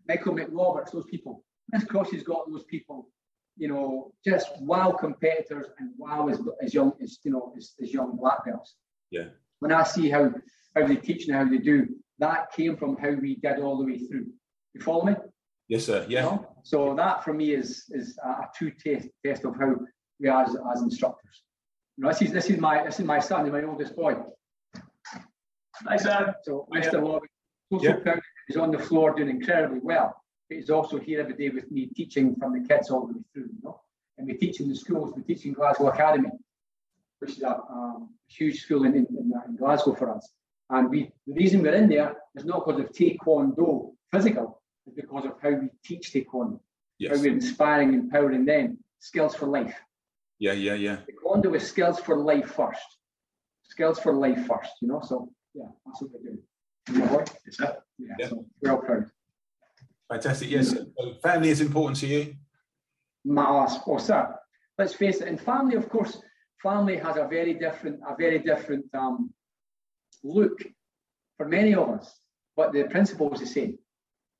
Michael 0.08 0.36
McRoberts, 0.36 0.92
those 0.92 1.06
people. 1.06 1.44
Miss 1.72 1.86
Cross 1.86 2.12
has 2.12 2.24
got 2.24 2.50
those 2.50 2.64
people 2.66 3.10
you 3.58 3.68
know, 3.68 4.12
just 4.24 4.50
wow 4.62 4.92
competitors 4.92 5.66
and 5.80 5.90
wow 5.98 6.28
as, 6.30 6.40
as 6.62 6.74
young 6.74 6.94
as 7.02 7.18
you 7.24 7.32
know 7.32 7.54
as, 7.58 7.74
as 7.82 7.92
young 7.92 8.16
black 8.16 8.46
belts. 8.46 8.76
Yeah. 9.10 9.30
When 9.60 9.72
I 9.72 9.84
see 9.84 10.10
how 10.10 10.32
how 10.76 10.86
they 10.88 10.96
teach 10.96 11.28
and 11.28 11.36
how 11.36 11.46
they 11.46 11.58
do, 11.58 11.88
that 12.20 12.52
came 12.52 12.78
from 12.78 12.98
how 12.98 13.12
we 13.12 13.36
did 13.36 13.60
all 13.60 13.78
the 13.78 13.86
way 13.86 13.98
through. 13.98 14.28
You 14.74 14.82
follow 14.82 15.06
me? 15.06 15.16
Yes, 15.68 15.86
sir. 15.86 16.06
Yeah. 16.08 16.24
You 16.24 16.26
know? 16.26 16.56
So 16.64 16.96
that 16.96 17.24
for 17.24 17.34
me 17.34 17.52
is 17.52 17.86
is 17.90 18.18
a 18.24 18.46
true 18.56 18.72
test 18.72 19.08
test 19.26 19.46
of 19.46 19.56
how 19.60 19.76
we 20.20 20.28
are 20.28 20.44
as, 20.44 20.56
as 20.74 20.82
instructors. 20.82 21.44
You 21.98 22.04
know, 22.04 22.10
this 22.10 22.22
is 22.22 22.32
this 22.32 22.50
is 22.50 22.60
my 22.60 22.84
this 22.84 23.00
is 23.00 23.06
my 23.06 23.20
son, 23.20 23.52
my 23.52 23.64
oldest 23.64 23.96
boy. 23.96 24.16
Hi, 25.88 25.98
sir. 25.98 26.36
So 26.44 26.68
Mr. 26.74 27.04
Logan, 27.04 27.30
so, 27.72 27.80
so 27.80 27.94
proud 28.02 28.20
he's 28.48 28.58
on 28.58 28.72
the 28.72 28.80
floor 28.80 29.14
doing 29.14 29.30
incredibly 29.30 29.80
well 29.80 30.16
but 30.50 30.58
he's 30.58 30.70
also 30.70 30.98
here 30.98 31.22
every 31.22 31.36
day 31.36 31.50
with 31.50 31.70
me 31.72 31.88
teaching 31.88 32.36
from 32.36 32.54
the 32.54 32.68
kids 32.68 32.90
all 32.90 33.08
the 33.08 33.14
way 33.14 33.24
through, 33.34 33.44
you 33.44 33.60
know. 33.64 33.82
And 34.18 34.28
we 34.28 34.34
teach 34.34 34.60
in 34.60 34.70
the 34.70 34.76
schools, 34.76 35.14
we 35.16 35.22
teach 35.24 35.46
in 35.46 35.54
Glasgow 35.54 35.90
Academy, 35.90 36.30
which 37.20 37.32
is 37.32 37.44
a 37.44 37.56
um, 37.70 38.10
huge 38.28 38.62
school 38.62 38.86
in, 38.86 38.96
in, 38.96 39.08
in, 39.10 39.56
Glasgow 39.58 39.96
for 39.96 40.16
us. 40.16 40.30
And 40.70 40.90
we 40.90 41.12
the 41.26 41.34
reason 41.34 41.62
we're 41.62 41.76
in 41.76 41.90
there 41.90 42.16
is 42.36 42.46
not 42.46 42.66
because 42.66 42.82
of 42.82 42.92
Taekwondo 42.92 43.94
physical, 44.12 44.62
it's 44.86 44.96
because 44.96 45.26
of 45.26 45.34
how 45.42 45.52
we 45.52 45.70
teach 45.84 46.12
Taekwondo. 46.12 46.60
Yes. 47.00 47.16
How 47.16 47.22
we're 47.22 47.34
inspiring, 47.34 47.94
empowering 47.94 48.46
them, 48.46 48.78
skills 49.00 49.36
for 49.36 49.48
life. 49.48 49.76
Yeah, 50.40 50.54
yeah, 50.54 50.74
yeah. 50.74 50.98
Taekwondo 51.10 51.56
is 51.56 51.68
skills 51.68 52.00
for 52.00 52.18
life 52.18 52.52
first. 52.52 52.82
Skills 53.64 54.00
for 54.00 54.14
life 54.14 54.46
first, 54.46 54.72
you 54.82 54.88
know. 54.88 55.02
So 55.02 55.30
yeah, 55.54 55.66
that's 55.86 56.02
what 56.02 56.12
we're 56.14 56.30
doing. 56.30 56.40
You 56.92 57.00
know? 57.00 57.24
Yeah, 57.60 58.16
yeah. 58.20 58.28
So 58.30 58.46
we're 58.62 58.72
all 58.72 58.78
proud. 58.78 59.10
Fantastic. 60.10 60.50
Yes. 60.50 60.72
So 60.72 60.86
family 61.22 61.50
is 61.50 61.62
important 61.62 61.98
to 62.00 62.08
you. 62.08 62.36
Mass, 63.26 63.80
oh, 63.86 63.98
sir. 63.98 64.36
Let's 64.78 64.94
face 64.94 65.22
it. 65.22 65.28
And 65.28 65.40
family, 65.40 65.76
of 65.76 65.90
course, 65.90 66.18
family 66.62 66.98
has 66.98 67.18
a 67.18 67.28
very 67.28 67.54
different, 67.54 68.00
a 68.08 68.16
very 68.16 68.40
different 68.40 68.86
um, 68.94 69.34
look 70.24 70.64
for 71.38 71.48
many 71.48 71.74
of 71.76 71.90
us. 71.90 72.20
But 72.56 72.74
the 72.74 72.84
principle 72.86 73.34
is 73.34 73.40
the 73.40 73.48
same. 73.48 73.78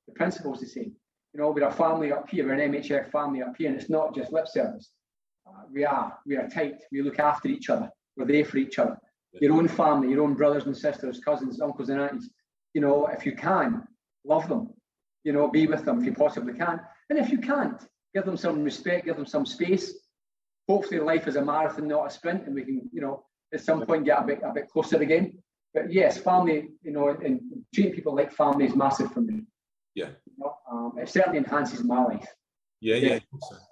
The 0.06 0.14
principle 0.14 0.54
is 0.54 0.60
the 0.60 0.66
same. 0.66 0.92
You 1.32 1.40
know, 1.40 1.50
we're 1.50 1.68
a 1.68 1.72
family 1.72 2.12
up 2.12 2.28
here, 2.28 2.46
we're 2.46 2.54
an 2.54 2.72
MHF 2.72 3.10
family 3.12 3.42
up 3.42 3.54
here, 3.56 3.68
and 3.68 3.78
it's 3.78 3.90
not 3.90 4.14
just 4.14 4.32
lip 4.32 4.48
service. 4.48 4.90
Uh, 5.46 5.62
we 5.72 5.84
are, 5.84 6.18
we 6.26 6.36
are 6.36 6.48
tight. 6.48 6.82
We 6.90 7.02
look 7.02 7.18
after 7.18 7.48
each 7.48 7.70
other. 7.70 7.90
We're 8.16 8.26
there 8.26 8.44
for 8.44 8.58
each 8.58 8.78
other. 8.78 8.98
Your 9.40 9.52
own 9.52 9.68
family, 9.68 10.10
your 10.10 10.22
own 10.22 10.34
brothers 10.34 10.64
and 10.64 10.76
sisters, 10.76 11.20
cousins, 11.20 11.60
uncles 11.60 11.90
and 11.90 12.00
aunties. 12.00 12.30
You 12.74 12.80
know, 12.80 13.06
if 13.06 13.24
you 13.24 13.32
can, 13.32 13.86
love 14.24 14.48
them 14.48 14.70
you 15.24 15.32
know, 15.34 15.48
be 15.48 15.66
with 15.66 15.84
them 15.84 16.00
if 16.00 16.06
you 16.06 16.14
possibly 16.14 16.54
can. 16.54 16.80
And 17.10 17.18
if 17.18 17.30
you 17.30 17.38
can't, 17.38 17.82
give 18.14 18.24
them 18.24 18.36
some 18.38 18.62
respect, 18.62 19.06
give 19.06 19.16
them 19.16 19.26
some 19.26 19.44
space. 19.44 19.94
Hopefully, 20.68 21.00
life 21.00 21.26
is 21.26 21.36
a 21.36 21.44
marathon, 21.44 21.88
not 21.88 22.06
a 22.06 22.10
sprint, 22.10 22.46
and 22.46 22.54
we 22.54 22.64
can, 22.64 22.88
you 22.92 23.00
know, 23.00 23.24
at 23.52 23.60
some 23.60 23.84
point 23.86 24.04
get 24.04 24.22
a 24.22 24.26
bit 24.26 24.40
a 24.44 24.52
bit 24.52 24.68
closer 24.68 25.00
again. 25.00 25.38
But 25.74 25.92
yes, 25.92 26.18
family, 26.18 26.68
you 26.82 26.92
know, 26.92 27.08
and 27.08 27.40
treating 27.74 27.94
people 27.94 28.14
like 28.14 28.32
family 28.32 28.66
is 28.66 28.74
massive 28.74 29.12
for 29.12 29.20
me. 29.20 29.42
Yeah. 29.94 30.10
You 30.26 30.32
know, 30.38 30.54
um, 30.70 30.92
it 30.98 31.08
certainly 31.08 31.38
enhances 31.38 31.82
my 31.84 32.02
life. 32.04 32.26
Yeah, 32.80 32.96
yeah, 32.96 33.18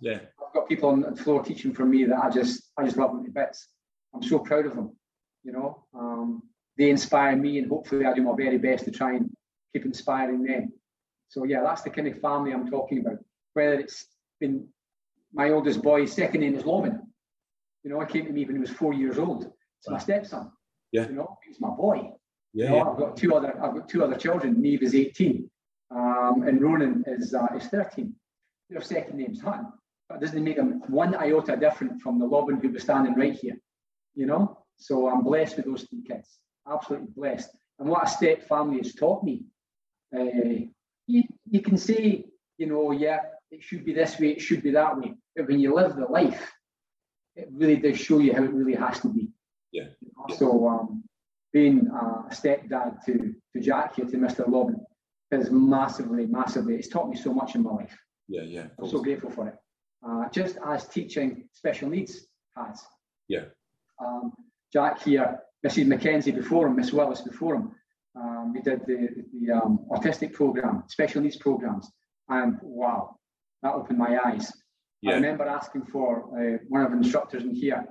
yeah. 0.00 0.18
I've 0.44 0.52
got 0.52 0.68
people 0.68 0.88
on 0.88 1.02
the 1.02 1.22
floor 1.22 1.42
teaching 1.42 1.72
for 1.72 1.84
me 1.84 2.04
that 2.04 2.18
I 2.18 2.28
just, 2.28 2.70
I 2.76 2.84
just 2.84 2.96
love 2.96 3.12
them 3.12 3.24
to 3.24 3.30
bits. 3.30 3.68
I'm 4.14 4.22
so 4.22 4.40
proud 4.40 4.66
of 4.66 4.74
them. 4.74 4.96
You 5.44 5.52
know, 5.52 5.84
um, 5.94 6.42
they 6.76 6.90
inspire 6.90 7.36
me, 7.36 7.58
and 7.58 7.68
hopefully, 7.68 8.04
I 8.04 8.14
do 8.14 8.22
my 8.22 8.34
very 8.36 8.58
best 8.58 8.84
to 8.86 8.90
try 8.90 9.14
and 9.14 9.30
keep 9.72 9.84
inspiring 9.84 10.42
them. 10.42 10.72
So 11.28 11.44
yeah, 11.44 11.62
that's 11.62 11.82
the 11.82 11.90
kind 11.90 12.08
of 12.08 12.20
family 12.20 12.52
I'm 12.52 12.70
talking 12.70 12.98
about. 12.98 13.18
Whether 13.54 13.80
it's 13.80 14.06
been 14.40 14.68
my 15.32 15.50
oldest 15.50 15.82
boy's 15.82 16.12
second 16.12 16.40
name 16.40 16.54
is 16.54 16.64
Loman. 16.64 17.02
You 17.82 17.90
know, 17.90 18.00
I 18.00 18.04
came 18.04 18.26
to 18.26 18.32
me 18.32 18.44
when 18.44 18.56
he 18.56 18.60
was 18.60 18.70
four 18.70 18.92
years 18.92 19.18
old. 19.18 19.44
It's 19.44 19.88
my 19.88 19.98
stepson. 19.98 20.50
Yeah. 20.92 21.08
You 21.08 21.14
know, 21.14 21.38
he's 21.46 21.60
my 21.60 21.70
boy. 21.70 22.10
Yeah, 22.52 22.64
you 22.64 22.70
know, 22.70 22.76
yeah. 22.76 22.90
I've 22.90 22.98
got 22.98 23.16
two 23.16 23.34
other 23.34 23.52
I've 23.62 23.74
got 23.74 23.88
two 23.88 24.02
other 24.02 24.16
children. 24.16 24.60
Neve 24.60 24.82
is 24.82 24.94
18. 24.94 25.48
Um, 25.90 26.42
and 26.46 26.60
Ronan 26.60 27.04
is 27.06 27.34
uh, 27.34 27.46
is 27.56 27.66
13. 27.66 28.14
Their 28.70 28.80
second 28.80 29.18
name's 29.18 29.40
Hutton. 29.40 29.72
But 30.08 30.20
doesn't 30.20 30.42
make 30.42 30.56
them 30.56 30.82
one 30.88 31.14
iota 31.14 31.56
different 31.56 32.00
from 32.00 32.18
the 32.18 32.26
Loban 32.26 32.62
who 32.62 32.70
was 32.70 32.82
standing 32.82 33.14
right 33.14 33.34
here. 33.34 33.56
You 34.14 34.26
know? 34.26 34.58
So 34.78 35.08
I'm 35.08 35.22
blessed 35.22 35.56
with 35.56 35.66
those 35.66 35.82
three 35.82 36.02
kids. 36.02 36.38
Absolutely 36.70 37.08
blessed. 37.14 37.50
And 37.78 37.88
what 37.88 38.04
a 38.04 38.08
step 38.08 38.48
family 38.48 38.78
has 38.78 38.94
taught 38.94 39.22
me. 39.24 39.44
Uh, 40.16 40.66
you, 41.06 41.24
you 41.50 41.60
can 41.60 41.76
say, 41.76 42.24
you 42.58 42.66
know, 42.66 42.92
yeah, 42.92 43.20
it 43.50 43.62
should 43.62 43.84
be 43.84 43.92
this 43.92 44.18
way, 44.18 44.28
it 44.28 44.40
should 44.40 44.62
be 44.62 44.72
that 44.72 44.96
way. 44.98 45.14
But 45.34 45.48
when 45.48 45.60
you 45.60 45.74
live 45.74 45.96
the 45.96 46.06
life, 46.06 46.52
it 47.34 47.48
really 47.52 47.76
does 47.76 47.98
show 47.98 48.18
you 48.18 48.34
how 48.34 48.42
it 48.42 48.52
really 48.52 48.74
has 48.74 49.00
to 49.00 49.08
be. 49.08 49.28
Yeah. 49.72 49.88
So 50.36 50.68
um, 50.68 51.04
being 51.52 51.86
a 51.88 52.34
stepdad 52.34 53.04
to, 53.06 53.34
to 53.52 53.60
Jack 53.60 53.96
here, 53.96 54.06
to 54.06 54.16
Mr. 54.16 54.48
Lobbin, 54.48 54.80
is 55.32 55.50
massively, 55.50 56.26
massively, 56.26 56.76
it's 56.76 56.88
taught 56.88 57.08
me 57.08 57.16
so 57.16 57.32
much 57.34 57.54
in 57.54 57.62
my 57.62 57.72
life. 57.72 57.96
Yeah, 58.28 58.42
yeah. 58.42 58.66
I'm 58.78 58.88
so 58.88 59.02
grateful 59.02 59.30
for 59.30 59.48
it. 59.48 59.54
Uh, 60.06 60.28
just 60.30 60.56
as 60.66 60.86
teaching 60.88 61.48
special 61.52 61.88
needs 61.90 62.26
has. 62.56 62.82
Yeah. 63.28 63.44
Um, 64.04 64.32
Jack 64.72 65.02
here, 65.02 65.40
Mrs. 65.66 65.86
Mackenzie 65.86 66.30
before 66.30 66.66
him, 66.66 66.76
Miss 66.76 66.92
Willis 66.92 67.22
before 67.22 67.56
him, 67.56 67.72
um, 68.14 68.52
we 68.54 68.60
did 68.60 68.80
the, 68.86 69.08
the 69.40 69.52
um, 69.52 69.80
autistic 69.90 70.32
program, 70.32 70.84
special 70.88 71.22
needs 71.22 71.36
programs, 71.36 71.90
and 72.28 72.58
wow, 72.62 73.16
that 73.62 73.74
opened 73.74 73.98
my 73.98 74.18
eyes. 74.24 74.52
Yeah. 75.02 75.12
I 75.12 75.14
remember 75.14 75.44
asking 75.44 75.86
for 75.86 76.24
uh, 76.38 76.58
one 76.68 76.82
of 76.82 76.90
the 76.90 76.96
instructors 76.98 77.42
in 77.42 77.54
here, 77.54 77.84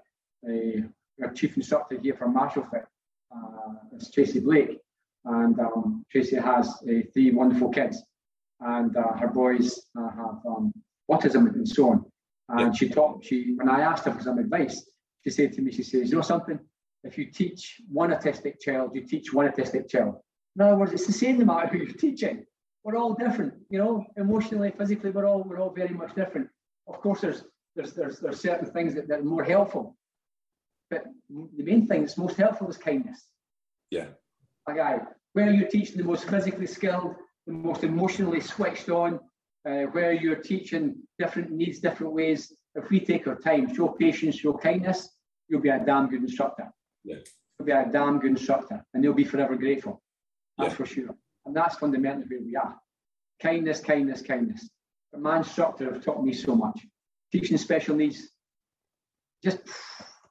uh, 0.47 1.23
our 1.23 1.33
chief 1.33 1.55
instructor 1.55 1.99
here 2.01 2.15
for 2.15 2.27
Marshallfit, 2.27 2.83
uh, 3.35 3.73
it's 3.93 4.11
Tracy 4.11 4.39
Blake, 4.39 4.79
and 5.25 5.59
um, 5.59 6.05
Tracy 6.11 6.35
has 6.35 6.67
uh, 6.67 7.01
three 7.13 7.31
wonderful 7.31 7.69
kids, 7.69 8.01
and 8.59 8.95
uh, 8.95 9.13
her 9.13 9.27
boys 9.27 9.81
uh, 9.97 10.09
have 10.09 10.39
um, 10.47 10.73
autism 11.09 11.53
and 11.53 11.67
so 11.67 11.89
on. 11.89 12.05
And 12.49 12.77
she 12.77 12.89
taught 12.89 13.25
she 13.25 13.53
when 13.55 13.69
I 13.69 13.81
asked 13.81 14.05
her 14.05 14.13
for 14.13 14.21
some 14.21 14.37
advice, 14.37 14.87
she 15.23 15.31
said 15.31 15.53
to 15.53 15.61
me, 15.61 15.71
she 15.71 15.83
says, 15.83 16.09
you 16.09 16.15
know 16.15 16.21
something? 16.21 16.59
If 17.03 17.17
you 17.17 17.31
teach 17.31 17.81
one 17.91 18.11
autistic 18.11 18.59
child, 18.59 18.91
you 18.93 19.05
teach 19.05 19.33
one 19.33 19.47
autistic 19.47 19.89
child. 19.89 20.15
In 20.55 20.61
other 20.61 20.77
words, 20.77 20.93
it's 20.93 21.07
the 21.07 21.13
same 21.13 21.39
no 21.39 21.45
matter 21.45 21.67
who 21.67 21.79
you're 21.79 21.93
teaching. 21.93 22.45
We're 22.85 22.97
all 22.97 23.15
different, 23.15 23.55
you 23.71 23.79
know, 23.79 24.05
emotionally, 24.15 24.71
physically, 24.77 25.09
we're 25.09 25.25
all 25.25 25.41
we're 25.43 25.59
all 25.59 25.71
very 25.71 25.95
much 26.01 26.13
different. 26.13 26.47
Of 26.87 27.01
course, 27.01 27.19
there's 27.19 27.43
there's 27.75 27.93
there's 27.93 28.19
there's 28.19 28.39
certain 28.39 28.69
things 28.71 28.93
that, 28.93 29.07
that 29.07 29.21
are 29.21 29.23
more 29.23 29.43
helpful. 29.43 29.97
But 30.91 31.05
the 31.57 31.63
main 31.63 31.87
thing 31.87 32.01
that's 32.01 32.15
most 32.15 32.37
helpful 32.37 32.69
is 32.69 32.77
kindness. 32.77 33.25
Yeah. 33.89 34.09
Like 34.67 34.79
I, 34.79 34.99
where 35.33 35.51
you're 35.51 35.67
teaching 35.67 35.97
the 35.97 36.03
most 36.03 36.29
physically 36.29 36.67
skilled, 36.67 37.15
the 37.47 37.53
most 37.53 37.83
emotionally 37.83 38.39
switched 38.39 38.89
on, 38.89 39.19
uh, 39.67 39.85
where 39.95 40.13
you're 40.13 40.43
teaching 40.53 40.95
different 41.17 41.49
needs, 41.49 41.79
different 41.79 42.13
ways. 42.13 42.53
If 42.75 42.91
we 42.91 42.99
take 42.99 43.25
our 43.25 43.39
time, 43.39 43.73
show 43.73 43.87
patience, 43.87 44.35
show 44.35 44.53
kindness, 44.53 45.09
you'll 45.47 45.61
be 45.61 45.69
a 45.69 45.81
damn 45.83 46.07
good 46.07 46.21
instructor. 46.21 46.71
Yeah. 47.03 47.17
You'll 47.57 47.65
be 47.65 47.71
a 47.71 47.89
damn 47.91 48.19
good 48.19 48.31
instructor, 48.31 48.85
and 48.93 49.03
they'll 49.03 49.13
be 49.13 49.23
forever 49.23 49.55
grateful. 49.55 50.03
That's 50.59 50.69
Yeah. 50.69 50.75
for 50.75 50.85
sure. 50.85 51.15
And 51.45 51.55
that's 51.55 51.77
fundamentally 51.77 52.25
where 52.29 52.45
we 52.45 52.55
are. 52.55 52.75
Kindness, 53.41 53.79
kindness, 53.79 54.21
kindness. 54.21 54.69
But 55.11 55.21
my 55.21 55.37
instructor 55.37 55.91
have 55.93 56.03
taught 56.03 56.23
me 56.23 56.33
so 56.33 56.55
much. 56.55 56.79
Teaching 57.31 57.57
special 57.57 57.95
needs 57.95 58.29
just 59.43 59.59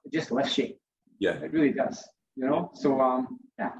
it 0.04 0.12
just 0.12 0.32
lifts 0.32 0.58
you. 0.58 0.74
Yeah. 1.18 1.34
It 1.34 1.52
really 1.52 1.72
does. 1.72 2.02
You 2.36 2.46
know. 2.46 2.70
So 2.74 3.00
um, 3.00 3.38
yeah. 3.58 3.70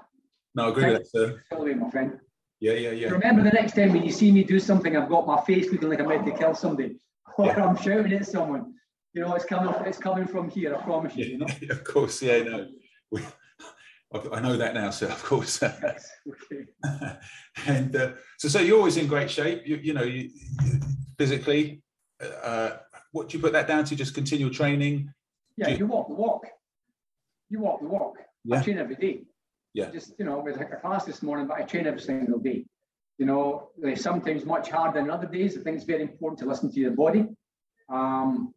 No, 0.54 0.66
I 0.66 0.68
agree 0.70 0.86
with 0.86 0.98
that, 0.98 1.06
sir. 1.08 1.42
Totally, 1.50 1.74
my 1.74 1.90
friend. 1.90 2.18
Yeah, 2.60 2.74
yeah, 2.74 2.90
yeah. 2.90 3.08
Remember 3.08 3.42
the 3.42 3.50
next 3.50 3.74
time 3.74 3.92
when 3.92 4.04
you 4.04 4.12
see 4.12 4.30
me 4.30 4.44
do 4.44 4.60
something, 4.60 4.96
I've 4.96 5.08
got 5.08 5.26
my 5.26 5.40
face 5.42 5.70
looking 5.72 5.88
like 5.88 6.00
I'm 6.00 6.06
ready 6.06 6.30
to 6.30 6.38
kill 6.38 6.54
somebody, 6.54 6.96
or 7.38 7.50
I'm 7.50 7.76
shouting 7.76 8.12
at 8.12 8.26
someone. 8.26 8.74
You 9.12 9.22
know, 9.22 9.34
it's 9.34 9.44
coming. 9.44 9.74
It's 9.84 9.98
coming 9.98 10.26
from 10.26 10.48
here. 10.48 10.74
I 10.74 10.82
promise 10.82 11.16
you. 11.16 11.24
You 11.26 11.38
know. 11.38 11.46
of 11.70 11.84
course, 11.84 12.22
yeah, 12.22 12.42
no. 12.42 12.68
We, 13.10 13.22
I 14.32 14.40
know 14.40 14.56
that 14.56 14.74
now, 14.74 14.90
sir. 14.90 15.06
Of 15.10 15.22
course. 15.24 15.62
okay. 15.62 16.66
and 17.66 17.96
uh, 17.96 18.12
so, 18.38 18.48
so 18.48 18.60
you're 18.60 18.78
always 18.78 18.96
in 18.96 19.06
great 19.06 19.30
shape. 19.30 19.62
You, 19.66 19.76
you 19.76 19.92
know, 19.92 20.04
you, 20.04 20.30
you- 20.64 20.80
physically. 21.18 21.82
Uh, 22.42 22.70
what 23.12 23.28
do 23.28 23.36
you 23.36 23.42
put 23.42 23.52
that 23.52 23.68
down 23.68 23.84
to? 23.84 23.96
Just 23.96 24.14
continual 24.14 24.52
training. 24.52 25.12
Yeah, 25.56 25.68
you 25.68 25.86
walk 25.86 26.08
the 26.08 26.14
walk. 26.14 26.46
You 27.50 27.60
walk 27.60 27.80
the 27.80 27.86
walk. 27.86 28.16
Yeah. 28.44 28.58
I 28.58 28.62
train 28.62 28.78
every 28.78 28.96
day. 28.96 29.22
Yeah. 29.72 29.90
Just 29.90 30.14
you 30.18 30.24
know, 30.24 30.38
with 30.40 30.60
a 30.60 30.64
class 30.64 31.04
this 31.04 31.22
morning, 31.22 31.46
but 31.46 31.58
I 31.58 31.62
train 31.62 31.86
every 31.86 32.00
single 32.00 32.38
day. 32.38 32.64
You 33.18 33.26
know, 33.26 33.70
they 33.80 33.94
sometimes 33.94 34.44
much 34.44 34.70
harder 34.70 35.00
than 35.00 35.10
other 35.10 35.26
days. 35.26 35.56
I 35.56 35.62
think 35.62 35.76
it's 35.76 35.84
very 35.84 36.02
important 36.02 36.38
to 36.40 36.46
listen 36.46 36.72
to 36.72 36.80
your 36.80 36.92
body. 36.92 37.26
Um, 37.88 38.54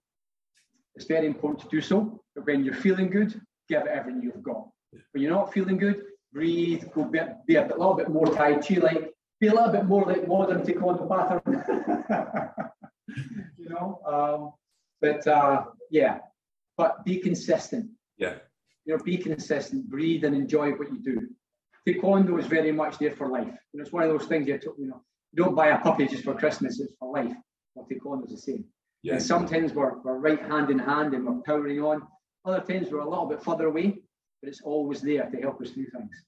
it's 0.95 1.05
very 1.05 1.27
important 1.27 1.61
to 1.61 1.67
do 1.69 1.81
so. 1.81 2.23
But 2.35 2.45
when 2.47 2.63
you're 2.63 2.73
feeling 2.73 3.09
good, 3.09 3.39
give 3.69 3.81
it 3.84 3.88
everything 3.88 4.23
you've 4.23 4.41
got. 4.41 4.67
When 5.11 5.23
you're 5.23 5.31
not 5.31 5.53
feeling 5.53 5.77
good, 5.77 6.01
breathe, 6.33 6.83
go 6.93 7.05
be, 7.05 7.19
be 7.47 7.55
a 7.55 7.63
bit- 7.63 7.77
little 7.77 7.93
bit 7.95 8.09
more 8.09 8.25
Tai 8.27 8.55
Chi 8.59 8.75
like, 8.75 9.13
be 9.39 9.47
a 9.47 9.53
little 9.53 9.71
bit 9.71 9.85
more 9.85 10.03
like 10.05 10.27
modern 10.27 10.61
Taekwondo 10.61 11.07
pattern. 11.07 11.63
you 13.57 13.69
know, 13.69 13.99
um, 14.05 14.51
but 15.01 15.25
uh, 15.27 15.65
yeah, 15.91 16.19
but 16.77 17.03
be 17.05 17.17
consistent. 17.19 17.89
Yeah. 18.17 18.35
You 18.85 18.97
know, 18.97 19.03
be 19.03 19.17
consistent, 19.17 19.89
breathe 19.89 20.23
and 20.23 20.35
enjoy 20.35 20.71
what 20.71 20.91
you 20.91 20.99
do. 20.99 21.27
Taekwondo 21.87 22.39
is 22.39 22.47
very 22.47 22.71
much 22.71 22.97
there 22.97 23.11
for 23.11 23.27
life. 23.27 23.47
You 23.71 23.77
know, 23.79 23.83
it's 23.83 23.91
one 23.93 24.03
of 24.03 24.09
those 24.09 24.27
things 24.27 24.47
you, 24.47 24.57
to- 24.57 24.75
you 24.77 24.87
know, 24.87 25.01
you 25.33 25.43
don't 25.43 25.55
buy 25.55 25.67
a 25.67 25.79
puppy 25.79 26.07
just 26.07 26.23
for 26.23 26.33
Christmas, 26.33 26.79
it's 26.79 26.95
for 26.95 27.11
life. 27.11 27.35
Well, 27.75 27.87
Taekwondo 27.89 28.25
is 28.25 28.31
the 28.31 28.37
same. 28.37 28.65
Yeah. 29.03 29.13
And 29.13 29.21
sometimes 29.23 29.73
we're, 29.73 29.97
we're 29.99 30.17
right 30.17 30.41
hand 30.41 30.69
in 30.71 30.79
hand 30.79 31.13
and 31.13 31.25
we're 31.25 31.41
powering 31.41 31.79
on. 31.81 32.01
Other 32.45 32.61
times 32.61 32.89
we're 32.91 32.99
a 32.99 33.09
little 33.09 33.25
bit 33.27 33.43
further 33.43 33.67
away, 33.67 33.99
but 34.41 34.49
it's 34.49 34.61
always 34.61 35.01
there 35.01 35.30
to 35.30 35.38
help 35.41 35.61
us 35.61 35.72
through 35.72 35.88
things. 35.88 36.23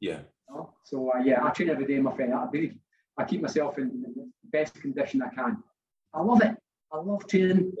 Yeah. 0.00 0.20
you 0.48 0.54
know? 0.54 0.74
So 0.84 1.10
uh, 1.14 1.18
yeah, 1.18 1.44
I 1.44 1.50
train 1.50 1.70
every 1.70 1.86
day, 1.86 1.98
my 1.98 2.14
friend. 2.14 2.34
I 2.34 2.46
believe 2.46 2.74
I 3.16 3.24
keep 3.24 3.42
myself 3.42 3.78
in 3.78 4.02
the 4.02 4.30
best 4.44 4.74
condition 4.80 5.22
I 5.22 5.28
can. 5.34 5.62
I 6.14 6.20
love 6.20 6.42
it. 6.42 6.56
I 6.92 6.98
love 6.98 7.26
training 7.26 7.72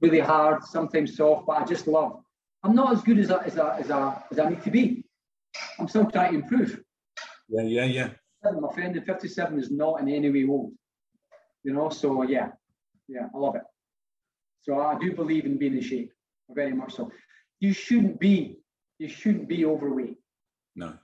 really 0.00 0.20
hard, 0.20 0.64
sometimes 0.64 1.16
soft, 1.16 1.46
but 1.46 1.62
I 1.62 1.64
just 1.64 1.86
love. 1.86 2.20
I'm 2.62 2.74
not 2.74 2.92
as 2.92 3.02
good 3.02 3.18
as 3.18 3.30
I, 3.30 3.44
as 3.44 3.58
I, 3.58 3.78
as 3.78 3.90
I, 3.90 4.22
as 4.30 4.38
I 4.38 4.48
need 4.48 4.62
to 4.62 4.70
be. 4.70 5.04
I'm 5.78 5.88
still 5.88 6.10
trying 6.10 6.32
to 6.32 6.38
improve. 6.40 6.80
Yeah, 7.48 7.62
yeah, 7.62 7.84
yeah. 7.84 8.10
My 8.44 8.72
friend, 8.72 8.96
and 8.96 9.04
57 9.04 9.58
is 9.58 9.70
not 9.70 10.00
in 10.00 10.08
any 10.08 10.30
way 10.30 10.44
old. 10.48 10.72
You 11.64 11.72
know, 11.72 11.88
so 11.88 12.22
yeah, 12.22 12.48
yeah, 13.08 13.26
I 13.34 13.38
love 13.38 13.56
it. 13.56 13.62
So 14.62 14.80
I 14.80 14.98
do 14.98 15.14
believe 15.14 15.44
in 15.44 15.58
being 15.58 15.76
in 15.76 15.82
shape, 15.82 16.12
very 16.50 16.72
much 16.72 16.94
so. 16.94 17.10
You 17.60 17.72
shouldn't 17.72 18.20
be, 18.20 18.58
you 18.98 19.08
shouldn't 19.08 19.48
be 19.48 19.64
overweight. 19.64 20.18
No. 20.76 20.94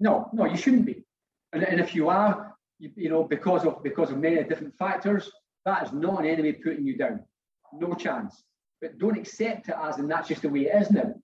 No, 0.00 0.28
no, 0.32 0.46
you 0.46 0.56
shouldn't 0.56 0.86
be. 0.86 1.04
And, 1.52 1.62
and 1.62 1.80
if 1.80 1.94
you 1.94 2.08
are, 2.08 2.54
you, 2.78 2.90
you 2.96 3.08
know, 3.08 3.24
because 3.24 3.64
of 3.64 3.82
because 3.82 4.10
of 4.10 4.18
many 4.18 4.42
different 4.44 4.74
factors, 4.76 5.30
that 5.64 5.86
is 5.86 5.92
not 5.92 6.24
any 6.24 6.42
way 6.42 6.52
putting 6.52 6.84
you 6.84 6.96
down. 6.96 7.20
No 7.72 7.94
chance. 7.94 8.42
But 8.80 8.98
don't 8.98 9.18
accept 9.18 9.68
it 9.68 9.76
as 9.80 9.98
and 9.98 10.10
that's 10.10 10.28
just 10.28 10.42
the 10.42 10.48
way 10.48 10.62
it 10.62 10.82
is 10.82 10.90
now. 10.90 11.14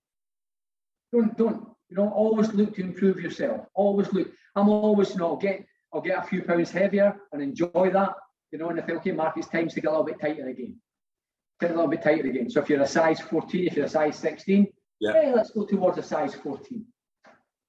Don't 1.12 1.36
don't 1.36 1.68
you 1.88 1.96
know 1.96 2.08
always 2.10 2.52
look 2.52 2.76
to 2.76 2.82
improve 2.82 3.20
yourself. 3.20 3.66
Always 3.74 4.12
look. 4.12 4.30
I'm 4.54 4.68
always 4.68 5.10
you 5.10 5.16
know 5.16 5.30
I'll 5.30 5.36
get 5.36 5.64
I'll 5.92 6.00
get 6.00 6.22
a 6.22 6.26
few 6.26 6.42
pounds 6.42 6.70
heavier 6.70 7.16
and 7.32 7.42
enjoy 7.42 7.90
that. 7.92 8.14
You 8.52 8.58
know, 8.58 8.68
and 8.70 8.80
I 8.80 8.82
think 8.84 8.98
okay, 8.98 9.12
Mark, 9.12 9.36
it's 9.36 9.48
time 9.48 9.68
to 9.68 9.80
get 9.80 9.88
a 9.88 9.90
little 9.90 10.06
bit 10.06 10.20
tighter 10.20 10.48
again. 10.48 10.76
Get 11.60 11.70
a 11.70 11.74
little 11.74 11.90
bit 11.90 12.02
tighter 12.02 12.28
again. 12.28 12.48
So 12.48 12.62
if 12.62 12.70
you're 12.70 12.80
a 12.80 12.86
size 12.86 13.20
14, 13.20 13.66
if 13.66 13.76
you're 13.76 13.86
a 13.86 13.88
size 13.88 14.16
16, 14.16 14.68
Yeah. 15.00 15.12
hey, 15.12 15.32
let's 15.32 15.50
go 15.50 15.64
towards 15.64 15.98
a 15.98 16.02
size 16.02 16.34
14 16.34 16.84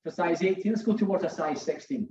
for 0.04 0.12
size 0.12 0.42
18, 0.42 0.72
let's 0.72 0.84
go 0.84 0.96
towards 0.96 1.24
a 1.24 1.30
size 1.30 1.62
16. 1.62 2.08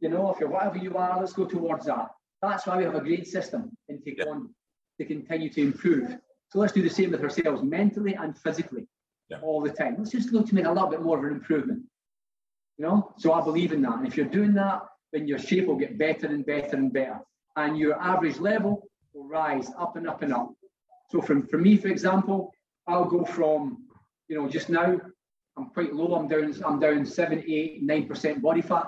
You 0.00 0.08
know, 0.08 0.30
if 0.32 0.40
you're 0.40 0.48
whatever 0.48 0.78
you 0.78 0.96
are, 0.96 1.18
let's 1.18 1.32
go 1.32 1.46
towards 1.46 1.86
that. 1.86 2.08
That's 2.40 2.66
why 2.66 2.76
we 2.76 2.84
have 2.84 2.94
a 2.94 3.00
great 3.00 3.26
system 3.26 3.70
in 3.88 3.98
Taekwondo 3.98 4.48
to 4.98 5.06
continue 5.06 5.48
to 5.50 5.62
improve. 5.62 6.16
So 6.48 6.58
let's 6.58 6.72
do 6.72 6.82
the 6.82 6.90
same 6.90 7.12
with 7.12 7.22
ourselves 7.22 7.62
mentally 7.62 8.14
and 8.14 8.36
physically 8.36 8.86
all 9.40 9.62
the 9.62 9.70
time. 9.70 9.96
Let's 9.96 10.10
just 10.10 10.32
look 10.32 10.46
to 10.48 10.54
make 10.54 10.66
a 10.66 10.72
little 10.72 10.90
bit 10.90 11.00
more 11.00 11.18
of 11.18 11.24
an 11.24 11.30
improvement. 11.30 11.82
You 12.76 12.86
know, 12.86 13.14
so 13.16 13.32
I 13.32 13.42
believe 13.42 13.72
in 13.72 13.80
that. 13.82 13.98
And 13.98 14.06
if 14.06 14.16
you're 14.16 14.26
doing 14.26 14.52
that, 14.54 14.82
then 15.12 15.26
your 15.26 15.38
shape 15.38 15.66
will 15.66 15.76
get 15.76 15.98
better 15.98 16.26
and 16.26 16.44
better 16.44 16.76
and 16.76 16.92
better. 16.92 17.20
And 17.56 17.78
your 17.78 17.98
average 18.00 18.38
level 18.38 18.88
will 19.14 19.28
rise 19.28 19.70
up 19.78 19.96
and 19.96 20.06
up 20.08 20.22
and 20.22 20.34
up. 20.34 20.52
So 21.10 21.22
from 21.22 21.46
for 21.46 21.58
me, 21.58 21.76
for 21.76 21.88
example, 21.88 22.52
I'll 22.86 23.04
go 23.04 23.24
from, 23.24 23.84
you 24.32 24.40
know, 24.40 24.48
just 24.48 24.70
now, 24.70 24.98
I'm 25.58 25.66
quite 25.74 25.92
low. 25.92 26.14
I'm 26.14 26.26
down, 26.26 26.54
I'm 26.64 26.80
down 26.80 27.04
seven, 27.04 27.44
eight, 27.46 27.82
nine 27.82 28.08
percent 28.08 28.40
body 28.40 28.62
fat. 28.62 28.86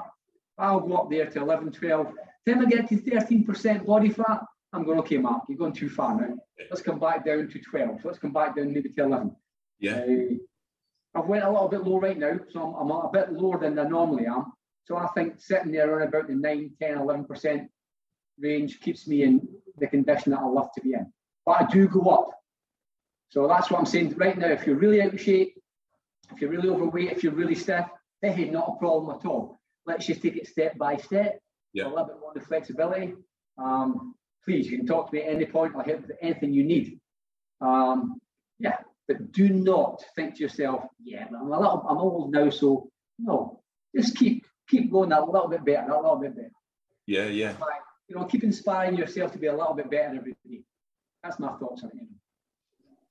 I'll 0.57 0.81
go 0.81 0.95
up 0.95 1.11
there 1.11 1.27
to 1.27 1.43
11, 1.43 1.73
12. 1.73 2.07
Then 2.47 2.65
I 2.65 2.65
get 2.65 2.89
to 2.89 2.97
13% 2.97 3.85
body 3.85 4.09
fat. 4.09 4.41
I'm 4.73 4.85
going, 4.85 5.01
okay, 5.01 5.19
Mark, 5.19 5.43
you're 5.49 5.59
going 5.59 5.75
too 5.75 5.91
far 5.91 6.19
now. 6.19 6.35
Let's 6.71 6.81
come 6.81 6.99
back 6.99 7.27
down 7.27 7.49
to 7.49 7.59
12. 7.61 8.05
Let's 8.05 8.19
come 8.19 8.33
back 8.33 8.57
down 8.57 8.73
maybe 8.73 8.89
to 8.89 9.03
11. 9.03 9.37
Yeah. 9.81 9.97
Uh, 9.97 10.35
I've 11.15 11.27
went 11.27 11.45
a 11.45 11.51
little 11.51 11.69
bit 11.69 11.85
low 11.85 12.01
right 12.01 12.19
now, 12.19 12.41
so 12.51 12.75
I'm, 12.81 12.91
I'm 12.91 13.07
a 13.07 13.11
bit 13.13 13.33
lower 13.35 13.59
than 13.59 13.79
I 13.79 13.83
normally 13.83 14.27
am. 14.27 14.51
So 14.85 14.97
I 14.97 15.09
think 15.09 15.39
sitting 15.39 15.73
there 15.73 15.91
around 15.91 16.09
about 16.09 16.29
the 16.29 16.37
9, 16.37 16.71
10, 16.81 16.97
11% 16.97 17.69
range 18.39 18.81
keeps 18.81 19.07
me 19.07 19.25
in 19.25 19.47
the 19.77 19.89
condition 19.89 20.33
that 20.33 20.41
I 20.41 20.47
love 20.47 20.71
to 20.75 20.81
be 20.81 20.95
in. 20.95 21.13
But 21.45 21.61
I 21.61 21.67
do 21.67 21.87
go 21.87 22.09
up. 22.09 22.31
So 23.35 23.49
that's 23.49 23.69
what 23.69 23.81
I'm 23.81 23.87
saying 23.87 24.15
right 24.17 24.39
now. 24.39 24.47
If 24.47 24.65
you're 24.65 24.77
really 24.77 25.03
out 25.03 25.13
of 25.13 25.21
shape, 25.21 25.61
if 26.33 26.41
you're 26.41 26.51
really 26.51 26.69
overweight, 26.69 27.11
if 27.11 27.25
you're 27.25 27.33
really 27.33 27.57
stiff, 27.57 27.85
hey, 28.23 28.45
not 28.45 28.75
a 28.77 28.79
problem 28.79 29.19
at 29.19 29.27
all. 29.27 29.59
Let's 29.87 30.07
just 30.07 30.23
take 30.23 30.37
it 30.37 30.47
step 30.47 30.79
by 30.79 30.99
step. 30.99 31.41
Yeah. 31.73 31.87
A 31.87 31.89
little 31.89 32.05
bit 32.05 32.21
more 32.21 32.33
of 32.37 32.45
flexibility. 32.45 33.15
Um, 33.59 34.15
please, 34.45 34.71
you 34.71 34.79
can 34.79 34.87
talk 34.87 35.11
to 35.11 35.17
me 35.17 35.23
at 35.23 35.35
any 35.35 35.47
point. 35.47 35.75
I'll 35.75 35.83
help 35.83 36.03
with 36.03 36.13
anything 36.23 36.53
you 36.53 36.63
need. 36.63 37.01
Um, 37.61 38.21
yeah, 38.61 38.77
but 39.09 39.33
do 39.33 39.49
not 39.49 40.05
think 40.15 40.37
to 40.37 40.41
yourself, 40.41 40.85
yeah, 41.03 41.27
but 41.29 41.39
I'm 41.39 41.51
a 41.51 41.59
little, 41.59 41.85
I'm 41.89 41.99
old 41.99 42.31
now, 42.31 42.51
so 42.51 42.89
no. 43.19 43.63
Just 43.97 44.17
keep 44.17 44.47
keep 44.71 44.93
going 44.93 45.11
a 45.11 45.25
little 45.25 45.49
bit 45.49 45.65
better, 45.65 45.91
a 45.91 46.01
little 46.01 46.21
bit 46.21 46.37
better. 46.37 46.53
Yeah, 47.07 47.27
yeah. 47.27 47.55
Like, 47.61 47.83
you 48.07 48.15
know, 48.15 48.27
keep 48.27 48.45
inspiring 48.45 48.97
yourself 48.97 49.33
to 49.33 49.39
be 49.39 49.49
a 49.49 49.57
little 49.57 49.75
bit 49.75 49.91
better 49.91 50.15
every 50.15 50.37
day. 50.49 50.63
That's 51.25 51.41
my 51.41 51.53
thoughts 51.59 51.83
on 51.83 51.91
it. 51.99 52.07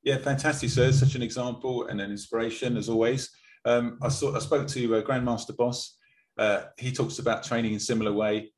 Yeah, 0.04 0.18
fantastic, 0.18 0.70
sir. 0.70 0.92
Such 0.92 1.16
an 1.16 1.22
example 1.22 1.88
and 1.88 2.02
an 2.02 2.12
inspiration 2.12 2.76
as 2.76 2.90
always. 2.90 3.30
Um, 3.66 3.98
I 4.02 4.10
saw, 4.10 4.36
I 4.36 4.40
spoke 4.40 4.68
to 4.68 4.96
uh, 4.96 5.02
Grandmaster 5.02 5.56
Bos. 5.56 5.98
Uh, 6.38 6.64
he 6.78 6.92
talks 6.92 7.20
about 7.20 7.44
training 7.44 7.74
in 7.74 7.80
similar 7.80 8.12
way. 8.12 8.52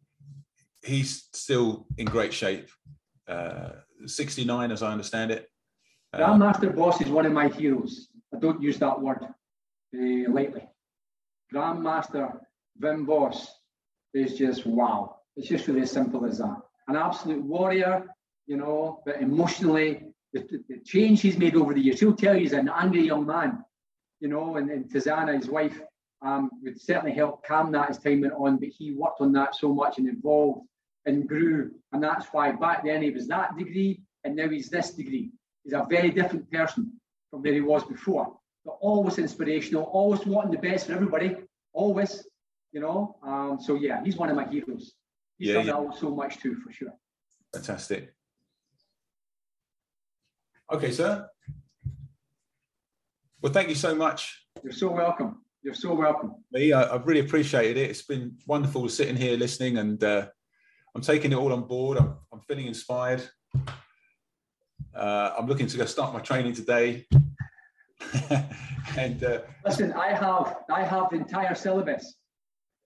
He's 0.84 1.30
still 1.34 1.86
in 1.98 2.06
great 2.06 2.34
shape. 2.34 2.70
Uh, 3.28 3.70
69, 4.08 4.72
as 4.72 4.82
I 4.82 4.92
understand 4.92 5.32
it. 5.32 5.48
Uh, 6.14 6.20
Grandmaster 6.20 6.76
Bos 6.76 7.00
is 7.02 7.10
one 7.10 7.28
of 7.28 7.32
my 7.32 7.48
heroes. 7.48 8.10
I 8.34 8.40
don't 8.40 8.62
use 8.62 8.78
that 8.80 9.00
word 9.00 9.20
uh, 9.24 10.32
lightly. 10.32 10.68
Grandmaster 11.54 12.40
Wim 12.82 13.06
Bos 13.06 13.48
is 14.16 14.36
just 14.36 14.66
wow. 14.66 15.18
It's 15.36 15.48
just 15.48 15.68
really 15.68 15.82
as 15.82 15.92
simple 15.92 16.26
as 16.26 16.40
that. 16.40 16.58
An 16.88 16.96
absolute 16.96 17.44
warrior, 17.44 18.08
you 18.48 18.58
know, 18.58 19.02
but 19.06 19.22
emotionally, 19.22 20.15
the, 20.42 20.64
the, 20.70 20.80
change 20.80 21.22
he's 21.22 21.38
made 21.38 21.56
over 21.56 21.74
the 21.74 21.82
years. 21.82 22.00
He'll 22.00 22.16
tell 22.16 22.36
you 22.36 22.42
he's 22.42 22.54
an 22.54 22.70
angry 22.70 23.06
young 23.06 23.26
man, 23.26 23.64
you 24.20 24.28
know, 24.28 24.58
and, 24.58 24.70
and 24.70 24.90
Tizana, 24.90 25.36
his 25.36 25.50
wife, 25.50 25.80
um, 26.22 26.50
would 26.64 26.80
certainly 26.80 27.14
help 27.14 27.46
calm 27.46 27.72
that 27.72 27.90
as 27.90 28.00
time 28.00 28.22
went 28.22 28.34
on, 28.34 28.58
but 28.58 28.70
he 28.70 28.92
worked 28.94 29.22
on 29.22 29.32
that 29.34 29.56
so 29.56 29.74
much 29.74 29.98
and 29.98 30.10
evolved 30.10 30.68
and 31.06 31.28
grew. 31.28 31.72
And 31.94 32.04
that's 32.04 32.28
why 32.32 32.52
back 32.52 32.84
then 32.84 33.02
he 33.02 33.12
was 33.12 33.28
that 33.28 33.58
degree 33.58 34.02
and 34.24 34.36
now 34.36 34.50
he's 34.50 34.70
this 34.70 34.92
degree. 34.92 35.32
He's 35.64 35.74
a 35.74 35.86
very 35.90 36.12
different 36.12 36.52
person 36.52 36.92
from 37.30 37.42
where 37.42 37.54
he 37.54 37.62
was 37.62 37.84
before, 37.84 38.36
but 38.66 38.78
always 38.82 39.20
inspirational, 39.20 39.84
always 39.84 40.26
wanting 40.26 40.52
the 40.52 40.58
best 40.58 40.88
for 40.88 40.94
everybody, 40.94 41.36
always, 41.74 42.28
you 42.72 42.82
know. 42.82 43.18
Um, 43.24 43.60
so 43.62 43.76
yeah, 43.76 44.04
he's 44.04 44.18
one 44.18 44.30
of 44.30 44.36
my 44.36 44.48
heroes. 44.48 44.94
He's 45.38 45.50
Yeah, 45.50 45.64
done 45.64 45.90
yeah. 45.92 46.00
so 46.00 46.10
much 46.10 46.40
too, 46.40 46.56
for 46.56 46.72
sure. 46.72 46.94
Fantastic. 47.54 48.15
Okay, 50.72 50.92
sir. 50.92 51.30
Well, 53.42 53.54
thank 53.54 53.70
you 53.70 53.76
so 53.76 53.94
much. 53.94 54.48
You're 54.64 54.74
so 54.74 54.90
welcome. 54.90 55.44
You're 55.62 55.76
so 55.76 55.94
welcome. 55.94 56.34
Me, 56.52 56.74
I, 56.74 56.96
I've 56.96 57.06
really 57.06 57.20
appreciated 57.20 57.78
it. 57.78 57.92
It's 57.92 58.02
been 58.02 58.36
wonderful 58.48 58.90
sitting 58.90 59.16
here 59.16 59.38
listening, 59.38 59.78
and 59.78 60.04
uh, 60.04 60.28
I'm 60.96 61.04
taking 61.04 61.32
it 61.32 61.36
all 61.36 61.54
on 61.54 61.68
board. 61.68 62.00
I'm, 62.00 62.16
I'm 62.34 62.42
feeling 62.42 62.66
inspired. 62.66 63.22
Uh, 64.96 65.34
I'm 65.38 65.46
looking 65.46 65.68
to 65.68 65.78
go 65.78 65.86
start 65.86 66.14
my 66.14 66.20
training 66.20 66.54
today. 66.54 67.06
and 68.98 69.24
uh, 69.24 69.42
Listen, 69.64 69.94
I 69.94 70.14
have 70.14 70.58
I 70.72 70.84
have 70.84 71.12
the 71.12 71.18
entire 71.18 71.54
syllabus. 71.54 72.16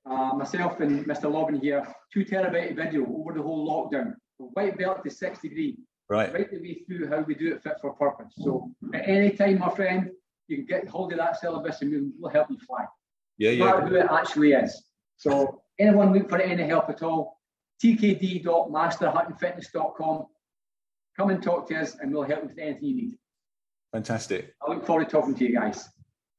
Uh, 0.05 0.33
myself 0.35 0.81
and 0.81 1.05
Mr. 1.05 1.31
Lobbin 1.31 1.61
here, 1.61 1.87
two 2.11 2.25
terabyte 2.25 2.75
video 2.75 3.05
over 3.05 3.33
the 3.33 3.41
whole 3.41 3.65
lockdown, 3.69 4.15
from 4.35 4.47
white 4.47 4.77
belt 4.77 5.03
to 5.05 5.09
six 5.09 5.39
degree, 5.39 5.77
right, 6.09 6.33
right 6.33 6.51
the 6.51 6.59
way 6.59 6.81
through 6.85 7.07
how 7.07 7.21
we 7.21 7.35
do 7.35 7.53
it 7.53 7.63
fit 7.63 7.77
for 7.81 7.93
purpose. 7.93 8.33
So 8.37 8.69
at 8.93 9.07
any 9.07 9.31
time, 9.31 9.59
my 9.59 9.69
friend, 9.69 10.11
you 10.47 10.57
can 10.57 10.65
get 10.65 10.85
hold 10.87 11.13
of 11.13 11.19
that 11.19 11.39
syllabus 11.39 11.81
and 11.81 12.11
we'll, 12.19 12.31
help 12.31 12.49
you 12.49 12.57
fly. 12.59 12.85
yeah, 13.37 13.51
yeah, 13.51 13.79
who 13.81 13.95
it 13.95 14.07
actually 14.09 14.53
is. 14.53 14.83
So 15.17 15.61
anyone 15.77 16.13
look 16.13 16.29
for 16.29 16.39
any 16.39 16.63
help 16.63 16.89
at 16.89 17.03
all, 17.03 17.37
tkd.masterhuttonfitness.com. 17.83 20.25
Come 21.17 21.29
and 21.29 21.43
talk 21.43 21.67
to 21.67 21.79
us 21.79 21.97
and 21.99 22.13
we'll 22.13 22.23
help 22.23 22.43
you 22.43 22.49
with 22.49 22.59
anything 22.59 22.83
you 22.83 22.95
need. 22.95 23.17
fantastic. 23.91 24.55
I 24.65 24.71
look 24.71 24.85
forward 24.85 25.05
to 25.05 25.11
talking 25.11 25.35
to 25.35 25.45
you 25.45 25.53
guys. 25.53 25.89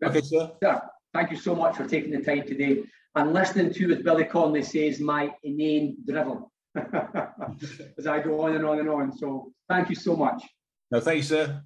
Okay, 0.02 0.22
sir. 0.22 0.50
Sir, 0.62 0.80
thank 1.12 1.30
you 1.30 1.36
so 1.36 1.54
much 1.54 1.76
for 1.76 1.86
taking 1.86 2.10
the 2.10 2.22
time 2.22 2.46
today 2.46 2.84
and 3.14 3.32
listening 3.32 3.72
to, 3.74 3.92
as 3.92 4.02
Billy 4.02 4.24
Connolly 4.24 4.62
says, 4.62 5.00
my 5.00 5.32
inane 5.42 5.96
drivel 6.08 6.49
as 7.98 8.06
I 8.06 8.20
go 8.20 8.40
on 8.42 8.54
and 8.54 8.64
on 8.64 8.78
and 8.78 8.88
on. 8.88 9.16
So 9.16 9.52
thank 9.68 9.88
you 9.88 9.96
so 9.96 10.16
much. 10.16 10.42
No, 10.90 11.00
thank 11.00 11.18
you, 11.18 11.22
sir. 11.22 11.62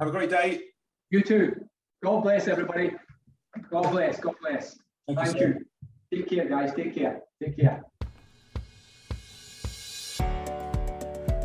Have 0.00 0.08
a 0.08 0.10
great 0.10 0.30
day. 0.30 0.60
You 1.10 1.22
too. 1.22 1.54
God 2.02 2.22
bless 2.22 2.48
everybody. 2.48 2.92
God 3.70 3.90
bless. 3.90 4.18
God 4.20 4.34
bless. 4.40 4.78
Thank 5.06 5.18
you, 5.18 5.24
Thank 5.24 5.38
sir. 5.38 5.58
you. 6.10 6.18
Take 6.18 6.28
care, 6.28 6.48
guys. 6.48 6.72
Take 6.74 6.94
care. 6.94 7.20
Take 7.42 7.58
care. 7.58 7.82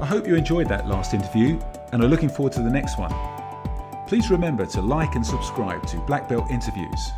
I 0.01 0.05
hope 0.05 0.27
you 0.27 0.35
enjoyed 0.35 0.67
that 0.69 0.87
last 0.87 1.13
interview 1.13 1.59
and 1.91 2.03
are 2.03 2.07
looking 2.07 2.29
forward 2.29 2.53
to 2.53 2.61
the 2.61 2.69
next 2.69 2.97
one. 2.97 3.13
Please 4.07 4.31
remember 4.31 4.65
to 4.65 4.81
like 4.81 5.15
and 5.15 5.25
subscribe 5.25 5.85
to 5.87 5.97
Black 6.01 6.27
Belt 6.27 6.49
Interviews. 6.49 7.11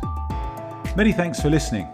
Many 0.96 1.12
thanks 1.12 1.40
for 1.40 1.50
listening 1.50 1.88